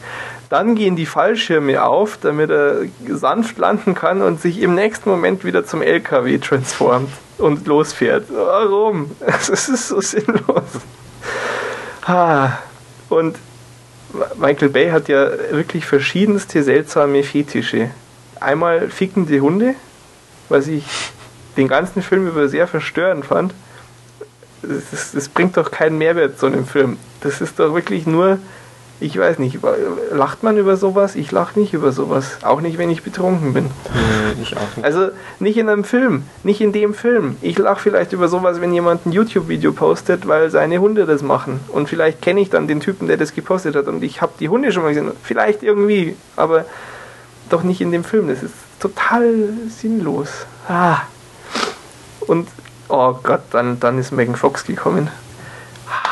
Dann 0.48 0.76
gehen 0.76 0.94
die 0.94 1.04
Fallschirme 1.04 1.82
auf, 1.82 2.16
damit 2.16 2.48
er 2.48 2.82
sanft 3.08 3.58
landen 3.58 3.96
kann 3.96 4.22
und 4.22 4.40
sich 4.40 4.62
im 4.62 4.76
nächsten 4.76 5.10
Moment 5.10 5.44
wieder 5.44 5.66
zum 5.66 5.82
LKW 5.82 6.38
transformt 6.38 7.10
und 7.38 7.66
losfährt. 7.66 8.26
Warum? 8.32 9.10
Es 9.26 9.48
ist 9.48 9.88
so 9.88 10.00
sinnlos. 10.00 10.62
Und 13.08 13.36
Michael 14.38 14.68
Bay 14.68 14.90
hat 14.90 15.08
ja 15.08 15.28
wirklich 15.50 15.86
verschiedenste 15.86 16.62
seltsame 16.62 17.24
Fetische. 17.24 17.90
Einmal 18.38 18.90
fickende 18.90 19.40
Hunde, 19.40 19.74
was 20.48 20.68
ich 20.68 20.84
den 21.56 21.66
ganzen 21.66 22.00
Film 22.00 22.28
über 22.28 22.48
sehr 22.48 22.68
verstörend 22.68 23.24
fand. 23.24 23.52
Das, 24.62 25.12
das, 25.12 25.28
bringt 25.28 25.56
doch 25.56 25.70
keinen 25.70 25.98
Mehrwert 25.98 26.38
zu 26.38 26.46
einem 26.46 26.66
Film. 26.66 26.98
Das 27.20 27.40
ist 27.40 27.58
doch 27.58 27.74
wirklich 27.74 28.06
nur 28.06 28.38
ich 29.00 29.18
weiß 29.18 29.38
nicht, 29.38 29.58
lacht 30.12 30.42
man 30.42 30.58
über 30.58 30.76
sowas? 30.76 31.16
Ich 31.16 31.32
lache 31.32 31.58
nicht 31.58 31.72
über 31.72 31.90
sowas. 31.90 32.36
Auch 32.42 32.60
nicht, 32.60 32.76
wenn 32.76 32.90
ich 32.90 33.02
betrunken 33.02 33.54
bin. 33.54 33.64
Nee, 33.94 34.42
ich 34.42 34.56
auch 34.58 34.76
nicht. 34.76 34.84
Also 34.84 35.08
nicht 35.38 35.56
in 35.56 35.70
einem 35.70 35.84
Film, 35.84 36.24
nicht 36.44 36.60
in 36.60 36.72
dem 36.72 36.92
Film. 36.92 37.36
Ich 37.40 37.56
lache 37.58 37.80
vielleicht 37.80 38.12
über 38.12 38.28
sowas, 38.28 38.60
wenn 38.60 38.74
jemand 38.74 39.06
ein 39.06 39.12
YouTube-Video 39.12 39.72
postet, 39.72 40.28
weil 40.28 40.50
seine 40.50 40.80
Hunde 40.80 41.06
das 41.06 41.22
machen. 41.22 41.60
Und 41.68 41.88
vielleicht 41.88 42.20
kenne 42.20 42.40
ich 42.40 42.50
dann 42.50 42.68
den 42.68 42.80
Typen, 42.80 43.08
der 43.08 43.16
das 43.16 43.34
gepostet 43.34 43.74
hat. 43.74 43.86
Und 43.86 44.04
ich 44.04 44.20
habe 44.20 44.32
die 44.38 44.50
Hunde 44.50 44.70
schon 44.70 44.82
mal 44.82 44.90
gesehen. 44.90 45.12
Vielleicht 45.22 45.62
irgendwie, 45.62 46.14
aber 46.36 46.66
doch 47.48 47.62
nicht 47.62 47.80
in 47.80 47.92
dem 47.92 48.04
Film. 48.04 48.28
Das 48.28 48.42
ist 48.42 48.54
total 48.80 49.48
sinnlos. 49.70 50.28
Ah. 50.68 50.98
Und, 52.20 52.48
oh 52.90 53.18
Gott, 53.22 53.42
dann, 53.52 53.80
dann 53.80 53.98
ist 53.98 54.12
Megan 54.12 54.36
Fox 54.36 54.64
gekommen 54.64 55.10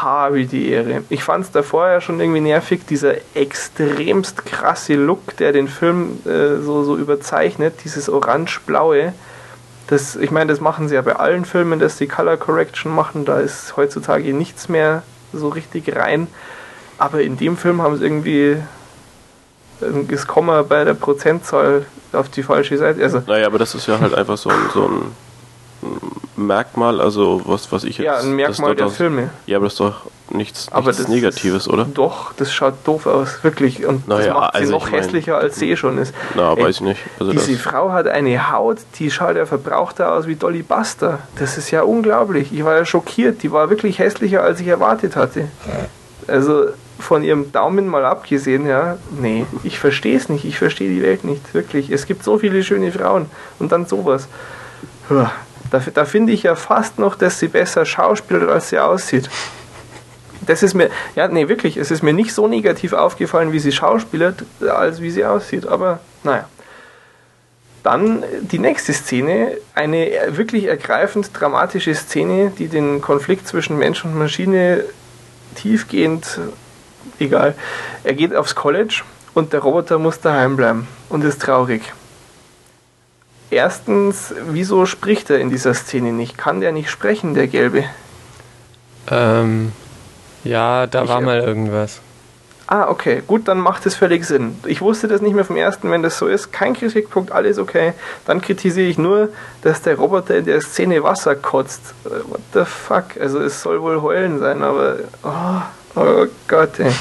habe 0.02 0.46
die 0.46 0.70
Ehre. 0.70 1.02
Ich 1.08 1.24
fand 1.24 1.44
es 1.44 1.50
davor 1.50 1.88
ja 1.88 2.00
schon 2.00 2.20
irgendwie 2.20 2.40
nervig, 2.40 2.86
dieser 2.88 3.14
extremst 3.34 4.44
krasse 4.44 4.94
Look, 4.94 5.36
der 5.36 5.52
den 5.52 5.68
Film 5.68 6.18
äh, 6.24 6.60
so, 6.60 6.82
so 6.84 6.96
überzeichnet, 6.96 7.74
dieses 7.84 8.08
orange-blaue. 8.08 9.12
Das, 9.86 10.16
ich 10.16 10.30
meine, 10.30 10.50
das 10.50 10.60
machen 10.60 10.88
sie 10.88 10.94
ja 10.94 11.02
bei 11.02 11.16
allen 11.16 11.44
Filmen, 11.44 11.78
dass 11.78 11.96
die 11.96 12.08
Color 12.08 12.36
Correction 12.36 12.94
machen. 12.94 13.24
Da 13.24 13.40
ist 13.40 13.76
heutzutage 13.76 14.32
nichts 14.34 14.68
mehr 14.68 15.02
so 15.32 15.48
richtig 15.48 15.94
rein. 15.96 16.26
Aber 16.98 17.22
in 17.22 17.36
dem 17.36 17.56
Film 17.56 17.80
haben 17.80 17.96
sie 17.96 18.04
irgendwie 18.04 18.56
das 19.80 20.26
Komma 20.26 20.62
bei 20.62 20.84
der 20.84 20.94
Prozentzahl 20.94 21.86
auf 22.12 22.28
die 22.28 22.42
falsche 22.42 22.76
Seite. 22.76 23.02
Also, 23.02 23.22
naja, 23.26 23.46
aber 23.46 23.58
das 23.58 23.74
ist 23.74 23.86
ja 23.86 23.98
halt 24.00 24.14
einfach 24.14 24.36
so 24.36 24.50
ein, 24.50 24.58
so 24.74 24.88
ein 24.88 25.12
Merkmal, 26.36 27.00
also 27.00 27.42
was, 27.44 27.70
was 27.72 27.84
ich 27.84 27.98
jetzt. 27.98 28.06
Ja, 28.06 28.18
ein 28.18 28.34
Merkmal 28.34 28.74
der 28.74 28.88
Filme. 28.88 29.30
Ja, 29.46 29.56
aber 29.56 29.66
das 29.66 29.74
ist 29.74 29.80
doch 29.80 30.02
nichts, 30.30 30.68
aber 30.70 30.92
nichts 30.92 31.08
Negatives, 31.08 31.68
oder? 31.68 31.84
Doch, 31.84 32.32
das 32.34 32.52
schaut 32.52 32.74
doof 32.84 33.06
aus, 33.06 33.42
wirklich. 33.42 33.84
Und 33.84 34.06
naja, 34.08 34.26
das 34.26 34.34
macht 34.34 34.52
sie 34.52 34.58
also 34.60 34.72
noch 34.72 34.92
hässlicher, 34.92 35.32
mein, 35.34 35.42
als 35.42 35.56
sie 35.56 35.70
eh 35.70 35.76
schon 35.76 35.98
ist. 35.98 36.14
Na, 36.34 36.54
Ey, 36.54 36.64
weiß 36.64 36.76
ich 36.76 36.80
nicht. 36.82 37.00
Also 37.18 37.32
diese 37.32 37.56
Frau 37.56 37.92
hat 37.92 38.06
eine 38.06 38.52
Haut, 38.52 38.78
die 38.98 39.10
schaut 39.10 39.36
ja 39.36 39.46
verbrauchter 39.46 40.12
aus 40.12 40.26
wie 40.26 40.36
Dolly 40.36 40.62
Buster. 40.62 41.18
Das 41.38 41.58
ist 41.58 41.70
ja 41.70 41.82
unglaublich. 41.82 42.52
Ich 42.52 42.64
war 42.64 42.76
ja 42.76 42.84
schockiert. 42.84 43.42
Die 43.42 43.52
war 43.52 43.70
wirklich 43.70 43.98
hässlicher, 43.98 44.42
als 44.42 44.60
ich 44.60 44.68
erwartet 44.68 45.16
hatte. 45.16 45.48
Also 46.26 46.66
von 46.98 47.22
ihrem 47.22 47.52
Daumen 47.52 47.86
mal 47.86 48.04
abgesehen, 48.04 48.66
ja, 48.66 48.98
nee, 49.20 49.46
ich 49.62 49.78
verstehe 49.78 50.16
es 50.16 50.28
nicht. 50.28 50.44
Ich 50.44 50.58
verstehe 50.58 50.88
die 50.90 51.02
Welt 51.02 51.24
nicht, 51.24 51.54
wirklich. 51.54 51.90
Es 51.90 52.06
gibt 52.06 52.24
so 52.24 52.38
viele 52.38 52.62
schöne 52.64 52.92
Frauen 52.92 53.26
und 53.58 53.72
dann 53.72 53.86
sowas. 53.86 54.28
Da, 55.70 55.82
da 55.92 56.04
finde 56.04 56.32
ich 56.32 56.44
ja 56.44 56.54
fast 56.54 56.98
noch, 56.98 57.14
dass 57.14 57.38
sie 57.38 57.48
besser 57.48 57.84
schauspielt, 57.84 58.48
als 58.48 58.70
sie 58.70 58.78
aussieht. 58.78 59.28
Das 60.46 60.62
ist 60.62 60.74
mir, 60.74 60.90
ja, 61.14 61.28
nee, 61.28 61.48
wirklich, 61.48 61.76
es 61.76 61.90
ist 61.90 62.02
mir 62.02 62.12
nicht 62.12 62.32
so 62.32 62.48
negativ 62.48 62.92
aufgefallen, 62.92 63.52
wie 63.52 63.58
sie 63.58 63.72
schauspielert, 63.72 64.44
als 64.66 65.00
wie 65.00 65.10
sie 65.10 65.24
aussieht. 65.24 65.66
Aber 65.66 66.00
naja. 66.24 66.48
Dann 67.82 68.24
die 68.40 68.58
nächste 68.58 68.92
Szene, 68.92 69.52
eine 69.74 70.10
wirklich 70.30 70.64
ergreifend 70.64 71.30
dramatische 71.32 71.94
Szene, 71.94 72.50
die 72.58 72.68
den 72.68 73.00
Konflikt 73.00 73.46
zwischen 73.46 73.78
Mensch 73.78 74.04
und 74.04 74.18
Maschine 74.18 74.84
tiefgehend, 75.54 76.40
egal. 77.18 77.54
Er 78.04 78.14
geht 78.14 78.34
aufs 78.34 78.54
College 78.54 79.02
und 79.34 79.52
der 79.52 79.60
Roboter 79.60 79.98
muss 79.98 80.20
daheim 80.20 80.56
bleiben 80.56 80.88
und 81.08 81.24
ist 81.24 81.40
traurig. 81.40 81.92
Erstens, 83.50 84.34
wieso 84.50 84.84
spricht 84.84 85.30
er 85.30 85.38
in 85.38 85.50
dieser 85.50 85.74
Szene 85.74 86.12
nicht? 86.12 86.36
Kann 86.36 86.60
der 86.60 86.72
nicht 86.72 86.90
sprechen, 86.90 87.34
der 87.34 87.46
Gelbe? 87.46 87.84
Ähm, 89.10 89.72
ja, 90.44 90.86
da 90.86 91.04
ich, 91.04 91.08
war 91.08 91.20
mal 91.20 91.40
irgendwas. 91.40 92.00
Ah, 92.66 92.88
okay, 92.90 93.22
gut, 93.26 93.48
dann 93.48 93.58
macht 93.58 93.86
es 93.86 93.94
völlig 93.94 94.26
Sinn. 94.26 94.58
Ich 94.66 94.82
wusste 94.82 95.08
das 95.08 95.22
nicht 95.22 95.34
mehr 95.34 95.46
vom 95.46 95.56
ersten, 95.56 95.90
wenn 95.90 96.02
das 96.02 96.18
so 96.18 96.26
ist. 96.26 96.52
Kein 96.52 96.74
Kritikpunkt, 96.74 97.32
alles 97.32 97.58
okay. 97.58 97.94
Dann 98.26 98.42
kritisiere 98.42 98.86
ich 98.86 98.98
nur, 98.98 99.30
dass 99.62 99.80
der 99.80 99.96
Roboter 99.96 100.36
in 100.36 100.44
der 100.44 100.60
Szene 100.60 101.02
Wasser 101.02 101.34
kotzt. 101.34 101.94
Äh, 102.04 102.10
what 102.28 102.40
the 102.52 102.66
fuck? 102.66 103.18
Also 103.18 103.40
es 103.40 103.62
soll 103.62 103.80
wohl 103.80 104.02
heulen 104.02 104.38
sein, 104.38 104.62
aber... 104.62 104.96
Oh. 105.22 105.62
Oh 105.98 106.26
Gott, 106.46 106.78
ey. 106.78 106.92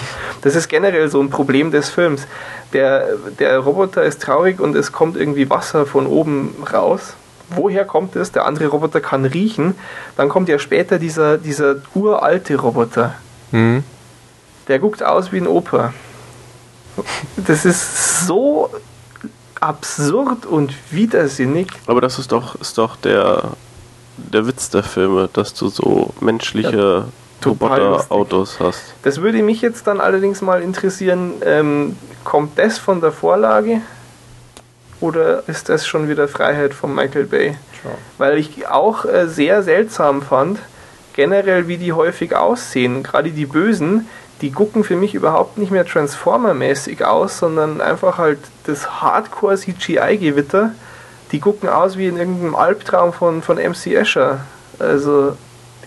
Das 0.41 0.55
ist 0.55 0.67
generell 0.67 1.09
so 1.09 1.21
ein 1.21 1.29
Problem 1.29 1.71
des 1.71 1.89
Films. 1.89 2.25
Der, 2.73 3.15
der 3.39 3.59
Roboter 3.59 4.03
ist 4.03 4.21
traurig 4.21 4.59
und 4.59 4.75
es 4.75 4.91
kommt 4.91 5.17
irgendwie 5.17 5.49
Wasser 5.49 5.85
von 5.85 6.07
oben 6.07 6.55
raus. 6.73 7.13
Woher 7.49 7.85
kommt 7.85 8.15
es? 8.15 8.31
Der 8.31 8.45
andere 8.45 8.67
Roboter 8.67 8.99
kann 8.99 9.23
riechen. 9.23 9.75
Dann 10.15 10.29
kommt 10.29 10.49
ja 10.49 10.57
später 10.57 10.97
dieser, 10.97 11.37
dieser 11.37 11.75
uralte 11.93 12.55
Roboter. 12.55 13.13
Mhm. 13.51 13.83
Der 14.67 14.79
guckt 14.79 15.03
aus 15.03 15.31
wie 15.31 15.37
ein 15.37 15.47
Opa. 15.47 15.93
Das 17.37 17.63
ist 17.63 18.25
so 18.25 18.71
absurd 19.61 20.45
und 20.45 20.73
widersinnig. 20.91 21.67
Aber 21.85 22.01
das 22.01 22.17
ist 22.17 22.31
doch, 22.31 22.59
ist 22.59 22.77
doch 22.77 22.95
der, 22.95 23.51
der 24.17 24.47
Witz 24.47 24.71
der 24.71 24.83
Filme, 24.83 25.29
dass 25.31 25.53
du 25.53 25.69
so 25.69 26.13
menschliche 26.19 26.77
ja 26.77 27.05
Roboter-Autos 27.49 28.59
hast. 28.59 28.93
Das 29.03 29.21
würde 29.21 29.41
mich 29.41 29.61
jetzt 29.61 29.87
dann 29.87 29.99
allerdings 29.99 30.41
mal 30.41 30.61
interessieren, 30.61 31.33
ähm, 31.43 31.97
kommt 32.23 32.57
das 32.59 32.77
von 32.77 33.01
der 33.01 33.11
Vorlage 33.11 33.81
oder 34.99 35.47
ist 35.47 35.69
das 35.69 35.85
schon 35.85 36.09
wieder 36.09 36.27
Freiheit 36.27 36.73
von 36.73 36.93
Michael 36.93 37.25
Bay? 37.25 37.55
Sure. 37.81 37.95
Weil 38.17 38.37
ich 38.37 38.67
auch 38.67 39.05
äh, 39.05 39.27
sehr 39.27 39.63
seltsam 39.63 40.21
fand, 40.21 40.59
generell 41.13 41.67
wie 41.67 41.77
die 41.77 41.93
häufig 41.93 42.35
aussehen, 42.35 43.03
gerade 43.03 43.31
die 43.31 43.45
Bösen, 43.45 44.07
die 44.41 44.51
gucken 44.51 44.83
für 44.83 44.95
mich 44.95 45.15
überhaupt 45.15 45.57
nicht 45.57 45.71
mehr 45.71 45.85
Transformer-mäßig 45.85 47.03
aus, 47.03 47.39
sondern 47.39 47.81
einfach 47.81 48.17
halt 48.17 48.39
das 48.65 49.01
Hardcore-CGI-Gewitter. 49.01 50.73
Die 51.31 51.39
gucken 51.39 51.69
aus 51.69 51.97
wie 51.97 52.07
in 52.07 52.17
irgendeinem 52.17 52.55
Albtraum 52.55 53.13
von, 53.13 53.41
von 53.41 53.57
MC 53.57 53.95
Escher. 53.95 54.41
Also 54.79 55.35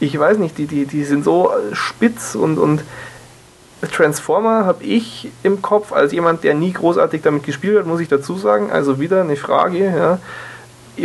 ich 0.01 0.19
weiß 0.19 0.39
nicht, 0.39 0.59
die, 0.59 0.67
die, 0.67 0.87
die 0.87 1.05
sind 1.05 1.25
so 1.25 1.51
spitz 1.73 2.35
und, 2.35 2.59
und 2.59 2.83
Transformer 3.93 4.65
habe 4.65 4.85
ich 4.85 5.29
im 5.43 5.63
Kopf 5.63 5.93
als 5.93 6.13
jemand, 6.13 6.45
der 6.45 6.55
nie 6.55 6.73
großartig 6.73 7.23
damit 7.23 7.45
gespielt 7.45 7.79
hat, 7.79 7.87
muss 7.87 8.01
ich 8.01 8.09
dazu 8.09 8.37
sagen. 8.37 8.71
Also 8.71 9.01
wieder 9.01 9.21
eine 9.21 9.37
Frage. 9.37 9.85
Ja. 9.85 10.19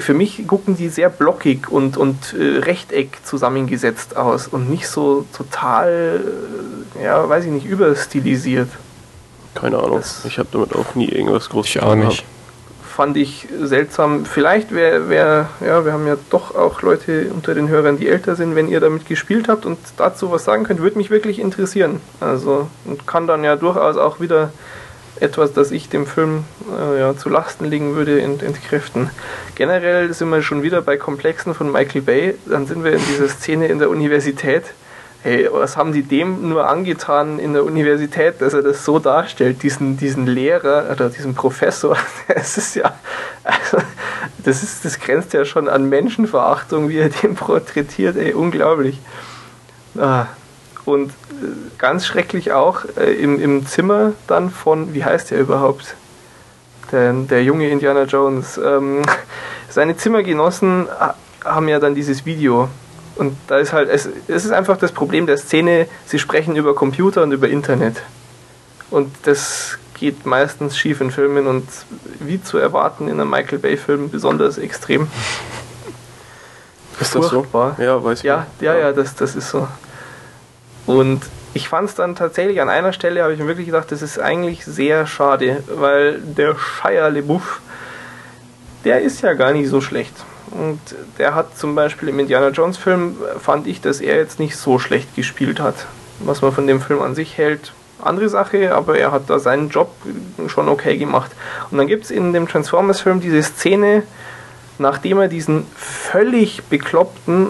Für 0.02 0.14
mich 0.14 0.46
gucken 0.48 0.76
die 0.76 0.90
sehr 0.90 1.10
blockig 1.10 1.70
und, 1.70 1.96
und 1.96 2.34
äh, 2.34 2.60
Rechteck 2.60 3.20
zusammengesetzt 3.24 4.18
aus 4.18 4.48
und 4.48 4.70
nicht 4.70 4.90
so 4.90 5.26
total, 5.36 6.22
äh, 7.00 7.04
ja, 7.04 7.30
weiß 7.30 7.46
ich 7.46 7.52
nicht, 7.52 7.66
überstilisiert. 7.66 8.70
Keine 9.54 9.78
Ahnung. 9.78 10.00
Das 10.00 10.26
ich 10.26 10.38
habe 10.38 10.50
damit 10.52 10.76
auch 10.76 10.96
nie 10.96 11.08
irgendwas 11.08 11.48
Großes 11.50 11.76
Ich 11.76 11.82
auch 11.82 11.96
nicht 11.96 12.26
fand 12.96 13.18
ich 13.18 13.48
seltsam. 13.62 14.26
Vielleicht 14.26 14.74
wäre, 14.74 15.10
wär, 15.10 15.50
ja, 15.60 15.84
wir 15.84 15.92
haben 15.92 16.08
ja 16.08 16.16
doch 16.30 16.56
auch 16.56 16.82
Leute 16.82 17.28
unter 17.34 17.54
den 17.54 17.68
Hörern, 17.68 17.98
die 17.98 18.08
älter 18.08 18.38
sind, 18.38 18.56
wenn 18.56 18.70
ihr 18.70 18.80
damit 18.80 19.06
gespielt 19.06 19.50
habt 19.50 19.66
und 19.66 19.78
dazu 19.98 20.32
was 20.32 20.46
sagen 20.46 20.64
könnt, 20.64 20.80
würde 20.82 20.98
mich 20.98 21.10
wirklich 21.10 21.40
interessieren. 21.40 22.00
Also, 22.22 22.70
und 22.86 23.06
kann 23.06 23.28
dann 23.28 23.44
ja 23.44 23.58
durchaus 23.58 23.98
auch 23.98 24.22
wieder 24.22 24.52
etwas, 25.20 25.52
das 25.52 25.72
ich 25.72 25.90
dem 25.90 26.08
Film 26.08 26.46
äh, 26.72 27.00
ja, 27.00 27.18
zu 27.18 27.28
Lasten 27.28 27.66
legen 27.66 27.96
würde, 27.96 28.22
ent 28.22 28.42
entkräften. 28.42 29.10
Generell 29.56 30.14
sind 30.14 30.30
wir 30.30 30.42
schon 30.42 30.64
wieder 30.64 30.82
bei 30.82 30.96
Komplexen 30.96 31.54
von 31.54 31.70
Michael 31.70 32.02
Bay. 32.02 32.36
Dann 32.46 32.66
sind 32.66 32.86
wir 32.86 32.94
in 32.94 33.02
dieser 33.12 33.28
Szene 33.28 33.68
in 33.68 33.80
der 33.80 33.90
Universität 33.90 34.64
hey, 35.26 35.50
was 35.52 35.76
haben 35.76 35.92
die 35.92 36.04
dem 36.04 36.50
nur 36.50 36.70
angetan 36.70 37.40
in 37.40 37.54
der 37.54 37.66
Universität, 37.66 38.42
dass 38.42 38.54
er 38.54 38.62
das 38.62 38.86
so 38.86 39.00
darstellt, 39.00 39.64
diesen, 39.64 39.98
diesen 39.98 40.28
Lehrer 40.28 40.86
oder 40.92 41.10
diesen 41.10 41.34
Professor, 41.34 41.98
das 42.28 42.60
ist 42.60 42.76
ja, 42.76 42.94
also, 43.44 43.80
das 44.44 44.62
ist, 44.62 44.86
das 44.86 45.00
grenzt 45.00 45.34
ja 45.34 45.44
schon 45.44 45.68
an 45.68 45.90
Menschenverachtung, 45.90 46.90
wie 46.90 47.00
er 47.00 47.10
den 47.10 47.34
porträtiert, 47.34 48.18
ey, 48.18 48.34
unglaublich. 48.34 49.00
Ah. 49.98 50.28
Und 50.86 51.10
äh, 51.10 51.14
ganz 51.80 52.06
schrecklich 52.06 52.52
auch 52.52 52.86
äh, 52.96 53.12
im, 53.14 53.42
im 53.42 53.66
Zimmer 53.66 54.14
dann 54.28 54.52
von, 54.52 54.94
wie 54.94 55.04
heißt 55.04 55.32
der 55.32 55.40
überhaupt? 55.40 55.96
Der, 56.92 57.14
der 57.14 57.44
junge 57.44 57.68
Indiana 57.70 58.04
Jones. 58.04 58.60
Ähm, 58.64 59.02
seine 59.70 59.98
Zimmergenossen 59.98 60.88
haben 61.44 61.68
ja 61.68 61.80
dann 61.80 61.96
dieses 61.96 62.28
Video. 62.28 62.70
Und 63.16 63.38
da 63.48 63.58
ist 63.58 63.74
halt, 63.74 63.90
es, 63.90 64.10
es 64.28 64.46
ist 64.46 64.52
einfach 64.52 64.78
das 64.78 64.92
Problem 64.92 65.26
der 65.26 65.38
Szene, 65.38 65.88
sie 66.06 66.20
sprechen 66.20 66.56
über 66.56 66.76
Computer 66.76 67.24
und 67.24 67.32
über 67.32 67.48
Internet. 67.48 68.02
Und 68.92 69.14
das 69.24 69.78
geht 69.94 70.26
meistens 70.26 70.78
schief 70.78 71.02
in 71.02 71.12
Filmen 71.12 71.48
und 71.48 71.68
wie 72.20 72.42
zu 72.42 72.58
erwarten 72.58 73.08
in 73.08 73.20
einem 73.20 73.30
Michael 73.30 73.60
Bay-Film 73.60 74.10
besonders 74.10 74.58
extrem. 74.58 75.08
Ist 77.00 77.16
das 77.16 77.30
so? 77.30 77.46
Ja, 77.78 78.04
weiß 78.04 78.20
ich. 78.20 78.26
Ja, 78.26 78.48
ja, 78.60 78.78
ja, 78.78 78.92
das, 78.92 79.16
das 79.16 79.36
ist 79.36 79.50
so. 79.50 79.68
Und 80.86 81.22
ich 81.54 81.70
fand 81.70 81.90
es 81.90 81.96
dann 81.96 82.16
tatsächlich 82.16 82.62
an 82.62 82.70
einer 82.70 82.94
Stelle, 82.94 83.24
habe 83.24 83.34
ich 83.34 83.40
mir 83.40 83.48
wirklich 83.48 83.68
gedacht, 83.68 83.92
das 83.92 84.02
ist 84.02 84.20
eigentlich 84.20 84.66
sehr 84.66 85.08
schade, 85.08 85.64
weil 85.68 86.20
der 86.20 86.56
Shia 86.58 87.08
LeBouf, 87.08 87.62
der 88.84 89.02
ist 89.02 89.22
ja 89.22 89.34
gar 89.34 89.54
nicht 89.54 89.70
so 89.70 89.82
schlecht. 89.82 90.14
Und 90.58 90.80
der 91.18 91.36
hat 91.36 91.58
zum 91.58 91.76
Beispiel 91.76 92.10
im 92.10 92.20
Indiana 92.20 92.50
Jones 92.50 92.78
Film, 92.78 93.18
fand 93.40 93.68
ich, 93.68 93.82
dass 93.82 94.00
er 94.00 94.16
jetzt 94.16 94.40
nicht 94.40 94.56
so 94.56 94.80
schlecht 94.80 95.16
gespielt 95.16 95.60
hat. 95.60 95.86
Was 96.20 96.42
man 96.42 96.54
von 96.54 96.66
dem 96.66 96.80
Film 96.80 97.02
an 97.02 97.14
sich 97.14 97.38
hält, 97.38 97.74
andere 98.02 98.30
Sache, 98.30 98.74
aber 98.74 98.98
er 98.98 99.12
hat 99.12 99.24
da 99.30 99.40
seinen 99.40 99.70
Job 99.70 99.92
schon 100.48 100.70
okay 100.70 100.98
gemacht. 100.98 101.32
Und 101.72 101.78
dann 101.78 101.88
gibt 101.88 102.06
es 102.06 102.12
in 102.12 102.34
dem 102.34 102.48
Transformers-Film 102.48 103.20
diese 103.20 103.44
Szene, 103.44 104.04
nachdem 104.78 105.20
er 105.20 105.28
diesen 105.28 105.66
völlig 105.76 106.64
bekloppten 106.64 107.48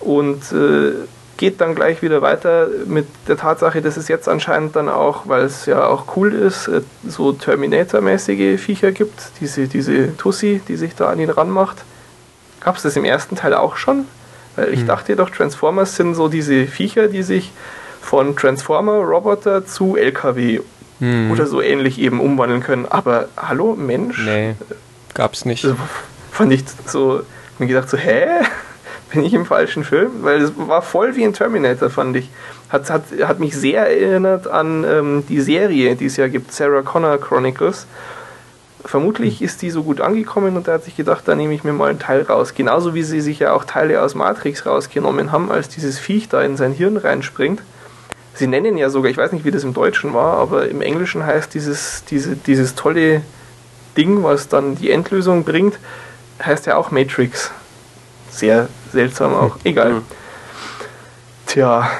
Und 0.00 0.52
äh, 0.52 0.92
geht 1.36 1.60
dann 1.60 1.74
gleich 1.74 2.02
wieder 2.02 2.20
weiter 2.20 2.68
mit 2.86 3.06
der 3.26 3.36
Tatsache, 3.36 3.80
dass 3.80 3.96
es 3.96 4.08
jetzt 4.08 4.28
anscheinend 4.28 4.76
dann 4.76 4.88
auch, 4.90 5.26
weil 5.26 5.42
es 5.42 5.64
ja 5.64 5.86
auch 5.86 6.16
cool 6.16 6.34
ist, 6.34 6.68
äh, 6.68 6.82
so 7.06 7.32
Terminator-mäßige 7.32 8.60
Viecher 8.60 8.92
gibt, 8.92 9.32
diese, 9.40 9.66
diese 9.66 10.16
Tussi, 10.16 10.60
die 10.68 10.76
sich 10.76 10.94
da 10.94 11.08
an 11.08 11.18
ihn 11.18 11.30
ranmacht. 11.30 11.78
Gab 12.60 12.76
es 12.76 12.82
das 12.82 12.96
im 12.96 13.06
ersten 13.06 13.36
Teil 13.36 13.54
auch 13.54 13.76
schon? 13.76 14.04
Weil 14.56 14.72
ich 14.72 14.80
hm. 14.80 14.86
dachte 14.86 15.16
doch, 15.16 15.30
Transformers 15.30 15.96
sind 15.96 16.14
so 16.14 16.28
diese 16.28 16.66
Viecher, 16.66 17.08
die 17.08 17.22
sich 17.22 17.52
von 18.02 18.36
Transformer-Roboter 18.36 19.66
zu 19.66 19.96
LKW 19.96 20.60
hm. 20.98 21.30
oder 21.30 21.46
so 21.46 21.62
ähnlich 21.62 21.98
eben 21.98 22.20
umwandeln 22.20 22.62
können. 22.62 22.84
Aber 22.84 23.28
hallo, 23.36 23.76
Mensch? 23.76 24.22
Nee, 24.24 24.56
gab's 25.14 25.46
nicht. 25.46 25.66
Fand 26.30 26.52
ich 26.52 26.64
so, 26.86 27.22
mir 27.58 27.66
gedacht 27.66 27.90
so, 27.90 27.96
hä? 27.96 28.26
bin 29.10 29.24
ich 29.24 29.34
im 29.34 29.46
falschen 29.46 29.84
Film? 29.84 30.22
Weil 30.22 30.40
es 30.42 30.52
war 30.56 30.82
voll 30.82 31.16
wie 31.16 31.24
ein 31.24 31.32
Terminator, 31.32 31.90
fand 31.90 32.16
ich. 32.16 32.28
Hat, 32.68 32.88
hat, 32.90 33.02
hat 33.22 33.40
mich 33.40 33.56
sehr 33.56 33.86
erinnert 33.86 34.46
an 34.46 34.84
ähm, 34.84 35.24
die 35.28 35.40
Serie, 35.40 35.96
die 35.96 36.06
es 36.06 36.16
ja 36.16 36.28
gibt, 36.28 36.52
Sarah 36.52 36.82
Connor 36.82 37.18
Chronicles. 37.18 37.86
Vermutlich 38.84 39.42
ist 39.42 39.60
die 39.60 39.70
so 39.70 39.82
gut 39.82 40.00
angekommen 40.00 40.56
und 40.56 40.68
er 40.68 40.74
hat 40.74 40.84
sich 40.84 40.96
gedacht, 40.96 41.24
da 41.26 41.34
nehme 41.34 41.52
ich 41.52 41.64
mir 41.64 41.72
mal 41.72 41.90
einen 41.90 41.98
Teil 41.98 42.22
raus. 42.22 42.54
Genauso 42.54 42.94
wie 42.94 43.02
sie 43.02 43.20
sich 43.20 43.40
ja 43.40 43.52
auch 43.52 43.64
Teile 43.64 44.00
aus 44.00 44.14
Matrix 44.14 44.64
rausgenommen 44.64 45.32
haben, 45.32 45.50
als 45.50 45.68
dieses 45.68 45.98
Viech 45.98 46.28
da 46.28 46.42
in 46.42 46.56
sein 46.56 46.72
Hirn 46.72 46.96
reinspringt. 46.96 47.60
Sie 48.32 48.46
nennen 48.46 48.78
ja 48.78 48.88
sogar, 48.88 49.10
ich 49.10 49.18
weiß 49.18 49.32
nicht, 49.32 49.44
wie 49.44 49.50
das 49.50 49.64
im 49.64 49.74
Deutschen 49.74 50.14
war, 50.14 50.38
aber 50.38 50.68
im 50.68 50.80
Englischen 50.80 51.26
heißt 51.26 51.52
dieses, 51.52 52.04
diese, 52.08 52.36
dieses 52.36 52.74
tolle 52.74 53.20
Ding, 53.96 54.22
was 54.22 54.48
dann 54.48 54.76
die 54.76 54.90
Endlösung 54.90 55.44
bringt, 55.44 55.78
heißt 56.44 56.66
ja 56.66 56.76
auch 56.76 56.90
Matrix. 56.90 57.50
Sehr 58.30 58.68
seltsam 58.92 59.34
auch. 59.34 59.56
Egal. 59.64 59.92
Mhm. 59.92 60.02
Tja. 61.46 61.90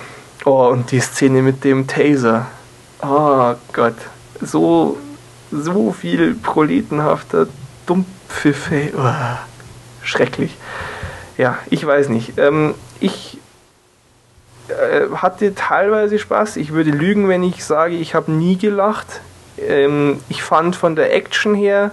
Oh, 0.44 0.68
und 0.68 0.90
die 0.90 1.00
Szene 1.00 1.42
mit 1.42 1.64
dem 1.64 1.86
Taser. 1.86 2.46
Oh 3.02 3.54
Gott. 3.72 3.96
So, 4.40 4.98
so 5.50 5.92
viel 5.92 6.34
proletenhafter 6.34 7.46
Dummpfiffe. 7.86 8.92
Oh, 8.96 9.38
schrecklich. 10.02 10.56
Ja, 11.36 11.58
ich 11.68 11.84
weiß 11.84 12.08
nicht. 12.08 12.38
Ähm, 12.38 12.74
ich 13.00 13.38
äh, 14.68 15.08
hatte 15.16 15.54
teilweise 15.54 16.18
Spaß. 16.18 16.56
Ich 16.56 16.72
würde 16.72 16.90
lügen, 16.90 17.28
wenn 17.28 17.42
ich 17.42 17.64
sage, 17.64 17.96
ich 17.96 18.14
habe 18.14 18.30
nie 18.30 18.56
gelacht. 18.56 19.20
Ähm, 19.58 20.20
ich 20.28 20.42
fand 20.42 20.76
von 20.76 20.96
der 20.96 21.14
Action 21.14 21.54
her 21.54 21.90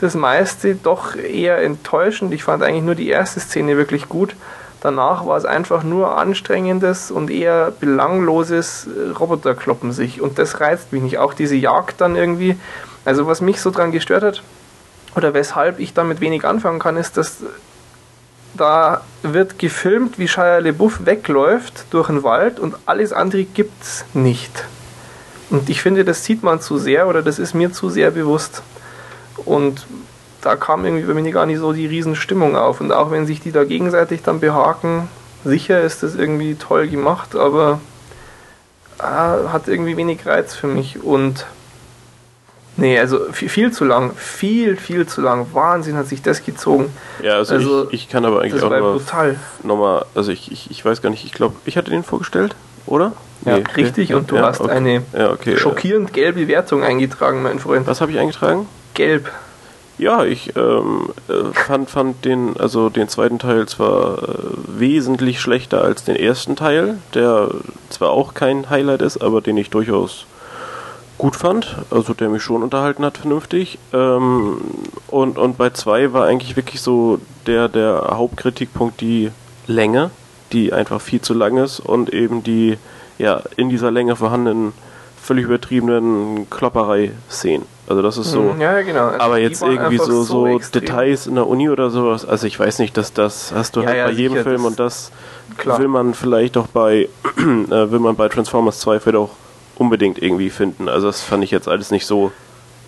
das 0.00 0.14
meiste 0.14 0.74
doch 0.74 1.16
eher 1.16 1.62
enttäuschend. 1.62 2.32
Ich 2.32 2.44
fand 2.44 2.62
eigentlich 2.62 2.84
nur 2.84 2.94
die 2.94 3.08
erste 3.08 3.40
Szene 3.40 3.76
wirklich 3.76 4.08
gut. 4.08 4.34
Danach 4.80 5.24
war 5.24 5.38
es 5.38 5.46
einfach 5.46 5.82
nur 5.82 6.18
anstrengendes 6.18 7.10
und 7.10 7.30
eher 7.30 7.72
belangloses 7.80 8.86
äh, 8.86 9.10
Roboterkloppen 9.12 9.92
sich. 9.92 10.20
Und 10.20 10.38
das 10.38 10.60
reizt 10.60 10.92
mich 10.92 11.02
nicht. 11.02 11.18
Auch 11.18 11.32
diese 11.32 11.56
Jagd 11.56 12.00
dann 12.00 12.16
irgendwie. 12.16 12.56
Also 13.04 13.26
was 13.26 13.40
mich 13.40 13.60
so 13.60 13.70
dran 13.70 13.92
gestört 13.92 14.22
hat, 14.22 14.42
oder 15.16 15.32
weshalb 15.32 15.78
ich 15.78 15.94
damit 15.94 16.20
wenig 16.20 16.44
anfangen 16.44 16.80
kann, 16.80 16.96
ist, 16.96 17.16
dass 17.16 17.38
da 18.54 19.02
wird 19.22 19.58
gefilmt, 19.58 20.18
wie 20.18 20.28
Shia 20.28 20.58
LeBouf 20.58 21.06
wegläuft 21.06 21.86
durch 21.90 22.08
den 22.08 22.22
Wald 22.22 22.60
und 22.60 22.76
alles 22.86 23.12
andere 23.12 23.44
gibt's 23.44 24.04
nicht. 24.14 24.64
Und 25.50 25.68
ich 25.68 25.82
finde, 25.82 26.04
das 26.04 26.24
sieht 26.24 26.42
man 26.42 26.60
zu 26.60 26.78
sehr 26.78 27.08
oder 27.08 27.22
das 27.22 27.38
ist 27.38 27.54
mir 27.54 27.72
zu 27.72 27.88
sehr 27.88 28.10
bewusst. 28.10 28.62
Und 29.44 29.86
da 30.42 30.56
kam 30.56 30.84
irgendwie 30.84 31.06
bei 31.06 31.14
mir 31.14 31.32
gar 31.32 31.46
nicht 31.46 31.58
so 31.58 31.72
die 31.72 31.86
Riesenstimmung 31.86 32.56
auf. 32.56 32.80
Und 32.80 32.92
auch 32.92 33.10
wenn 33.10 33.26
sich 33.26 33.40
die 33.40 33.52
da 33.52 33.64
gegenseitig 33.64 34.22
dann 34.22 34.40
behaken, 34.40 35.08
sicher 35.44 35.80
ist 35.80 36.02
das 36.02 36.14
irgendwie 36.14 36.54
toll 36.54 36.88
gemacht, 36.88 37.34
aber 37.34 37.80
äh, 38.98 39.02
hat 39.02 39.68
irgendwie 39.68 39.96
wenig 39.96 40.26
Reiz 40.26 40.54
für 40.54 40.66
mich. 40.66 41.02
Und 41.02 41.46
nee, 42.76 42.98
also 42.98 43.32
viel, 43.32 43.48
viel, 43.48 43.72
zu 43.72 43.84
lang, 43.84 44.12
viel, 44.16 44.76
viel 44.76 45.06
zu 45.06 45.20
lang. 45.20 45.46
Wahnsinn 45.52 45.96
hat 45.96 46.08
sich 46.08 46.22
das 46.22 46.44
gezogen. 46.44 46.92
Ja, 47.22 47.34
also, 47.34 47.54
also 47.54 47.86
ich, 47.88 48.04
ich, 48.04 48.08
kann 48.08 48.24
aber 48.24 48.42
eigentlich 48.42 48.62
auch 48.62 48.70
nochmal, 48.70 49.36
nochmal, 49.62 50.04
also 50.14 50.32
ich, 50.32 50.52
ich, 50.52 50.70
ich 50.70 50.84
weiß 50.84 51.02
gar 51.02 51.10
nicht, 51.10 51.24
ich 51.24 51.32
glaube, 51.32 51.56
ich 51.64 51.76
hatte 51.76 51.90
den 51.90 52.04
vorgestellt, 52.04 52.54
oder? 52.86 53.12
Ja, 53.44 53.58
nee, 53.58 53.64
richtig, 53.76 54.10
okay. 54.10 54.14
und 54.14 54.30
du 54.30 54.36
ja, 54.36 54.42
hast 54.42 54.60
okay. 54.60 54.70
eine 54.72 55.02
ja, 55.16 55.30
okay, 55.30 55.56
schockierend 55.56 56.12
gelbe 56.12 56.48
Wertung 56.48 56.82
eingetragen, 56.82 57.42
mein 57.42 57.58
Freund. 57.58 57.86
Was 57.86 58.00
habe 58.00 58.12
ich 58.12 58.18
eingetragen? 58.18 58.66
Gelb. 58.94 59.30
Ja, 59.96 60.24
ich 60.24 60.56
ähm, 60.56 61.10
äh, 61.28 61.52
fand, 61.52 61.88
fand 61.88 62.24
den, 62.24 62.56
also 62.56 62.88
den 62.88 63.08
zweiten 63.08 63.38
Teil 63.38 63.66
zwar 63.66 64.22
äh, 64.22 64.26
wesentlich 64.66 65.40
schlechter 65.40 65.82
als 65.82 66.02
den 66.02 66.16
ersten 66.16 66.56
Teil, 66.56 66.98
der 67.14 67.50
zwar 67.90 68.10
auch 68.10 68.34
kein 68.34 68.70
Highlight 68.70 69.02
ist, 69.02 69.22
aber 69.22 69.40
den 69.40 69.56
ich 69.56 69.70
durchaus 69.70 70.26
gut 71.16 71.36
fand, 71.36 71.76
also 71.90 72.12
der 72.12 72.28
mich 72.28 72.42
schon 72.42 72.64
unterhalten 72.64 73.04
hat, 73.04 73.18
vernünftig. 73.18 73.78
Ähm, 73.92 74.60
und, 75.06 75.38
und 75.38 75.58
bei 75.58 75.70
zwei 75.70 76.12
war 76.12 76.26
eigentlich 76.26 76.56
wirklich 76.56 76.80
so 76.80 77.20
der, 77.46 77.68
der 77.68 78.14
Hauptkritikpunkt 78.14 79.00
die 79.00 79.30
Länge, 79.68 80.10
die 80.52 80.72
einfach 80.72 81.00
viel 81.00 81.20
zu 81.20 81.34
lang 81.34 81.56
ist 81.56 81.78
und 81.78 82.12
eben 82.12 82.42
die 82.42 82.78
ja 83.18 83.42
in 83.56 83.68
dieser 83.68 83.92
Länge 83.92 84.16
vorhandenen 84.16 84.72
völlig 85.24 85.46
übertriebenen 85.46 86.48
Klopperei-Szenen. 86.50 87.66
Also 87.86 88.02
das 88.02 88.18
ist 88.18 88.30
so. 88.30 88.40
Mhm, 88.42 88.60
Ja, 88.60 88.80
genau. 88.82 89.06
Also 89.08 89.20
aber 89.20 89.38
jetzt 89.38 89.62
irgendwie 89.62 89.98
so, 89.98 90.22
so, 90.22 90.46
extrem. 90.46 90.80
Details 90.82 91.26
in 91.26 91.34
der 91.34 91.46
Uni 91.46 91.68
oder 91.70 91.90
sowas. 91.90 92.26
Also 92.26 92.46
ich 92.46 92.58
weiß 92.60 92.78
nicht, 92.78 92.96
dass 92.96 93.12
das 93.12 93.52
hast 93.54 93.76
du 93.76 93.80
Ja, 93.80 93.86
halt 93.88 93.96
ja, 93.98 94.04
bei 94.06 94.12
jedem 94.12 94.32
sicher, 94.38 94.44
Film 94.50 94.64
und 94.64 94.78
das 94.78 95.10
Klar. 95.58 95.78
will 95.78 95.88
man 95.88 96.14
vielleicht 96.14 96.56
auch 96.56 96.66
bei 96.66 97.08
äh, 97.38 97.90
will 97.90 97.98
man 98.00 98.16
bei 98.16 98.28
Transformers 98.28 98.80
2 98.80 99.00
vielleicht 99.00 99.16
auch 99.16 99.30
unbedingt 99.76 100.22
irgendwie 100.22 100.50
finden. 100.50 100.88
Also 100.88 101.06
das 101.08 101.22
fand 101.22 101.42
ich 101.44 101.50
jetzt 101.50 101.68
alles 101.68 101.90
nicht 101.90 102.06
so. 102.06 102.30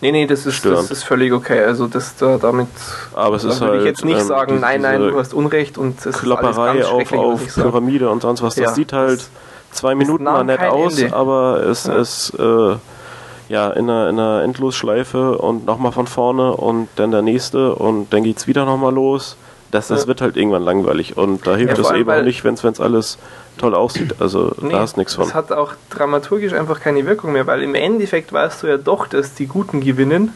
Nee, 0.03 0.13
nee, 0.13 0.27
das 0.27 0.45
ist, 0.45 0.63
das 0.67 0.91
ist 0.91 1.05
völlig 1.05 1.33
okay. 1.33 1.61
Also 1.65 1.87
das 1.87 2.17
da 2.17 2.37
damit 2.37 2.69
Aber 3.15 3.37
es 3.37 3.45
ist 3.45 3.61
würde 3.61 3.73
halt 3.73 3.81
ich 3.81 3.87
jetzt 3.87 4.05
nicht 4.05 4.21
ähm, 4.21 4.27
sagen, 4.27 4.61
nein, 4.61 4.83
nein, 4.83 5.01
du 5.01 5.19
hast 5.19 5.33
Unrecht 5.33 5.79
und 5.79 5.99
es 6.01 6.07
ist 6.07 6.19
Klopperei 6.19 6.71
alles 6.71 6.87
ganz 6.91 7.13
auf, 7.13 7.19
auf. 7.19 7.55
Pyramide 7.55 8.11
und 8.11 8.21
sonst 8.21 8.43
was. 8.43 8.55
Das 8.57 8.63
Ja, 8.65 8.75
sieht 8.75 8.93
halt 8.93 9.21
das- 9.21 9.31
zwei 9.77 9.95
Minuten 9.95 10.25
mal 10.25 10.45
nett 10.45 10.61
aus, 10.61 10.99
Ende. 10.99 11.15
aber 11.15 11.63
es 11.65 11.87
Ja. 11.87 11.95
ist 11.97 12.33
äh, 12.39 12.77
ja 13.49 13.71
in 13.71 13.89
einer, 13.89 14.09
in 14.09 14.19
einer 14.19 14.43
Endlosschleife 14.43 15.39
und 15.39 15.65
nochmal 15.67 15.93
von 15.93 16.07
vorne 16.07 16.53
und 16.53 16.89
dann 16.97 17.11
der 17.13 17.23
nächste 17.23 17.75
und 17.75 18.13
dann 18.13 18.23
geht's 18.25 18.47
wieder 18.47 18.65
nochmal 18.65 18.93
los. 18.93 19.37
Das, 19.71 19.89
das 19.89 20.03
Ja. 20.03 20.07
wird 20.09 20.21
halt 20.21 20.37
irgendwann 20.37 20.63
langweilig 20.63 21.17
und 21.17 21.47
da 21.47 21.57
hilft 21.57 21.79
es 21.79 21.91
eben 21.91 22.11
auch 22.11 22.23
nicht, 22.23 22.45
wenn 22.45 22.55
es 22.55 22.81
alles 22.81 23.19
toll 23.59 23.75
aussieht. 23.75 24.15
Also 24.21 24.53
da 24.71 24.81
hast 24.81 24.97
nichts 24.97 25.15
von. 25.15 25.25
Es 25.27 25.35
hat 25.35 25.51
auch 25.53 25.73
dramaturgisch 25.91 26.53
einfach 26.53 26.81
keine 26.81 27.05
Wirkung 27.07 27.33
mehr, 27.33 27.47
weil 27.47 27.63
im 27.63 27.75
Endeffekt 27.75 28.33
weißt 28.33 28.63
du 28.63 28.67
ja 28.69 28.77
doch, 28.79 29.07
dass 29.07 29.35
die 29.35 29.47
Guten 29.47 29.81
gewinnen 29.81 30.33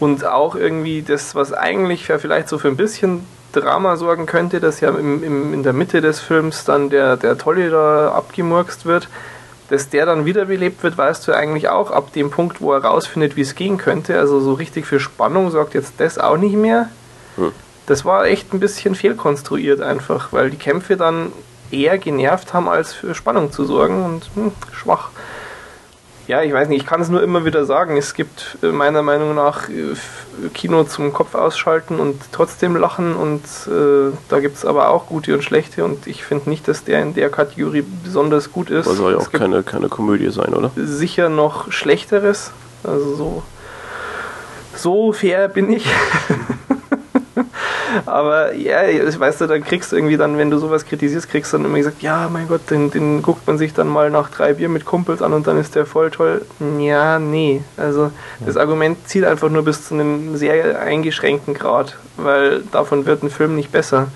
und 0.00 0.24
auch 0.26 0.56
irgendwie 0.56 1.02
das, 1.02 1.34
was 1.34 1.52
eigentlich 1.52 2.04
vielleicht 2.06 2.48
so 2.48 2.58
für 2.58 2.68
ein 2.68 2.76
bisschen 2.76 3.26
Drama 3.52 3.96
sorgen 3.96 4.26
könnte, 4.26 4.60
dass 4.60 4.80
ja 4.80 4.90
im, 4.90 5.22
im, 5.22 5.54
in 5.54 5.62
der 5.62 5.72
Mitte 5.72 6.00
des 6.00 6.20
Films 6.20 6.64
dann 6.64 6.90
der, 6.90 7.16
der 7.16 7.38
Tolle 7.38 7.70
da 7.70 8.12
abgemurkst 8.12 8.86
wird, 8.86 9.08
dass 9.68 9.88
der 9.88 10.06
dann 10.06 10.24
wiederbelebt 10.24 10.82
wird, 10.82 10.96
weißt 10.96 11.26
du 11.26 11.32
eigentlich 11.32 11.68
auch 11.68 11.90
ab 11.90 12.12
dem 12.12 12.30
Punkt, 12.30 12.60
wo 12.60 12.72
er 12.72 12.84
rausfindet, 12.84 13.36
wie 13.36 13.40
es 13.40 13.54
gehen 13.54 13.78
könnte. 13.78 14.18
Also 14.18 14.40
so 14.40 14.52
richtig 14.52 14.86
für 14.86 15.00
Spannung 15.00 15.50
sorgt 15.50 15.74
jetzt 15.74 15.94
das 15.98 16.18
auch 16.18 16.36
nicht 16.36 16.54
mehr. 16.54 16.90
Hm. 17.36 17.52
Das 17.86 18.04
war 18.04 18.26
echt 18.26 18.52
ein 18.52 18.60
bisschen 18.60 18.94
fehlkonstruiert 18.94 19.80
einfach, 19.80 20.32
weil 20.32 20.50
die 20.50 20.56
Kämpfe 20.56 20.96
dann 20.96 21.32
eher 21.70 21.98
genervt 21.98 22.52
haben, 22.52 22.68
als 22.68 22.92
für 22.92 23.14
Spannung 23.14 23.52
zu 23.52 23.64
sorgen 23.64 24.04
und 24.04 24.30
hm, 24.34 24.52
schwach. 24.72 25.10
Ja, 26.26 26.42
ich 26.42 26.52
weiß 26.52 26.68
nicht, 26.68 26.82
ich 26.82 26.86
kann 26.86 27.00
es 27.00 27.08
nur 27.08 27.22
immer 27.22 27.44
wieder 27.44 27.64
sagen. 27.64 27.96
Es 27.96 28.12
gibt 28.14 28.58
äh, 28.62 28.66
meiner 28.66 29.02
Meinung 29.02 29.34
nach 29.34 29.68
äh, 29.68 29.94
Kino 30.52 30.82
zum 30.84 31.12
Kopf 31.12 31.34
ausschalten 31.36 32.00
und 32.00 32.20
trotzdem 32.32 32.76
lachen 32.76 33.14
und 33.14 33.42
äh, 33.68 34.12
da 34.28 34.40
gibt 34.40 34.56
es 34.56 34.64
aber 34.64 34.88
auch 34.88 35.06
gute 35.06 35.34
und 35.34 35.44
schlechte 35.44 35.84
und 35.84 36.06
ich 36.06 36.24
finde 36.24 36.50
nicht, 36.50 36.66
dass 36.66 36.82
der 36.82 37.00
in 37.02 37.14
der 37.14 37.30
Kategorie 37.30 37.84
besonders 38.02 38.52
gut 38.52 38.70
ist. 38.70 38.86
Aber 38.86 38.96
soll 38.96 39.12
ja 39.12 39.18
auch 39.18 39.30
keine, 39.30 39.62
keine 39.62 39.88
Komödie 39.88 40.30
sein, 40.30 40.52
oder? 40.52 40.72
sicher 40.76 41.28
noch 41.28 41.70
schlechteres. 41.70 42.50
Also 42.82 43.14
so, 43.14 43.42
so 44.74 45.12
fair 45.12 45.48
bin 45.48 45.72
ich. 45.72 45.86
Aber 48.06 48.54
ja, 48.54 48.84
ich 48.84 49.18
weißt 49.18 49.40
du, 49.40 49.46
dann 49.46 49.62
kriegst 49.62 49.92
du 49.92 49.96
irgendwie 49.96 50.16
dann, 50.16 50.38
wenn 50.38 50.50
du 50.50 50.58
sowas 50.58 50.84
kritisierst, 50.84 51.28
kriegst 51.28 51.52
du 51.52 51.58
dann 51.58 51.66
immer 51.66 51.78
gesagt, 51.78 52.02
ja, 52.02 52.28
mein 52.32 52.48
Gott, 52.48 52.70
den, 52.70 52.90
den 52.90 53.22
guckt 53.22 53.46
man 53.46 53.58
sich 53.58 53.74
dann 53.74 53.88
mal 53.88 54.10
nach 54.10 54.30
drei 54.30 54.54
Bier 54.54 54.68
mit 54.68 54.84
Kumpels 54.84 55.22
an 55.22 55.32
und 55.32 55.46
dann 55.46 55.58
ist 55.58 55.74
der 55.74 55.86
voll 55.86 56.10
toll. 56.10 56.42
Ja, 56.78 57.18
nee. 57.18 57.62
Also 57.76 58.10
das 58.44 58.56
Argument 58.56 59.08
zieht 59.08 59.24
einfach 59.24 59.48
nur 59.48 59.64
bis 59.64 59.88
zu 59.88 59.94
einem 59.94 60.36
sehr 60.36 60.80
eingeschränkten 60.80 61.54
Grad, 61.54 61.96
weil 62.16 62.62
davon 62.72 63.06
wird 63.06 63.22
ein 63.22 63.30
Film 63.30 63.54
nicht 63.54 63.72
besser. 63.72 64.08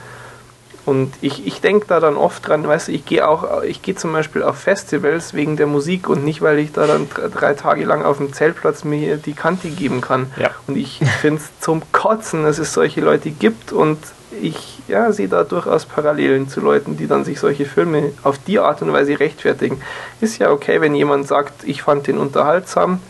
Und 0.86 1.12
ich, 1.20 1.46
ich 1.46 1.60
denke 1.60 1.86
da 1.86 2.00
dann 2.00 2.16
oft 2.16 2.48
dran, 2.48 2.66
weißt 2.66 2.88
du, 2.88 2.92
ich 2.92 3.04
gehe 3.04 3.28
auch, 3.28 3.62
ich 3.62 3.82
gehe 3.82 3.94
zum 3.94 4.12
Beispiel 4.12 4.42
auf 4.42 4.56
Festivals 4.56 5.34
wegen 5.34 5.56
der 5.56 5.66
Musik 5.66 6.08
und 6.08 6.24
nicht, 6.24 6.40
weil 6.40 6.58
ich 6.58 6.72
da 6.72 6.86
dann 6.86 7.08
dr- 7.08 7.28
drei 7.28 7.54
Tage 7.54 7.84
lang 7.84 8.02
auf 8.02 8.16
dem 8.16 8.32
Zeltplatz 8.32 8.82
mir 8.82 9.18
die 9.18 9.34
Kante 9.34 9.68
geben 9.68 10.00
kann. 10.00 10.32
Ja. 10.38 10.50
Und 10.66 10.76
ich 10.76 11.00
finde 11.20 11.42
es 11.42 11.50
zum 11.60 11.82
Kotzen, 11.92 12.44
dass 12.44 12.58
es 12.58 12.72
solche 12.72 13.02
Leute 13.02 13.30
gibt 13.30 13.72
und 13.72 13.98
ich 14.40 14.78
ja, 14.88 15.12
sehe 15.12 15.28
da 15.28 15.44
durchaus 15.44 15.84
Parallelen 15.84 16.48
zu 16.48 16.60
Leuten, 16.60 16.96
die 16.96 17.06
dann 17.06 17.24
sich 17.24 17.38
solche 17.40 17.66
Filme 17.66 18.12
auf 18.22 18.38
die 18.38 18.58
Art 18.58 18.80
und 18.80 18.92
Weise 18.92 19.20
rechtfertigen. 19.20 19.82
Ist 20.20 20.38
ja 20.38 20.50
okay, 20.50 20.80
wenn 20.80 20.94
jemand 20.94 21.28
sagt, 21.28 21.64
ich 21.64 21.82
fand 21.82 22.06
den 22.06 22.16
unterhaltsam, 22.16 23.00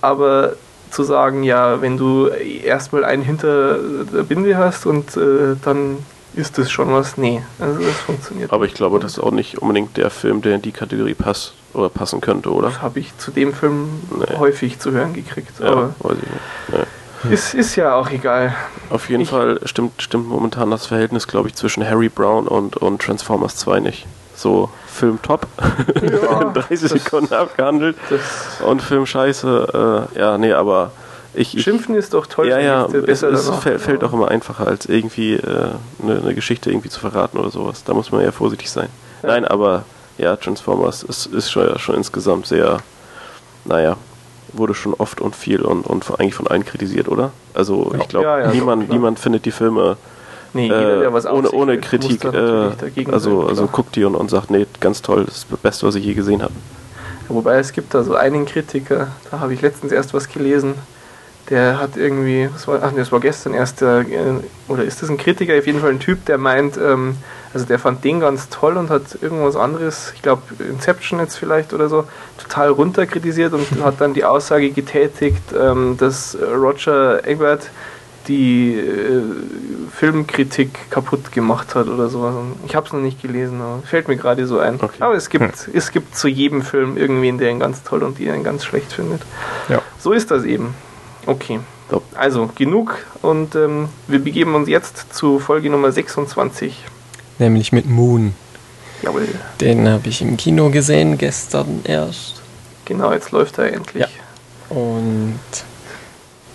aber 0.00 0.54
zu 0.90 1.02
sagen, 1.02 1.42
ja, 1.42 1.82
wenn 1.82 1.98
du 1.98 2.28
erstmal 2.28 3.04
einen 3.04 3.22
hinter 3.22 3.78
der 3.78 4.22
Binde 4.22 4.56
hast 4.56 4.86
und 4.86 5.16
äh, 5.16 5.56
dann 5.62 5.98
ist 6.34 6.58
das 6.58 6.70
schon 6.70 6.92
was, 6.92 7.16
nee, 7.16 7.42
also 7.58 7.80
das 7.80 7.96
funktioniert. 7.96 8.52
Aber 8.52 8.64
ich 8.64 8.74
glaube, 8.74 8.98
das 9.00 9.12
ist 9.12 9.18
auch 9.18 9.30
nicht 9.32 9.58
unbedingt 9.58 9.96
der 9.96 10.10
Film, 10.10 10.42
der 10.42 10.54
in 10.56 10.62
die 10.62 10.72
Kategorie 10.72 11.14
passt 11.14 11.54
oder 11.74 11.88
passen 11.88 12.20
könnte, 12.20 12.50
oder? 12.52 12.68
Das 12.68 12.82
habe 12.82 13.00
ich 13.00 13.16
zu 13.18 13.30
dem 13.30 13.52
Film 13.52 13.88
Nee. 14.18 14.36
häufig 14.38 14.78
zu 14.78 14.92
hören 14.92 15.12
gekriegt. 15.14 15.58
Ja, 15.60 15.66
Aber 15.66 15.82
weiß 16.00 16.16
ich 16.22 16.74
nicht. 16.74 16.86
Nee. 17.24 17.34
ist, 17.34 17.54
ist 17.54 17.76
ja 17.76 17.94
auch 17.94 18.10
egal. 18.10 18.54
Auf 18.90 19.08
jeden 19.10 19.22
Ich- 19.22 19.30
Fall 19.30 19.60
stimmt, 19.64 20.00
stimmt 20.02 20.28
momentan 20.28 20.70
das 20.70 20.86
Verhältnis, 20.86 21.26
glaube 21.26 21.48
ich, 21.48 21.54
zwischen 21.54 21.84
Harry 21.88 22.08
Brown 22.08 22.46
und, 22.48 22.76
und 22.76 23.02
Transformers 23.02 23.56
2 23.56 23.80
nicht. 23.80 24.06
So, 24.34 24.70
Film 24.86 25.20
top, 25.22 25.46
Ja, 26.00 26.40
in 26.42 26.54
30 26.54 26.80
das- 26.80 26.90
Sekunden 26.90 27.34
abgehandelt 27.34 27.96
Das 28.08 28.60
und 28.66 28.80
Film 28.80 29.04
scheiße. 29.04 30.08
Äh, 30.14 30.18
ja, 30.18 30.38
nee, 30.38 30.52
aber 30.52 30.92
ich. 31.34 31.56
ich 31.56 31.62
Schimpfen 31.62 31.94
ist 31.94 32.14
doch 32.14 32.26
toll. 32.26 32.48
ja, 32.48 32.58
ja, 32.58 32.88
ich, 32.88 33.08
es, 33.08 33.22
es 33.22 33.48
fällt, 33.48 33.80
fällt 33.80 34.04
auch 34.04 34.12
immer 34.12 34.30
einfacher, 34.30 34.66
als 34.66 34.86
irgendwie 34.86 35.34
äh, 35.34 35.70
eine, 36.02 36.20
eine 36.20 36.34
Geschichte 36.34 36.70
irgendwie 36.70 36.88
zu 36.88 37.00
verraten 37.00 37.38
oder 37.38 37.50
sowas. 37.50 37.84
Da 37.84 37.94
muss 37.94 38.10
man 38.10 38.22
ja 38.22 38.32
vorsichtig 38.32 38.70
sein. 38.70 38.88
Ja. 39.22 39.28
Nein, 39.28 39.44
aber 39.44 39.84
ja, 40.18 40.36
Transformers 40.36 41.02
ist, 41.02 41.26
ist 41.26 41.50
schon, 41.50 41.66
ja, 41.66 41.78
schon 41.78 41.94
insgesamt 41.94 42.46
sehr, 42.46 42.78
naja, 43.64 43.96
wurde 44.52 44.74
schon 44.74 44.94
oft 44.94 45.20
und 45.20 45.36
viel 45.36 45.62
und, 45.62 45.86
und 45.86 46.04
von, 46.04 46.16
eigentlich 46.16 46.34
von 46.34 46.46
allen 46.46 46.64
kritisiert, 46.64 47.08
oder? 47.08 47.32
Also 47.54 47.92
ich 47.98 48.08
glaube, 48.08 48.26
Ja, 48.26 48.38
ja, 48.38 48.46
doch, 48.46 48.54
niemand, 48.54 48.88
niemand 48.90 49.18
findet 49.18 49.44
die 49.44 49.52
Filme 49.52 49.96
Nee, 50.52 50.64
jeder, 50.64 50.96
äh, 50.96 51.00
der 51.00 51.12
was 51.12 51.26
auf 51.26 51.38
ohne, 51.38 51.50
ohne 51.52 51.78
Kritik, 51.78 52.24
äh, 52.24 52.70
also, 53.12 53.46
also 53.46 53.66
guckt 53.68 53.94
die 53.96 54.04
und, 54.04 54.16
und 54.16 54.30
sagt, 54.30 54.50
nee, 54.50 54.66
ganz 54.80 55.00
toll, 55.02 55.24
das 55.24 55.38
ist 55.38 55.46
das 55.50 55.58
Beste, 55.60 55.86
was 55.86 55.94
ich 55.94 56.04
je 56.04 56.14
gesehen 56.14 56.42
habe. 56.42 56.52
Wobei 57.28 57.58
es 57.58 57.72
gibt 57.72 57.94
da 57.94 58.02
so 58.02 58.16
einen 58.16 58.46
Kritiker, 58.46 59.08
da 59.30 59.38
habe 59.38 59.54
ich 59.54 59.62
letztens 59.62 59.92
erst 59.92 60.12
was 60.12 60.28
gelesen, 60.28 60.74
der 61.50 61.78
hat 61.78 61.96
irgendwie, 61.96 62.48
das 62.52 62.66
war, 62.68 62.80
ach 62.82 62.92
nee, 62.92 62.98
das 62.98 63.12
war 63.12 63.20
gestern 63.20 63.54
erst, 63.54 63.80
der, 63.80 64.00
äh, 64.00 64.34
oder 64.68 64.84
ist 64.84 65.02
das 65.02 65.10
ein 65.10 65.18
Kritiker, 65.18 65.58
auf 65.58 65.66
jeden 65.66 65.80
Fall 65.80 65.90
ein 65.90 65.98
Typ, 65.98 66.24
der 66.26 66.38
meint, 66.38 66.76
ähm, 66.76 67.16
also 67.52 67.66
der 67.66 67.80
fand 67.80 68.04
den 68.04 68.20
ganz 68.20 68.48
toll 68.48 68.76
und 68.76 68.88
hat 68.88 69.20
irgendwas 69.20 69.56
anderes, 69.56 70.12
ich 70.14 70.22
glaube 70.22 70.42
Inception 70.60 71.18
jetzt 71.18 71.36
vielleicht 71.36 71.72
oder 71.74 71.88
so, 71.88 72.04
total 72.38 72.68
runterkritisiert 72.68 73.52
und 73.52 73.66
hat 73.82 74.00
dann 74.00 74.14
die 74.14 74.24
Aussage 74.24 74.70
getätigt, 74.70 75.42
ähm, 75.58 75.96
dass 75.98 76.38
Roger 76.40 77.26
Ebert 77.26 77.70
die 78.28 78.74
äh, 78.74 79.22
Filmkritik 79.90 80.90
kaputt 80.90 81.32
gemacht 81.32 81.74
hat 81.74 81.88
oder 81.88 82.08
sowas. 82.08 82.34
Ich 82.66 82.76
habe 82.76 82.86
es 82.86 82.92
noch 82.92 83.00
nicht 83.00 83.20
gelesen, 83.20 83.60
aber 83.60 83.82
fällt 83.82 84.08
mir 84.08 84.16
gerade 84.16 84.46
so 84.46 84.58
ein. 84.58 84.76
Okay. 84.76 84.96
Aber 85.00 85.14
es 85.14 85.30
gibt, 85.30 85.68
es 85.72 85.90
gibt 85.90 86.14
zu 86.14 86.28
jedem 86.28 86.62
Film 86.62 86.96
irgendwen, 86.96 87.38
der 87.38 87.50
ihn 87.50 87.58
ganz 87.58 87.82
toll 87.82 88.02
und 88.02 88.18
der 88.18 88.34
ihn 88.34 88.44
ganz 88.44 88.64
schlecht 88.64 88.92
findet. 88.92 89.22
Ja. 89.68 89.80
So 89.98 90.12
ist 90.12 90.30
das 90.30 90.44
eben. 90.44 90.74
Okay. 91.26 91.60
So. 91.90 92.02
Also 92.14 92.48
genug 92.54 93.04
und 93.22 93.54
ähm, 93.56 93.88
wir 94.06 94.20
begeben 94.20 94.54
uns 94.54 94.68
jetzt 94.68 95.12
zu 95.12 95.38
Folge 95.38 95.70
Nummer 95.70 95.90
26. 95.90 96.84
Nämlich 97.38 97.72
mit 97.72 97.86
Moon. 97.86 98.34
Jawohl. 99.02 99.26
Den 99.60 99.88
habe 99.88 100.08
ich 100.08 100.22
im 100.22 100.36
Kino 100.36 100.70
gesehen, 100.70 101.18
gestern 101.18 101.80
erst. 101.84 102.42
Genau, 102.84 103.12
jetzt 103.12 103.30
läuft 103.30 103.58
er 103.58 103.72
endlich. 103.72 104.04
Ja. 104.04 104.76
Und 104.76 105.40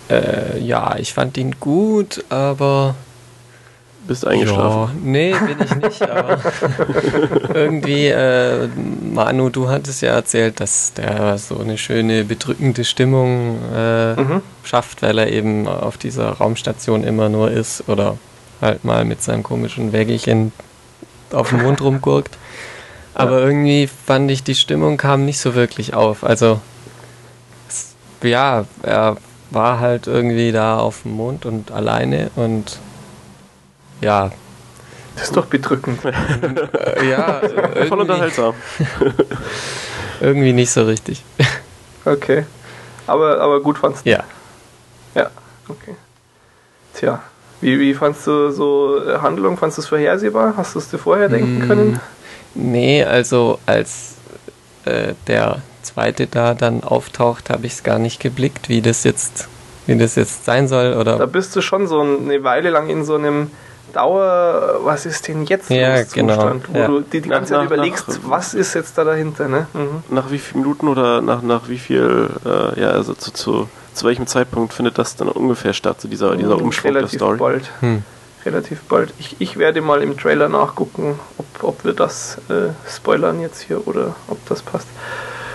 äh, 0.08 0.58
ja, 0.60 0.96
ich 0.96 1.12
fand 1.12 1.36
ihn 1.36 1.56
gut, 1.60 2.24
aber. 2.28 2.94
Bist 4.06 4.26
eingeschlafen. 4.26 4.90
Ja, 4.94 5.10
nee, 5.10 5.32
bin 5.32 5.56
ich 5.64 5.74
nicht, 5.76 6.02
aber 6.08 6.38
irgendwie, 7.54 8.06
äh, 8.06 8.68
Manu, 9.12 9.48
du 9.50 9.68
hattest 9.68 10.02
ja 10.02 10.10
erzählt, 10.12 10.60
dass 10.60 10.92
der 10.92 11.38
so 11.38 11.58
eine 11.58 11.76
schöne, 11.76 12.24
bedrückende 12.24 12.84
Stimmung 12.84 13.58
äh, 13.74 14.14
Mhm. 14.14 14.42
schafft, 14.62 15.02
weil 15.02 15.18
er 15.18 15.32
eben 15.32 15.66
auf 15.66 15.96
dieser 15.98 16.30
Raumstation 16.32 17.02
immer 17.04 17.28
nur 17.28 17.50
ist 17.50 17.88
oder 17.88 18.16
halt 18.60 18.84
mal 18.84 19.04
mit 19.04 19.22
seinem 19.22 19.42
komischen 19.42 19.92
Wägelchen 19.92 20.52
auf 21.32 21.48
dem 21.50 21.62
Mond 21.62 21.80
rumgurkt. 21.82 22.38
Aber 23.14 23.40
irgendwie 23.40 23.88
fand 23.88 24.30
ich, 24.30 24.42
die 24.44 24.54
Stimmung 24.54 24.98
kam 24.98 25.24
nicht 25.24 25.38
so 25.40 25.54
wirklich 25.54 25.94
auf. 25.94 26.22
Also, 26.22 26.60
ja, 28.22 28.64
er 28.82 29.16
war 29.50 29.80
halt 29.80 30.06
irgendwie 30.06 30.52
da 30.52 30.78
auf 30.78 31.02
dem 31.02 31.12
Mond 31.12 31.46
und 31.46 31.70
alleine 31.72 32.30
und 32.36 32.78
ja, 34.00 34.30
Das 35.14 35.24
ist 35.24 35.36
doch 35.36 35.46
bedrückend. 35.46 36.00
äh, 36.04 37.08
ja, 37.08 37.40
Voll 37.40 37.50
irgendwie, 37.74 37.92
unterhaltsam. 38.00 38.54
irgendwie 40.20 40.52
nicht 40.52 40.70
so 40.70 40.84
richtig. 40.84 41.24
Okay. 42.04 42.44
Aber, 43.06 43.40
aber 43.40 43.60
gut 43.60 43.78
fandst 43.78 44.04
du. 44.06 44.10
Ja. 44.10 44.24
Ja, 45.14 45.30
okay. 45.68 45.94
Tja. 46.94 47.22
Wie, 47.60 47.78
wie 47.80 47.94
fandst 47.94 48.26
du 48.26 48.50
so 48.50 48.98
äh, 49.06 49.18
Handlung? 49.18 49.56
Fandst 49.56 49.78
du 49.78 49.82
es 49.82 49.88
vorhersehbar? 49.88 50.54
Hast 50.56 50.74
du 50.74 50.78
es 50.78 50.90
dir 50.90 50.98
vorher 50.98 51.28
denken 51.28 51.58
Mm, 51.58 51.68
können? 51.68 52.00
Nee, 52.54 53.04
also 53.04 53.58
als 53.66 54.14
äh, 54.84 55.14
der 55.26 55.62
zweite 55.82 56.26
da 56.26 56.54
dann 56.54 56.82
auftaucht, 56.84 57.48
habe 57.50 57.66
ich 57.66 57.72
es 57.74 57.82
gar 57.82 57.98
nicht 57.98 58.20
geblickt, 58.20 58.68
wie 58.68 58.82
das 58.82 59.04
jetzt, 59.04 59.48
wie 59.86 59.96
das 59.96 60.16
jetzt 60.16 60.44
sein 60.44 60.68
soll. 60.68 60.94
Oder 60.94 61.16
Da 61.16 61.26
bist 61.26 61.54
du 61.56 61.60
schon 61.62 61.86
so 61.86 62.00
eine 62.00 62.42
Weile 62.44 62.70
lang 62.70 62.88
in 62.90 63.04
so 63.04 63.14
einem 63.14 63.50
Dauer, 63.92 64.80
was 64.84 65.06
ist 65.06 65.26
denn 65.28 65.44
jetzt 65.44 65.70
Ja, 65.70 65.98
los 65.98 66.12
genau, 66.12 66.34
Zustand, 66.34 66.64
wo 66.72 66.78
ja. 66.78 66.86
du 66.86 67.00
dir 67.00 67.20
die 67.22 67.28
Nach- 67.28 67.36
ganze 67.38 67.50
Zeit 67.54 67.58
nach- 67.64 67.66
überlegst, 67.72 68.08
nach- 68.08 68.16
was 68.24 68.54
ist 68.54 68.74
jetzt 68.74 68.96
da 68.98 69.04
dahinter, 69.04 69.48
ne? 69.48 69.66
Mhm. 69.72 70.02
Nach 70.14 70.30
wie 70.30 70.38
vielen 70.38 70.62
Minuten 70.62 70.88
oder 70.88 71.20
nach, 71.22 71.42
nach 71.42 71.68
wie 71.68 71.78
viel, 71.78 72.28
äh, 72.44 72.80
ja, 72.80 72.88
also 72.90 73.14
zu, 73.14 73.32
zu, 73.32 73.68
zu 73.94 74.06
welchem 74.06 74.26
Zeitpunkt 74.26 74.74
findet 74.74 74.98
das 74.98 75.16
dann 75.16 75.28
ungefähr 75.28 75.72
statt, 75.72 76.00
so 76.00 76.08
dieser, 76.08 76.36
dieser 76.36 76.60
Umschwung 76.60 76.92
der 76.92 77.02
relativ 77.02 77.18
Story? 77.20 77.38
bald. 77.38 77.70
Hm. 77.80 78.02
Relativ 78.44 78.82
bald. 78.82 79.12
Ich, 79.18 79.36
ich 79.40 79.56
werde 79.56 79.80
mal 79.80 80.02
im 80.02 80.16
Trailer 80.16 80.48
nachgucken, 80.48 81.18
ob, 81.38 81.46
ob 81.62 81.84
wir 81.84 81.94
das 81.94 82.38
äh, 82.48 82.68
spoilern 82.88 83.40
jetzt 83.40 83.62
hier 83.62 83.86
oder 83.88 84.14
ob 84.28 84.38
das 84.48 84.62
passt. 84.62 84.86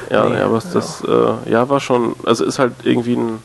Ja, 0.10 0.26
Nee, 0.28 0.40
ja, 0.40 0.46
aber 0.46 0.58
es- 0.58 0.72
das 0.72 1.02
äh, 1.08 1.50
ja, 1.50 1.70
war 1.70 1.80
schon, 1.80 2.16
also 2.26 2.44
ist 2.44 2.60
halt 2.60 2.74
irgendwie 2.84 3.16
ein 3.16 3.40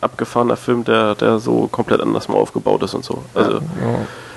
abgefahrener 0.00 0.56
Film, 0.56 0.84
der, 0.84 1.14
der 1.14 1.38
so 1.38 1.66
komplett 1.68 2.00
anders 2.00 2.28
mal 2.28 2.36
aufgebaut 2.36 2.82
ist 2.82 2.94
und 2.94 3.04
so. 3.04 3.22
Also, 3.34 3.52
Ja. 3.54 3.60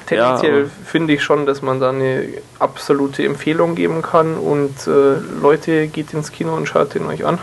Tendenziell 0.06 0.62
aber- 0.62 0.70
finde 0.86 1.14
ich 1.14 1.22
schon, 1.24 1.46
dass 1.46 1.62
man 1.62 1.80
da 1.82 1.90
eine 1.90 2.30
absolute 2.60 3.26
Empfehlung 3.26 3.76
geben 3.76 4.02
kann 4.02 4.36
und 4.36 4.88
äh, 4.88 5.16
Leute, 5.42 5.88
geht 5.88 6.14
ins 6.14 6.32
Kino 6.32 6.56
und 6.56 6.66
schaut 6.68 6.94
den 6.94 7.06
euch 7.08 7.26
an. 7.26 7.40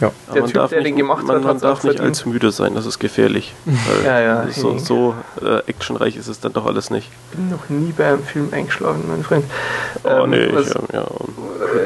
Ja. 0.00 0.12
Der 0.32 0.42
man 0.42 0.50
Typ, 0.50 0.54
darf 0.60 0.70
der 0.70 0.78
nicht, 0.78 0.88
den 0.90 0.96
gemacht 0.96 1.24
man, 1.24 1.36
hat, 1.36 1.44
man 1.44 1.60
darf 1.60 1.78
auch 1.80 1.82
nicht 1.84 1.96
verdient. 1.96 2.16
allzu 2.16 2.28
müde 2.28 2.50
sein, 2.52 2.74
das 2.74 2.86
ist 2.86 2.98
gefährlich. 2.98 3.54
Weil 3.64 4.04
Ja, 4.04 4.20
ja, 4.20 4.46
So, 4.50 4.68
Henning. 4.68 4.84
so 4.84 5.14
äh, 5.42 5.58
actionreich 5.68 6.16
ist 6.16 6.28
es 6.28 6.38
dann 6.40 6.52
doch 6.52 6.66
alles 6.66 6.90
nicht. 6.90 7.10
bin 7.32 7.50
noch 7.50 7.68
nie 7.68 7.92
bei 7.96 8.06
einem 8.06 8.22
Film 8.22 8.48
eingeschlafen, 8.52 9.04
mein 9.08 9.24
Freund. 9.24 9.44
Oh 10.04 10.08
Ähm, 10.24 10.30
nee, 10.30 10.44
ich, 10.44 10.54
was- 10.54 10.74
ähm, 10.76 10.82
ja, 10.92 11.04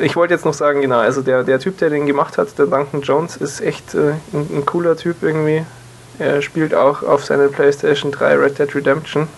Ich 0.02 0.14
wollte 0.16 0.34
jetzt 0.34 0.44
noch 0.44 0.54
sagen, 0.54 0.80
genau, 0.82 0.98
also 0.98 1.22
der, 1.22 1.42
der 1.44 1.58
Typ, 1.58 1.78
der 1.78 1.90
den 1.90 2.06
gemacht 2.06 2.36
hat, 2.38 2.58
der 2.58 2.66
Duncan 2.66 3.00
Jones, 3.00 3.36
ist 3.36 3.60
echt 3.60 3.94
äh, 3.94 4.10
ein, 4.34 4.48
ein 4.58 4.66
cooler 4.66 4.96
Typ 4.96 5.22
irgendwie. 5.22 5.64
Er 6.18 6.42
spielt 6.42 6.74
auch 6.74 7.02
auf 7.02 7.24
seiner 7.24 7.48
PlayStation 7.48 8.12
3 8.12 8.36
Red 8.36 8.58
Dead 8.58 8.74
Redemption 8.74 9.28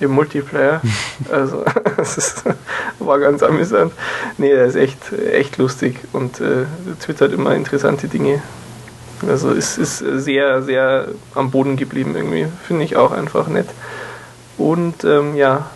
im 0.00 0.10
Multiplayer. 0.12 0.80
also, 1.30 1.64
es 1.96 2.18
ist, 2.18 2.44
war 2.98 3.18
ganz 3.18 3.42
amüsant. 3.42 3.92
Nee, 4.36 4.50
er 4.50 4.66
ist 4.66 4.76
echt, 4.76 5.12
echt 5.12 5.58
lustig 5.58 5.96
und 6.12 6.40
äh, 6.40 6.64
twittert 7.00 7.32
immer 7.32 7.54
interessante 7.54 8.08
Dinge. 8.08 8.42
Also 9.26 9.50
es 9.50 9.78
ist 9.78 9.98
sehr, 9.98 10.62
sehr 10.62 11.08
am 11.34 11.50
Boden 11.50 11.76
geblieben 11.76 12.14
irgendwie. 12.14 12.46
Finde 12.66 12.84
ich 12.84 12.96
auch 12.96 13.10
einfach 13.10 13.48
nett. 13.48 13.68
Und 14.56 15.02
ähm, 15.04 15.34
ja, 15.34 15.70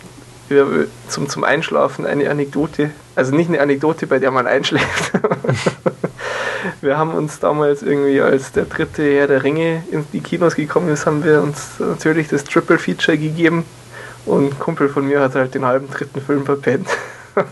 zum, 1.07 1.29
zum 1.29 1.43
Einschlafen 1.43 2.05
eine 2.05 2.29
Anekdote. 2.29 2.91
Also 3.15 3.35
nicht 3.35 3.49
eine 3.49 3.61
Anekdote, 3.61 4.07
bei 4.07 4.19
der 4.19 4.31
man 4.31 4.47
einschläft. 4.47 5.11
wir 6.81 6.97
haben 6.97 7.13
uns 7.13 7.39
damals 7.39 7.83
irgendwie, 7.83 8.21
als 8.21 8.51
der 8.51 8.65
dritte 8.65 9.03
Herr 9.03 9.27
der 9.27 9.43
Ringe 9.43 9.83
in 9.91 10.05
die 10.13 10.21
Kinos 10.21 10.55
gekommen 10.55 10.89
ist, 10.89 11.05
haben 11.05 11.23
wir 11.23 11.41
uns 11.41 11.79
natürlich 11.79 12.27
das 12.27 12.43
Triple 12.43 12.79
Feature 12.79 13.17
gegeben. 13.17 13.65
Und 14.25 14.45
ein 14.53 14.59
Kumpel 14.59 14.89
von 14.89 15.05
mir 15.07 15.19
hat 15.19 15.35
halt 15.35 15.53
den 15.53 15.65
halben 15.65 15.89
dritten 15.89 16.21
Film 16.21 16.45
verpennt. 16.45 16.87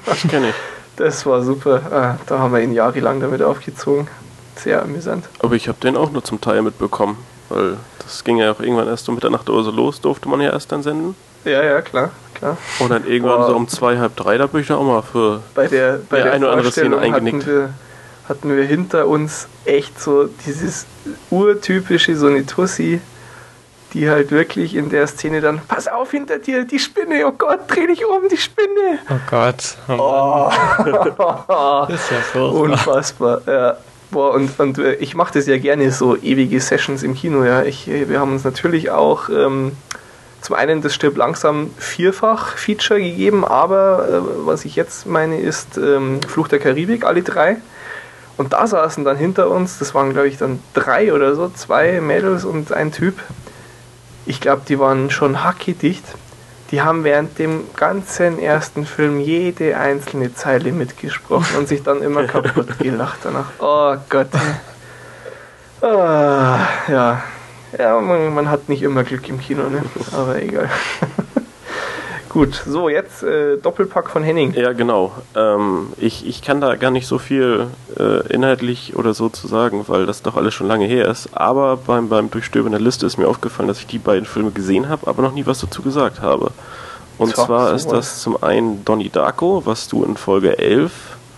das 0.05 0.21
kenne 0.27 0.49
ich. 0.49 0.55
Das 0.97 1.25
war 1.25 1.41
super. 1.41 1.81
Ah, 1.89 2.17
da 2.27 2.37
haben 2.39 2.53
wir 2.53 2.59
ihn 2.61 2.73
jahrelang 2.73 3.21
damit 3.21 3.41
aufgezogen. 3.41 4.07
Sehr 4.57 4.83
amüsant. 4.83 5.25
Aber 5.39 5.55
ich 5.55 5.67
habe 5.69 5.79
den 5.79 5.95
auch 5.97 6.11
nur 6.11 6.23
zum 6.23 6.41
Teil 6.41 6.61
mitbekommen, 6.61 7.17
weil 7.49 7.77
das 8.03 8.23
ging 8.23 8.37
ja 8.37 8.51
auch 8.51 8.59
irgendwann 8.59 8.87
erst 8.87 9.07
um 9.09 9.15
Mitternacht 9.15 9.49
oder 9.49 9.63
so 9.63 9.71
los, 9.71 10.01
durfte 10.01 10.27
man 10.29 10.41
ja 10.41 10.51
erst 10.51 10.71
dann 10.71 10.83
senden. 10.83 11.15
Ja, 11.45 11.63
ja, 11.63 11.81
klar, 11.81 12.11
klar. 12.35 12.57
Und 12.79 12.89
dann 12.91 13.07
irgendwann 13.07 13.37
Boah. 13.39 13.47
so 13.47 13.55
um 13.55 13.67
zwei, 13.67 13.97
halb 13.97 14.15
drei, 14.17 14.37
da 14.37 14.45
bin 14.47 14.61
ich 14.61 14.67
da 14.67 14.75
auch 14.75 14.83
mal 14.83 15.01
für. 15.01 15.41
bei 15.55 15.67
der, 15.67 15.99
bei 16.09 16.17
Ja, 16.19 16.23
der 16.25 16.33
eine 16.33 16.45
oder 16.45 16.57
andere 16.57 16.71
Szene 16.71 16.97
eingenickt. 16.99 17.43
hatten 17.43 17.47
wir, 17.55 17.69
hatten 18.27 18.55
wir 18.55 18.63
hinter 18.65 19.07
uns 19.07 19.47
echt 19.65 19.99
so 19.99 20.29
dieses 20.45 20.85
urtypische, 21.31 22.15
so 22.15 22.27
eine 22.27 22.45
Tussi, 22.45 23.01
die 23.93 24.09
halt 24.09 24.31
wirklich 24.31 24.75
in 24.75 24.89
der 24.89 25.07
Szene 25.07 25.41
dann, 25.41 25.61
pass 25.67 25.87
auf 25.87 26.11
hinter 26.11 26.39
dir, 26.39 26.65
die 26.65 26.79
Spinne, 26.79 27.25
oh 27.27 27.31
Gott, 27.31 27.59
dreh 27.67 27.87
dich 27.87 28.05
um, 28.05 28.27
die 28.29 28.37
Spinne. 28.37 28.99
Oh 29.09 29.19
Gott. 29.29 29.77
Oh. 29.87 30.51
Das 31.87 32.01
ist 32.01 32.11
ja 32.11 32.17
furchtbar. 32.17 32.53
Unfassbar, 32.53 33.41
ja. 33.47 33.77
Boah, 34.11 34.33
und, 34.33 34.59
und 34.59 34.77
äh, 34.77 34.95
ich 34.95 35.15
mache 35.15 35.33
das 35.33 35.47
ja 35.47 35.57
gerne, 35.57 35.91
so 35.91 36.17
ewige 36.17 36.59
Sessions 36.59 37.03
im 37.03 37.15
Kino, 37.15 37.43
ja. 37.45 37.63
Ich, 37.63 37.87
äh, 37.87 38.09
wir 38.09 38.19
haben 38.19 38.33
uns 38.33 38.43
natürlich 38.43 38.91
auch 38.91 39.29
ähm, 39.29 39.71
zum 40.41 40.55
einen 40.55 40.81
das 40.81 40.93
Stirb 40.93 41.17
langsam 41.17 41.71
vierfach 41.77 42.57
Feature 42.57 42.99
gegeben, 42.99 43.45
aber 43.45 44.07
äh, 44.09 44.45
was 44.45 44.65
ich 44.65 44.75
jetzt 44.75 45.05
meine 45.05 45.39
ist 45.39 45.77
ähm, 45.77 46.19
Fluch 46.27 46.47
der 46.47 46.59
Karibik, 46.59 47.05
alle 47.05 47.23
drei. 47.23 47.57
Und 48.37 48.53
da 48.53 48.65
saßen 48.65 49.05
dann 49.05 49.17
hinter 49.17 49.49
uns, 49.49 49.79
das 49.79 49.93
waren 49.93 50.11
glaube 50.13 50.27
ich 50.27 50.37
dann 50.37 50.59
drei 50.73 51.13
oder 51.13 51.35
so, 51.35 51.49
zwei 51.49 52.01
Mädels 52.01 52.43
und 52.43 52.73
ein 52.73 52.91
Typ. 52.91 53.15
Ich 54.25 54.41
glaube, 54.41 54.61
die 54.67 54.79
waren 54.79 55.09
schon 55.09 55.43
hackedicht. 55.43 56.03
Die 56.71 56.81
haben 56.81 57.03
während 57.03 57.37
dem 57.37 57.65
ganzen 57.75 58.39
ersten 58.39 58.85
Film 58.85 59.19
jede 59.19 59.77
einzelne 59.77 60.33
Zeile 60.33 60.71
mitgesprochen 60.71 61.57
und 61.57 61.67
sich 61.67 61.83
dann 61.83 62.01
immer 62.01 62.23
kaputt 62.27 62.79
gelacht 62.79 63.19
danach. 63.23 63.51
Oh 63.59 63.95
Gott. 64.09 64.29
Ah, 65.81 66.59
ja. 66.87 67.23
Ja, 67.77 67.99
man, 67.99 68.33
man 68.33 68.49
hat 68.49 68.69
nicht 68.69 68.83
immer 68.83 69.03
Glück 69.03 69.27
im 69.29 69.39
Kino, 69.39 69.63
ne? 69.69 69.83
Aber 70.11 70.41
egal. 70.41 70.69
Gut, 72.31 72.63
so 72.65 72.87
jetzt 72.87 73.23
äh, 73.23 73.57
Doppelpack 73.57 74.09
von 74.09 74.23
Henning. 74.23 74.53
Ja, 74.53 74.71
genau. 74.71 75.11
Ähm, 75.35 75.87
ich, 75.97 76.25
ich 76.25 76.41
kann 76.41 76.61
da 76.61 76.75
gar 76.77 76.89
nicht 76.89 77.05
so 77.05 77.19
viel 77.19 77.67
äh, 77.99 78.25
inhaltlich 78.33 78.95
oder 78.95 79.13
so 79.13 79.27
zu 79.27 79.47
sagen, 79.47 79.83
weil 79.87 80.05
das 80.05 80.21
doch 80.21 80.37
alles 80.37 80.53
schon 80.53 80.67
lange 80.67 80.85
her 80.85 81.09
ist. 81.09 81.35
Aber 81.35 81.75
beim, 81.75 82.07
beim 82.07 82.31
Durchstöbern 82.31 82.71
der 82.71 82.79
Liste 82.79 83.05
ist 83.05 83.17
mir 83.17 83.27
aufgefallen, 83.27 83.67
dass 83.67 83.79
ich 83.79 83.87
die 83.87 83.97
beiden 83.97 84.25
Filme 84.25 84.51
gesehen 84.51 84.87
habe, 84.87 85.07
aber 85.07 85.21
noch 85.21 85.33
nie 85.33 85.45
was 85.45 85.59
dazu 85.59 85.81
gesagt 85.81 86.21
habe. 86.21 86.51
Und 87.17 87.33
Tja, 87.33 87.45
zwar 87.45 87.69
so 87.71 87.75
ist 87.75 87.85
was. 87.87 87.93
das 87.93 88.21
zum 88.21 88.41
einen 88.41 88.85
Donnie 88.85 89.09
Darko, 89.09 89.63
was 89.65 89.89
du 89.89 90.05
in 90.05 90.15
Folge 90.15 90.57
11 90.57 90.93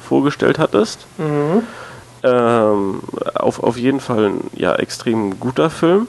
vorgestellt 0.07 0.60
hattest. 0.60 1.07
Mhm. 1.18 1.64
Ähm, 2.22 2.99
auf, 3.34 3.64
auf 3.64 3.78
jeden 3.78 3.99
Fall 3.99 4.26
ein 4.26 4.52
ja, 4.53 4.76
extrem 4.76 5.40
guter 5.40 5.72
Film. 5.72 6.07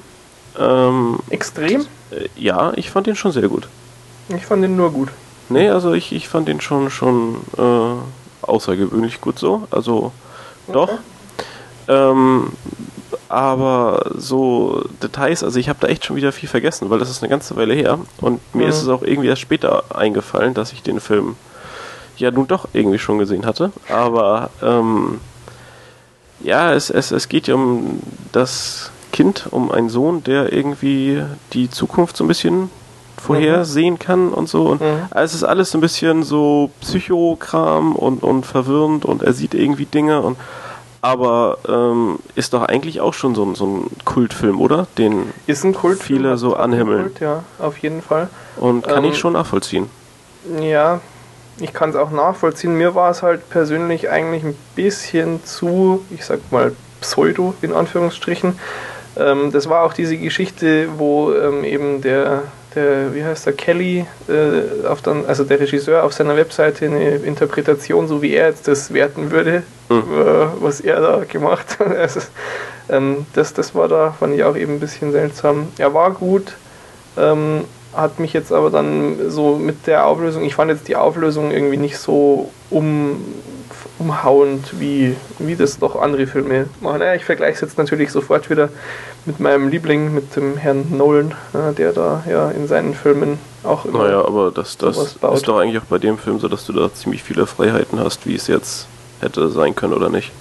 Ähm, 0.58 1.20
Extrem? 1.30 1.86
äh, 2.10 2.28
ja, 2.36 2.74
ich 2.76 2.90
fand 2.90 3.06
den 3.06 3.16
schon 3.16 3.32
sehr 3.32 3.48
gut. 3.48 3.66
Ich 4.28 4.46
fand 4.46 4.62
den 4.64 4.76
nur 4.76 4.90
gut. 4.92 5.08
Nee, 5.48 5.68
also 5.68 5.92
ich, 5.92 6.12
ich 6.12 6.28
fand 6.28 6.48
den 6.48 6.60
schon 6.60 6.90
schon 6.90 7.36
äh, 7.58 8.46
außergewöhnlich 8.46 9.20
gut 9.20 9.38
so. 9.38 9.66
Also 9.70 10.12
doch. 10.72 10.90
Ähm, 11.88 12.52
aber 13.28 14.10
so 14.16 14.84
Details, 15.02 15.42
also 15.44 15.58
ich 15.58 15.68
habe 15.68 15.78
da 15.80 15.88
echt 15.88 16.04
schon 16.04 16.16
wieder 16.16 16.32
viel 16.32 16.48
vergessen, 16.48 16.88
weil 16.90 16.98
das 16.98 17.10
ist 17.10 17.22
eine 17.22 17.28
ganze 17.30 17.56
Weile 17.56 17.74
her. 17.74 17.98
Und 18.20 18.40
mir 18.54 18.64
Mhm. 18.64 18.68
ist 18.70 18.82
es 18.82 18.88
auch 18.88 19.02
irgendwie 19.02 19.28
erst 19.28 19.42
später 19.42 19.84
eingefallen, 19.94 20.54
dass 20.54 20.72
ich 20.72 20.82
den 20.82 21.00
Film 21.00 21.36
ja 22.16 22.30
nun 22.30 22.46
doch 22.46 22.68
irgendwie 22.72 22.98
schon 22.98 23.18
gesehen 23.18 23.44
hatte. 23.44 23.72
Aber 23.88 24.50
ähm, 24.62 25.20
ja, 26.40 26.72
es, 26.72 26.90
es, 26.90 27.10
es 27.10 27.28
geht 27.28 27.46
ja 27.48 27.54
um 27.54 28.00
das 28.32 28.90
Kind, 29.12 29.46
um 29.50 29.70
einen 29.70 29.88
Sohn, 29.90 30.24
der 30.24 30.52
irgendwie 30.52 31.22
die 31.52 31.70
Zukunft 31.70 32.16
so 32.16 32.24
ein 32.24 32.28
bisschen 32.28 32.70
vorhersehen 33.24 33.98
kann 33.98 34.28
und 34.32 34.48
so. 34.48 34.66
Und 34.66 34.80
Mhm. 34.80 35.08
es 35.14 35.34
ist 35.34 35.44
alles 35.44 35.70
so 35.70 35.78
ein 35.78 35.80
bisschen 35.80 36.22
so 36.22 36.70
Psychokram 36.80 37.94
und, 37.96 38.22
und 38.22 38.44
verwirrend 38.46 39.04
und 39.04 39.22
er 39.22 39.32
sieht 39.32 39.54
irgendwie 39.54 39.86
Dinge 39.86 40.20
und 40.20 40.36
aber 41.00 41.58
ähm, 41.68 42.18
ist 42.34 42.54
doch 42.54 42.62
eigentlich 42.62 43.02
auch 43.02 43.12
schon 43.12 43.34
so 43.34 43.44
ein, 43.44 43.54
so 43.54 43.66
ein 43.66 43.90
Kultfilm, 44.06 44.58
oder? 44.58 44.86
Den 44.96 45.32
Ist 45.46 45.62
ein 45.62 45.74
Kult. 45.74 46.02
Viele 46.02 46.38
so 46.38 46.56
anhimmeln. 46.56 47.02
Kult, 47.02 47.20
ja, 47.20 47.42
auf 47.58 47.76
jeden 47.78 48.00
Fall. 48.00 48.28
und 48.56 48.86
kann 48.88 49.04
Ähm, 49.04 49.10
ich 49.10 49.18
schon 49.18 49.34
nachvollziehen. 49.34 49.90
Ja, 50.62 51.00
ich 51.60 51.74
kann 51.74 51.90
es 51.90 51.96
auch 51.96 52.10
nachvollziehen. 52.10 52.74
Mir 52.78 52.94
war 52.94 53.10
es 53.10 53.22
halt 53.22 53.50
persönlich 53.50 54.08
eigentlich 54.08 54.44
ein 54.44 54.56
bisschen 54.74 55.44
zu, 55.44 56.02
ich 56.10 56.24
sag 56.24 56.40
mal, 56.50 56.72
pseudo 57.02 57.52
in 57.60 57.74
Anführungsstrichen. 57.74 58.58
Ähm, 59.18 59.52
das 59.52 59.68
war 59.68 59.82
auch 59.84 59.92
diese 59.92 60.16
Geschichte, 60.16 60.88
wo 60.96 61.32
ähm, 61.34 61.64
eben 61.64 62.00
der, 62.00 62.44
der, 62.74 63.14
wie 63.14 63.24
heißt 63.24 63.46
der, 63.46 63.52
Kelly, 63.52 64.06
äh, 64.28 64.86
auf 64.86 65.02
dann, 65.02 65.24
also 65.26 65.44
der 65.44 65.60
Regisseur 65.60 66.04
auf 66.04 66.12
seiner 66.12 66.36
Webseite 66.36 66.86
eine 66.86 67.16
Interpretation, 67.16 68.08
so 68.08 68.22
wie 68.22 68.34
er 68.34 68.48
jetzt 68.48 68.68
das 68.68 68.92
werten 68.92 69.30
würde, 69.30 69.62
Mhm. 69.88 69.96
äh, 69.98 70.62
was 70.62 70.80
er 70.80 71.00
da 71.00 71.24
gemacht 71.28 71.78
hat. 71.78 71.86
Also, 71.98 72.20
ähm, 72.88 73.26
das, 73.34 73.52
das 73.54 73.74
war 73.74 73.88
da, 73.88 74.12
fand 74.18 74.34
ich 74.34 74.44
auch 74.44 74.56
eben 74.56 74.74
ein 74.74 74.80
bisschen 74.80 75.12
seltsam. 75.12 75.68
Er 75.78 75.92
war 75.94 76.10
gut, 76.12 76.54
ähm, 77.18 77.64
hat 77.94 78.18
mich 78.18 78.32
jetzt 78.32 78.52
aber 78.52 78.70
dann 78.70 79.30
so 79.30 79.56
mit 79.56 79.86
der 79.86 80.06
Auflösung, 80.06 80.42
ich 80.44 80.54
fand 80.54 80.70
jetzt 80.70 80.88
die 80.88 80.96
Auflösung 80.96 81.50
irgendwie 81.50 81.76
nicht 81.76 81.98
so 81.98 82.50
um, 82.70 83.22
umhauend, 83.98 84.80
wie, 84.80 85.14
wie 85.38 85.54
das 85.56 85.78
doch 85.78 85.94
andere 86.00 86.26
Filme 86.26 86.66
machen. 86.80 87.00
Ja, 87.00 87.14
ich 87.14 87.24
vergleiche 87.24 87.54
es 87.54 87.60
jetzt 87.60 87.78
natürlich 87.78 88.10
sofort 88.10 88.50
wieder 88.50 88.68
mit 89.24 89.38
meinem 89.40 89.68
Liebling, 89.68 90.12
mit 90.14 90.34
dem 90.36 90.56
Herrn 90.56 90.86
Nolan, 90.96 91.32
ja, 91.52 91.72
der 91.72 91.92
da 91.92 92.24
ja 92.28 92.50
in 92.50 92.66
seinen 92.66 92.94
Filmen 92.94 93.38
auch 93.62 93.84
immer. 93.84 94.04
Naja, 94.04 94.24
aber 94.24 94.50
das, 94.50 94.76
das 94.76 94.98
ist 94.98 95.48
doch 95.48 95.58
eigentlich 95.58 95.80
auch 95.80 95.86
bei 95.86 95.98
dem 95.98 96.18
Film 96.18 96.40
so, 96.40 96.48
dass 96.48 96.66
du 96.66 96.72
da 96.72 96.92
ziemlich 96.92 97.22
viele 97.22 97.46
Freiheiten 97.46 98.00
hast, 98.00 98.26
wie 98.26 98.34
es 98.34 98.48
jetzt 98.48 98.88
hätte 99.20 99.48
sein 99.50 99.74
können 99.74 99.92
oder 99.94 100.10
nicht. 100.10 100.32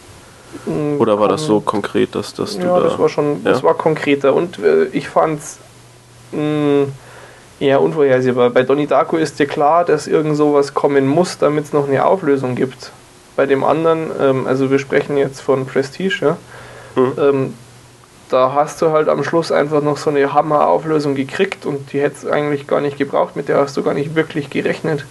Mm, 0.65 0.99
Oder 0.99 1.19
war 1.19 1.27
das 1.29 1.45
so 1.45 1.59
konkret, 1.61 2.15
dass, 2.15 2.33
dass 2.33 2.57
du 2.57 2.65
Ja, 2.65 2.77
da. 2.79 2.83
das 2.83 2.99
war 2.99 3.09
schon, 3.09 3.43
das 3.43 3.59
Ja? 3.59 3.63
war 3.65 3.73
konkreter 3.75 4.33
und 4.33 4.59
äh, 4.59 4.85
ich 4.85 5.09
fand's 5.09 5.57
mh, 6.31 6.85
eher 7.59 7.81
unvorhersehbar. 7.81 8.49
Bei 8.49 8.63
Donnie 8.63 8.87
Darko 8.87 9.17
ist 9.17 9.39
dir 9.39 9.47
klar, 9.47 9.85
dass 9.85 10.05
irgend 10.07 10.35
sowas 10.37 10.73
kommen 10.73 11.07
muss, 11.07 11.37
damit 11.37 11.65
es 11.65 11.73
noch 11.73 11.87
eine 11.87 12.05
Auflösung 12.05 12.55
gibt. 12.55 12.91
Bei 13.35 13.45
dem 13.45 13.63
anderen, 13.63 14.11
ähm, 14.21 14.47
also 14.47 14.69
wir 14.69 14.79
sprechen 14.79 15.17
jetzt 15.17 15.41
von 15.41 15.65
Prestige, 15.65 16.17
ja, 16.21 16.37
Mhm. 16.95 17.11
ähm, 17.17 17.53
da 18.29 18.53
hast 18.53 18.81
du 18.81 18.91
halt 18.91 19.09
am 19.09 19.23
Schluss 19.23 19.51
einfach 19.51 19.81
noch 19.81 19.97
so 19.97 20.09
eine 20.09 20.33
Hammer-Auflösung 20.33 21.15
gekriegt 21.15 21.65
und 21.65 21.91
die 21.93 21.99
hättest 22.01 22.27
eigentlich 22.27 22.67
gar 22.67 22.81
nicht 22.81 22.97
gebraucht, 22.97 23.35
mit 23.35 23.47
der 23.47 23.57
hast 23.57 23.75
du 23.77 23.83
gar 23.83 23.93
nicht 23.93 24.15
wirklich 24.15 24.49
gerechnet. 24.49 25.05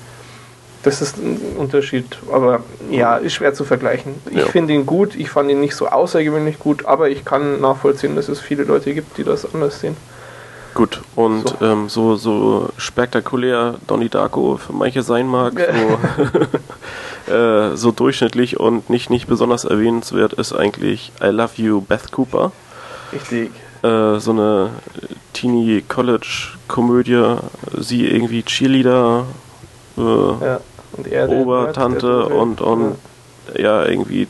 Das 0.85 1.01
ist 1.01 1.17
ein 1.19 1.41
Unterschied, 1.59 2.19
aber 2.33 2.61
ja, 2.91 3.17
ist 3.17 3.35
schwer 3.35 3.55
zu 3.55 3.65
vergleichen. 3.65 4.15
Ich 4.31 4.39
Ja. 4.39 4.47
finde 4.47 4.73
ihn 4.75 4.87
gut, 4.87 5.15
ich 5.15 5.31
fand 5.31 5.49
ihn 5.51 5.61
nicht 5.61 5.77
so 5.77 5.87
außergewöhnlich 5.89 6.59
gut, 6.59 6.87
aber 6.87 7.09
ich 7.11 7.25
kann 7.25 7.61
nachvollziehen, 7.61 8.17
dass 8.17 8.29
es 8.29 8.41
viele 8.41 8.65
Leute 8.65 8.93
gibt, 8.95 9.17
die 9.19 9.23
das 9.25 9.53
anders 9.55 9.79
sehen. 9.81 9.97
Gut, 10.75 11.03
und 11.15 11.49
So. 11.61 11.65
Ähm, 11.65 11.89
so, 11.89 12.17
so 12.17 12.71
spektakulär 12.79 13.75
Donnie 13.87 14.09
Darko 14.09 14.57
für 14.57 14.73
manche 14.73 15.03
sein 15.03 15.29
mag, 15.29 15.53
so, 15.57 15.99
äh, 17.29 17.77
so 17.77 17.93
durchschnittlich 17.93 18.59
und 18.59 18.91
nicht, 18.91 19.11
nicht 19.11 19.27
besonders 19.27 19.65
erwähnenswert 19.65 20.33
ist 20.35 20.53
eigentlich 20.53 21.13
I 21.23 21.27
Love 21.27 21.53
You 21.57 21.81
Beth 21.81 22.11
Cooper. 22.13 22.53
Richtig. 23.13 23.51
Äh, 23.83 24.19
so 24.19 24.31
eine 24.31 24.71
Teenie-College-Komödie, 25.33 27.37
sie 27.79 28.07
irgendwie 28.07 28.43
Cheerleader, 28.43 29.25
äh, 29.97 30.01
Ja. 30.01 30.61
Und 30.95 31.07
er, 31.07 31.31
Obertante 31.31 32.27
und, 32.27 32.61
und 32.61 32.97
ja, 33.57 33.87
irgendwie 33.87 34.29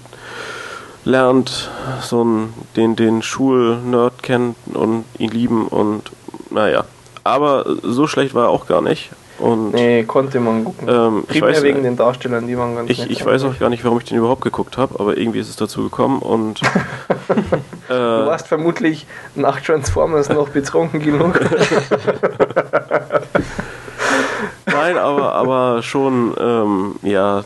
lernt 1.04 1.70
so 2.00 2.20
einen, 2.20 2.54
den, 2.76 2.94
den 2.94 3.22
Schulnerd 3.22 4.22
kennen 4.22 4.54
und 4.72 5.04
ihn 5.18 5.30
lieben 5.30 5.66
und 5.66 6.12
naja. 6.50 6.84
Aber 7.24 7.64
so 7.82 8.06
schlecht 8.06 8.34
war 8.34 8.44
er 8.44 8.50
auch 8.50 8.66
gar 8.66 8.80
nicht. 8.80 9.10
Und 9.42 9.72
Nee, 9.72 10.04
konnte 10.04 10.38
man 10.38 10.64
gucken. 10.64 10.88
ähm, 10.88 11.24
ich, 11.28 11.42
weiß, 11.42 11.62
wegen 11.62 11.82
den 11.82 11.96
Darstellern, 11.96 12.46
die 12.46 12.56
waren 12.56 12.76
ganz 12.76 12.88
ich, 12.88 13.10
ich 13.10 13.26
weiß 13.26 13.42
auch 13.42 13.58
gar 13.58 13.70
nicht, 13.70 13.84
warum 13.84 13.98
ich 13.98 14.04
den 14.04 14.18
überhaupt 14.18 14.42
geguckt 14.42 14.78
habe, 14.78 15.00
aber 15.00 15.16
irgendwie 15.16 15.40
ist 15.40 15.48
es 15.48 15.56
dazu 15.56 15.82
gekommen 15.82 16.20
und 16.20 16.60
Du 17.88 17.94
äh, 17.94 18.26
warst 18.26 18.46
vermutlich 18.46 19.04
nach 19.34 19.60
Transformers 19.60 20.28
noch 20.28 20.50
betrunken 20.50 21.00
genug. 21.00 21.40
Nein, 24.66 24.96
aber, 24.96 25.32
aber 25.32 25.82
schon 25.82 26.34
ähm, 26.38 26.94
ja, 27.02 27.42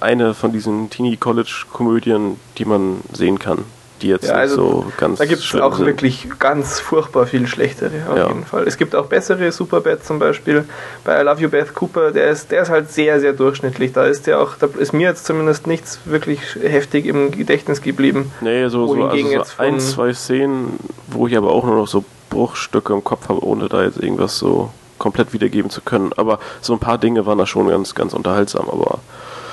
eine 0.00 0.34
von 0.34 0.52
diesen 0.52 0.90
Teenie-College-Komödien, 0.90 2.36
die 2.58 2.64
man 2.64 3.00
sehen 3.12 3.38
kann, 3.38 3.64
die 4.02 4.08
jetzt 4.08 4.26
Ja, 4.28 4.34
also 4.34 4.62
nicht 4.62 4.84
so 4.86 4.92
ganz 4.98 5.18
Da 5.18 5.26
gibt 5.26 5.42
es 5.42 5.54
auch 5.60 5.76
sind. 5.76 5.86
wirklich 5.86 6.28
ganz 6.38 6.80
furchtbar 6.80 7.26
viel 7.26 7.46
schlechtere, 7.46 7.90
auf 8.10 8.16
Ja. 8.16 8.28
jeden 8.28 8.44
Fall. 8.44 8.66
Es 8.66 8.76
gibt 8.76 8.94
auch 8.94 9.06
bessere, 9.06 9.52
Superbad 9.52 10.04
zum 10.04 10.18
Beispiel. 10.18 10.64
Bei 11.04 11.20
I 11.20 11.24
Love 11.24 11.40
You 11.42 11.48
Beth 11.48 11.74
Cooper, 11.74 12.10
der 12.12 12.30
ist, 12.30 12.50
der 12.50 12.62
ist 12.62 12.70
halt 12.70 12.90
sehr, 12.90 13.20
sehr 13.20 13.32
durchschnittlich. 13.32 13.92
Da 13.92 14.04
ist 14.04 14.26
der 14.26 14.40
auch, 14.40 14.56
da 14.58 14.68
ist 14.78 14.92
mir 14.92 15.08
jetzt 15.08 15.26
zumindest 15.26 15.66
nichts 15.66 15.98
wirklich 16.04 16.40
heftig 16.62 17.06
im 17.06 17.30
Gedächtnis 17.30 17.82
geblieben. 17.82 18.30
Nee, 18.40 18.68
so, 18.68 18.86
so, 18.86 19.04
also 19.04 19.28
so 19.28 19.42
ein, 19.58 19.80
zwei 19.80 20.12
Szenen, 20.12 20.78
wo 21.08 21.26
ich 21.26 21.36
aber 21.36 21.50
auch 21.50 21.64
nur 21.64 21.76
noch 21.76 21.88
so 21.88 22.04
Bruchstücke 22.30 22.92
im 22.92 23.02
Kopf 23.04 23.28
habe, 23.28 23.44
ohne 23.44 23.68
da 23.68 23.82
jetzt 23.82 23.98
irgendwas 24.02 24.38
so 24.38 24.70
komplett 24.98 25.32
wiedergeben 25.32 25.70
zu 25.70 25.80
können. 25.80 26.12
Aber 26.16 26.38
so 26.60 26.72
ein 26.74 26.78
paar 26.78 26.98
Dinge 26.98 27.26
waren 27.26 27.38
da 27.38 27.46
schon 27.46 27.68
ganz, 27.68 27.94
ganz 27.94 28.12
unterhaltsam, 28.12 28.68
aber 28.70 28.98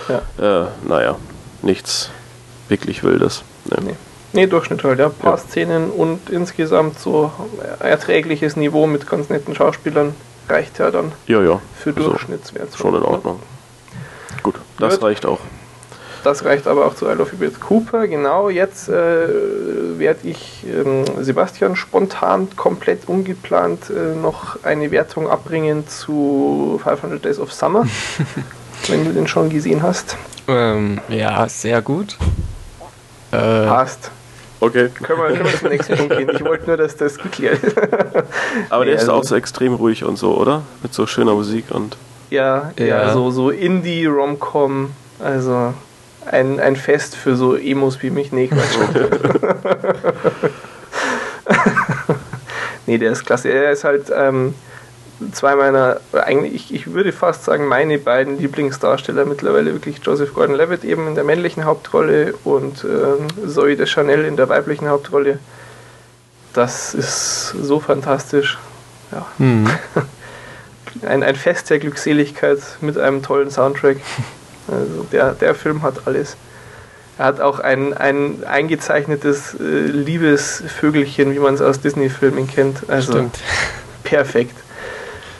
Ja. 0.09 0.61
äh, 0.63 0.67
naja, 0.87 1.15
nichts 1.61 2.09
wirklich 2.69 3.03
Wildes. 3.03 3.43
Nee. 3.65 3.77
Nee. 3.87 3.95
Nee, 4.33 4.47
Durchschnitt 4.47 4.83
halt, 4.83 4.99
ja. 4.99 5.07
Ein 5.07 5.13
paar 5.13 5.31
Ja. 5.33 5.37
Szenen 5.37 5.89
und 5.89 6.29
insgesamt 6.29 6.99
so 6.99 7.31
erträgliches 7.79 8.55
Niveau 8.55 8.85
mit 8.87 9.07
ganz 9.09 9.29
netten 9.29 9.55
Schauspielern 9.55 10.13
reicht 10.49 10.79
ja 10.79 10.91
dann 10.91 11.11
Ja, 11.27 11.41
ja. 11.41 11.59
für 11.77 11.95
Also, 11.95 12.09
Durchschnittswert. 12.09 12.75
Schon 12.77 12.95
in 12.95 13.03
Ordnung. 13.03 13.39
Gut, 14.43 14.55
das 14.79 14.95
Gut. 14.95 15.03
reicht 15.03 15.25
auch. 15.25 15.39
Das 16.23 16.43
reicht 16.43 16.67
aber 16.67 16.85
auch 16.85 16.95
zu 16.95 17.05
I 17.05 17.13
Love 17.13 17.31
You 17.33 17.37
Beth 17.37 17.59
Cooper. 17.61 18.05
Genau, 18.07 18.49
jetzt 18.49 18.89
äh, 18.89 18.93
werde 19.97 20.19
ich 20.27 20.65
ähm, 20.67 21.05
Sebastian 21.23 21.75
spontan, 21.77 22.49
komplett 22.57 23.07
ungeplant 23.07 23.89
äh, 23.89 24.15
noch 24.19 24.61
eine 24.63 24.91
Wertung 24.91 25.29
abbringen 25.29 25.87
zu 25.87 26.81
500 26.83 27.23
Days 27.23 27.39
of 27.39 27.53
Summer, 27.53 27.85
wenn 28.87 29.05
du 29.05 29.13
den 29.13 29.27
schon 29.27 29.49
gesehen 29.49 29.83
hast. 29.83 30.17
Ähm, 30.49 30.99
ja, 31.07 31.47
sehr 31.47 31.81
gut. 31.81 32.17
Äh, 33.31 33.65
Passt. 33.67 34.11
Okay. 34.59 34.89
Können 35.03 35.19
wir, 35.21 35.27
können 35.37 35.45
wir 35.45 35.59
zum 35.59 35.69
nächsten 35.69 35.95
Punkt 35.97 36.17
gehen. 36.17 36.29
Ich 36.33 36.43
wollte 36.43 36.65
nur, 36.67 36.77
dass 36.77 36.95
das 36.97 37.17
geklärt 37.17 37.63
ist. 37.63 37.77
Aber 38.69 38.85
der 38.85 38.93
Nee, 38.95 39.01
ist 39.01 39.01
also- 39.09 39.13
auch 39.13 39.23
so 39.23 39.35
extrem 39.35 39.73
ruhig 39.75 40.03
und 40.03 40.17
so, 40.17 40.35
oder? 40.35 40.63
Mit 40.81 40.93
so 40.93 41.05
schöner 41.05 41.33
Musik 41.33 41.65
und. 41.69 41.95
Ja, 42.29 42.71
ja, 42.77 42.85
Ja. 42.85 43.13
so, 43.13 43.29
so 43.31 43.49
Indie-Romcom, 43.51 44.91
also 45.23 45.73
ein, 46.29 46.59
ein 46.59 46.75
Fest 46.75 47.15
für 47.15 47.35
so 47.35 47.55
Emos 47.55 48.01
wie 48.01 48.09
mich. 48.09 48.31
Nee, 48.31 48.47
Quatsch. 48.47 48.77
nee, 52.85 52.97
der 52.97 53.11
ist 53.11 53.25
klasse. 53.25 53.49
Er 53.49 53.71
ist 53.71 53.83
halt 53.83 54.11
ähm, 54.15 54.53
zwei 55.31 55.55
meiner, 55.55 55.99
eigentlich, 56.13 56.53
ich, 56.53 56.73
ich 56.73 56.93
würde 56.93 57.11
fast 57.11 57.43
sagen, 57.43 57.65
meine 57.65 57.97
beiden 57.97 58.39
Lieblingsdarsteller 58.39 59.25
mittlerweile 59.25 59.73
wirklich 59.73 59.99
Joseph 60.03 60.33
Gordon-Levitt 60.33 60.83
eben 60.83 61.07
in 61.07 61.15
der 61.15 61.23
männlichen 61.23 61.65
Hauptrolle 61.65 62.33
und 62.43 62.83
ähm, 62.83 63.27
Zoe 63.49 63.75
Deschanel 63.75 64.25
in 64.25 64.37
der 64.37 64.49
weiblichen 64.49 64.87
Hauptrolle. 64.87 65.39
Das 66.53 66.93
ist 66.93 67.49
so 67.49 67.79
fantastisch. 67.79 68.57
Ja 69.11 69.25
hm. 69.37 69.69
ein, 71.05 71.23
ein 71.23 71.35
Fest 71.35 71.69
der 71.69 71.79
Glückseligkeit 71.79 72.59
mit 72.81 72.97
einem 72.97 73.23
tollen 73.23 73.51
Soundtrack. 73.51 73.97
Also 74.67 75.03
der, 75.11 75.33
der 75.33 75.55
Film 75.55 75.81
hat 75.81 76.07
alles. 76.07 76.35
Er 77.17 77.25
hat 77.25 77.41
auch 77.41 77.59
ein, 77.59 77.93
ein 77.95 78.43
eingezeichnetes 78.43 79.55
äh, 79.55 79.63
Liebesvögelchen, 79.63 81.33
wie 81.33 81.39
man 81.39 81.55
es 81.55 81.61
aus 81.61 81.79
Disney-Filmen 81.79 82.47
kennt. 82.47 82.89
Also 82.89 83.13
Stimmt. 83.13 83.39
perfekt. 84.03 84.55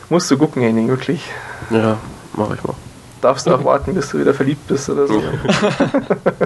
Musst 0.10 0.32
du 0.32 0.38
gucken, 0.38 0.62
Henning, 0.62 0.88
wirklich. 0.88 1.22
Ja, 1.70 1.98
mach 2.34 2.54
ich 2.54 2.64
mal. 2.64 2.76
Darfst 3.22 3.48
du 3.48 3.54
auch 3.54 3.64
warten, 3.64 3.94
bis 3.94 4.10
du 4.10 4.20
wieder 4.20 4.34
verliebt 4.34 4.68
bist 4.68 4.90
oder 4.90 5.08
so. 5.08 5.22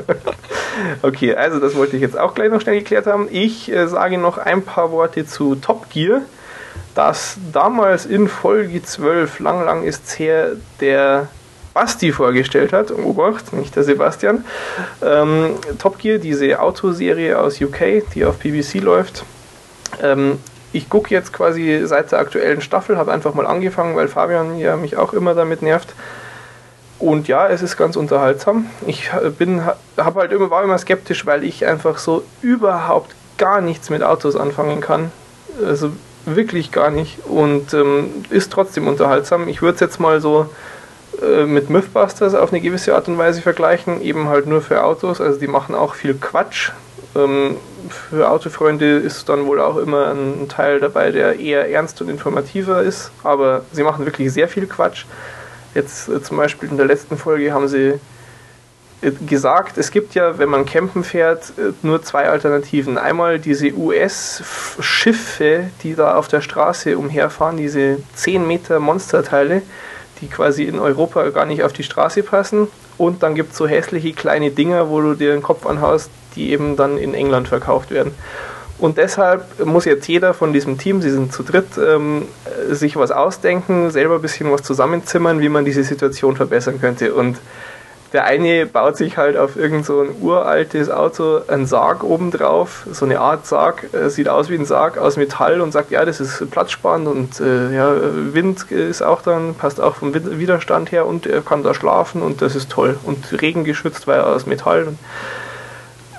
okay, 1.01 1.35
also 1.35 1.59
das 1.59 1.75
wollte 1.75 1.95
ich 1.95 2.01
jetzt 2.01 2.17
auch 2.17 2.33
gleich 2.33 2.49
noch 2.49 2.61
schnell 2.61 2.79
geklärt 2.79 3.07
haben. 3.07 3.27
Ich 3.29 3.71
äh, 3.71 3.87
sage 3.87 4.17
noch 4.17 4.37
ein 4.37 4.63
paar 4.63 4.91
Worte 4.91 5.25
zu 5.25 5.55
Top 5.55 5.89
Gear, 5.89 6.21
das 6.95 7.37
damals 7.51 8.05
in 8.05 8.27
Folge 8.27 8.81
12, 8.81 9.39
lang, 9.39 9.65
lang 9.65 9.83
ist's 9.83 10.17
her, 10.17 10.53
der 10.79 11.27
Basti 11.73 12.11
vorgestellt 12.11 12.73
hat. 12.73 12.91
Obacht, 12.91 13.53
nicht 13.53 13.75
der 13.75 13.83
Sebastian. 13.83 14.45
Ähm, 15.01 15.55
Top 15.77 15.99
Gear, 15.99 16.17
diese 16.19 16.59
Autoserie 16.59 17.37
aus 17.37 17.61
UK, 17.61 18.03
die 18.13 18.25
auf 18.25 18.37
BBC 18.39 18.75
läuft. 18.75 19.23
Ähm, 20.01 20.39
ich 20.73 20.89
gucke 20.89 21.13
jetzt 21.13 21.33
quasi 21.33 21.81
seit 21.85 22.11
der 22.11 22.19
aktuellen 22.19 22.61
Staffel, 22.61 22.97
habe 22.97 23.11
einfach 23.11 23.33
mal 23.33 23.45
angefangen, 23.45 23.95
weil 23.95 24.07
Fabian 24.07 24.57
ja 24.57 24.77
mich 24.77 24.97
auch 24.97 25.13
immer 25.13 25.33
damit 25.33 25.61
nervt. 25.61 25.93
Und 26.99 27.27
ja, 27.27 27.47
es 27.47 27.61
ist 27.61 27.77
ganz 27.77 27.95
unterhaltsam. 27.95 28.67
Ich 28.85 29.09
bin, 29.39 29.65
habe 29.97 30.19
halt 30.19 30.31
immer, 30.31 30.51
war 30.51 30.63
immer 30.63 30.77
skeptisch, 30.77 31.25
weil 31.25 31.43
ich 31.43 31.65
einfach 31.65 31.97
so 31.97 32.23
überhaupt 32.41 33.15
gar 33.37 33.59
nichts 33.59 33.89
mit 33.89 34.03
Autos 34.03 34.35
anfangen 34.35 34.81
kann. 34.81 35.11
Also 35.65 35.91
wirklich 36.25 36.71
gar 36.71 36.91
nicht. 36.91 37.25
Und 37.25 37.73
ähm, 37.73 38.11
ist 38.29 38.51
trotzdem 38.51 38.87
unterhaltsam. 38.87 39.47
Ich 39.47 39.63
würde 39.63 39.75
es 39.75 39.79
jetzt 39.81 39.99
mal 39.99 40.21
so 40.21 40.47
äh, 41.21 41.45
mit 41.45 41.71
Mythbusters 41.71 42.35
auf 42.35 42.51
eine 42.51 42.61
gewisse 42.61 42.93
Art 42.95 43.07
und 43.07 43.17
Weise 43.17 43.41
vergleichen, 43.41 44.01
eben 44.01 44.29
halt 44.29 44.45
nur 44.45 44.61
für 44.61 44.83
Autos. 44.83 45.19
Also 45.19 45.39
die 45.39 45.47
machen 45.47 45.73
auch 45.73 45.95
viel 45.95 46.13
Quatsch. 46.13 46.71
Ähm, 47.15 47.57
für 47.89 48.29
Autofreunde 48.29 48.97
ist 48.97 49.27
dann 49.27 49.45
wohl 49.45 49.59
auch 49.59 49.77
immer 49.77 50.13
ein 50.13 50.47
Teil 50.47 50.79
dabei, 50.79 51.11
der 51.11 51.39
eher 51.39 51.69
ernst 51.69 52.01
und 52.01 52.09
informativer 52.09 52.81
ist. 52.81 53.11
Aber 53.23 53.63
sie 53.71 53.83
machen 53.83 54.05
wirklich 54.05 54.31
sehr 54.31 54.47
viel 54.47 54.67
Quatsch. 54.67 55.05
Jetzt 55.73 56.09
äh, 56.09 56.21
zum 56.21 56.37
Beispiel 56.37 56.69
in 56.69 56.77
der 56.77 56.85
letzten 56.85 57.17
Folge 57.17 57.51
haben 57.53 57.67
sie 57.67 57.99
äh, 59.01 59.11
gesagt, 59.27 59.77
es 59.77 59.91
gibt 59.91 60.15
ja, 60.15 60.37
wenn 60.37 60.49
man 60.49 60.65
campen 60.65 61.03
fährt, 61.03 61.53
äh, 61.57 61.73
nur 61.81 62.01
zwei 62.03 62.29
Alternativen. 62.29 62.97
Einmal 62.97 63.39
diese 63.39 63.73
US-Schiffe, 63.73 65.69
die 65.83 65.95
da 65.95 66.15
auf 66.15 66.27
der 66.27 66.41
Straße 66.41 66.97
umherfahren, 66.97 67.57
diese 67.57 67.97
10 68.15 68.47
Meter 68.47 68.79
Monsterteile, 68.79 69.61
die 70.21 70.27
quasi 70.27 70.63
in 70.63 70.79
Europa 70.79 71.27
gar 71.29 71.45
nicht 71.45 71.63
auf 71.63 71.73
die 71.73 71.83
Straße 71.83 72.23
passen. 72.23 72.67
Und 72.97 73.23
dann 73.23 73.33
gibt 73.33 73.51
es 73.53 73.57
so 73.57 73.67
hässliche 73.67 74.13
kleine 74.13 74.51
Dinger, 74.51 74.89
wo 74.89 75.01
du 75.01 75.15
dir 75.15 75.31
den 75.31 75.41
Kopf 75.41 75.65
anhaust, 75.65 76.11
die 76.35 76.51
eben 76.51 76.75
dann 76.75 76.97
in 76.97 77.13
England 77.13 77.47
verkauft 77.47 77.91
werden. 77.91 78.13
Und 78.81 78.97
deshalb 78.97 79.63
muss 79.63 79.85
jetzt 79.85 80.07
jeder 80.07 80.33
von 80.33 80.53
diesem 80.53 80.79
Team, 80.79 81.01
sie 81.03 81.11
sind 81.11 81.31
zu 81.31 81.43
dritt, 81.43 81.77
ähm, 81.77 82.23
sich 82.71 82.95
was 82.95 83.11
ausdenken, 83.11 83.91
selber 83.91 84.15
ein 84.15 84.21
bisschen 84.21 84.51
was 84.51 84.63
zusammenzimmern, 84.63 85.39
wie 85.39 85.49
man 85.49 85.65
diese 85.65 85.83
Situation 85.83 86.35
verbessern 86.35 86.81
könnte. 86.81 87.13
Und 87.13 87.37
der 88.11 88.25
eine 88.25 88.65
baut 88.65 88.97
sich 88.97 89.17
halt 89.17 89.37
auf 89.37 89.55
irgend 89.55 89.85
so 89.85 90.01
ein 90.01 90.09
uraltes 90.19 90.89
Auto 90.89 91.41
einen 91.47 91.65
Sarg 91.65 92.03
obendrauf, 92.03 92.85
so 92.91 93.05
eine 93.05 93.19
Art 93.19 93.45
Sarg, 93.45 93.87
äh, 93.93 94.09
sieht 94.09 94.27
aus 94.27 94.49
wie 94.49 94.55
ein 94.55 94.65
Sarg 94.65 94.97
aus 94.97 95.15
Metall 95.15 95.61
und 95.61 95.71
sagt, 95.71 95.91
ja, 95.91 96.03
das 96.03 96.19
ist 96.19 96.49
platzsparend 96.51 97.07
und 97.07 97.39
äh, 97.39 97.73
ja, 97.73 97.93
Wind 98.33 98.69
ist 98.71 99.01
auch 99.01 99.21
dann, 99.21 99.53
passt 99.53 99.79
auch 99.79 99.95
vom 99.95 100.13
Widerstand 100.13 100.91
her 100.91 101.05
und 101.05 101.25
er 101.25 101.41
kann 101.41 101.63
da 101.63 101.73
schlafen 101.73 102.21
und 102.21 102.41
das 102.41 102.55
ist 102.55 102.69
toll. 102.69 102.97
Und 103.03 103.41
regengeschützt, 103.41 104.07
weil 104.07 104.19
er 104.19 104.27
aus 104.27 104.45
Metall 104.45 104.87
und 104.87 104.97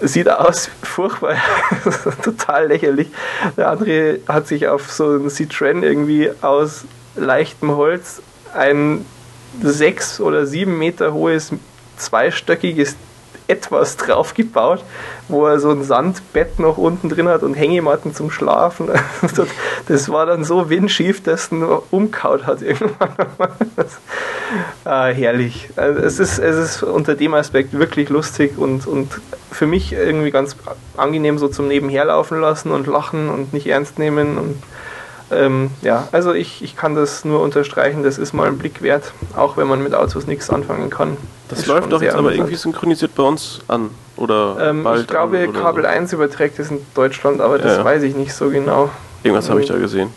sieht 0.02 0.28
aus 0.28 0.68
furchtbar, 0.82 1.36
total 2.22 2.68
lächerlich. 2.68 3.08
Der 3.56 3.70
andere 3.70 4.20
hat 4.28 4.46
sich 4.48 4.68
auf 4.68 4.90
so 4.90 5.16
ein 5.16 5.28
Citroën 5.28 5.82
irgendwie 5.82 6.30
aus 6.40 6.84
leichtem 7.14 7.76
Holz 7.76 8.22
ein 8.54 9.04
sechs 9.62 10.20
oder 10.20 10.46
sieben 10.46 10.78
Meter 10.78 11.12
hohes 11.12 11.52
zweistöckiges 11.96 12.96
etwas 13.48 13.96
draufgebaut, 13.96 14.84
wo 15.28 15.46
er 15.46 15.58
so 15.58 15.70
ein 15.70 15.82
Sandbett 15.84 16.58
noch 16.58 16.78
unten 16.78 17.08
drin 17.08 17.28
hat 17.28 17.42
und 17.42 17.54
Hängematten 17.54 18.14
zum 18.14 18.30
Schlafen. 18.30 18.90
Das 19.88 20.10
war 20.10 20.26
dann 20.26 20.44
so 20.44 20.70
windschief, 20.70 21.22
dass 21.22 21.44
es 21.44 21.52
nur 21.52 21.82
umkaut 21.90 22.46
hat 22.46 22.62
irgendwann. 22.62 23.10
ah, 24.84 25.06
herrlich. 25.06 25.70
Also 25.76 26.00
es, 26.00 26.18
ist, 26.20 26.38
es 26.38 26.56
ist 26.56 26.82
unter 26.82 27.14
dem 27.14 27.34
Aspekt 27.34 27.72
wirklich 27.72 28.08
lustig 28.08 28.58
und, 28.58 28.86
und 28.86 29.20
für 29.50 29.66
mich 29.66 29.92
irgendwie 29.92 30.30
ganz 30.30 30.56
angenehm 30.96 31.38
so 31.38 31.48
zum 31.48 31.68
Nebenherlaufen 31.68 32.40
lassen 32.40 32.70
und 32.70 32.86
lachen 32.86 33.28
und 33.28 33.52
nicht 33.52 33.66
ernst 33.66 33.98
nehmen 33.98 34.38
und 34.38 34.62
ähm, 35.32 35.70
ja, 35.82 36.08
also 36.12 36.32
ich, 36.32 36.62
ich 36.62 36.76
kann 36.76 36.94
das 36.94 37.24
nur 37.24 37.40
unterstreichen, 37.40 38.02
das 38.02 38.18
ist 38.18 38.32
mal 38.32 38.48
ein 38.48 38.58
Blick 38.58 38.82
wert, 38.82 39.12
auch 39.36 39.56
wenn 39.56 39.66
man 39.66 39.82
mit 39.82 39.94
Autos 39.94 40.26
nichts 40.26 40.50
anfangen 40.50 40.90
kann. 40.90 41.16
Das 41.48 41.66
läuft 41.66 41.92
doch 41.92 42.00
jetzt 42.02 42.14
aber 42.14 42.32
irgendwie 42.32 42.54
synchronisiert 42.54 43.14
bei 43.14 43.22
uns 43.22 43.60
an, 43.68 43.90
oder? 44.16 44.56
Ähm, 44.60 44.86
ich 44.96 45.06
glaube, 45.06 45.48
Kabel 45.48 45.84
so. 45.84 45.88
1 45.88 46.12
überträgt 46.12 46.58
es 46.58 46.70
in 46.70 46.80
Deutschland, 46.94 47.40
aber 47.40 47.58
das 47.58 47.78
ja, 47.78 47.84
weiß 47.84 48.02
ich 48.02 48.14
nicht 48.14 48.34
so 48.34 48.50
genau. 48.50 48.90
Irgendwas 49.22 49.50
habe 49.50 49.60
ich 49.60 49.68
da 49.68 49.76
gesehen, 49.76 50.10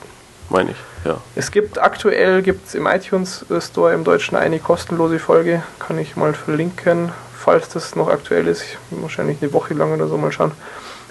meine 0.49 0.71
ich, 0.71 0.77
ja. 1.05 1.17
Es 1.35 1.51
gibt 1.51 1.79
aktuell 1.79 2.41
gibt's 2.41 2.73
im 2.73 2.87
iTunes 2.87 3.45
Store 3.59 3.93
im 3.93 4.03
Deutschen 4.03 4.35
eine 4.35 4.59
kostenlose 4.59 5.19
Folge, 5.19 5.63
kann 5.79 5.99
ich 5.99 6.15
mal 6.15 6.33
verlinken, 6.33 7.11
falls 7.37 7.69
das 7.69 7.95
noch 7.95 8.07
aktuell 8.07 8.47
ist, 8.47 8.63
wahrscheinlich 8.89 9.37
eine 9.41 9.53
Woche 9.53 9.73
lang 9.73 9.93
oder 9.93 10.07
so 10.07 10.17
mal 10.17 10.31
schauen. 10.31 10.51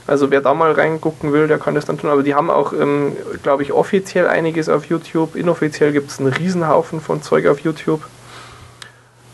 Also 0.06 0.31
wer 0.31 0.40
da 0.40 0.52
mal 0.52 0.72
reingucken 0.72 1.32
will, 1.32 1.48
der 1.48 1.59
kann 1.59 1.74
das 1.74 1.86
dann 1.86 1.98
tun. 1.98 2.10
Aber 2.10 2.22
die 2.22 2.35
haben 2.35 2.51
auch, 2.51 2.72
ähm, 2.72 3.16
glaube 3.43 3.62
ich, 3.62 3.72
offiziell 3.72 4.28
einiges 4.28 4.68
auf 4.68 4.86
YouTube. 4.86 5.35
Inoffiziell 5.35 5.93
gibt 5.93 6.10
es 6.10 6.20
einen 6.20 6.32
Riesenhaufen 6.32 7.01
von 7.01 7.22
Zeug 7.22 7.47
auf 7.47 7.60
YouTube. 7.60 8.02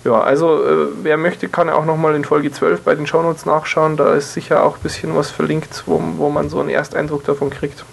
Ja, 0.05 0.21
also 0.21 0.65
äh, 0.65 0.87
wer 1.03 1.17
möchte, 1.17 1.49
kann 1.49 1.69
auch 1.69 1.85
nochmal 1.85 2.15
in 2.15 2.25
Folge 2.25 2.51
12 2.51 2.83
bei 2.83 2.95
den 2.95 3.07
Shownotes 3.07 3.47
nachschauen. 3.47 3.97
Da 3.97 4.15
ist 4.15 4.33
sicher 4.33 4.63
auch 4.63 4.77
ein 4.77 4.83
bisschen 4.83 5.15
was 5.15 5.31
verlinkt, 5.31 5.83
wo, 5.87 6.01
wo 6.17 6.31
man 6.31 6.49
so 6.49 6.61
einen 6.61 6.71
Ersteindruck 6.71 7.25
davon 7.25 7.51
kriegt. 7.51 7.85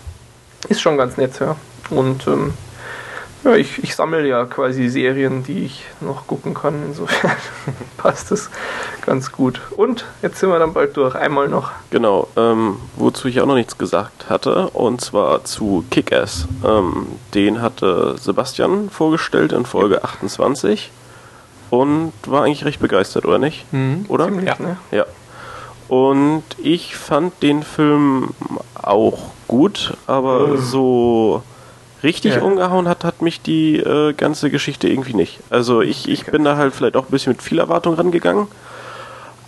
Ist 0.69 0.81
schon 0.81 0.97
ganz 0.97 1.17
nett, 1.17 1.39
ja. 1.39 1.55
Und 1.89 2.27
ähm, 2.27 2.53
ja, 3.47 3.55
ich, 3.55 3.81
ich 3.83 3.95
sammle 3.95 4.27
ja 4.27 4.45
quasi 4.45 4.89
Serien, 4.89 5.43
die 5.43 5.65
ich 5.65 5.85
noch 6.01 6.27
gucken 6.27 6.53
kann. 6.53 6.83
Insofern 6.85 7.31
passt 7.97 8.31
es 8.31 8.49
ganz 9.05 9.31
gut. 9.31 9.61
Und 9.75 10.05
jetzt 10.21 10.39
sind 10.39 10.49
wir 10.49 10.59
dann 10.59 10.73
bald 10.73 10.97
durch. 10.97 11.15
Einmal 11.15 11.47
noch. 11.47 11.71
Genau, 11.89 12.27
ähm, 12.35 12.77
wozu 12.95 13.27
ich 13.27 13.39
auch 13.39 13.45
noch 13.45 13.55
nichts 13.55 13.77
gesagt 13.77 14.29
hatte, 14.29 14.69
und 14.71 15.01
zwar 15.01 15.45
zu 15.45 15.85
Kick-Ass. 15.89 16.47
Ähm, 16.65 17.07
den 17.33 17.61
hatte 17.61 18.15
Sebastian 18.19 18.89
vorgestellt 18.89 19.53
in 19.53 19.65
Folge 19.65 20.03
28 20.03 20.91
und 21.69 22.13
war 22.25 22.43
eigentlich 22.43 22.65
recht 22.65 22.79
begeistert, 22.79 23.25
oder 23.25 23.39
nicht? 23.39 23.71
Mhm, 23.71 24.05
oder? 24.09 24.25
Ziemlich, 24.25 24.47
ja. 24.47 24.55
Ne? 24.59 24.77
ja. 24.91 25.05
Und 25.87 26.43
ich 26.61 26.97
fand 26.97 27.41
den 27.41 27.63
Film 27.63 28.31
auch 28.73 29.31
gut, 29.47 29.93
aber 30.05 30.47
mhm. 30.47 30.57
so 30.57 31.43
richtig 32.03 32.35
ja. 32.35 32.41
umgehauen 32.41 32.87
hat, 32.87 33.03
hat 33.03 33.21
mich 33.21 33.41
die 33.41 33.77
äh, 33.77 34.13
ganze 34.13 34.49
Geschichte 34.49 34.87
irgendwie 34.87 35.15
nicht. 35.15 35.39
Also 35.49 35.81
ich, 35.81 36.07
ich 36.07 36.25
bin 36.25 36.43
da 36.43 36.57
halt 36.57 36.73
vielleicht 36.73 36.95
auch 36.95 37.05
ein 37.05 37.11
bisschen 37.11 37.33
mit 37.33 37.41
viel 37.41 37.59
Erwartung 37.59 37.95
rangegangen. 37.95 38.47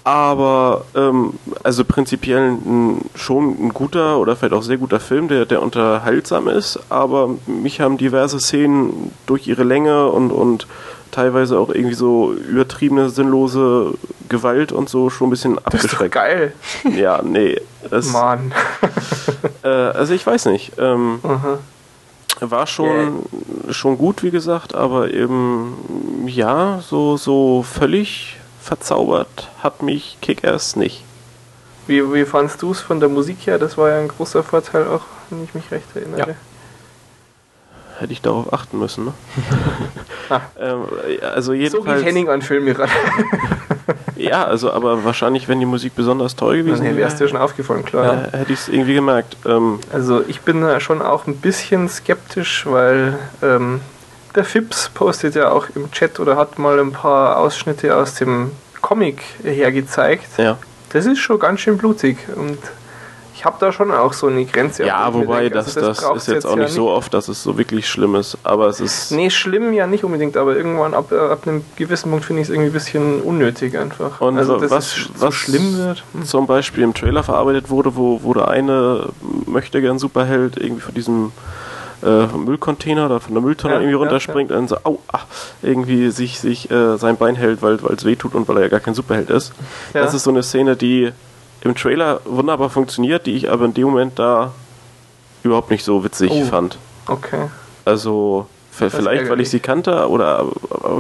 Aber 0.04 0.86
ähm, 0.96 1.34
also 1.62 1.84
prinzipiell 1.84 2.52
ein, 2.52 3.02
schon 3.16 3.68
ein 3.68 3.74
guter 3.74 4.18
oder 4.18 4.36
vielleicht 4.36 4.54
auch 4.54 4.64
sehr 4.64 4.78
guter 4.78 5.00
Film, 5.00 5.28
der, 5.28 5.46
der 5.46 5.62
unterhaltsam 5.62 6.48
ist, 6.48 6.80
aber 6.90 7.30
mich 7.46 7.82
haben 7.82 7.98
diverse 7.98 8.40
Szenen 8.40 9.12
durch 9.28 9.48
ihre 9.48 9.64
Länge 9.64 10.08
und, 10.08 10.32
und 10.32 10.68
teilweise 11.12 11.60
auch 11.60 11.70
irgendwie 11.70 11.96
so 11.96 12.34
übertriebene, 12.34 13.10
sinnlose 13.10 13.94
Gewalt 14.30 14.72
und 14.72 14.90
so 14.90 15.10
schon 15.10 15.28
ein 15.28 15.32
bisschen 15.32 15.58
abgeschreckt. 15.58 15.94
Das 15.94 16.02
ist 16.02 16.12
geil. 16.12 16.54
Ja, 16.96 17.22
nee. 17.22 17.60
Das, 17.90 18.12
Mann. 18.12 18.52
äh, 19.64 19.68
also 19.68 20.14
ich 20.14 20.26
weiß 20.26 20.46
nicht. 20.46 20.74
Ähm, 20.78 21.20
war 22.40 22.68
schon, 22.68 23.24
yeah. 23.66 23.74
schon 23.74 23.98
gut, 23.98 24.24
wie 24.24 24.32
gesagt, 24.32 24.76
aber 24.76 25.12
eben, 25.12 26.26
ja, 26.26 26.80
so, 26.82 27.18
so 27.18 27.64
völlig 27.64 28.38
verzaubert 28.62 29.50
hat 29.62 29.82
mich 29.82 30.18
Kick-Ass 30.22 30.76
nicht. 30.76 31.04
Wie, 31.88 32.14
wie 32.14 32.26
fandst 32.26 32.62
du 32.62 32.72
es 32.72 32.82
von 32.82 33.00
der 33.00 33.10
Musik 33.10 33.48
her? 33.48 33.58
Das 33.58 33.78
war 33.78 33.90
ja 33.90 34.00
ein 34.00 34.08
großer 34.08 34.44
Vorteil 34.44 34.88
auch, 34.88 35.02
wenn 35.30 35.44
ich 35.44 35.56
mich 35.56 35.72
recht 35.72 35.88
erinnere. 35.96 36.20
Ja. 36.20 36.36
Hätte 38.00 38.14
ich 38.14 38.22
darauf 38.22 38.54
achten 38.54 38.80
müssen, 38.80 39.06
ne? 39.06 39.14
ah. 40.30 40.42
ähm, 40.60 40.86
also 41.22 41.52
jedenfalls, 41.54 41.86
so 41.86 41.96
geht 41.96 42.06
Henning 42.06 42.30
an 42.30 42.42
Filme 42.42 42.78
ran. 42.80 42.90
Ja, 44.20 44.46
also 44.46 44.72
aber 44.72 45.04
wahrscheinlich, 45.04 45.48
wenn 45.48 45.60
die 45.60 45.66
Musik 45.66 45.96
besonders 45.96 46.36
toll 46.36 46.58
gewesen 46.58 46.84
wäre. 46.84 46.98
wäre 46.98 47.08
es 47.08 47.16
dir 47.16 47.28
schon 47.28 47.38
aufgefallen, 47.38 47.86
klar. 47.86 48.30
Ja, 48.32 48.40
hätte 48.40 48.54
ich 48.54 48.60
es 48.60 48.68
irgendwie 48.68 48.94
gemerkt. 48.94 49.38
Ähm, 49.46 49.80
also 49.92 50.24
ich 50.28 50.42
bin 50.42 50.62
da 50.62 50.80
schon 50.80 51.02
auch 51.02 51.28
ein 51.28 51.38
bisschen 51.38 51.90
skeptisch, 51.90 52.66
weil 52.66 53.18
ähm, 53.42 53.82
der 54.36 54.44
Fips 54.44 54.90
postet 54.90 55.36
ja 55.36 55.52
auch 55.52 55.68
im 55.76 55.92
Chat 55.92 56.20
oder 56.20 56.36
hat 56.36 56.60
mal 56.60 56.80
ein 56.80 56.92
paar 56.92 57.38
Ausschnitte 57.38 57.96
aus 57.96 58.16
dem 58.16 58.52
Comic 58.82 59.22
hergezeigt. 59.44 60.38
Ja. 60.38 60.58
Das 60.92 61.06
ist 61.06 61.20
schon 61.20 61.40
ganz 61.40 61.62
schön 61.62 61.78
blutig 61.78 62.18
und 62.36 62.58
ich 63.40 63.46
habe 63.46 63.56
da 63.58 63.72
schon 63.72 63.90
auch 63.90 64.12
so 64.12 64.28
eine 64.28 64.44
Grenze. 64.44 64.86
Ja, 64.86 65.14
wobei 65.14 65.44
denke, 65.44 65.56
das, 65.56 65.78
also 65.78 65.88
das, 65.88 66.02
das 66.02 66.18
ist 66.18 66.28
jetzt, 66.28 66.36
jetzt 66.36 66.46
auch 66.46 66.58
nicht 66.58 66.68
ja 66.68 66.74
so 66.74 66.90
oft, 66.90 67.14
dass 67.14 67.30
es 67.30 67.42
so 67.42 67.58
wirklich 67.58 67.88
schlimm 67.88 68.16
ist. 68.16 68.38
Aber 68.44 68.68
es 68.68 68.82
ist. 68.82 69.12
Nee, 69.12 69.30
schlimm 69.30 69.72
ja 69.72 69.88
nicht 69.88 70.04
unbedingt, 70.04 70.36
aber 70.36 70.58
irgendwann 70.58 70.94
ab, 70.94 71.10
ab 71.14 71.48
einem 71.48 71.64
gewissen 71.78 72.10
Punkt 72.10 72.26
finde 72.26 72.42
ich 72.42 72.50
es 72.50 72.54
irgendwie 72.54 72.70
ein 72.70 72.74
bisschen 72.74 73.22
unnötig 73.22 73.78
einfach. 73.78 74.20
Und 74.20 74.38
also, 74.38 74.60
was, 74.70 74.98
es 74.98 75.10
was 75.16 75.34
schlimm 75.34 75.78
wird. 75.78 76.04
Hm. 76.12 76.26
Zum 76.26 76.48
Beispiel 76.48 76.84
im 76.84 76.94
Trailer 76.94 77.24
verarbeitet 77.24 77.70
wurde, 77.70 77.96
wo, 77.96 78.24
wo 78.24 78.34
der 78.34 78.50
eine 78.50 79.08
möchte 79.46 79.80
gern 79.80 80.00
Superheld 80.00 80.58
irgendwie 80.58 80.82
von 80.82 80.94
diesem 80.94 81.32
äh, 82.04 82.26
Müllcontainer 82.26 83.06
oder 83.06 83.22
von 83.22 83.36
der 83.36 83.42
Mülltonne 83.42 83.76
ja, 83.76 83.80
irgendwie 83.80 83.96
runterspringt 83.96 84.50
ja, 84.50 84.58
ja. 84.58 84.62
und 84.62 84.68
so, 84.68 84.76
au, 84.84 85.00
ach, 85.08 85.26
irgendwie 85.62 86.12
sich, 86.12 86.42
sich 86.42 86.70
äh, 86.72 86.98
sein 86.98 87.16
Bein 87.16 87.38
hält, 87.38 87.62
weil 87.62 87.76
es 87.76 88.04
weh 88.04 88.18
tut 88.18 88.36
und 88.36 88.50
weil 88.50 88.58
er 88.58 88.64
ja 88.64 88.70
gar 88.70 88.82
kein 88.82 88.96
Superheld 88.96 89.30
ist. 89.30 89.54
Das 89.94 90.14
ist 90.14 90.26
so 90.26 90.30
eine 90.30 90.44
Szene, 90.44 90.76
die 90.76 91.14
im 91.62 91.76
Trailer 91.76 92.22
wunderbar 92.26 92.70
funktioniert, 92.70 93.26
die 93.26 93.36
ich 93.36 93.52
aber 93.52 93.66
in 93.66 93.74
dem 93.74 93.86
Moment 93.86 94.18
da 94.20 94.52
überhaupt 95.44 95.72
nicht 95.72 95.84
so 95.84 96.04
witzig 96.04 96.32
oh. 96.34 96.46
fand. 96.46 96.78
Okay. 97.08 97.48
Also 97.86 98.48
vielleicht, 98.72 99.30
weil 99.30 99.42
ich 99.42 99.50
sie 99.50 99.60
kannte, 99.60 100.10
oder 100.10 100.46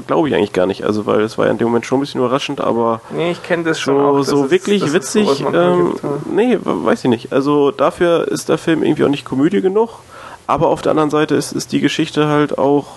glaube 0.07 0.27
ich 0.27 0.35
eigentlich 0.35 0.53
gar 0.53 0.65
nicht. 0.65 0.83
Also 0.83 1.05
weil 1.05 1.21
es 1.21 1.37
war 1.37 1.45
ja 1.45 1.51
in 1.51 1.57
dem 1.57 1.67
Moment 1.67 1.85
schon 1.85 1.99
ein 1.99 2.01
bisschen 2.01 2.19
überraschend, 2.19 2.61
aber 2.61 3.01
nee, 3.11 3.31
ich 3.31 3.43
kenne 3.43 3.63
das 3.63 3.79
schon 3.79 3.95
so, 3.95 4.01
auch, 4.01 4.23
so 4.23 4.51
wirklich 4.51 4.83
ist, 4.83 4.93
witzig. 4.93 5.41
Ähm, 5.53 5.93
gibt, 5.93 6.03
ja. 6.03 6.09
Nee, 6.31 6.57
weiß 6.61 7.05
ich 7.05 7.09
nicht. 7.09 7.31
Also 7.31 7.71
dafür 7.71 8.27
ist 8.27 8.49
der 8.49 8.57
Film 8.57 8.83
irgendwie 8.83 9.05
auch 9.05 9.09
nicht 9.09 9.25
Komödie 9.25 9.61
genug. 9.61 9.99
Aber 10.47 10.69
auf 10.69 10.81
der 10.81 10.91
anderen 10.91 11.11
Seite 11.11 11.35
ist, 11.35 11.51
ist 11.51 11.71
die 11.71 11.79
Geschichte 11.79 12.27
halt 12.27 12.57
auch 12.57 12.87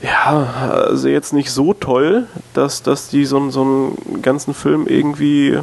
ja, 0.00 0.84
also 0.86 1.08
jetzt 1.08 1.32
nicht 1.32 1.50
so 1.50 1.74
toll, 1.74 2.26
dass, 2.54 2.82
dass 2.82 3.08
die 3.08 3.24
so, 3.24 3.50
so 3.50 3.62
einen 3.62 4.22
ganzen 4.22 4.54
Film 4.54 4.86
irgendwie 4.86 5.58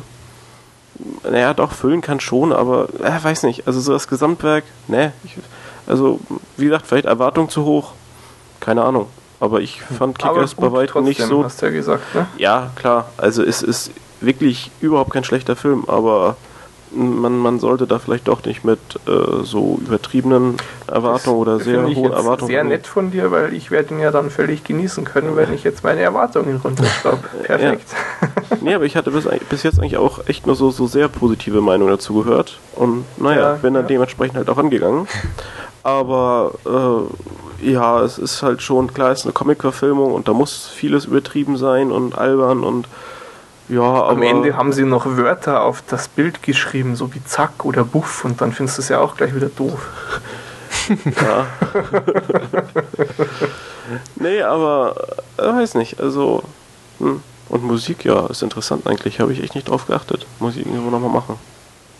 naja, 1.30 1.53
doch, 1.53 1.72
füllen 1.72 2.01
kann 2.01 2.19
schon, 2.19 2.53
aber 2.53 2.88
äh, 3.01 3.23
weiß 3.23 3.43
nicht. 3.43 3.67
Also 3.67 3.80
so 3.80 3.93
das 3.93 4.07
Gesamtwerk, 4.07 4.63
ne. 4.88 5.13
also, 5.88 6.19
wie 6.57 6.65
gesagt, 6.65 6.88
vielleicht 6.88 7.05
Erwartung 7.05 7.49
zu 7.49 7.65
hoch. 7.65 7.93
Keine 8.59 8.84
Ahnung. 8.84 9.07
Aber 9.39 9.59
ich 9.59 9.81
fand 9.81 10.17
Kickers 10.17 10.55
bei 10.55 10.72
weitem 10.72 11.03
nicht 11.03 11.22
so. 11.22 11.43
Hast 11.43 11.61
du 11.61 11.67
ja 11.67 11.72
gesagt, 11.72 12.15
ne? 12.15 12.26
Ja, 12.38 12.72
klar. 12.76 13.09
Also 13.17 13.43
es 13.43 13.61
ist 13.61 13.91
wirklich 14.22 14.72
überhaupt 14.80 15.11
kein 15.11 15.23
schlechter 15.23 15.55
Film, 15.55 15.84
aber 15.88 16.38
man, 16.91 17.38
man 17.38 17.60
sollte 17.60 17.88
da 17.88 17.99
vielleicht 17.99 18.28
doch 18.28 18.44
nicht 18.45 18.64
mit 18.64 18.80
äh, 19.07 19.44
so 19.44 19.80
übertriebenen 19.82 20.57
Erwartungen 20.88 21.38
oder 21.38 21.60
sehr 21.60 21.84
hohen 21.84 22.12
Erwartungen. 22.12 22.52
Sehr 22.52 22.64
nett 22.64 22.88
von 22.88 23.12
dir, 23.12 23.32
weil 23.32 23.53
ich 23.53 23.72
werde 23.72 23.94
ihn 23.94 23.99
ja 23.99 24.12
dann 24.12 24.30
völlig 24.30 24.64
genießen 24.64 25.03
können, 25.03 25.36
wenn 25.36 25.53
ich 25.53 25.64
jetzt 25.64 25.84
meine 25.84 26.02
Erwartungen 26.02 26.62
runterschraube. 26.64 27.24
Perfekt. 27.44 27.90
Ja. 28.22 28.57
nee, 28.62 28.74
aber 28.74 28.86
ich 28.86 28.95
hatte 28.95 29.12
bis, 29.12 29.28
bis, 29.49 29.64
jetzt 29.64 29.80
eigentlich 29.80 29.98
auch 29.98 30.28
echt 30.28 30.48
nur 30.48 30.56
so, 30.56 30.72
so 30.72 30.88
sehr 30.88 31.07
positive 31.07 31.62
Meinungen 31.62 31.91
dazu 31.91 32.14
gehört 32.14 32.60
und 32.76 33.06
naja, 33.18 33.41
ja, 33.41 33.53
bin 33.53 33.74
dann 33.74 33.84
ja. 33.84 33.88
dementsprechend 33.88 34.38
halt 34.38 34.49
auch 34.49 34.57
angegangen. 34.57 35.07
Aber 35.84 36.53
äh, 36.66 37.70
ja, 37.72 38.02
es 38.03 38.18
ist 38.18 38.41
halt 38.41 38.62
schon, 38.62 38.94
klar, 38.94 39.12
es 39.12 39.20
ist 39.20 39.26
eine 39.26 39.34
Comic-Verfilmung 39.34 40.14
und 40.14 40.28
da 40.28 40.34
muss 40.34 40.68
vieles 40.68 41.06
übertrieben 41.06 41.57
sein 41.57 41.91
und 41.91 42.18
albern 42.18 42.64
und 42.64 42.88
ja, 43.69 43.81
aber. 43.81 44.09
Am 44.09 44.21
Ende 44.21 44.55
haben 44.55 44.73
sie 44.73 44.83
noch 44.83 45.05
Wörter 45.05 45.63
auf 45.63 45.83
das 45.87 46.07
Bild 46.07 46.43
geschrieben, 46.43 46.95
so 46.95 47.13
wie 47.13 47.23
Zack 47.23 47.65
oder 47.65 47.83
Buff, 47.83 48.25
und 48.25 48.41
dann 48.41 48.51
findest 48.51 48.77
du 48.77 48.81
es 48.81 48.89
ja 48.89 48.99
auch 48.99 49.15
gleich 49.15 49.35
wieder 49.35 49.49
doof. 49.49 49.87
Ja. 50.87 51.47
nee, 54.17 54.39
aber 54.43 54.95
äh, 55.37 55.41
weiß 55.41 55.73
nicht, 55.75 55.99
also. 55.99 56.43
Hm. 56.99 57.23
Und 57.49 57.63
Musik, 57.63 58.05
ja, 58.05 58.27
ist 58.27 58.43
interessant 58.43 58.85
eigentlich. 58.85 59.19
Habe 59.19 59.33
ich 59.33 59.41
echt 59.41 59.55
nicht 59.55 59.69
drauf 59.69 59.87
geachtet. 59.87 60.27
Muss 60.39 60.57
ich 60.57 60.65
irgendwo 60.65 60.89
nochmal 60.89 61.09
machen. 61.09 61.39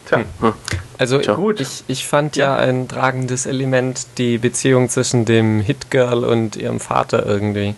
Tja, 0.06 0.20
Hm. 0.40 0.54
Also 0.98 1.20
Tja. 1.20 1.34
gut, 1.34 1.60
ich, 1.60 1.84
ich 1.88 2.08
fand 2.08 2.36
ja. 2.36 2.56
ein 2.56 2.88
tragendes 2.88 3.46
Element 3.46 4.06
die 4.18 4.38
Beziehung 4.38 4.90
zwischen 4.90 5.26
dem 5.26 5.62
Hitgirl 5.62 6.24
und 6.24 6.56
ihrem 6.56 6.80
Vater 6.80 7.26
irgendwie. 7.26 7.76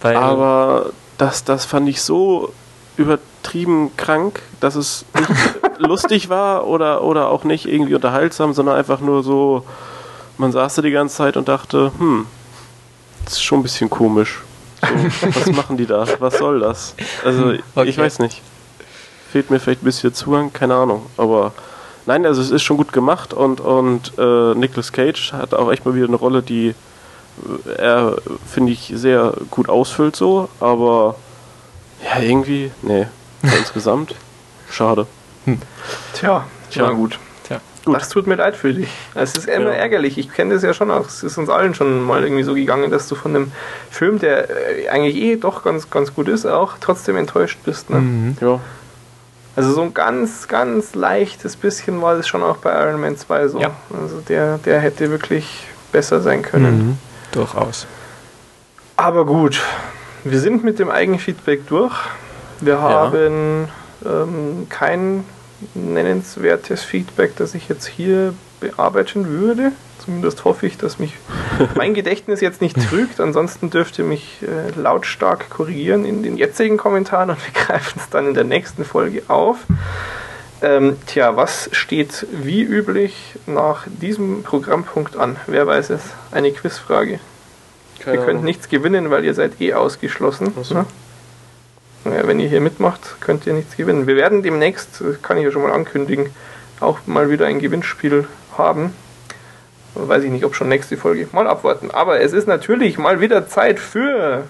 Weil, 0.00 0.16
Aber 0.16 0.90
das, 1.24 1.42
das 1.42 1.64
fand 1.64 1.88
ich 1.88 2.02
so 2.02 2.52
übertrieben 2.98 3.96
krank, 3.96 4.42
dass 4.60 4.74
es 4.74 5.06
nicht 5.18 5.30
lustig 5.78 6.28
war 6.28 6.66
oder, 6.66 7.02
oder 7.02 7.28
auch 7.30 7.44
nicht 7.44 7.64
irgendwie 7.66 7.94
unterhaltsam, 7.94 8.52
sondern 8.52 8.76
einfach 8.76 9.00
nur 9.00 9.22
so, 9.22 9.64
man 10.36 10.52
saß 10.52 10.74
da 10.74 10.82
die 10.82 10.90
ganze 10.90 11.16
Zeit 11.16 11.38
und 11.38 11.48
dachte, 11.48 11.92
hm, 11.98 12.26
das 13.24 13.34
ist 13.34 13.42
schon 13.42 13.60
ein 13.60 13.62
bisschen 13.62 13.88
komisch. 13.88 14.42
So, 14.82 15.28
was 15.34 15.50
machen 15.56 15.78
die 15.78 15.86
da? 15.86 16.06
Was 16.18 16.36
soll 16.36 16.60
das? 16.60 16.94
Also, 17.24 17.54
Okay. 17.74 17.88
ich 17.88 17.96
weiß 17.96 18.18
nicht. 18.18 18.42
Fehlt 19.32 19.50
mir 19.50 19.58
vielleicht 19.60 19.80
ein 19.82 19.86
bisschen 19.86 20.12
Zugang, 20.12 20.52
keine 20.52 20.74
Ahnung. 20.74 21.06
Aber 21.16 21.52
nein, 22.04 22.26
also 22.26 22.42
es 22.42 22.50
ist 22.50 22.62
schon 22.62 22.76
gut 22.76 22.92
gemacht 22.92 23.32
und, 23.32 23.60
und 23.60 24.12
äh, 24.18 24.54
Nicolas 24.54 24.92
Cage 24.92 25.32
hat 25.32 25.54
auch 25.54 25.72
echt 25.72 25.86
mal 25.86 25.94
wieder 25.94 26.06
eine 26.06 26.16
Rolle, 26.16 26.42
die 26.42 26.74
er, 27.78 28.16
finde 28.46 28.72
ich, 28.72 28.92
sehr 28.94 29.34
gut 29.50 29.68
ausfüllt 29.68 30.16
so, 30.16 30.48
aber 30.60 31.16
ja, 32.04 32.20
irgendwie, 32.22 32.70
nee, 32.82 33.06
insgesamt, 33.42 34.14
schade. 34.70 35.06
tja, 36.14 36.44
Tja. 36.70 36.86
na 36.86 36.92
gut. 36.92 37.18
Tja. 37.46 37.60
Gut. 37.84 37.94
Das 37.96 38.08
tut 38.08 38.26
mir 38.26 38.36
leid 38.36 38.56
für 38.56 38.72
dich. 38.72 38.88
Es 39.14 39.34
ist 39.36 39.46
immer 39.48 39.70
Ja. 39.70 39.76
ärgerlich. 39.76 40.16
Ich 40.18 40.32
kenne 40.32 40.54
das 40.54 40.62
ja 40.62 40.72
schon 40.72 40.90
auch. 40.90 41.06
Es 41.06 41.22
ist 41.22 41.36
uns 41.36 41.50
allen 41.50 41.74
schon 41.74 42.02
mal 42.02 42.22
irgendwie 42.24 42.42
so 42.42 42.54
gegangen, 42.54 42.90
dass 42.90 43.08
du 43.08 43.14
von 43.14 43.36
einem 43.36 43.52
Film, 43.90 44.18
der 44.18 44.48
äh, 44.48 44.88
eigentlich 44.88 45.16
eh 45.16 45.36
doch 45.36 45.62
ganz, 45.64 45.90
ganz 45.90 46.14
gut 46.14 46.28
ist, 46.28 46.46
auch 46.46 46.74
trotzdem 46.80 47.16
enttäuscht 47.16 47.58
bist. 47.64 47.90
Ne? 47.90 48.00
Mhm. 48.00 48.36
Ja, 48.40 48.60
Also 49.56 49.72
so 49.72 49.82
ein 49.82 49.92
ganz, 49.92 50.48
ganz 50.48 50.94
leichtes 50.94 51.56
bisschen 51.56 52.00
war 52.00 52.16
das 52.16 52.26
schon 52.26 52.42
auch 52.42 52.56
bei 52.56 52.72
Iron 52.88 53.00
Man 53.02 53.16
2 53.18 53.48
so. 53.48 53.60
Ja. 53.60 53.72
Also 54.00 54.20
der, 54.28 54.58
der 54.58 54.80
hätte 54.80 55.10
wirklich 55.10 55.66
besser 55.92 56.20
sein 56.22 56.40
können. 56.42 56.78
Mhm. 56.78 56.98
Durchaus. 57.34 57.86
Aber 58.96 59.26
gut, 59.26 59.60
wir 60.22 60.38
sind 60.38 60.62
mit 60.64 60.78
dem 60.78 60.90
Eigenfeedback 60.90 61.66
durch. 61.66 61.94
Wir 62.60 62.80
haben 62.80 63.68
ähm, 64.06 64.66
kein 64.68 65.24
nennenswertes 65.74 66.82
Feedback, 66.82 67.36
das 67.36 67.54
ich 67.54 67.68
jetzt 67.68 67.86
hier 67.86 68.34
bearbeiten 68.60 69.26
würde. 69.28 69.72
Zumindest 69.98 70.44
hoffe 70.44 70.66
ich, 70.66 70.78
dass 70.78 70.98
mich 70.98 71.14
mein 71.74 71.94
Gedächtnis 71.94 72.40
jetzt 72.40 72.60
nicht 72.60 72.76
trügt. 72.88 73.20
Ansonsten 73.20 73.70
dürft 73.70 73.98
ihr 73.98 74.04
mich 74.04 74.40
äh, 74.42 74.78
lautstark 74.78 75.50
korrigieren 75.50 76.04
in 76.04 76.22
den 76.22 76.36
jetzigen 76.36 76.76
Kommentaren 76.76 77.30
und 77.30 77.38
wir 77.38 77.62
greifen 77.62 78.00
es 78.02 78.08
dann 78.10 78.28
in 78.28 78.34
der 78.34 78.44
nächsten 78.44 78.84
Folge 78.84 79.22
auf. 79.28 79.56
Ähm, 80.64 80.96
tja, 81.04 81.36
was 81.36 81.68
steht 81.72 82.26
wie 82.32 82.62
üblich 82.62 83.14
nach 83.46 83.84
diesem 83.86 84.42
Programmpunkt 84.42 85.14
an? 85.14 85.36
Wer 85.46 85.66
weiß 85.66 85.90
es? 85.90 86.00
Eine 86.32 86.52
Quizfrage. 86.52 87.20
keine 87.98 88.16
Ihr 88.16 88.20
könnt 88.22 88.30
Ahnung. 88.30 88.44
nichts 88.44 88.70
gewinnen, 88.70 89.10
weil 89.10 89.26
ihr 89.26 89.34
seid 89.34 89.60
eh 89.60 89.74
ausgeschlossen. 89.74 90.54
So. 90.62 90.74
Ne? 90.74 90.86
Naja, 92.04 92.26
wenn 92.26 92.40
ihr 92.40 92.48
hier 92.48 92.62
mitmacht, 92.62 93.16
könnt 93.20 93.46
ihr 93.46 93.52
nichts 93.52 93.76
gewinnen. 93.76 94.06
Wir 94.06 94.16
werden 94.16 94.42
demnächst, 94.42 95.02
das 95.02 95.20
kann 95.20 95.36
ich 95.36 95.44
ja 95.44 95.50
schon 95.50 95.62
mal 95.62 95.72
ankündigen, 95.72 96.30
auch 96.80 96.98
mal 97.04 97.28
wieder 97.28 97.44
ein 97.44 97.58
Gewinnspiel 97.58 98.26
haben. 98.56 98.94
Weiß 99.94 100.24
ich 100.24 100.30
nicht, 100.30 100.46
ob 100.46 100.54
schon 100.54 100.70
nächste 100.70 100.96
Folge. 100.96 101.28
Mal 101.32 101.46
abwarten. 101.46 101.90
Aber 101.90 102.20
es 102.20 102.32
ist 102.32 102.48
natürlich 102.48 102.96
mal 102.96 103.20
wieder 103.20 103.46
Zeit 103.48 103.78
für. 103.78 104.44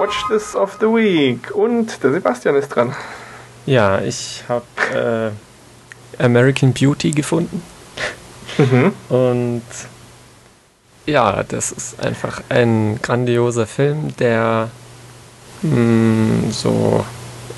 Watch 0.00 0.28
This 0.28 0.56
of 0.56 0.78
the 0.80 0.86
Week. 0.86 1.54
Und 1.54 2.02
der 2.02 2.12
Sebastian 2.12 2.54
ist 2.54 2.70
dran. 2.70 2.96
Ja, 3.66 4.00
ich 4.00 4.42
habe 4.48 5.34
äh, 6.18 6.22
American 6.24 6.72
Beauty 6.72 7.10
gefunden. 7.10 7.62
Mhm. 8.56 8.94
Und 9.10 9.62
ja, 11.04 11.42
das 11.42 11.70
ist 11.70 12.02
einfach 12.02 12.40
ein 12.48 12.98
grandioser 13.02 13.66
Film, 13.66 14.16
der 14.16 14.70
mh, 15.60 16.50
so 16.50 17.04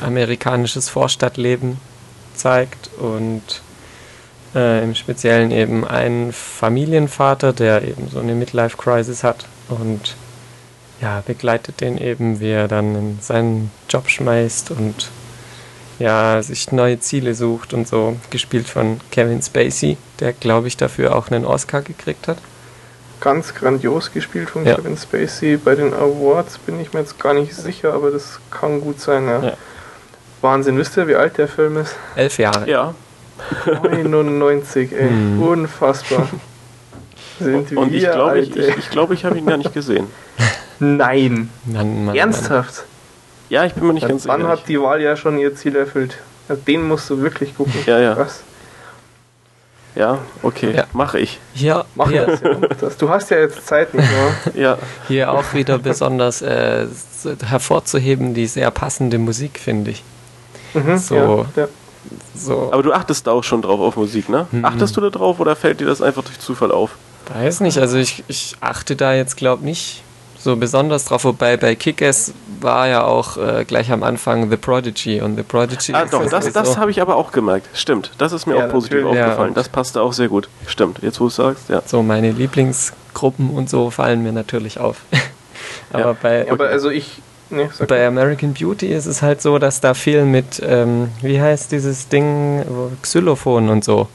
amerikanisches 0.00 0.88
Vorstadtleben 0.88 1.76
zeigt 2.34 2.90
und 2.98 3.62
äh, 4.56 4.82
im 4.82 4.96
Speziellen 4.96 5.52
eben 5.52 5.86
einen 5.86 6.32
Familienvater, 6.32 7.52
der 7.52 7.82
eben 7.82 8.08
so 8.08 8.18
eine 8.18 8.34
Midlife-Crisis 8.34 9.22
hat 9.22 9.46
und 9.68 10.16
ja, 11.02 11.22
begleitet 11.26 11.80
den 11.80 11.98
eben, 11.98 12.40
wie 12.40 12.50
er 12.50 12.68
dann 12.68 12.94
in 12.94 13.18
seinen 13.20 13.70
Job 13.88 14.08
schmeißt 14.08 14.70
und 14.70 15.10
ja, 15.98 16.42
sich 16.42 16.72
neue 16.72 17.00
Ziele 17.00 17.34
sucht 17.34 17.74
und 17.74 17.86
so, 17.86 18.16
gespielt 18.30 18.68
von 18.68 19.00
Kevin 19.10 19.42
Spacey, 19.42 19.98
der 20.20 20.32
glaube 20.32 20.68
ich 20.68 20.76
dafür 20.76 21.14
auch 21.14 21.30
einen 21.30 21.44
Oscar 21.44 21.82
gekriegt 21.82 22.28
hat. 22.28 22.38
ganz 23.20 23.54
grandios 23.54 24.12
gespielt 24.12 24.50
von 24.50 24.64
Ja. 24.64 24.74
Kevin 24.76 24.96
Spacey. 24.96 25.56
Bei 25.56 25.74
den 25.76 25.92
Awards 25.94 26.58
bin 26.58 26.80
ich 26.80 26.92
mir 26.92 27.00
jetzt 27.00 27.20
gar 27.20 27.34
nicht 27.34 27.54
sicher, 27.54 27.92
aber 27.92 28.10
das 28.10 28.40
kann 28.50 28.80
gut 28.80 29.00
sein. 29.00 29.26
Ja. 29.26 29.42
Ja. 29.44 29.52
Wahnsinn, 30.40 30.76
wisst 30.76 30.96
ihr, 30.96 31.06
wie 31.06 31.14
alt 31.14 31.38
der 31.38 31.46
Film 31.46 31.76
ist? 31.76 31.94
Elf 32.16 32.38
Jahre. 32.38 32.68
Ja, 32.68 32.94
99, 33.84 34.92
ey. 34.92 35.08
Hm. 35.08 35.42
Unfassbar. 35.42 36.28
Sind 37.38 37.70
wir 37.70 37.78
und 37.78 37.94
ich 37.94 38.02
glaube, 38.02 38.40
ich, 38.40 38.56
ich, 38.56 38.76
ich, 38.76 38.90
glaube, 38.90 39.14
ich 39.14 39.24
habe 39.24 39.38
ihn 39.38 39.46
gar 39.46 39.56
nicht 39.56 39.72
gesehen. 39.72 40.06
Nein. 40.78 41.50
Mann, 41.64 42.06
Mann, 42.06 42.14
Ernsthaft? 42.16 42.84
Ja, 43.48 43.64
ich 43.64 43.74
bin 43.74 43.86
mir 43.86 43.92
nicht 43.94 44.08
ganz 44.08 44.26
Wann 44.26 44.40
sicher. 44.40 44.50
hat 44.52 44.68
die 44.68 44.80
Wahl 44.80 45.00
ja 45.02 45.16
schon 45.16 45.38
ihr 45.38 45.54
Ziel 45.54 45.76
erfüllt? 45.76 46.18
Ja, 46.48 46.56
Den 46.56 46.86
musst 46.88 47.08
du 47.10 47.20
wirklich 47.20 47.56
gucken. 47.56 47.74
Ja, 47.86 47.98
ja. 47.98 48.14
Krass. 48.14 48.42
Ja, 49.94 50.18
okay, 50.42 50.74
Ja. 50.74 50.84
mache 50.94 51.18
ich. 51.18 51.38
Hier, 51.52 51.84
Mach 51.94 52.08
hier, 52.08 52.24
das, 52.24 52.40
ja. 52.40 52.56
Mach 52.58 52.68
das. 52.80 52.96
Du 52.96 53.10
hast 53.10 53.30
ja 53.30 53.38
jetzt 53.40 53.66
Zeit, 53.66 53.92
nicht 53.92 54.08
wahr? 54.10 54.32
Ja, 54.54 54.78
hier 55.06 55.30
auch 55.30 55.52
wieder 55.52 55.78
besonders 55.78 56.40
äh, 56.40 56.86
hervorzuheben, 57.46 58.32
die 58.32 58.46
sehr 58.46 58.70
passende 58.70 59.18
Musik, 59.18 59.58
finde 59.60 59.90
ich. 59.90 60.02
Mhm, 60.72 60.96
So. 60.96 61.46
Ja, 61.56 61.62
ja. 61.64 61.68
So, 62.34 62.72
aber 62.72 62.82
du 62.82 62.92
achtest 62.92 63.26
da 63.26 63.32
auch 63.32 63.44
schon 63.44 63.60
drauf 63.62 63.78
auf 63.80 63.96
Musik, 63.96 64.28
ne? 64.30 64.46
Mhm. 64.50 64.64
Achtest 64.64 64.96
du 64.96 65.00
da 65.02 65.10
drauf 65.10 65.38
oder 65.40 65.54
fällt 65.54 65.78
dir 65.80 65.86
das 65.86 66.00
einfach 66.02 66.24
durch 66.24 66.38
Zufall 66.40 66.72
auf? 66.72 66.96
weiß 67.32 67.60
nicht, 67.60 67.78
also 67.78 67.98
ich, 67.98 68.24
ich 68.28 68.56
achte 68.60 68.96
da 68.96 69.14
jetzt, 69.14 69.36
glaube 69.36 69.64
nicht 69.64 70.02
so 70.42 70.56
besonders 70.56 71.04
drauf, 71.04 71.24
wobei 71.24 71.56
bei 71.56 71.74
Kick-Ass 71.74 72.32
war 72.60 72.88
ja 72.88 73.04
auch 73.04 73.36
äh, 73.36 73.64
gleich 73.64 73.90
am 73.92 74.02
Anfang 74.02 74.50
The 74.50 74.56
Prodigy 74.56 75.20
und 75.20 75.36
The 75.36 75.42
Prodigy 75.42 75.92
Ah, 75.94 76.04
doch, 76.10 76.24
das, 76.28 76.52
das 76.52 76.76
habe 76.76 76.90
ich 76.90 77.00
aber 77.00 77.16
auch 77.16 77.32
gemerkt. 77.32 77.68
Stimmt, 77.74 78.10
das 78.18 78.32
ist 78.32 78.46
mir 78.46 78.56
Ja, 78.56 78.66
auch 78.66 78.70
positiv 78.70 78.98
natürlich. 78.98 79.16
Ja, 79.18 79.24
aufgefallen. 79.26 79.48
und- 79.50 79.56
das 79.56 79.68
passte 79.68 80.00
auch 80.02 80.12
sehr 80.12 80.28
gut. 80.28 80.48
Stimmt, 80.66 80.98
jetzt 81.02 81.20
wo 81.20 81.24
du 81.24 81.28
es 81.28 81.36
sagst, 81.36 81.68
ja. 81.68 81.82
so 81.86 82.02
meine 82.02 82.30
Lieblingsgruppen 82.32 83.50
und 83.50 83.68
so 83.70 83.90
fallen 83.90 84.22
mir 84.22 84.32
natürlich 84.32 84.78
auf. 84.80 84.98
Aber 85.92 86.00
Ja. 86.06 86.16
bei, 86.20 86.50
Aber 86.50 86.68
also 86.68 86.90
ich. 86.90 87.20
Ne, 87.50 87.68
sag 87.72 87.86
bei 87.88 88.06
American 88.06 88.54
Beauty 88.54 88.86
ist 88.86 89.04
es 89.04 89.20
halt 89.20 89.42
so, 89.42 89.58
dass 89.58 89.80
da 89.82 89.92
viel 89.92 90.24
mit, 90.24 90.62
ähm, 90.64 91.08
wie 91.20 91.38
heißt 91.38 91.70
dieses 91.70 92.08
Ding, 92.08 92.64
Xylophon 93.02 93.68
und 93.68 93.84
so. 93.84 94.08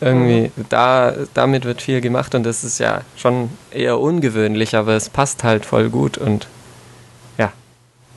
Irgendwie, 0.00 0.50
da, 0.68 1.14
damit 1.32 1.64
wird 1.64 1.80
viel 1.80 2.00
gemacht 2.02 2.34
und 2.34 2.42
das 2.44 2.64
ist 2.64 2.78
ja 2.78 3.00
schon 3.16 3.50
eher 3.70 3.98
ungewöhnlich, 3.98 4.76
aber 4.76 4.92
es 4.92 5.08
passt 5.08 5.42
halt 5.42 5.64
voll 5.64 5.88
gut 5.88 6.18
und 6.18 6.46
ja, 7.38 7.50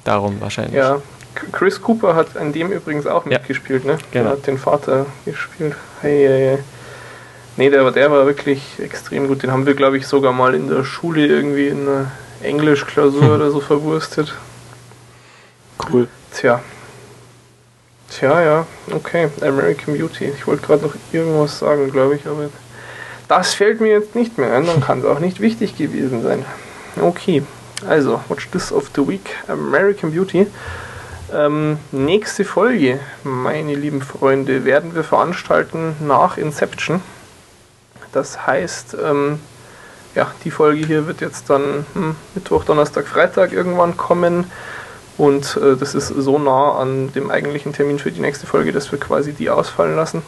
darum 0.04 0.42
wahrscheinlich. 0.42 0.76
Ja, 0.76 1.02
Chris 1.54 1.82
Cooper 1.82 2.16
hat 2.16 2.36
an 2.36 2.52
dem 2.52 2.72
übrigens 2.72 3.08
auch 3.08 3.26
Ja. 3.26 3.38
mitgespielt, 3.38 3.86
ne? 3.86 3.98
Genau. 4.12 4.24
Der 4.26 4.32
hat 4.34 4.48
den 4.48 4.58
Vater 4.58 5.06
gespielt. 5.24 5.76
Hey, 6.02 6.26
hey, 6.28 6.48
hey. 6.56 6.58
Nee, 7.56 7.70
der, 7.70 7.86
war- 7.86 7.92
der 7.92 8.12
war 8.12 8.26
wirklich 8.26 8.62
extrem 8.80 9.28
gut. 9.28 9.44
Den 9.44 9.52
haben 9.52 9.66
wir, 9.66 9.74
glaube 9.74 9.98
ich, 9.98 10.06
sogar 10.08 10.34
mal 10.34 10.56
in 10.56 10.68
der 10.70 10.84
Schule 10.84 11.26
irgendwie 11.28 11.68
in 11.68 11.88
einer 11.88 12.12
Englischklausur 12.42 13.36
oder 13.36 13.52
so 13.52 13.62
verwurstet. 13.62 14.34
Cool. 15.90 16.08
Tja. 16.34 16.62
Tja, 18.10 18.42
ja, 18.42 18.68
okay. 18.92 19.30
American 19.42 19.98
Beauty. 19.98 20.26
Ich 20.26 20.48
wollte 20.48 20.66
gerade 20.66 20.86
noch 20.86 20.96
irgendwas 21.12 21.60
sagen, 21.60 21.92
glaube 21.92 22.16
ich, 22.16 22.26
aber 22.26 22.50
das 23.28 23.54
fällt 23.54 23.82
mir 23.82 23.92
jetzt 23.92 24.16
nicht 24.16 24.38
mehr 24.38 24.54
ein. 24.54 24.66
Dann 24.66 24.82
kann 24.82 25.00
es 25.00 25.06
auch 25.06 25.20
nicht 25.20 25.40
wichtig 25.40 25.78
gewesen 25.78 26.24
sein. 26.24 26.46
Okay, 27.00 27.44
also, 27.88 28.20
Watch 28.28 28.50
This 28.50 28.72
of 28.72 28.90
the 28.96 29.08
Week, 29.08 29.36
American 29.48 30.12
Beauty. 30.12 30.48
Ähm, 31.32 31.78
nächste 31.92 32.44
Folge, 32.44 33.00
meine 33.24 33.76
lieben 33.76 34.02
Freunde, 34.02 34.66
werden 34.66 34.96
wir 34.96 35.04
veranstalten 35.04 35.96
nach 36.00 36.38
Inception. 36.38 37.02
Das 38.12 38.48
heißt, 38.48 38.98
ähm, 39.02 39.40
ja, 40.16 40.32
die 40.44 40.52
Folge 40.52 40.86
hier 40.86 41.06
wird 41.06 41.22
jetzt 41.22 41.50
dann 41.50 41.86
hm, 41.94 42.16
Mittwoch, 42.34 42.66
Donnerstag, 42.66 43.08
Freitag 43.08 43.54
irgendwann 43.54 43.96
kommen. 43.96 44.50
Und 45.20 45.58
äh, 45.62 45.76
das 45.76 45.96
ist 45.96 46.08
so 46.08 46.40
nah 46.40 46.78
an 46.78 47.12
dem 47.12 47.30
eigentlichen 47.30 47.74
Termin 47.74 48.00
für 48.00 48.10
die 48.10 48.22
nächste 48.22 48.48
Folge, 48.48 48.72
dass 48.72 48.90
wir 48.94 49.00
quasi 49.00 49.34
die 49.34 49.50
ausfallen 49.50 49.98
lassen. 49.98 50.24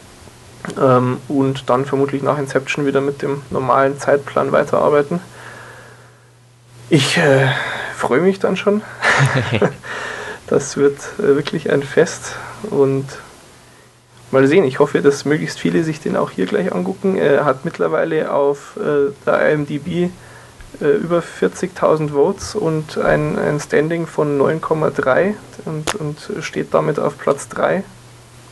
Ähm, 0.78 1.16
und 1.28 1.70
dann 1.70 1.86
vermutlich 1.86 2.22
nach 2.22 2.38
Inception 2.38 2.84
wieder 2.84 3.00
mit 3.00 3.22
dem 3.22 3.40
normalen 3.48 3.98
Zeitplan 3.98 4.52
weiterarbeiten. 4.52 5.20
Ich 6.90 7.16
äh, 7.16 7.48
freue 7.96 8.20
mich 8.20 8.38
dann 8.38 8.58
schon. 8.58 8.82
das 10.46 10.76
wird 10.76 10.98
äh, 11.18 11.36
wirklich 11.36 11.72
ein 11.72 11.82
Fest 11.82 12.36
und 12.64 13.06
mal 14.30 14.46
sehen. 14.46 14.64
Ich 14.64 14.78
hoffe, 14.78 15.00
dass 15.00 15.24
möglichst 15.24 15.58
viele 15.58 15.84
sich 15.84 16.00
den 16.00 16.18
auch 16.18 16.30
hier 16.30 16.44
gleich 16.44 16.70
angucken. 16.70 17.16
Er 17.16 17.46
hat 17.46 17.64
mittlerweile 17.64 18.30
auf 18.30 18.76
äh, 18.76 19.10
der 19.24 19.52
IMDb 19.52 20.10
über 20.80 21.20
40.000 21.20 22.10
Votes 22.10 22.54
und 22.54 22.98
ein, 22.98 23.38
ein 23.38 23.60
Standing 23.60 24.06
von 24.06 24.40
9,3 24.40 25.34
und, 25.64 25.94
und 25.94 26.30
steht 26.40 26.72
damit 26.72 26.98
auf 26.98 27.18
Platz 27.18 27.48
3, 27.48 27.84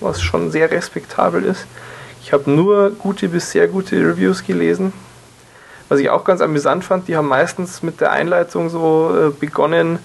was 0.01 0.20
schon 0.20 0.51
sehr 0.51 0.70
respektabel 0.70 1.44
ist. 1.44 1.66
Ich 2.22 2.32
habe 2.32 2.51
nur 2.51 2.90
gute 2.90 3.28
bis 3.28 3.51
sehr 3.51 3.68
gute 3.68 3.97
Reviews 3.97 4.44
gelesen. 4.44 4.92
Was 5.88 5.98
ich 5.98 6.10
auch 6.10 6.24
ganz 6.24 6.40
amüsant 6.40 6.84
fand, 6.84 7.09
die 7.09 7.16
haben 7.16 7.26
meistens 7.26 7.82
mit 7.82 8.01
der 8.01 8.12
Einleitung 8.12 8.68
so 8.70 9.12
äh, 9.16 9.30
begonnen, 9.30 9.97
äh, 9.97 9.98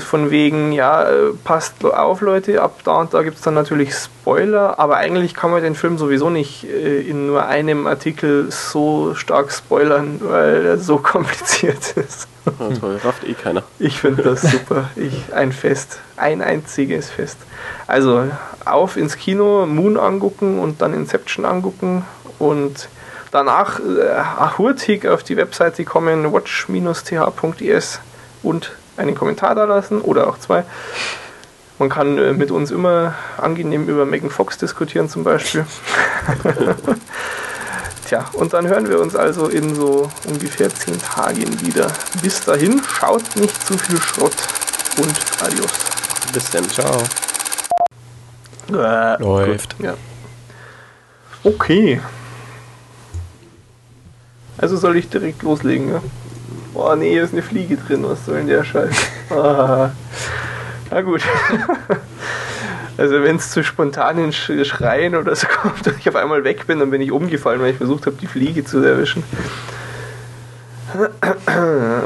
von 0.00 0.30
wegen, 0.30 0.72
ja, 0.72 1.04
äh, 1.04 1.32
passt 1.44 1.84
auf 1.84 2.20
Leute, 2.20 2.62
ab 2.62 2.80
da 2.84 3.00
und 3.00 3.14
da 3.14 3.22
gibt 3.22 3.36
es 3.36 3.42
dann 3.42 3.54
natürlich 3.54 3.94
Spoiler, 3.94 4.78
aber 4.78 4.96
eigentlich 4.96 5.34
kann 5.34 5.50
man 5.50 5.62
den 5.62 5.74
Film 5.74 5.98
sowieso 5.98 6.30
nicht 6.30 6.64
äh, 6.64 7.00
in 7.00 7.26
nur 7.26 7.46
einem 7.46 7.86
Artikel 7.86 8.50
so 8.50 9.14
stark 9.14 9.52
spoilern, 9.52 10.20
weil 10.20 10.66
er 10.66 10.78
so 10.78 10.98
kompliziert 11.02 11.96
ist. 11.96 12.28
Ja, 12.44 12.76
toll, 12.78 13.00
rafft 13.04 13.24
eh 13.24 13.34
keiner. 13.34 13.62
Ich 13.78 14.00
finde 14.00 14.22
das 14.22 14.42
super. 14.42 14.90
Ich, 14.96 15.32
ein 15.32 15.52
Fest. 15.52 16.00
Ein 16.16 16.42
einziges 16.42 17.08
Fest. 17.08 17.38
Also 17.86 18.24
auf 18.64 18.96
ins 18.96 19.16
Kino, 19.16 19.66
Moon 19.66 19.96
angucken 19.96 20.58
und 20.58 20.82
dann 20.82 20.92
Inception 20.92 21.44
angucken 21.44 22.04
und 22.38 22.88
danach 23.30 23.78
äh, 23.80 24.58
hurtig 24.58 25.06
auf 25.06 25.22
die 25.22 25.36
Webseite 25.36 25.84
kommen, 25.84 26.32
watch-th.es 26.32 28.00
und 28.42 28.72
einen 28.96 29.14
Kommentar 29.14 29.54
da 29.54 29.64
lassen 29.64 30.00
oder 30.00 30.28
auch 30.28 30.38
zwei. 30.38 30.64
Man 31.78 31.88
kann 31.88 32.18
äh, 32.18 32.32
mit 32.32 32.50
uns 32.50 32.70
immer 32.70 33.14
angenehm 33.38 33.88
über 33.88 34.06
Megan 34.06 34.30
Fox 34.30 34.58
diskutieren 34.58 35.08
zum 35.08 35.24
Beispiel. 35.24 35.66
Tja, 38.06 38.26
und 38.34 38.52
dann 38.52 38.66
hören 38.66 38.88
wir 38.88 39.00
uns 39.00 39.16
also 39.16 39.48
in 39.48 39.74
so 39.74 40.10
ungefähr 40.28 40.72
zehn 40.72 41.00
Tagen 41.00 41.60
wieder. 41.60 41.88
Bis 42.22 42.44
dahin, 42.44 42.82
schaut 42.84 43.36
nicht 43.36 43.66
zu 43.66 43.76
viel 43.78 44.00
Schrott 44.00 44.36
und 44.98 45.14
adios. 45.42 45.72
Bis 46.32 46.50
dann. 46.50 46.68
Ciao. 46.68 47.02
Äh, 48.72 49.20
Läuft. 49.20 49.76
Ja. 49.78 49.94
Okay. 51.42 52.00
Also 54.58 54.76
soll 54.76 54.96
ich 54.96 55.08
direkt 55.08 55.42
loslegen, 55.42 55.90
ja? 55.90 56.02
Boah, 56.72 56.96
nee, 56.96 57.10
hier 57.10 57.24
ist 57.24 57.32
eine 57.32 57.42
Fliege 57.42 57.76
drin. 57.76 58.04
Was 58.08 58.24
soll 58.26 58.36
denn 58.38 58.46
der 58.48 58.64
Scheiß? 58.64 58.94
Ah. 59.30 59.90
Na 60.90 61.00
gut. 61.02 61.22
Also 62.98 63.22
wenn 63.22 63.36
es 63.36 63.50
zu 63.50 63.64
spontanen 63.64 64.32
Sch- 64.32 64.66
Schreien 64.66 65.16
oder 65.16 65.34
so 65.34 65.46
kommt 65.46 65.86
und 65.88 65.98
ich 65.98 66.06
auf 66.10 66.14
einmal 66.14 66.44
weg 66.44 66.66
bin, 66.66 66.78
dann 66.78 66.90
bin 66.90 67.00
ich 67.00 67.10
umgefallen, 67.10 67.58
weil 67.62 67.70
ich 67.70 67.78
versucht 67.78 68.04
habe, 68.04 68.16
die 68.20 68.26
Fliege 68.26 68.64
zu 68.66 68.80
erwischen. 68.84 69.24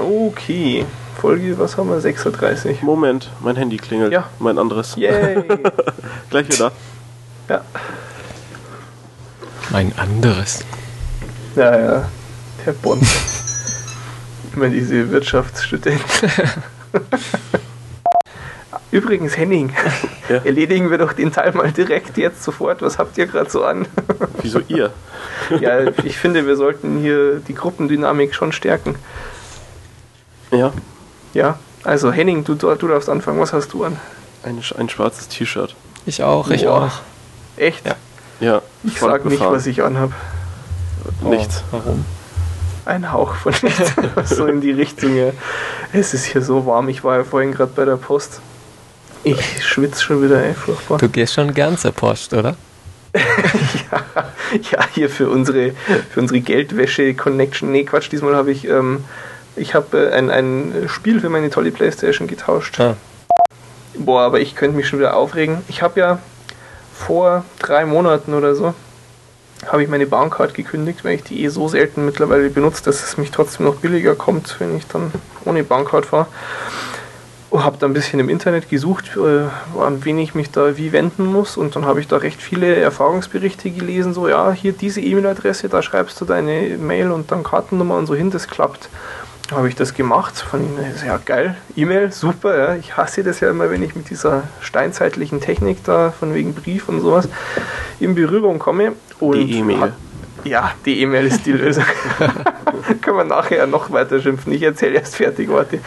Okay. 0.00 0.86
Folge, 1.20 1.58
was 1.58 1.76
haben 1.76 1.88
wir? 1.90 2.00
36. 2.00 2.82
Moment, 2.82 3.30
mein 3.40 3.56
Handy 3.56 3.78
klingelt. 3.78 4.12
Ja. 4.12 4.28
Mein 4.38 4.58
anderes. 4.58 4.94
Yay! 4.96 5.42
Gleich 6.30 6.48
wieder. 6.48 6.70
Ja, 7.48 7.62
Ein 9.72 9.92
anderes. 9.98 10.60
ja, 11.56 11.78
ja. 11.78 12.08
Der 12.64 12.72
Bond. 12.72 13.02
Immer 14.56 14.68
diese 14.70 15.10
Wirtschaftsstudenten. 15.10 16.30
Übrigens, 18.90 19.36
Henning, 19.36 19.72
Ja. 20.28 20.36
erledigen 20.36 20.90
wir 20.90 20.96
doch 20.98 21.12
den 21.12 21.30
Teil 21.32 21.52
mal 21.52 21.70
direkt 21.70 22.16
jetzt 22.16 22.42
sofort. 22.42 22.80
Was 22.82 22.98
habt 22.98 23.18
ihr 23.18 23.26
gerade 23.26 23.50
so 23.50 23.62
an? 23.64 23.86
Wieso 24.42 24.60
ihr? 24.68 24.90
ja, 25.60 25.80
ich 26.04 26.16
finde, 26.16 26.46
wir 26.46 26.56
sollten 26.56 26.98
hier 27.00 27.40
die 27.46 27.54
Gruppendynamik 27.54 28.34
schon 28.34 28.52
stärken. 28.52 28.96
Ja, 30.50 30.72
Ja, 31.34 31.58
also 31.84 32.10
Henning, 32.10 32.44
du, 32.44 32.54
du 32.54 32.88
darfst 32.88 33.08
anfangen. 33.10 33.38
Was 33.40 33.52
hast 33.52 33.72
du 33.74 33.84
an? 33.84 33.98
ein, 34.42 34.60
ein 34.78 34.88
schwarzes 34.88 35.28
T-Shirt. 35.28 35.74
Ich 36.06 36.22
auch, 36.22 36.48
ich 36.50 36.64
Boah. 36.64 36.84
auch. 36.86 37.60
Echt? 37.60 37.84
Ja. 37.86 37.94
Ja, 38.38 38.62
Ich 38.84 39.00
sag 39.00 39.24
nicht, 39.24 39.40
was 39.40 39.66
ich 39.66 39.82
anhab. 39.82 40.12
Nichts. 41.22 41.62
Oh, 41.72 41.78
warum? 41.84 42.04
Ein 42.86 43.12
Hauch 43.12 43.34
von 43.34 43.52
nichts. 43.62 43.92
so 44.30 44.46
in 44.46 44.60
die 44.60 44.70
Richtung. 44.70 45.16
Ja. 45.16 45.32
Es 45.92 46.14
ist 46.14 46.24
hier 46.24 46.40
so 46.40 46.64
warm. 46.66 46.88
Ich 46.88 47.04
war 47.04 47.18
ja 47.18 47.24
vorhin 47.24 47.52
gerade 47.52 47.72
bei 47.74 47.84
der 47.84 47.96
Post. 47.96 48.40
Ich 49.24 49.64
schwitze 49.64 50.02
schon 50.02 50.22
wieder, 50.22 50.42
ey, 50.42 50.54
furchtbar. 50.54 50.98
Du 50.98 51.08
gehst 51.08 51.34
schon 51.34 51.52
gern 51.52 51.76
zur 51.76 51.90
Post, 51.90 52.32
oder? 52.32 52.56
ja, 53.14 54.04
ja, 54.70 54.86
hier 54.94 55.10
für 55.10 55.28
unsere, 55.28 55.72
für 56.10 56.20
unsere 56.20 56.40
Geldwäsche-Connection. 56.40 57.72
Nee, 57.72 57.84
Quatsch, 57.84 58.12
diesmal 58.12 58.36
habe 58.36 58.52
ich, 58.52 58.68
ähm, 58.68 59.04
ich 59.56 59.74
habe 59.74 60.10
äh, 60.10 60.12
ein, 60.12 60.30
ein 60.30 60.88
Spiel 60.88 61.20
für 61.20 61.28
meine 61.28 61.50
tolle 61.50 61.72
Playstation 61.72 62.28
getauscht. 62.28 62.78
Ah. 62.78 62.96
Boah, 63.98 64.22
aber 64.22 64.38
ich 64.38 64.54
könnte 64.54 64.76
mich 64.76 64.86
schon 64.86 65.00
wieder 65.00 65.16
aufregen. 65.16 65.62
Ich 65.66 65.82
habe 65.82 65.98
ja 65.98 66.18
vor 66.94 67.44
drei 67.58 67.84
Monaten 67.84 68.32
oder 68.32 68.54
so, 68.54 68.74
habe 69.64 69.82
ich 69.82 69.88
meine 69.88 70.06
Bahncard 70.06 70.54
gekündigt, 70.54 71.04
weil 71.04 71.14
ich 71.14 71.24
die 71.24 71.42
eh 71.42 71.48
so 71.48 71.68
selten 71.68 72.04
mittlerweile 72.04 72.50
benutze, 72.50 72.84
dass 72.84 73.02
es 73.02 73.16
mich 73.16 73.30
trotzdem 73.30 73.66
noch 73.66 73.76
billiger 73.76 74.14
kommt, 74.14 74.56
wenn 74.58 74.76
ich 74.76 74.86
dann 74.86 75.10
ohne 75.44 75.64
Bahncard 75.64 76.06
fahre. 76.06 76.26
Und 77.48 77.64
habe 77.64 77.78
da 77.78 77.86
ein 77.86 77.94
bisschen 77.94 78.20
im 78.20 78.28
Internet 78.28 78.68
gesucht, 78.68 79.16
äh, 79.16 79.78
an 79.80 80.04
wen 80.04 80.18
ich 80.18 80.34
mich 80.34 80.50
da 80.50 80.76
wie 80.76 80.92
wenden 80.92 81.24
muss. 81.24 81.56
Und 81.56 81.74
dann 81.74 81.86
habe 81.86 82.00
ich 82.00 82.08
da 82.08 82.16
recht 82.18 82.42
viele 82.42 82.76
Erfahrungsberichte 82.76 83.70
gelesen, 83.70 84.12
so 84.12 84.28
ja, 84.28 84.52
hier 84.52 84.72
diese 84.72 85.00
E-Mail-Adresse, 85.00 85.68
da 85.68 85.80
schreibst 85.80 86.20
du 86.20 86.24
deine 86.24 86.76
Mail 86.76 87.12
und 87.12 87.30
dann 87.30 87.44
Kartennummer 87.44 87.96
und 87.96 88.06
so 88.06 88.14
hin, 88.14 88.30
das 88.30 88.48
klappt. 88.48 88.90
Habe 89.52 89.68
ich 89.68 89.76
das 89.76 89.94
gemacht, 89.94 90.36
fand 90.38 90.64
ich 90.96 91.04
ja 91.04 91.18
geil, 91.24 91.56
E-Mail, 91.76 92.10
super, 92.10 92.56
ja. 92.58 92.74
Ich 92.74 92.96
hasse 92.96 93.22
das 93.22 93.38
ja 93.40 93.48
immer, 93.50 93.70
wenn 93.70 93.82
ich 93.82 93.94
mit 93.94 94.10
dieser 94.10 94.42
steinzeitlichen 94.60 95.40
Technik 95.40 95.84
da, 95.84 96.10
von 96.18 96.34
wegen 96.34 96.52
Brief 96.52 96.88
und 96.88 97.00
sowas, 97.00 97.28
in 98.00 98.14
Berührung 98.16 98.58
komme. 98.58 98.92
Und 99.20 99.36
Die 99.38 99.58
E-Mail. 99.58 99.92
Ja, 100.44 100.72
die 100.84 101.00
E-Mail 101.00 101.26
ist 101.26 101.46
die 101.46 101.52
Lösung. 101.52 101.84
Können 103.02 103.16
wir 103.16 103.24
nachher 103.24 103.66
noch 103.66 103.90
weiter 103.90 104.20
schimpfen. 104.20 104.52
Ich 104.52 104.62
erzähle 104.62 104.96
erst 104.98 105.16
fertig, 105.16 105.48
warte. 105.48 105.78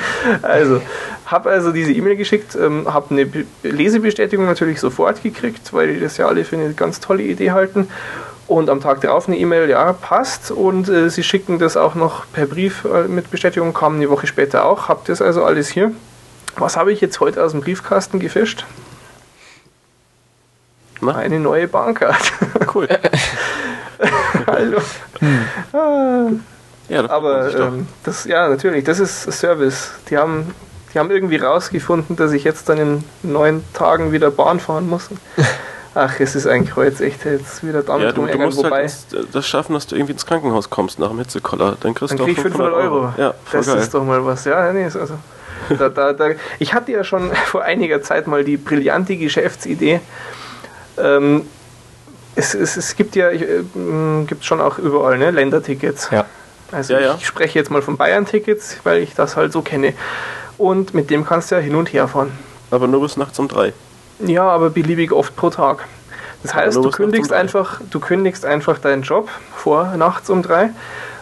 Also, 0.41 0.81
habe 1.25 1.49
also 1.49 1.71
diese 1.71 1.91
E-Mail 1.93 2.15
geschickt, 2.17 2.57
ähm, 2.59 2.91
habe 2.93 3.11
eine 3.11 3.25
Be- 3.25 3.45
Lesebestätigung 3.63 4.45
natürlich 4.45 4.79
sofort 4.79 5.21
gekriegt, 5.23 5.71
weil 5.73 5.93
die 5.93 5.99
das 5.99 6.17
ja 6.17 6.27
alle 6.27 6.43
für 6.43 6.57
eine 6.57 6.73
ganz 6.73 6.99
tolle 6.99 7.23
Idee 7.23 7.51
halten. 7.51 7.87
Und 8.49 8.67
am 8.71 8.81
Tag 8.81 9.01
darauf 9.01 9.27
eine 9.27 9.37
E-Mail, 9.37 9.69
ja, 9.69 9.93
passt. 9.93 10.49
Und 10.49 10.89
äh, 10.89 11.11
sie 11.11 11.21
schicken 11.21 11.59
das 11.59 11.77
auch 11.77 11.93
noch 11.93 12.25
per 12.33 12.47
Brief 12.47 12.83
äh, 12.83 13.03
mit 13.07 13.29
Bestätigung, 13.29 13.75
kam 13.75 13.97
eine 13.97 14.09
Woche 14.09 14.25
später 14.25 14.65
auch. 14.65 14.89
Habt 14.89 15.07
das 15.07 15.21
also 15.21 15.43
alles 15.43 15.69
hier. 15.69 15.91
Was 16.57 16.75
habe 16.75 16.91
ich 16.91 16.99
jetzt 16.99 17.19
heute 17.19 17.43
aus 17.43 17.51
dem 17.51 17.61
Briefkasten 17.61 18.19
gefischt? 18.19 18.65
Na? 20.99 21.15
Eine 21.15 21.39
neue 21.39 21.67
Bahncard. 21.67 22.33
Cool. 22.73 22.87
Hallo. 24.47 24.77
Ah. 25.73 26.29
Ja, 26.87 27.01
das 27.01 27.11
Aber 27.11 27.55
ähm, 27.55 27.87
das, 28.03 28.25
ja, 28.25 28.47
natürlich, 28.47 28.83
das 28.83 28.99
ist 28.99 29.31
Service. 29.31 29.91
Die 30.09 30.17
haben, 30.17 30.53
die 30.93 30.99
haben 30.99 31.09
irgendwie 31.09 31.37
rausgefunden, 31.37 32.15
dass 32.15 32.31
ich 32.31 32.43
jetzt 32.43 32.69
dann 32.69 32.77
in 32.77 33.03
neun 33.23 33.63
Tagen 33.73 34.11
wieder 34.11 34.29
Bahn 34.29 34.59
fahren 34.59 34.87
muss. 34.87 35.09
Ach, 35.95 36.19
es 36.19 36.35
ist 36.35 36.45
ein 36.45 36.65
Kreuz, 36.65 36.99
echt 36.99 37.25
jetzt 37.25 37.65
wieder 37.65 37.81
damit 37.81 38.03
ja, 38.07 38.11
du, 38.11 38.25
du 38.25 38.37
musst 38.37 38.59
Wobei, 38.59 38.87
halt 38.87 38.93
das, 39.33 39.47
schaffen, 39.47 39.73
dass 39.73 39.87
du 39.87 39.95
irgendwie 39.95 40.13
ins 40.13 40.25
Krankenhaus 40.25 40.69
kommst 40.69 40.99
nach 40.99 41.09
dem 41.09 41.17
Hitzekoller. 41.17 41.77
Dann 41.79 41.95
kriegst 41.95 42.11
dann 42.11 42.17
du 42.17 42.23
auch 42.23 42.27
krieg 42.27 42.37
ich 42.37 42.43
500 42.43 42.73
Euro. 42.73 43.13
Ja, 43.17 43.33
voll 43.43 43.59
das 43.59 43.67
geil. 43.67 43.77
ist 43.77 43.93
doch 43.93 44.03
mal 44.03 44.23
was. 44.23 44.45
Ja, 44.45 44.71
nee, 44.71 44.85
also. 44.85 45.15
Da, 45.77 45.89
da, 45.89 46.13
da, 46.13 46.29
ich 46.59 46.73
hatte 46.73 46.91
ja 46.91 47.03
schon 47.03 47.31
vor 47.45 47.63
einiger 47.63 48.01
Zeit 48.01 48.27
mal 48.27 48.43
die 48.43 48.57
brillante 48.57 49.17
Geschäftsidee. 49.17 49.99
Ähm, 50.97 51.45
es, 52.35 52.53
es, 52.53 52.77
es 52.77 52.95
gibt 52.95 53.15
ja 53.15 53.29
äh, 53.29 53.63
m, 53.75 54.25
gibt 54.27 54.45
schon 54.45 54.61
auch 54.61 54.77
überall 54.77 55.17
ne, 55.17 55.31
Ländertickets. 55.31 56.09
Ja. 56.11 56.25
Also 56.71 56.93
Ja, 56.93 56.99
ja. 56.99 57.15
ich 57.19 57.25
spreche 57.25 57.57
jetzt 57.57 57.71
mal 57.71 57.81
von 57.81 57.97
Bayern-Tickets, 57.97 58.77
weil 58.83 59.01
ich 59.01 59.15
das 59.15 59.35
halt 59.35 59.51
so 59.51 59.61
kenne. 59.61 59.93
Und 60.57 60.93
mit 60.93 61.09
dem 61.09 61.25
kannst 61.25 61.51
du 61.51 61.55
ja 61.55 61.61
hin 61.61 61.75
und 61.75 61.91
her 61.93 62.07
fahren. 62.07 62.31
Aber 62.69 62.87
nur 62.87 63.01
bis 63.01 63.17
nachts 63.17 63.39
um 63.39 63.47
drei. 63.47 63.73
Ja, 64.19 64.47
aber 64.49 64.69
beliebig 64.69 65.11
oft 65.11 65.35
pro 65.35 65.49
Tag. 65.49 65.85
Das 66.43 66.53
heißt, 66.53 66.77
du 66.77 66.89
kündigst 66.89 67.33
einfach, 67.33 67.81
du 67.89 67.99
kündigst 67.99 68.45
einfach 68.45 68.79
deinen 68.79 69.03
Job 69.03 69.29
vor 69.55 69.95
nachts 69.97 70.29
um 70.29 70.41
drei 70.41 70.69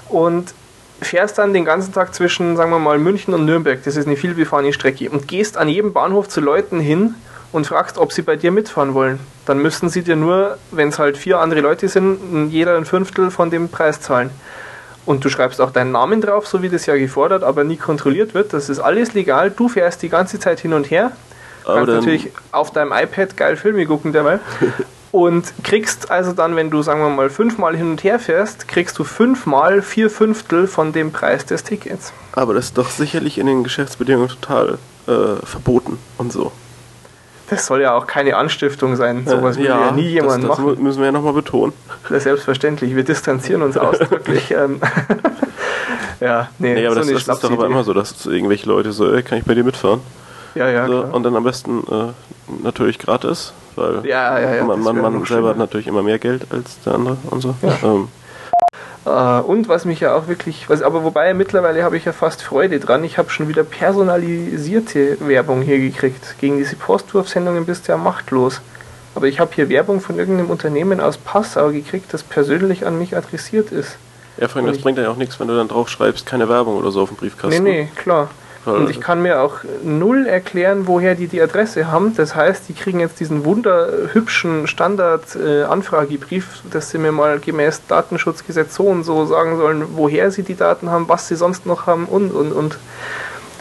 und 0.10 0.53
fährst 1.02 1.38
dann 1.38 1.53
den 1.53 1.65
ganzen 1.65 1.94
Tag 1.94 2.14
zwischen, 2.14 2.56
sagen 2.56 2.72
wir 2.72 2.80
mal, 2.80 2.98
München 2.98 3.34
und 3.34 3.45
Nürnberg. 3.45 3.84
Das 3.84 3.95
ist 3.95 4.07
eine 4.07 4.15
vielbefahrene 4.15 4.74
Strecke 4.74 5.10
und 5.10 5.28
gehst 5.28 5.57
an 5.57 5.69
jedem 5.69 5.94
Bahnhof 5.94 6.28
zu 6.28 6.41
Leuten 6.41 6.80
hin 6.80 7.15
und 7.52 7.68
fragst, 7.68 7.98
ob 7.98 8.14
sie 8.14 8.24
bei 8.24 8.36
dir 8.36 8.52
mitfahren 8.52 8.94
wollen. 8.94 9.19
Dann 9.45 9.60
müssten 9.60 9.90
sie 9.90 10.02
dir 10.02 10.15
nur, 10.15 10.57
wenn 10.72 10.90
es 10.90 10.99
halt 10.99 11.18
vier 11.18 11.40
andere 11.40 11.61
Leute 11.61 11.88
sind, 11.88 12.52
jeder 12.52 12.78
ein 12.78 12.86
Fünftel 12.86 13.32
von 13.32 13.49
dem 13.49 13.69
Preis 13.69 14.02
zahlen. 14.02 14.32
Und 15.06 15.24
du 15.24 15.30
schreibst 15.30 15.61
auch 15.61 15.72
deinen 15.72 15.94
Namen 15.94 16.19
drauf, 16.19 16.48
so 16.48 16.61
wie 16.61 16.69
das 16.69 16.86
ja 16.86 16.95
gefordert, 16.95 17.44
aber 17.44 17.64
nie 17.64 17.78
kontrolliert 17.78 18.34
wird. 18.34 18.52
Das 18.52 18.68
ist 18.68 18.80
alles 18.80 19.14
legal. 19.14 19.52
Du 19.52 19.69
fährst 19.69 20.02
die 20.02 20.10
ganze 20.10 20.38
Zeit 20.38 20.60
hin 20.60 20.74
und 20.74 20.91
her. 20.91 21.11
Aber 21.68 21.85
kannst 21.85 21.94
natürlich 21.94 22.31
auf 22.52 22.72
deinem 22.72 22.91
iPad 22.91 23.35
geil 23.38 23.56
Filme 23.57 23.85
gucken 23.85 24.14
dabei. 24.14 24.39
Und 25.11 25.52
kriegst 25.64 26.11
also 26.11 26.34
dann, 26.34 26.56
wenn 26.57 26.69
du, 26.69 26.81
sagen 26.84 26.99
wir 26.99 27.10
mal, 27.10 27.30
fünfmal 27.30 27.76
hin 27.77 27.91
und 27.91 28.03
her 28.03 28.19
fährst, 28.19 28.68
kriegst 28.68 28.99
du 28.99 29.03
fünfmal 29.06 29.81
vier 29.81 30.10
Fünftel 30.10 30.68
von 30.68 30.91
dem 30.91 31.11
Preis 31.11 31.45
des 31.45 31.64
Tickets. 31.64 32.11
aber 32.34 32.53
das 32.53 32.65
ist 32.65 32.77
doch 32.77 32.89
sicherlich 32.89 33.38
in 33.38 33.48
den 33.48 33.64
Geschäftsbedingungen 33.64 34.27
total 34.27 34.77
äh, 35.07 35.45
verboten 35.45 35.98
und 36.18 36.34
so. 36.34 36.52
Das 37.49 37.65
soll 37.65 37.81
ja 37.81 37.95
auch 37.95 38.06
keine 38.06 38.35
Anstiftung 38.35 38.98
sein. 38.98 39.26
Sowas 39.26 39.56
Äh, 39.56 39.61
würde 39.61 39.69
ja, 39.69 39.91
nie 39.91 40.10
jemand 40.10 40.44
das, 40.44 40.49
das 40.49 40.60
machen. 40.60 40.76
mu- 40.76 40.84
müssen 40.84 40.99
wir 40.99 41.06
ja 41.06 41.11
nochmal 41.14 41.34
betonen. 41.34 41.72
Das 42.03 42.11
ist 42.18 42.23
selbstverständlich. 42.23 42.94
Wir 42.94 43.03
distanzieren 43.06 43.61
uns 43.61 43.77
ausdrücklich. 43.77 44.52
ähm, 44.57 44.81
ja, 46.19 46.49
nee, 46.60 46.73
Nee, 46.73 46.85
aber 46.85 46.95
so 47.03 47.14
das, 47.14 47.23
das 47.26 47.35
ist 47.38 47.44
doch 47.45 47.52
aber 47.52 47.65
immer 47.65 47.85
so, 47.85 47.94
dass 47.94 48.26
irgendwelche 48.26 48.68
Leute 48.68 48.91
so, 48.91 49.11
ey, 49.14 49.23
kann 49.23 49.38
ich 49.38 49.45
bei 49.45 49.56
dir 49.56 49.64
mitfahren? 49.64 50.02
Ja, 50.57 50.69
ja, 50.69 50.88
so, 50.88 51.01
und 51.11 51.23
dann 51.23 51.35
am 51.35 51.43
besten 51.43 51.84
äh, 51.89 52.63
natürlich 52.63 52.99
gratis, 52.99 53.53
weil 53.75 54.05
Ja, 54.05 54.39
ja, 54.39 54.55
ja. 54.55 54.63
man, 54.63 54.81
man, 54.81 54.99
man 55.01 55.25
selber 55.25 55.49
hat 55.49 55.57
natürlich 55.57 55.88
immer 55.88 56.03
mehr 56.03 56.19
Geld 56.19 56.47
als 56.51 56.79
der 56.85 56.95
andere 56.95 57.17
und 57.29 57.41
so. 57.41 57.55
Ähm, 57.84 58.07
Äh, 59.05 59.39
und 59.41 59.69
was 59.69 59.85
mich 59.85 60.01
ja 60.01 60.13
auch 60.15 60.27
wirklich, 60.27 60.69
was, 60.69 60.81
aber 60.81 61.03
wobei 61.03 61.34
mittlerweile 61.34 61.84
habe 61.84 61.95
ich 61.95 62.03
ja 62.03 62.11
fast 62.11 62.41
Freude 62.41 62.79
dran, 62.79 63.05
ich 63.05 63.17
habe 63.17 63.29
schon 63.29 63.47
wieder 63.47 63.63
personalisierte 63.63 65.17
Werbung 65.21 65.61
hier 65.61 65.79
gekriegt. 65.79 66.35
Gegen 66.39 66.57
diese 66.57 66.75
Postwurfsendungen 66.75 67.65
bist 67.65 67.88
du 67.88 67.93
ja 67.93 67.97
machtlos. 67.97 68.59
Aber 69.15 69.27
ich 69.27 69.39
habe 69.39 69.51
hier 69.55 69.69
Werbung 69.69 70.01
von 70.01 70.19
irgendeinem 70.19 70.49
Unternehmen 70.49 70.99
aus 70.99 71.17
Passau 71.17 71.69
gekriegt, 71.71 72.13
das 72.13 72.21
persönlich 72.23 72.85
an 72.85 72.99
mich 72.99 73.15
adressiert 73.15 73.71
ist. 73.71 73.97
ja, 74.39 74.47
vor 74.47 74.61
allem, 74.61 74.71
das 74.71 74.81
bringt 74.81 74.97
ja 74.99 75.09
auch 75.09 75.15
nichts, 75.15 75.39
wenn 75.39 75.47
du 75.47 75.55
dann 75.55 75.67
drauf 75.69 75.89
schreibst, 75.89 76.25
keine 76.25 76.49
Werbung 76.49 76.75
oder 76.77 76.91
so 76.91 77.01
auf 77.01 77.09
dem 77.09 77.15
Nee, 77.15 77.19
Briefkasten. 77.21 77.63
nee, 77.63 77.88
klar. 77.95 78.29
Und 78.76 78.89
ich 78.89 78.99
kann 78.99 79.22
mir 79.22 79.41
auch 79.41 79.60
null 79.84 80.26
erklären, 80.26 80.88
woher 80.88 81.15
die 81.15 81.27
die 81.27 81.41
Adresse 81.41 81.91
haben. 81.91 82.15
Das 82.15 82.35
heißt, 82.35 82.68
die 82.69 82.73
kriegen 82.73 82.99
jetzt 82.99 83.19
diesen 83.19 83.45
wunderhübschen 83.45 84.68
Standard-Anfragebrief, 84.68 86.61
dass 86.72 86.89
sie 86.89 86.98
mir 86.98 87.11
mal 87.11 87.39
gemäß 87.39 87.81
Datenschutzgesetz 87.88 88.76
so 88.76 88.84
und 88.84 89.03
so 89.03 89.26
sagen 89.26 89.57
sollen, 89.57 89.85
woher 89.95 90.31
sie 90.31 90.44
die 90.44 90.56
Daten 90.56 90.89
haben, 90.89 91.07
was 91.07 91.27
sie 91.27 91.35
sonst 91.35 91.65
noch 91.65 91.88
haben 91.88 92.06
und, 92.06 92.31
und, 92.31 92.52
und. 92.52 92.77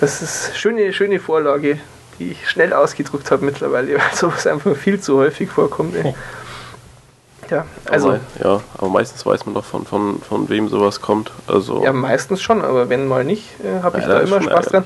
Das 0.01 0.23
ist 0.23 0.57
schöne, 0.59 0.93
schöne 0.93 1.21
Vorlage, 1.21 1.79
die 2.19 2.33
ich 2.33 2.49
schnell 2.51 2.73
ausgedruckt 2.73 3.31
habe 3.31 3.45
mittlerweile, 3.45 3.95
weil 3.99 4.15
sowas 4.15 4.47
einfach 4.47 4.77
viel 4.77 5.01
zu 5.01 5.19
häufig 5.19 5.51
vorkommt. 5.51 5.95
Ey. 5.97 6.15
Ja, 7.51 7.65
also. 7.91 8.09
aber, 8.09 8.21
ja, 8.43 8.61
aber 8.79 8.89
meistens 8.89 9.25
weiß 9.25 9.47
man 9.47 9.55
doch 9.55 9.65
von, 9.65 9.87
von, 9.87 10.21
von 10.21 10.49
wem 10.49 10.69
sowas 10.69 11.01
kommt. 11.01 11.31
Also 11.47 11.83
Ja, 11.85 11.93
meistens 11.93 12.43
schon, 12.43 12.63
aber 12.63 12.89
wenn 12.89 13.07
mal 13.07 13.25
nicht, 13.25 13.45
äh, 13.65 13.83
habe 13.83 13.99
ich 13.99 14.05
Ja, 14.05 14.15
da 14.15 14.21
immer 14.21 14.43
Spaß 14.43 14.67
dran. 14.67 14.85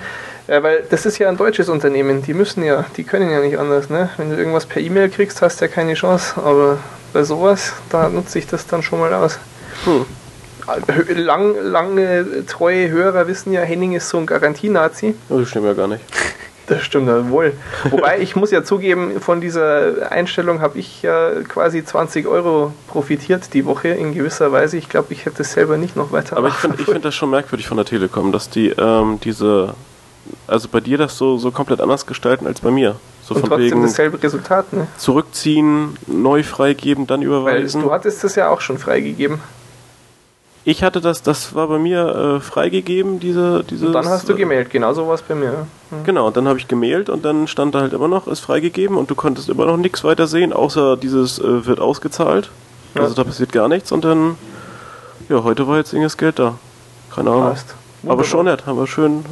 Ja, 0.48 0.62
weil 0.62 0.82
das 0.90 1.06
ist 1.06 1.18
ja 1.18 1.28
ein 1.28 1.36
deutsches 1.36 1.68
Unternehmen, 1.68 2.22
die 2.22 2.34
müssen 2.34 2.64
ja, 2.64 2.84
die 2.96 3.04
können 3.04 3.30
ja 3.30 3.40
nicht 3.40 3.58
anders, 3.58 3.88
ne? 3.88 4.10
Wenn 4.16 4.30
du 4.30 4.36
irgendwas 4.36 4.66
per 4.66 4.82
E-Mail 4.82 5.08
kriegst, 5.08 5.42
hast 5.42 5.60
du 5.60 5.66
ja 5.66 5.70
keine 5.70 5.94
Chance, 5.94 6.40
aber 6.42 6.78
bei 7.12 7.22
sowas, 7.22 7.72
da 7.90 8.08
nutze 8.08 8.38
ich 8.38 8.46
das 8.46 8.66
dann 8.66 8.82
schon 8.82 9.00
mal 9.00 9.12
aus. 9.14 9.38
hm, 9.84 10.06
Lang, 11.16 11.54
lange 11.62 12.46
treue 12.46 12.90
Hörer 12.90 13.26
wissen 13.26 13.52
ja, 13.52 13.62
Henning 13.62 13.92
ist 13.92 14.08
so 14.08 14.18
ein 14.18 14.26
Garantienazi. 14.26 15.14
das 15.28 15.48
stimmt 15.48 15.66
ja 15.66 15.72
gar 15.72 15.88
nicht. 15.88 16.04
Das 16.70 16.84
stimmt 16.84 17.08
ja 17.08 17.28
wohl. 17.28 17.52
Wobei 17.90 18.18
ich 18.20 18.36
muss 18.36 18.52
ja 18.52 18.62
zugeben, 18.62 19.20
von 19.20 19.40
dieser 19.40 20.10
Einstellung 20.12 20.60
habe 20.60 20.78
ich 20.78 21.02
ja 21.02 21.42
quasi 21.42 21.84
20 21.84 22.28
Euro 22.28 22.72
profitiert 22.86 23.52
die 23.54 23.64
Woche 23.64 23.88
in 23.88 24.14
gewisser 24.14 24.52
Weise. 24.52 24.76
Ich 24.76 24.88
glaube, 24.88 25.12
ich 25.12 25.26
hätte 25.26 25.42
es 25.42 25.52
selber 25.52 25.76
nicht 25.76 25.96
noch 25.96 26.12
weiter 26.12 26.36
Aber 26.36 26.46
ich 26.46 26.54
finde 26.54 26.78
find 26.78 27.04
das 27.04 27.14
schon 27.16 27.30
merkwürdig 27.30 27.66
von 27.66 27.76
der 27.76 27.86
Telekom, 27.86 28.30
dass 28.30 28.48
die 28.48 28.68
ähm, 28.68 29.18
diese, 29.24 29.74
also 30.46 30.68
bei 30.68 30.78
dir 30.78 30.96
das 30.96 31.18
so, 31.18 31.38
so 31.38 31.50
komplett 31.50 31.80
anders 31.80 32.06
gestalten 32.06 32.46
als 32.46 32.60
bei 32.60 32.70
mir. 32.70 32.94
So 33.20 33.34
Und 33.34 33.46
trotzdem 33.46 33.82
dasselbe 33.82 34.22
Resultat, 34.22 34.72
ne? 34.72 34.86
zurückziehen, 34.96 35.96
neu 36.06 36.44
freigeben, 36.44 37.08
dann 37.08 37.20
Weil 37.20 37.26
überweisen. 37.26 37.82
du 37.82 37.90
hattest 37.90 38.22
das 38.22 38.36
ja 38.36 38.48
auch 38.48 38.60
schon 38.60 38.78
freigegeben. 38.78 39.40
Ich 40.64 40.82
hatte 40.82 41.00
das, 41.00 41.22
das 41.22 41.54
war 41.54 41.68
bei 41.68 41.78
mir 41.78 42.36
äh, 42.36 42.40
freigegeben, 42.40 43.18
diese, 43.18 43.64
diese. 43.64 43.86
Und 43.86 43.92
dann 43.94 44.08
hast 44.08 44.28
du 44.28 44.34
gemeldet, 44.34 44.70
genauso 44.70 45.06
war 45.06 45.14
es 45.14 45.22
bei 45.22 45.34
mir. 45.34 45.66
Hm. 45.90 46.04
Genau, 46.04 46.26
und 46.26 46.36
dann 46.36 46.46
habe 46.46 46.58
ich 46.58 46.68
gemailt 46.68 47.08
und 47.08 47.24
dann 47.24 47.48
stand 47.48 47.74
da 47.74 47.80
halt 47.80 47.94
immer 47.94 48.08
noch, 48.08 48.26
ist 48.26 48.40
freigegeben 48.40 48.96
und 48.96 49.10
du 49.10 49.14
konntest 49.14 49.48
immer 49.48 49.64
noch 49.64 49.78
nichts 49.78 50.04
weiter 50.04 50.26
sehen, 50.26 50.52
außer 50.52 50.96
dieses 50.98 51.38
äh, 51.38 51.66
wird 51.66 51.80
ausgezahlt. 51.80 52.50
Ja. 52.94 53.02
Also 53.02 53.14
da 53.14 53.24
passiert 53.24 53.52
gar 53.52 53.68
nichts 53.68 53.90
und 53.90 54.04
dann, 54.04 54.36
ja, 55.28 55.42
heute 55.44 55.66
war 55.66 55.78
jetzt 55.78 55.92
irgendwas 55.92 56.18
Geld 56.18 56.38
da. 56.38 56.58
Keine 57.14 57.30
Ahnung. 57.30 57.56
Aber 58.06 58.24
schon 58.24 58.44
nett, 58.44 58.66
haben 58.66 58.78
wir 58.78 58.86
schön 58.86 59.24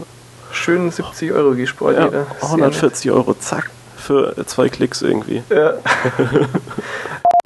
Schön 0.51 0.91
70 0.91 1.33
Euro 1.33 1.55
gespart. 1.55 1.97
ja, 1.97 2.05
jeder. 2.07 2.27
Sehr 2.41 2.51
140 2.51 3.11
Euro, 3.11 3.35
zack, 3.35 3.71
für 3.97 4.37
äh, 4.39 4.47
zwei 4.47 4.69
Klicks 4.69 5.03
irgendwie. 5.03 5.43
Ja. 5.51 5.75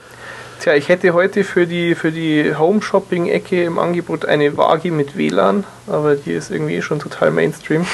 Tja, 0.62 0.74
ich 0.74 0.88
hätte 0.88 1.12
heute 1.12 1.42
für 1.42 1.66
die, 1.66 1.96
für 1.96 2.12
die 2.12 2.54
Home-Shopping-Ecke 2.54 3.64
im 3.64 3.80
Angebot 3.80 4.24
eine 4.26 4.56
Waage 4.56 4.92
mit 4.92 5.16
WLAN, 5.16 5.64
aber 5.88 6.14
die 6.14 6.32
ist 6.32 6.52
irgendwie 6.52 6.80
schon 6.82 7.00
total 7.00 7.32
Mainstream. 7.32 7.84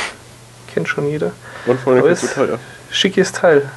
Kennt 0.74 0.86
schon 0.86 1.08
jeder. 1.08 1.30
Und 1.64 1.80
vor 1.80 1.94
allem 1.94 2.14
zu 2.14 2.26
teuer. 2.26 2.58
Schickes 2.90 3.32
Teil. 3.32 3.70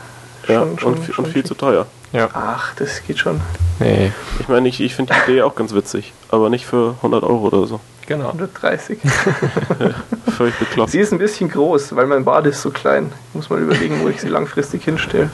Ja, 0.49 0.59
Schon- 0.59 0.79
schon- 0.79 0.93
und, 0.95 1.05
viel- 1.05 1.13
schon 1.13 1.25
und 1.25 1.31
viel 1.31 1.41
schick. 1.43 1.47
zu 1.47 1.53
teuer. 1.55 1.87
Ja. 2.11 2.27
Ach, 2.33 2.75
das 2.75 3.01
geht 3.07 3.17
schon. 3.19 3.39
Nee, 3.79 4.11
Ich 4.41 4.49
meine, 4.49 4.67
ich, 4.67 4.81
ich 4.81 4.93
finde 4.93 5.13
die 5.25 5.31
Idee 5.31 5.41
auch 5.43 5.55
ganz 5.55 5.73
witzig, 5.73 6.11
aber 6.27 6.49
nicht 6.49 6.65
für 6.65 6.95
100 6.97 7.23
Euro 7.23 7.47
oder 7.47 7.65
so. 7.67 7.79
genau. 8.07 8.27
130. 8.31 8.99
Völlig 10.37 10.55
bekloppt. 10.59 10.91
Sie 10.91 10.99
ist 10.99 11.13
ein 11.13 11.17
bisschen 11.19 11.49
groß, 11.49 11.95
weil 11.95 12.07
mein 12.07 12.25
Bad 12.25 12.45
ist 12.45 12.61
so 12.61 12.71
klein. 12.71 13.13
Ich 13.29 13.35
muss 13.35 13.49
mal 13.49 13.61
überlegen, 13.61 14.01
wo 14.03 14.09
ich 14.09 14.19
sie 14.19 14.27
langfristig 14.27 14.83
hinstelle. 14.83 15.29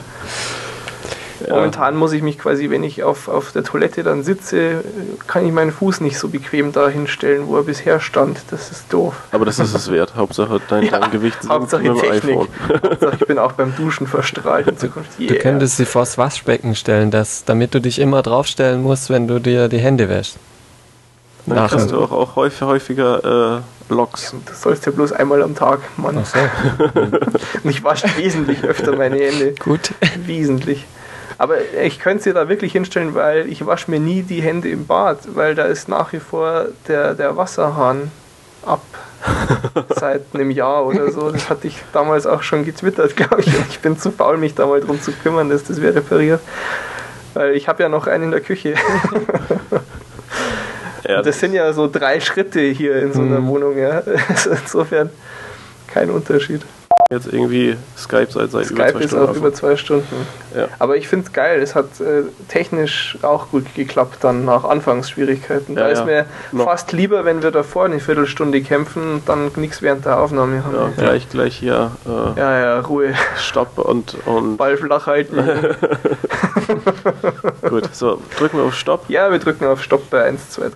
Ja. 1.48 1.54
Momentan 1.54 1.96
muss 1.96 2.12
ich 2.12 2.22
mich 2.22 2.38
quasi, 2.38 2.68
wenn 2.68 2.84
ich 2.84 3.02
auf, 3.02 3.26
auf 3.28 3.52
der 3.52 3.64
Toilette 3.64 4.02
dann 4.02 4.22
sitze, 4.22 4.84
kann 5.26 5.46
ich 5.46 5.52
meinen 5.52 5.72
Fuß 5.72 6.00
nicht 6.02 6.18
so 6.18 6.28
bequem 6.28 6.72
da 6.72 6.88
hinstellen, 6.88 7.46
wo 7.46 7.56
er 7.56 7.62
bisher 7.62 8.00
stand. 8.00 8.38
Das 8.50 8.70
ist 8.70 8.92
doof. 8.92 9.14
Aber 9.32 9.44
das 9.46 9.58
ist 9.58 9.74
es 9.74 9.90
wert. 9.90 10.14
Hauptsache 10.14 10.60
dein, 10.68 10.82
Ja, 10.90 10.98
dein 11.00 11.10
Gewicht 11.10 11.40
sinkt 11.40 11.54
Hauptsache 11.54 11.82
mit 11.84 11.92
dem 11.92 12.00
Technik. 12.10 12.36
iPhone. 12.36 12.48
Hauptsache 12.82 13.16
ich 13.20 13.26
bin 13.26 13.38
auch 13.38 13.52
beim 13.52 13.74
Duschen 13.76 14.06
verstrahlt 14.06 14.68
in 14.68 14.76
Zukunft. 14.76 15.10
Du 15.18 15.22
Yeah. 15.24 15.42
könntest 15.42 15.78
sie 15.78 15.86
vors 15.86 16.18
Waschbecken 16.18 16.74
stellen, 16.74 17.10
dass, 17.10 17.44
damit 17.44 17.74
du 17.74 17.80
dich 17.80 17.98
immer 17.98 18.20
draufstellen 18.22 18.82
musst, 18.82 19.08
wenn 19.08 19.26
du 19.26 19.38
dir 19.38 19.68
die 19.68 19.78
Hände 19.78 20.08
wäschst. 20.08 20.36
Dann 21.46 21.56
Nach 21.56 21.70
kriegst 21.70 21.90
du 21.90 21.98
auch, 22.00 22.12
auch 22.12 22.36
häufig, 22.36 22.60
häufiger 22.62 23.56
äh, 23.88 23.94
Loks. 23.94 24.32
Du 24.44 24.52
sollst 24.52 24.84
ja 24.84 24.92
bloß 24.92 25.12
einmal 25.12 25.42
am 25.42 25.54
Tag, 25.54 25.80
Mann. 25.96 26.18
Ach 26.22 26.26
so, 26.26 26.38
Und 27.64 27.70
ich 27.70 27.82
wasche 27.82 28.06
wesentlich 28.18 28.62
öfter 28.64 28.94
meine 28.96 29.16
Hände. 29.16 29.54
gut. 29.58 29.92
Wesentlich. 30.26 30.84
Aber 31.38 31.56
ich 31.82 32.00
könnte 32.00 32.24
sie 32.24 32.32
da 32.32 32.48
wirklich 32.48 32.72
hinstellen, 32.72 33.14
weil 33.14 33.48
ich 33.48 33.64
wasche 33.64 33.90
mir 33.90 34.00
nie 34.00 34.22
die 34.22 34.42
Hände 34.42 34.68
im 34.68 34.86
Bad, 34.86 35.18
weil 35.36 35.54
da 35.54 35.64
ist 35.64 35.88
nach 35.88 36.12
wie 36.12 36.18
vor 36.18 36.66
der, 36.88 37.14
der 37.14 37.36
Wasserhahn 37.36 38.10
ab. 38.66 38.82
Seit 39.96 40.22
einem 40.34 40.50
Jahr 40.50 40.84
oder 40.86 41.10
so. 41.10 41.30
Das 41.30 41.48
hatte 41.50 41.66
ich 41.68 41.76
damals 41.92 42.26
auch 42.26 42.42
schon 42.42 42.64
getwittert, 42.64 43.16
glaube 43.16 43.40
ich. 43.40 43.52
Ich 43.70 43.78
bin 43.80 43.98
zu 43.98 44.10
faul, 44.10 44.36
mich 44.36 44.54
da 44.54 44.66
mal 44.66 44.80
drum 44.80 45.00
zu 45.00 45.12
kümmern, 45.12 45.48
dass 45.48 45.64
das 45.64 45.80
wer 45.80 45.94
repariert. 45.94 46.40
Weil 47.34 47.54
ich 47.54 47.68
habe 47.68 47.82
ja 47.82 47.88
noch 47.88 48.06
einen 48.08 48.24
in 48.24 48.30
der 48.32 48.40
Küche. 48.40 48.74
Ja, 51.04 51.22
das 51.22 51.38
sind 51.40 51.54
ja 51.54 51.72
so 51.72 51.88
drei 51.90 52.20
Schritte 52.20 52.60
hier 52.60 52.96
in 53.00 53.12
so 53.14 53.22
einer 53.22 53.40
Mhm. 53.40 53.46
Wohnung. 53.48 53.78
Ja. 53.78 54.02
Also 54.28 54.50
insofern 54.50 55.08
kein 55.86 56.10
Unterschied. 56.10 56.62
Jetzt 57.10 57.32
irgendwie 57.32 57.74
Skype 57.96 58.26
seit, 58.30 58.50
seit 58.50 58.70
über 58.70 58.82
Skype 58.84 58.92
zwei 58.92 59.00
ist 59.00 59.10
Stunden. 59.12 59.28
auch 59.30 59.34
über 59.34 59.52
zwei 59.54 59.76
Stunden. 59.76 60.26
Ja. 60.54 60.68
Aber 60.78 60.96
ich 60.98 61.08
finde 61.08 61.24
es 61.26 61.32
geil, 61.32 61.62
es 61.62 61.74
hat 61.74 61.86
äh, 62.00 62.24
technisch 62.48 63.16
auch 63.22 63.48
gut 63.48 63.74
geklappt 63.74 64.18
dann 64.20 64.44
nach 64.44 64.64
Anfangsschwierigkeiten. 64.64 65.74
Da 65.74 65.86
Ja, 65.86 65.88
ist 65.88 65.98
ja. 66.00 66.04
mir 66.04 66.26
Noch. 66.52 66.66
fast 66.66 66.92
lieber, 66.92 67.24
wenn 67.24 67.42
wir 67.42 67.50
davor 67.50 67.86
eine 67.86 67.98
Viertelstunde 67.98 68.60
kämpfen 68.60 69.14
und 69.14 69.28
dann 69.28 69.50
nichts 69.56 69.80
während 69.80 70.04
der 70.04 70.20
Aufnahme 70.20 70.62
haben. 70.64 70.74
ja, 70.74 70.90
gleich, 70.98 71.26
gleich 71.30 71.56
hier 71.56 71.92
äh, 72.06 72.38
ja, 72.38 72.60
ja, 72.60 72.80
Ruhe. 72.80 73.14
Stopp 73.38 73.78
und, 73.78 74.14
und 74.26 74.58
Ball 74.58 74.76
flach 74.76 75.06
halten. 75.06 75.36
gut. 77.70 77.88
So, 77.94 78.20
drücken 78.38 78.58
wir 78.58 78.64
auf 78.64 78.74
Stopp. 78.74 79.08
ja, 79.08 79.30
wir 79.30 79.38
drücken 79.38 79.64
auf 79.64 79.82
Stopp 79.82 80.10
bei 80.10 80.24
1, 80.24 80.50
2, 80.50 80.62
3. 80.68 80.72